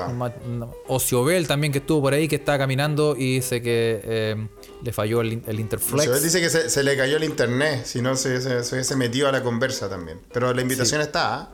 Ociobel 0.87 1.47
también, 1.47 1.71
que 1.73 1.79
estuvo 1.79 2.01
por 2.01 2.13
ahí, 2.13 2.27
que 2.27 2.35
estaba 2.35 2.57
caminando 2.57 3.15
y 3.17 3.35
dice 3.35 3.61
que 3.61 4.01
eh, 4.03 4.47
le 4.81 4.93
falló 4.93 5.21
el, 5.21 5.33
in- 5.33 5.43
el 5.47 5.59
Interflex. 5.59 6.07
Joel 6.07 6.21
dice 6.23 6.41
que 6.41 6.49
se, 6.49 6.69
se 6.69 6.83
le 6.83 6.95
cayó 6.97 7.17
el 7.17 7.23
internet, 7.23 7.85
si 7.85 8.01
no 8.01 8.15
se, 8.15 8.63
se, 8.63 8.95
metido 8.95 9.27
a 9.27 9.31
la 9.31 9.41
conversa 9.43 9.89
también. 9.89 10.19
Pero 10.31 10.53
la 10.53 10.61
invitación 10.61 11.01
está, 11.01 11.35
¿ah? 11.35 11.49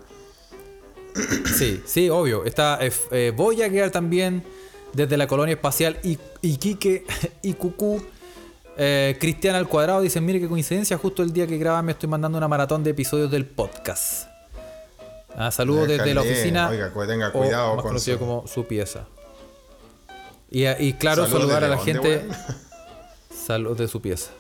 Sí, 1.57 1.81
sí, 1.85 2.09
obvio. 2.09 2.45
Está 2.45 2.77
eh, 2.81 2.91
eh, 3.11 3.33
Voyager 3.35 3.91
también, 3.91 4.43
desde 4.93 5.17
la 5.17 5.27
colonia 5.27 5.53
espacial 5.55 5.97
Iquique, 6.41 7.05
Icucú. 7.43 8.01
Eh, 8.81 9.17
Cristian 9.19 9.55
al 9.55 9.67
cuadrado 9.67 9.99
dice, 9.99 10.21
mire 10.21 10.39
qué 10.39 10.47
coincidencia, 10.47 10.97
justo 10.97 11.21
el 11.21 11.33
día 11.33 11.45
que 11.45 11.57
graba 11.57 11.81
me 11.81 11.91
estoy 11.91 12.07
mandando 12.07 12.37
una 12.37 12.47
maratón 12.47 12.81
de 12.81 12.91
episodios 12.91 13.29
del 13.29 13.45
podcast. 13.45 14.28
Ah, 15.35 15.51
saludos 15.51 15.87
desde 15.87 16.13
la 16.13 16.21
oficina. 16.21 16.69
oiga, 16.69 16.91
tenga 17.07 17.29
o 17.29 17.31
cuidado 17.31 17.67
más 17.75 17.83
con 17.83 17.91
conocido 17.91 18.17
su- 18.17 18.25
como 18.25 18.47
su 18.47 18.65
pieza. 18.67 19.05
Y, 20.51 20.65
y 20.67 20.93
claro, 20.93 21.23
Saludos 21.23 21.41
saludar 21.41 21.63
a 21.63 21.67
la 21.67 21.77
gente. 21.77 22.17
weón? 22.27 22.29
Salud 23.45 23.77
de 23.77 23.87
su 23.87 24.01
pieza. 24.01 24.31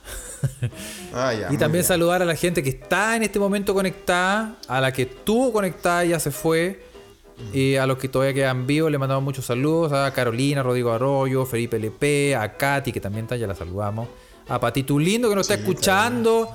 Ah, 1.13 1.33
ya, 1.33 1.47
Y 1.47 1.57
también 1.57 1.71
bien. 1.71 1.83
saludar 1.83 2.21
a 2.21 2.25
la 2.25 2.35
gente 2.35 2.61
que 2.63 2.69
está 2.69 3.15
en 3.15 3.23
este 3.23 3.39
momento 3.39 3.73
conectada, 3.73 4.55
a 4.67 4.79
la 4.79 4.91
que 4.93 5.01
estuvo 5.01 5.51
conectada 5.51 6.05
y 6.05 6.09
ya 6.09 6.19
se 6.19 6.29
fue. 6.31 6.85
Y 7.51 7.75
a 7.77 7.85
los 7.87 7.97
que 7.97 8.07
todavía 8.07 8.33
quedan 8.33 8.67
vivos 8.67 8.91
le 8.91 8.97
mandamos 8.99 9.23
muchos 9.23 9.45
saludos. 9.45 9.91
A 9.91 10.13
Carolina, 10.13 10.61
Rodrigo 10.61 10.91
Arroyo, 10.91 11.45
Felipe 11.45 11.77
LP, 11.77 12.35
a 12.35 12.55
Katy, 12.55 12.91
que 12.91 13.01
también 13.01 13.25
está, 13.25 13.35
ya 13.37 13.47
la 13.47 13.55
saludamos. 13.55 14.07
A 14.47 14.59
Patito 14.59 14.99
Lindo, 14.99 15.27
que 15.29 15.35
nos 15.35 15.49
está 15.49 15.59
escuchando. 15.61 16.49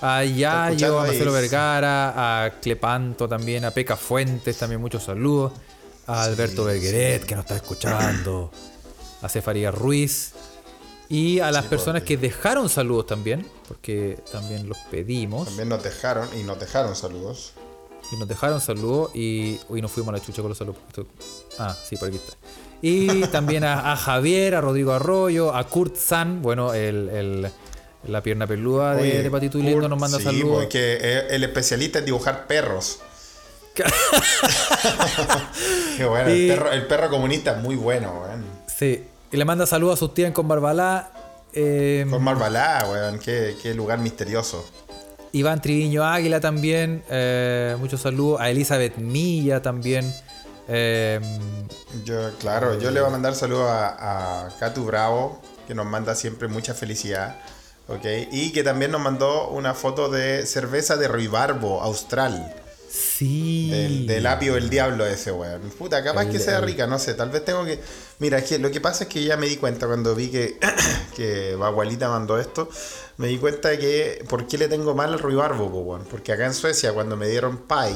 A 0.00 0.24
Yayo, 0.24 1.00
a. 1.00 1.06
Marcelo 1.06 1.32
Vergara, 1.32 2.44
a 2.44 2.50
Clepanto 2.60 3.28
también, 3.28 3.64
a 3.64 3.70
Peca 3.72 3.96
Fuentes, 3.96 4.56
también 4.56 4.80
muchos 4.80 5.02
saludos. 5.04 5.52
A 6.06 6.22
Alberto 6.24 6.64
Bergueret, 6.64 7.24
que 7.24 7.34
nos 7.34 7.44
está 7.44 7.56
escuchando. 7.56 8.50
A 9.22 9.28
Cefaría 9.28 9.70
Ruiz. 9.70 10.32
Y 11.10 11.40
a 11.40 11.50
las 11.50 11.64
personas 11.64 12.02
que 12.02 12.16
dejaron 12.18 12.68
saludos 12.68 13.06
también, 13.06 13.46
porque 13.66 14.18
también 14.30 14.68
los 14.68 14.76
pedimos. 14.90 15.46
También 15.48 15.68
nos 15.70 15.82
dejaron 15.82 16.28
y 16.38 16.42
nos 16.44 16.60
dejaron 16.60 16.94
saludos. 16.94 17.52
Y 18.12 18.16
nos 18.16 18.28
dejaron 18.28 18.60
saludos 18.60 19.10
y 19.14 19.58
hoy 19.68 19.82
nos 19.82 19.90
fuimos 19.90 20.14
a 20.14 20.18
la 20.18 20.22
chucha 20.24 20.40
con 20.42 20.50
los 20.50 20.58
saludos. 20.58 20.78
Ah, 21.58 21.74
sí, 21.82 21.96
por 21.96 22.08
aquí 22.08 22.16
está. 22.18 22.34
Y 22.80 23.22
también 23.28 23.64
a, 23.64 23.92
a 23.92 23.96
Javier, 23.96 24.54
a 24.54 24.60
Rodrigo 24.60 24.92
Arroyo, 24.92 25.54
a 25.54 25.64
Kurt 25.66 25.96
San, 25.96 26.40
bueno, 26.42 26.72
el, 26.74 27.08
el- 27.08 27.50
la 28.08 28.22
pierna 28.22 28.46
peluda 28.46 28.94
de, 28.96 29.02
Oye, 29.02 29.22
de 29.22 29.30
Patito 29.30 29.58
y 29.58 29.62
Lindo 29.62 29.88
nos 29.88 29.98
manda 30.00 30.18
sí, 30.18 30.24
saludos. 30.24 30.60
porque 30.64 31.26
el 31.30 31.44
especialista 31.44 31.98
en 32.00 32.04
dibujar 32.06 32.46
perros. 32.46 33.00
Qué 35.96 36.04
bueno, 36.04 36.30
Y- 36.34 36.50
el, 36.50 36.56
perro, 36.56 36.72
el 36.72 36.86
perro 36.86 37.10
comunista 37.10 37.52
es 37.52 37.58
muy 37.62 37.76
bueno, 37.76 38.22
weón. 38.24 38.44
Sí, 38.66 39.04
y 39.30 39.36
le 39.36 39.44
manda 39.44 39.66
saludos 39.66 39.94
a 39.94 39.98
sus 39.98 40.14
tías 40.14 40.32
con 40.32 40.48
Barbalá. 40.48 41.10
eh, 41.52 42.06
Con 42.08 42.22
Marbalá, 42.22 42.86
weón, 42.90 43.18
qué, 43.18 43.56
qué 43.62 43.74
lugar 43.74 43.98
misterioso. 43.98 44.68
Iván 45.32 45.60
Triviño 45.60 46.04
Águila 46.04 46.40
también, 46.40 47.04
eh, 47.10 47.76
muchos 47.78 48.00
saludos. 48.00 48.40
A 48.40 48.50
Elizabeth 48.50 48.96
Milla 48.96 49.60
también. 49.60 50.12
eh, 50.68 51.20
Yo, 52.04 52.32
claro, 52.38 52.78
yo 52.78 52.90
le 52.90 53.00
voy 53.00 53.08
a 53.08 53.12
mandar 53.12 53.34
saludos 53.34 53.68
a, 53.70 54.46
a 54.46 54.48
Catu 54.58 54.84
Bravo, 54.84 55.40
que 55.66 55.74
nos 55.74 55.86
manda 55.86 56.14
siempre 56.14 56.48
mucha 56.48 56.72
felicidad. 56.74 57.36
¿Ok? 57.88 58.04
Y 58.30 58.52
que 58.52 58.62
también 58.62 58.90
nos 58.92 59.00
mandó 59.00 59.48
una 59.48 59.74
foto 59.74 60.08
de 60.08 60.46
cerveza 60.46 60.96
de 60.96 61.08
Ribarbo, 61.08 61.82
Austral. 61.82 62.54
sí. 62.90 63.68
Del, 63.70 64.06
del 64.06 64.26
apio 64.26 64.54
del 64.54 64.70
diablo 64.70 65.04
ese, 65.06 65.30
weón. 65.32 65.60
Puta, 65.78 66.02
capaz 66.02 66.22
El- 66.22 66.30
que 66.32 66.38
sea 66.38 66.60
rica, 66.60 66.86
no 66.86 66.98
sé. 66.98 67.14
Tal 67.14 67.30
vez 67.30 67.44
tengo 67.44 67.64
que. 67.64 67.80
Mira, 68.20 68.38
es 68.38 68.44
que 68.44 68.58
lo 68.58 68.70
que 68.70 68.80
pasa 68.80 69.04
es 69.04 69.10
que 69.10 69.22
ya 69.24 69.36
me 69.36 69.46
di 69.46 69.56
cuenta 69.56 69.86
cuando 69.86 70.14
vi 70.14 70.28
que, 70.28 70.58
que 71.16 71.54
Bagualita 71.56 72.08
mandó 72.08 72.38
esto. 72.38 72.68
Me 73.18 73.26
di 73.28 73.36
cuenta 73.38 73.68
de 73.68 73.78
que. 73.78 74.24
¿Por 74.28 74.46
qué 74.46 74.56
le 74.58 74.68
tengo 74.68 74.94
mal 74.94 75.12
al 75.12 75.18
ruibarbo, 75.18 75.66
weón? 75.66 76.04
Porque 76.10 76.32
acá 76.32 76.46
en 76.46 76.54
Suecia, 76.54 76.92
cuando 76.94 77.16
me 77.16 77.28
dieron 77.28 77.58
pie. 77.58 77.94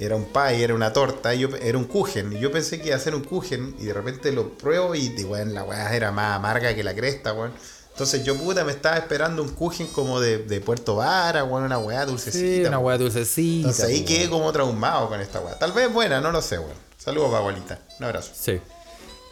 Era 0.00 0.14
un 0.14 0.26
pie, 0.26 0.62
era 0.62 0.74
una 0.74 0.92
torta, 0.92 1.34
yo, 1.34 1.48
era 1.60 1.76
un 1.76 1.84
kuchen. 1.84 2.32
Y 2.32 2.38
yo 2.38 2.52
pensé 2.52 2.80
que 2.80 2.88
iba 2.88 2.96
a 2.96 3.00
ser 3.00 3.14
un 3.16 3.24
kuchen. 3.24 3.74
Y 3.80 3.86
de 3.86 3.94
repente 3.94 4.30
lo 4.32 4.50
pruebo 4.50 4.94
y, 4.94 5.12
y, 5.16 5.24
weón, 5.24 5.54
la 5.54 5.64
weá 5.64 5.94
era 5.96 6.12
más 6.12 6.36
amarga 6.36 6.74
que 6.74 6.84
la 6.84 6.94
cresta, 6.94 7.32
weón. 7.32 7.52
Entonces 7.98 8.22
yo, 8.22 8.36
puta, 8.36 8.62
me 8.64 8.70
estaba 8.70 8.96
esperando 8.96 9.42
un 9.42 9.48
kuchen 9.48 9.88
como 9.88 10.20
de, 10.20 10.38
de 10.38 10.60
Puerto 10.60 10.94
Vara, 10.94 11.42
una 11.42 11.78
weá 11.80 12.06
dulcecita. 12.06 12.38
Sí, 12.62 12.64
una 12.64 12.78
hueá 12.78 12.96
dulcecita. 12.96 13.70
Entonces 13.70 13.84
ahí 13.86 14.04
quedé 14.04 14.30
como 14.30 14.52
traumado 14.52 15.08
con 15.08 15.20
esta 15.20 15.40
weá. 15.40 15.58
Tal 15.58 15.72
vez 15.72 15.92
buena, 15.92 16.20
no 16.20 16.30
lo 16.30 16.40
sé, 16.40 16.60
weón. 16.60 16.76
Saludos, 16.96 17.34
abuelita. 17.34 17.80
Un 17.98 18.04
abrazo. 18.06 18.30
Sí. 18.34 18.60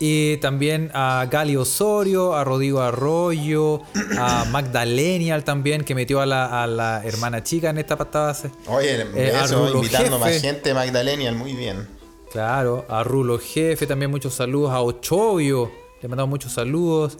Y 0.00 0.38
también 0.38 0.90
a 0.94 1.28
Gali 1.30 1.54
Osorio, 1.56 2.34
a 2.34 2.42
Rodrigo 2.42 2.80
Arroyo, 2.80 3.82
a 4.18 4.44
Magdalenial 4.50 5.44
también, 5.44 5.84
que 5.84 5.94
metió 5.94 6.20
a 6.20 6.26
la, 6.26 6.64
a 6.64 6.66
la 6.66 7.02
hermana 7.04 7.44
chica 7.44 7.70
en 7.70 7.78
esta 7.78 7.96
patada. 7.96 8.36
Oye, 8.66 9.06
Eh, 9.14 9.32
a 9.32 9.44
eso, 9.44 9.72
invitando 9.76 10.18
más 10.18 10.30
Jefe. 10.32 10.40
gente, 10.48 10.74
Magdalenial, 10.74 11.36
muy 11.36 11.52
bien. 11.52 11.86
Claro, 12.32 12.84
a 12.88 13.04
Rulo 13.04 13.38
Jefe 13.38 13.86
también 13.86 14.10
muchos 14.10 14.34
saludos, 14.34 14.72
a 14.72 14.80
Ochovio, 14.80 15.70
le 16.02 16.08
mandamos 16.08 16.30
muchos 16.30 16.52
saludos, 16.52 17.16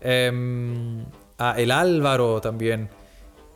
em, 0.00 1.04
a 1.38 1.58
El 1.60 1.70
Álvaro 1.70 2.40
también, 2.40 2.88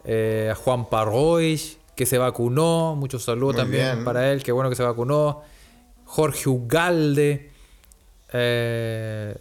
eh, 0.04 0.48
a 0.52 0.54
Juan 0.54 0.88
Parroy, 0.88 1.60
que 1.96 2.06
se 2.06 2.18
vacunó, 2.18 2.96
muchos 2.96 3.24
saludos 3.24 3.54
Muy 3.54 3.62
también 3.62 3.92
bien. 3.92 4.04
para 4.04 4.30
él, 4.32 4.42
que 4.42 4.52
bueno 4.52 4.70
que 4.70 4.76
se 4.76 4.82
vacunó, 4.82 5.42
Jorge 6.04 6.48
Ugalde, 6.48 7.50
eh, 8.32 9.36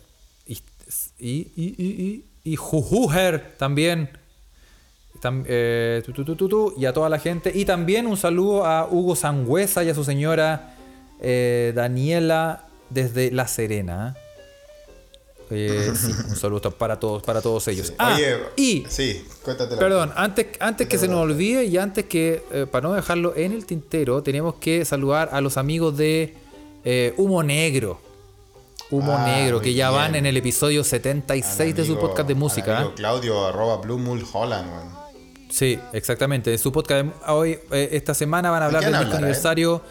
y, 0.46 0.54
y, 1.20 1.30
y, 1.56 1.76
y, 1.78 2.04
y, 2.04 2.26
y 2.52 2.56
Jujujer 2.56 3.56
también. 3.58 4.10
Tam- 5.22 5.44
eh, 5.48 6.02
tu, 6.04 6.14
tu, 6.14 6.26
tu, 6.26 6.36
tu, 6.36 6.50
tu, 6.50 6.74
y 6.78 6.86
a 6.86 6.94
toda 6.94 7.08
la 7.08 7.20
gente. 7.20 7.52
Y 7.54 7.64
también 7.66 8.08
un 8.08 8.18
saludo 8.18 8.66
a 8.66 8.88
Hugo 8.90 9.16
Sangüesa 9.16 9.84
y 9.84 9.90
a 9.90 9.94
su 9.96 10.04
señora 10.04 10.76
eh, 11.22 11.74
Daniela 11.76 12.66
desde 12.90 13.30
La 13.32 13.48
Serena. 13.48 14.16
Eh, 15.54 15.92
sí, 15.96 16.12
un 16.30 16.36
saludo 16.36 16.72
para 16.72 16.98
todos, 17.00 17.22
para 17.24 17.42
todos 17.42 17.68
ellos. 17.68 17.94
Ah, 17.98 18.14
Oye, 18.16 18.38
y 18.56 18.86
sí, 18.90 19.26
cuéntate 19.44 19.76
Perdón, 19.76 20.12
antes, 20.16 20.48
antes 20.60 20.88
que 20.88 20.98
se 20.98 21.08
nos 21.10 21.18
olvide 21.20 21.66
y 21.66 21.78
antes 21.78 22.06
que, 22.06 22.44
eh, 22.52 22.66
para 22.72 22.88
no 22.88 22.94
dejarlo 22.96 23.36
en 23.36 23.52
el 23.52 23.66
tintero, 23.66 24.24
tenemos 24.24 24.56
que 24.56 24.86
saludar 24.86 25.30
a 25.34 25.42
los 25.42 25.58
amigos 25.58 25.98
de 25.98 26.36
eh, 26.86 27.14
Humo 27.18 27.44
Negro. 27.44 28.00
Humo 28.90 29.16
Ah, 29.18 29.26
Negro, 29.26 29.62
que 29.62 29.74
ya 29.74 29.90
van 29.90 30.16
en 30.16 30.26
el 30.26 30.36
episodio 30.38 30.84
76 30.84 31.76
de 31.76 31.86
su 31.86 31.94
Amigo- 31.94 32.08
podcast 32.08 32.28
de 32.28 32.36
música. 32.36 32.76
amigo 32.78 32.92
¿eh? 32.92 32.96
Claudio, 32.98 33.46
arroba 33.48 33.78
Blue 33.78 33.98
Mulholland, 33.98 34.70
weón. 34.70 35.02
Sí, 35.50 35.78
exactamente. 35.94 36.52
En 36.54 36.60
su 36.60 36.72
podcast 36.72 37.06
de- 37.06 37.12
hoy, 37.32 37.60
eh, 37.72 37.90
esta 37.92 38.14
semana 38.14 38.50
van 38.52 38.64
a 38.64 38.66
hablar 38.68 38.84
del 38.86 38.96
aniversario 38.96 39.82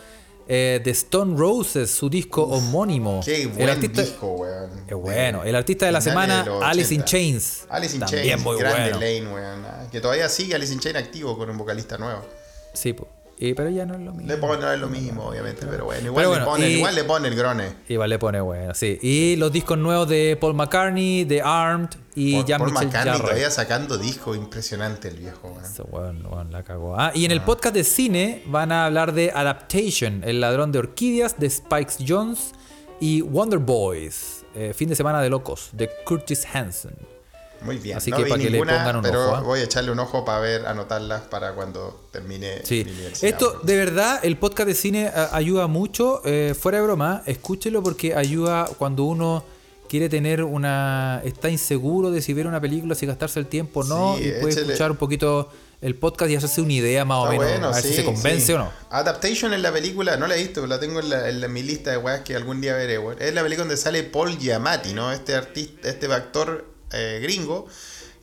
eh, 0.53 0.81
de 0.83 0.91
Stone 0.91 1.39
Roses, 1.39 1.93
su 1.93 2.11
disco 2.11 2.43
homónimo. 2.43 3.21
Qué 3.25 3.43
el 3.43 3.49
buen 3.51 3.69
artista, 3.69 4.03
disco, 4.03 4.33
weón. 4.33 4.85
Es 4.89 4.97
bueno. 4.97 5.45
El 5.45 5.55
artista 5.55 5.87
de 5.87 5.93
la 5.93 6.01
semana, 6.01 6.43
de 6.43 6.51
Alice 6.65 6.93
in 6.93 7.03
80. 7.03 7.05
Chains. 7.11 7.67
Alice 7.69 7.95
in 7.95 8.01
También 8.01 8.25
Chains, 8.31 8.43
muy 8.43 8.59
grande 8.59 8.91
bueno. 8.91 8.99
Lane, 8.99 9.33
weón. 9.33 9.65
ah, 9.65 9.87
Que 9.93 10.01
todavía 10.01 10.29
sigue 10.29 10.57
Alice 10.57 10.73
in 10.73 10.81
Chains 10.81 10.99
activo 10.99 11.39
con 11.39 11.49
un 11.51 11.57
vocalista 11.57 11.97
nuevo. 11.99 12.25
Sí, 12.73 12.93
po. 12.93 13.07
Y- 13.41 13.55
pero 13.55 13.71
ya 13.71 13.87
no 13.87 13.95
es 13.95 14.01
lo 14.01 14.12
mismo. 14.12 14.29
Le 14.29 14.37
pone, 14.37 14.61
no 14.62 14.71
es 14.73 14.79
lo 14.79 14.89
mismo, 14.89 15.25
obviamente, 15.25 15.67
pero 15.67 15.87
bueno, 15.87 16.07
igual, 16.07 16.23
Pero 16.25 16.31
le, 16.35 16.41
bueno, 16.41 16.53
pone, 16.53 16.69
y- 16.71 16.75
igual 16.77 16.95
le 16.95 17.05
pone 17.05 17.29
el 17.29 17.35
grone. 17.35 17.73
Igual 17.89 18.11
le 18.11 18.19
pone 18.19 18.41
bueno, 18.41 18.75
sí. 18.75 18.99
Y 19.01 19.37
los 19.37 19.51
discos 19.51 19.79
nuevos 19.79 20.09
de 20.09 20.37
Paul 20.41 20.55
McCartney, 20.55 21.25
de 21.25 21.41
Armed 21.43 21.89
y 22.15 22.35
Paul, 22.43 22.59
Paul 22.59 22.73
McCartney 22.73 23.12
Jarre. 23.12 23.19
todavía 23.21 23.51
sacando 23.51 23.97
discos, 23.99 24.37
impresionante 24.37 25.09
el 25.09 25.17
viejo, 25.17 25.49
weón. 25.49 25.65
Ese 25.65 25.83
weón, 25.83 26.27
weón, 26.27 26.53
la 26.53 26.62
cagó. 26.62 26.95
Ah, 27.01 27.12
y 27.15 27.25
en 27.25 27.31
el 27.31 27.41
podcast 27.41 27.75
de 27.75 27.85
cine 27.85 28.43
van 28.47 28.71
a 28.73 28.85
hablar 28.87 29.12
de 29.15 29.33
Adaptation, 29.35 30.23
El 30.25 30.41
ladrón 30.41 30.71
de 30.73 30.79
orquídeas 30.81 31.39
de 31.41 31.47
Spike 31.47 31.95
Jones 32.07 32.53
y 33.01 33.23
Wonder 33.23 33.59
Boys, 33.59 34.45
eh, 34.55 34.75
fin 34.75 34.89
de 34.91 34.97
semana 34.97 35.23
de 35.23 35.31
locos, 35.31 35.71
de 35.73 35.89
Curtis 36.05 36.47
Hanson. 36.53 36.93
Muy 37.62 37.77
bien. 37.78 37.97
Así 37.99 38.11
no 38.11 38.16
que 38.16 38.24
para 38.27 38.41
que 38.43 38.51
le 38.51 38.59
pongan 38.59 38.97
un 38.97 39.03
pero 39.03 39.27
ojo, 39.27 39.37
¿ah? 39.37 39.41
voy 39.41 39.61
a 39.61 39.65
echarle 39.65 39.91
un 39.91 39.99
ojo 39.99 40.24
para 40.24 40.41
ver, 40.41 40.66
anotarlas 40.66 41.23
para 41.23 41.53
cuando 41.53 42.01
termine 42.11 42.65
Sí, 42.65 42.85
mi 42.85 42.93
universidad, 42.93 43.31
esto 43.32 43.61
de 43.62 43.77
verdad, 43.77 44.20
el 44.23 44.37
podcast 44.39 44.66
de 44.69 44.74
cine 44.74 45.09
a- 45.09 45.35
ayuda 45.37 45.66
mucho, 45.66 46.23
eh, 46.24 46.55
fuera 46.59 46.78
de 46.78 46.85
broma, 46.85 47.23
escúchelo 47.27 47.82
porque 47.82 48.15
ayuda 48.15 48.69
cuando 48.78 49.05
uno 49.05 49.45
quiere 49.89 50.09
tener 50.09 50.43
una... 50.45 51.20
está 51.24 51.49
inseguro 51.51 52.11
de 52.11 52.23
si 52.23 52.32
ver 52.32 52.47
una 52.47 52.61
película, 52.61 52.95
si 52.95 53.07
gastarse 53.07 53.41
el 53.41 53.47
tiempo 53.47 53.81
o 53.81 53.85
no, 53.85 54.16
Sí, 54.16 54.24
y 54.28 54.41
puede 54.41 54.61
escuchar 54.61 54.91
un 54.93 54.97
poquito 54.97 55.51
el 55.81 55.95
podcast 55.97 56.31
y 56.31 56.37
hacerse 56.37 56.61
una 56.61 56.74
idea 56.74 57.05
más 57.07 57.27
o 57.27 57.31
menos, 57.31 57.47
bueno, 57.51 57.69
a 57.69 57.73
ver 57.74 57.82
si 57.82 57.95
se 57.95 58.05
convence 58.05 58.47
sí. 58.47 58.53
o 58.53 58.59
no. 58.59 58.70
Adaptation 58.91 59.53
en 59.55 59.62
la 59.62 59.73
película, 59.73 60.16
no 60.16 60.27
la 60.27 60.37
he 60.37 60.39
visto, 60.43 60.66
la 60.66 60.78
tengo 60.78 61.01
en, 61.01 61.09
la- 61.11 61.28
en 61.28 61.41
la- 61.41 61.49
mi 61.49 61.62
lista 61.62 61.91
de 61.91 61.97
weas 61.97 62.20
que 62.20 62.37
algún 62.37 62.61
día 62.61 62.74
veré, 62.74 62.99
weón. 62.99 63.16
Es 63.20 63.35
la 63.35 63.43
película 63.43 63.65
donde 63.65 63.77
sale 63.78 64.03
Paul 64.05 64.37
Giamatti, 64.39 64.93
¿no? 64.93 65.11
Este 65.11 65.35
artista, 65.35 65.89
este 65.89 66.07
actor 66.12 66.66
eh, 66.93 67.21
gringo 67.23 67.67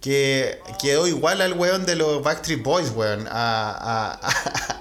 que 0.01 0.59
quedó 0.79 1.07
igual 1.07 1.41
al 1.41 1.53
weón 1.53 1.85
de 1.87 1.95
los 1.95 2.21
Backstreet 2.21 2.61
Boys, 2.61 2.91
weón. 2.95 3.27
A, 3.27 3.71
a, 3.71 4.11
a, 4.13 4.29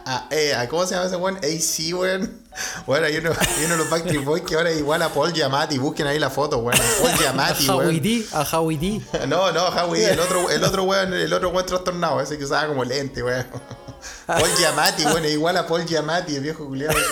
a- 0.05 0.29
eh, 0.31 0.55
a- 0.55 0.69
¿Cómo 0.69 0.85
se 0.87 0.95
llama 0.95 1.07
ese 1.07 1.17
weón? 1.17 1.37
AC, 1.39 1.95
weón. 1.99 2.43
Bueno, 2.87 3.07
hay 3.07 3.17
uno, 3.17 3.31
hay 3.39 3.65
uno 3.65 3.75
de 3.75 3.79
los 3.79 3.91
Backstreet 3.91 4.25
Boys 4.25 4.43
que 4.43 4.55
ahora 4.57 4.71
es 4.71 4.79
igual 4.79 5.01
a 5.03 5.09
Paul 5.09 5.33
Giamatti. 5.33 5.79
Busquen 5.79 6.07
ahí 6.07 6.19
la 6.19 6.31
foto, 6.31 6.59
weón. 6.59 6.79
Paul 7.01 7.13
Giamatti, 7.19 7.67
A 7.69 7.77
weón. 7.77 8.01
D, 8.03 8.27
a 8.33 8.43
Howie 8.59 8.79
D. 8.79 9.27
No, 9.27 9.51
no, 9.53 9.65
Howie, 9.69 10.11
el 10.11 10.21
otro, 10.21 10.51
el 10.51 10.63
otro 10.63 10.85
weón, 10.85 11.15
el 11.15 11.33
otro 11.33 11.49
weón 11.49 11.67
trastornado, 11.67 12.21
ese 12.21 12.37
que 12.37 12.45
usaba 12.45 12.69
como 12.69 12.85
lente, 12.85 13.23
weón. 13.23 13.47
Paul 14.27 14.51
Giamatti, 14.59 15.05
bueno, 15.05 15.29
igual 15.29 15.57
a 15.57 15.67
Paul 15.67 15.85
Giamatti, 15.87 16.37
el 16.37 16.43
viejo 16.43 16.67
culiado. 16.67 16.95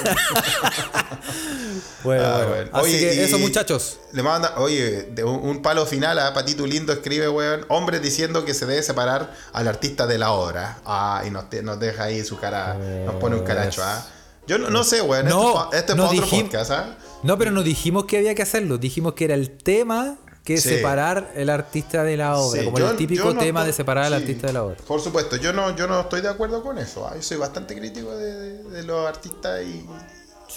Bueno, 2.02 2.24
Ah, 2.24 2.36
bueno. 2.36 2.48
bueno. 2.50 2.70
Así 2.74 2.84
Oye, 2.86 2.98
que 3.00 3.24
eso, 3.24 3.38
muchachos. 3.38 3.98
Le 4.12 4.22
manda, 4.22 4.54
oye, 4.58 5.08
de 5.10 5.24
un, 5.24 5.36
un 5.48 5.62
palo 5.62 5.86
final 5.86 6.18
a 6.18 6.34
Patito 6.34 6.66
Lindo 6.66 6.92
escribe, 6.92 7.28
weón, 7.28 7.64
hombres 7.68 8.02
diciendo 8.02 8.44
que 8.44 8.52
se 8.54 8.66
debe 8.66 8.82
separar 8.82 9.32
al 9.52 9.68
artista 9.68 10.06
de 10.06 10.18
la 10.18 10.32
obra. 10.32 10.78
Ah, 10.84 11.22
y 11.26 11.30
nos, 11.30 11.48
te- 11.50 11.62
nos 11.62 11.80
deja 11.80 12.04
ahí 12.04 12.22
su 12.24 12.38
cara, 12.38 12.74
nos 13.06 13.14
pone 13.16 13.36
un 13.36 13.42
caracho, 13.44 13.82
¿ah? 13.82 14.06
Yo 14.46 14.58
no, 14.58 14.68
no 14.68 14.84
sé, 14.84 15.00
weón, 15.00 15.26
No, 15.26 15.70
esto 15.72 15.92
es 15.94 15.98
para 15.98 16.04
otro 16.10 16.20
dijim- 16.22 16.42
podcast, 16.44 16.70
¿ah? 16.72 16.96
No, 17.22 17.38
pero 17.38 17.50
no 17.50 17.62
dijimos 17.62 18.04
que 18.04 18.18
había 18.18 18.34
que 18.34 18.42
hacerlo. 18.42 18.76
Dijimos 18.76 19.14
que 19.14 19.24
era 19.24 19.34
el 19.34 19.50
tema 19.50 20.16
que 20.44 20.58
Sí. 20.58 20.68
separar 20.68 21.32
el 21.34 21.48
artista 21.48 22.04
de 22.04 22.16
la 22.18 22.36
obra. 22.36 22.60
Sí, 22.60 22.64
como 22.66 22.78
yo- 22.78 22.90
el 22.90 22.96
típico 22.96 23.32
no 23.32 23.40
tema 23.40 23.60
estoy- 23.60 23.66
de 23.68 23.72
separar 23.72 24.04
al 24.04 24.12
sí, 24.12 24.20
artista 24.22 24.46
de 24.48 24.52
la 24.52 24.62
obra. 24.64 24.76
Por 24.86 25.00
supuesto, 25.00 25.36
yo 25.36 25.52
no, 25.54 25.74
yo 25.74 25.86
no 25.86 26.00
estoy 26.00 26.20
de 26.20 26.28
acuerdo 26.28 26.62
con 26.62 26.78
eso. 26.78 27.06
¿ah? 27.08 27.12
Yo 27.16 27.22
soy 27.22 27.38
bastante 27.38 27.74
crítico 27.74 28.14
de, 28.14 28.32
de- 28.34 28.62
de 28.70 28.82
los 28.82 29.06
artistas 29.08 29.62
y. 29.62 29.86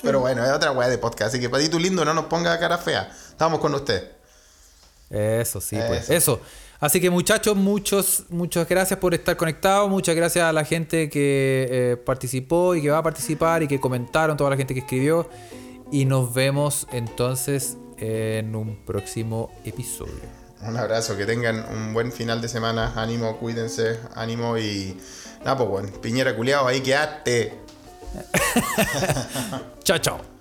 Pero 0.03 0.19
bueno, 0.19 0.43
es 0.45 0.51
otra 0.51 0.71
weá 0.71 0.89
de 0.89 0.97
podcast. 0.97 1.29
Así 1.33 1.39
que 1.39 1.49
Patito 1.49 1.79
Lindo 1.79 2.03
no 2.05 2.13
nos 2.13 2.25
ponga 2.25 2.59
cara 2.59 2.77
fea. 2.77 3.09
Estamos 3.29 3.59
con 3.59 3.73
usted. 3.73 4.11
Eso, 5.09 5.61
sí, 5.61 5.77
pues. 5.87 6.03
Eso. 6.03 6.13
Eso. 6.13 6.41
Así 6.79 7.01
que 7.01 7.09
muchachos, 7.09 7.55
muchos, 7.55 8.25
muchas 8.29 8.67
gracias 8.69 8.99
por 8.99 9.13
estar 9.15 9.35
conectados. 9.37 9.89
Muchas 9.89 10.15
gracias 10.15 10.45
a 10.45 10.53
la 10.53 10.63
gente 10.65 11.09
que 11.09 11.67
eh, 11.71 11.97
participó 11.97 12.75
y 12.75 12.81
que 12.83 12.89
va 12.91 12.99
a 12.99 13.03
participar 13.03 13.63
y 13.63 13.67
que 13.67 13.79
comentaron, 13.79 14.37
toda 14.37 14.49
la 14.51 14.57
gente 14.57 14.73
que 14.75 14.81
escribió. 14.81 15.27
Y 15.91 16.05
nos 16.05 16.33
vemos 16.33 16.85
entonces 16.91 17.77
en 17.97 18.55
un 18.55 18.85
próximo 18.85 19.51
episodio. 19.65 20.47
Un 20.61 20.75
abrazo, 20.77 21.15
que 21.15 21.25
tengan 21.25 21.65
un 21.71 21.93
buen 21.93 22.11
final 22.11 22.41
de 22.41 22.47
semana. 22.47 22.93
Ánimo, 22.95 23.37
cuídense, 23.37 23.99
ánimo 24.15 24.57
y. 24.57 24.97
Nada, 25.39 25.57
pues 25.57 25.69
bueno, 25.69 25.89
Piñera 26.01 26.35
culiado, 26.35 26.67
ahí 26.67 26.81
quedaste. 26.81 27.53
Chao, 29.83 29.97
chao. 29.99 30.36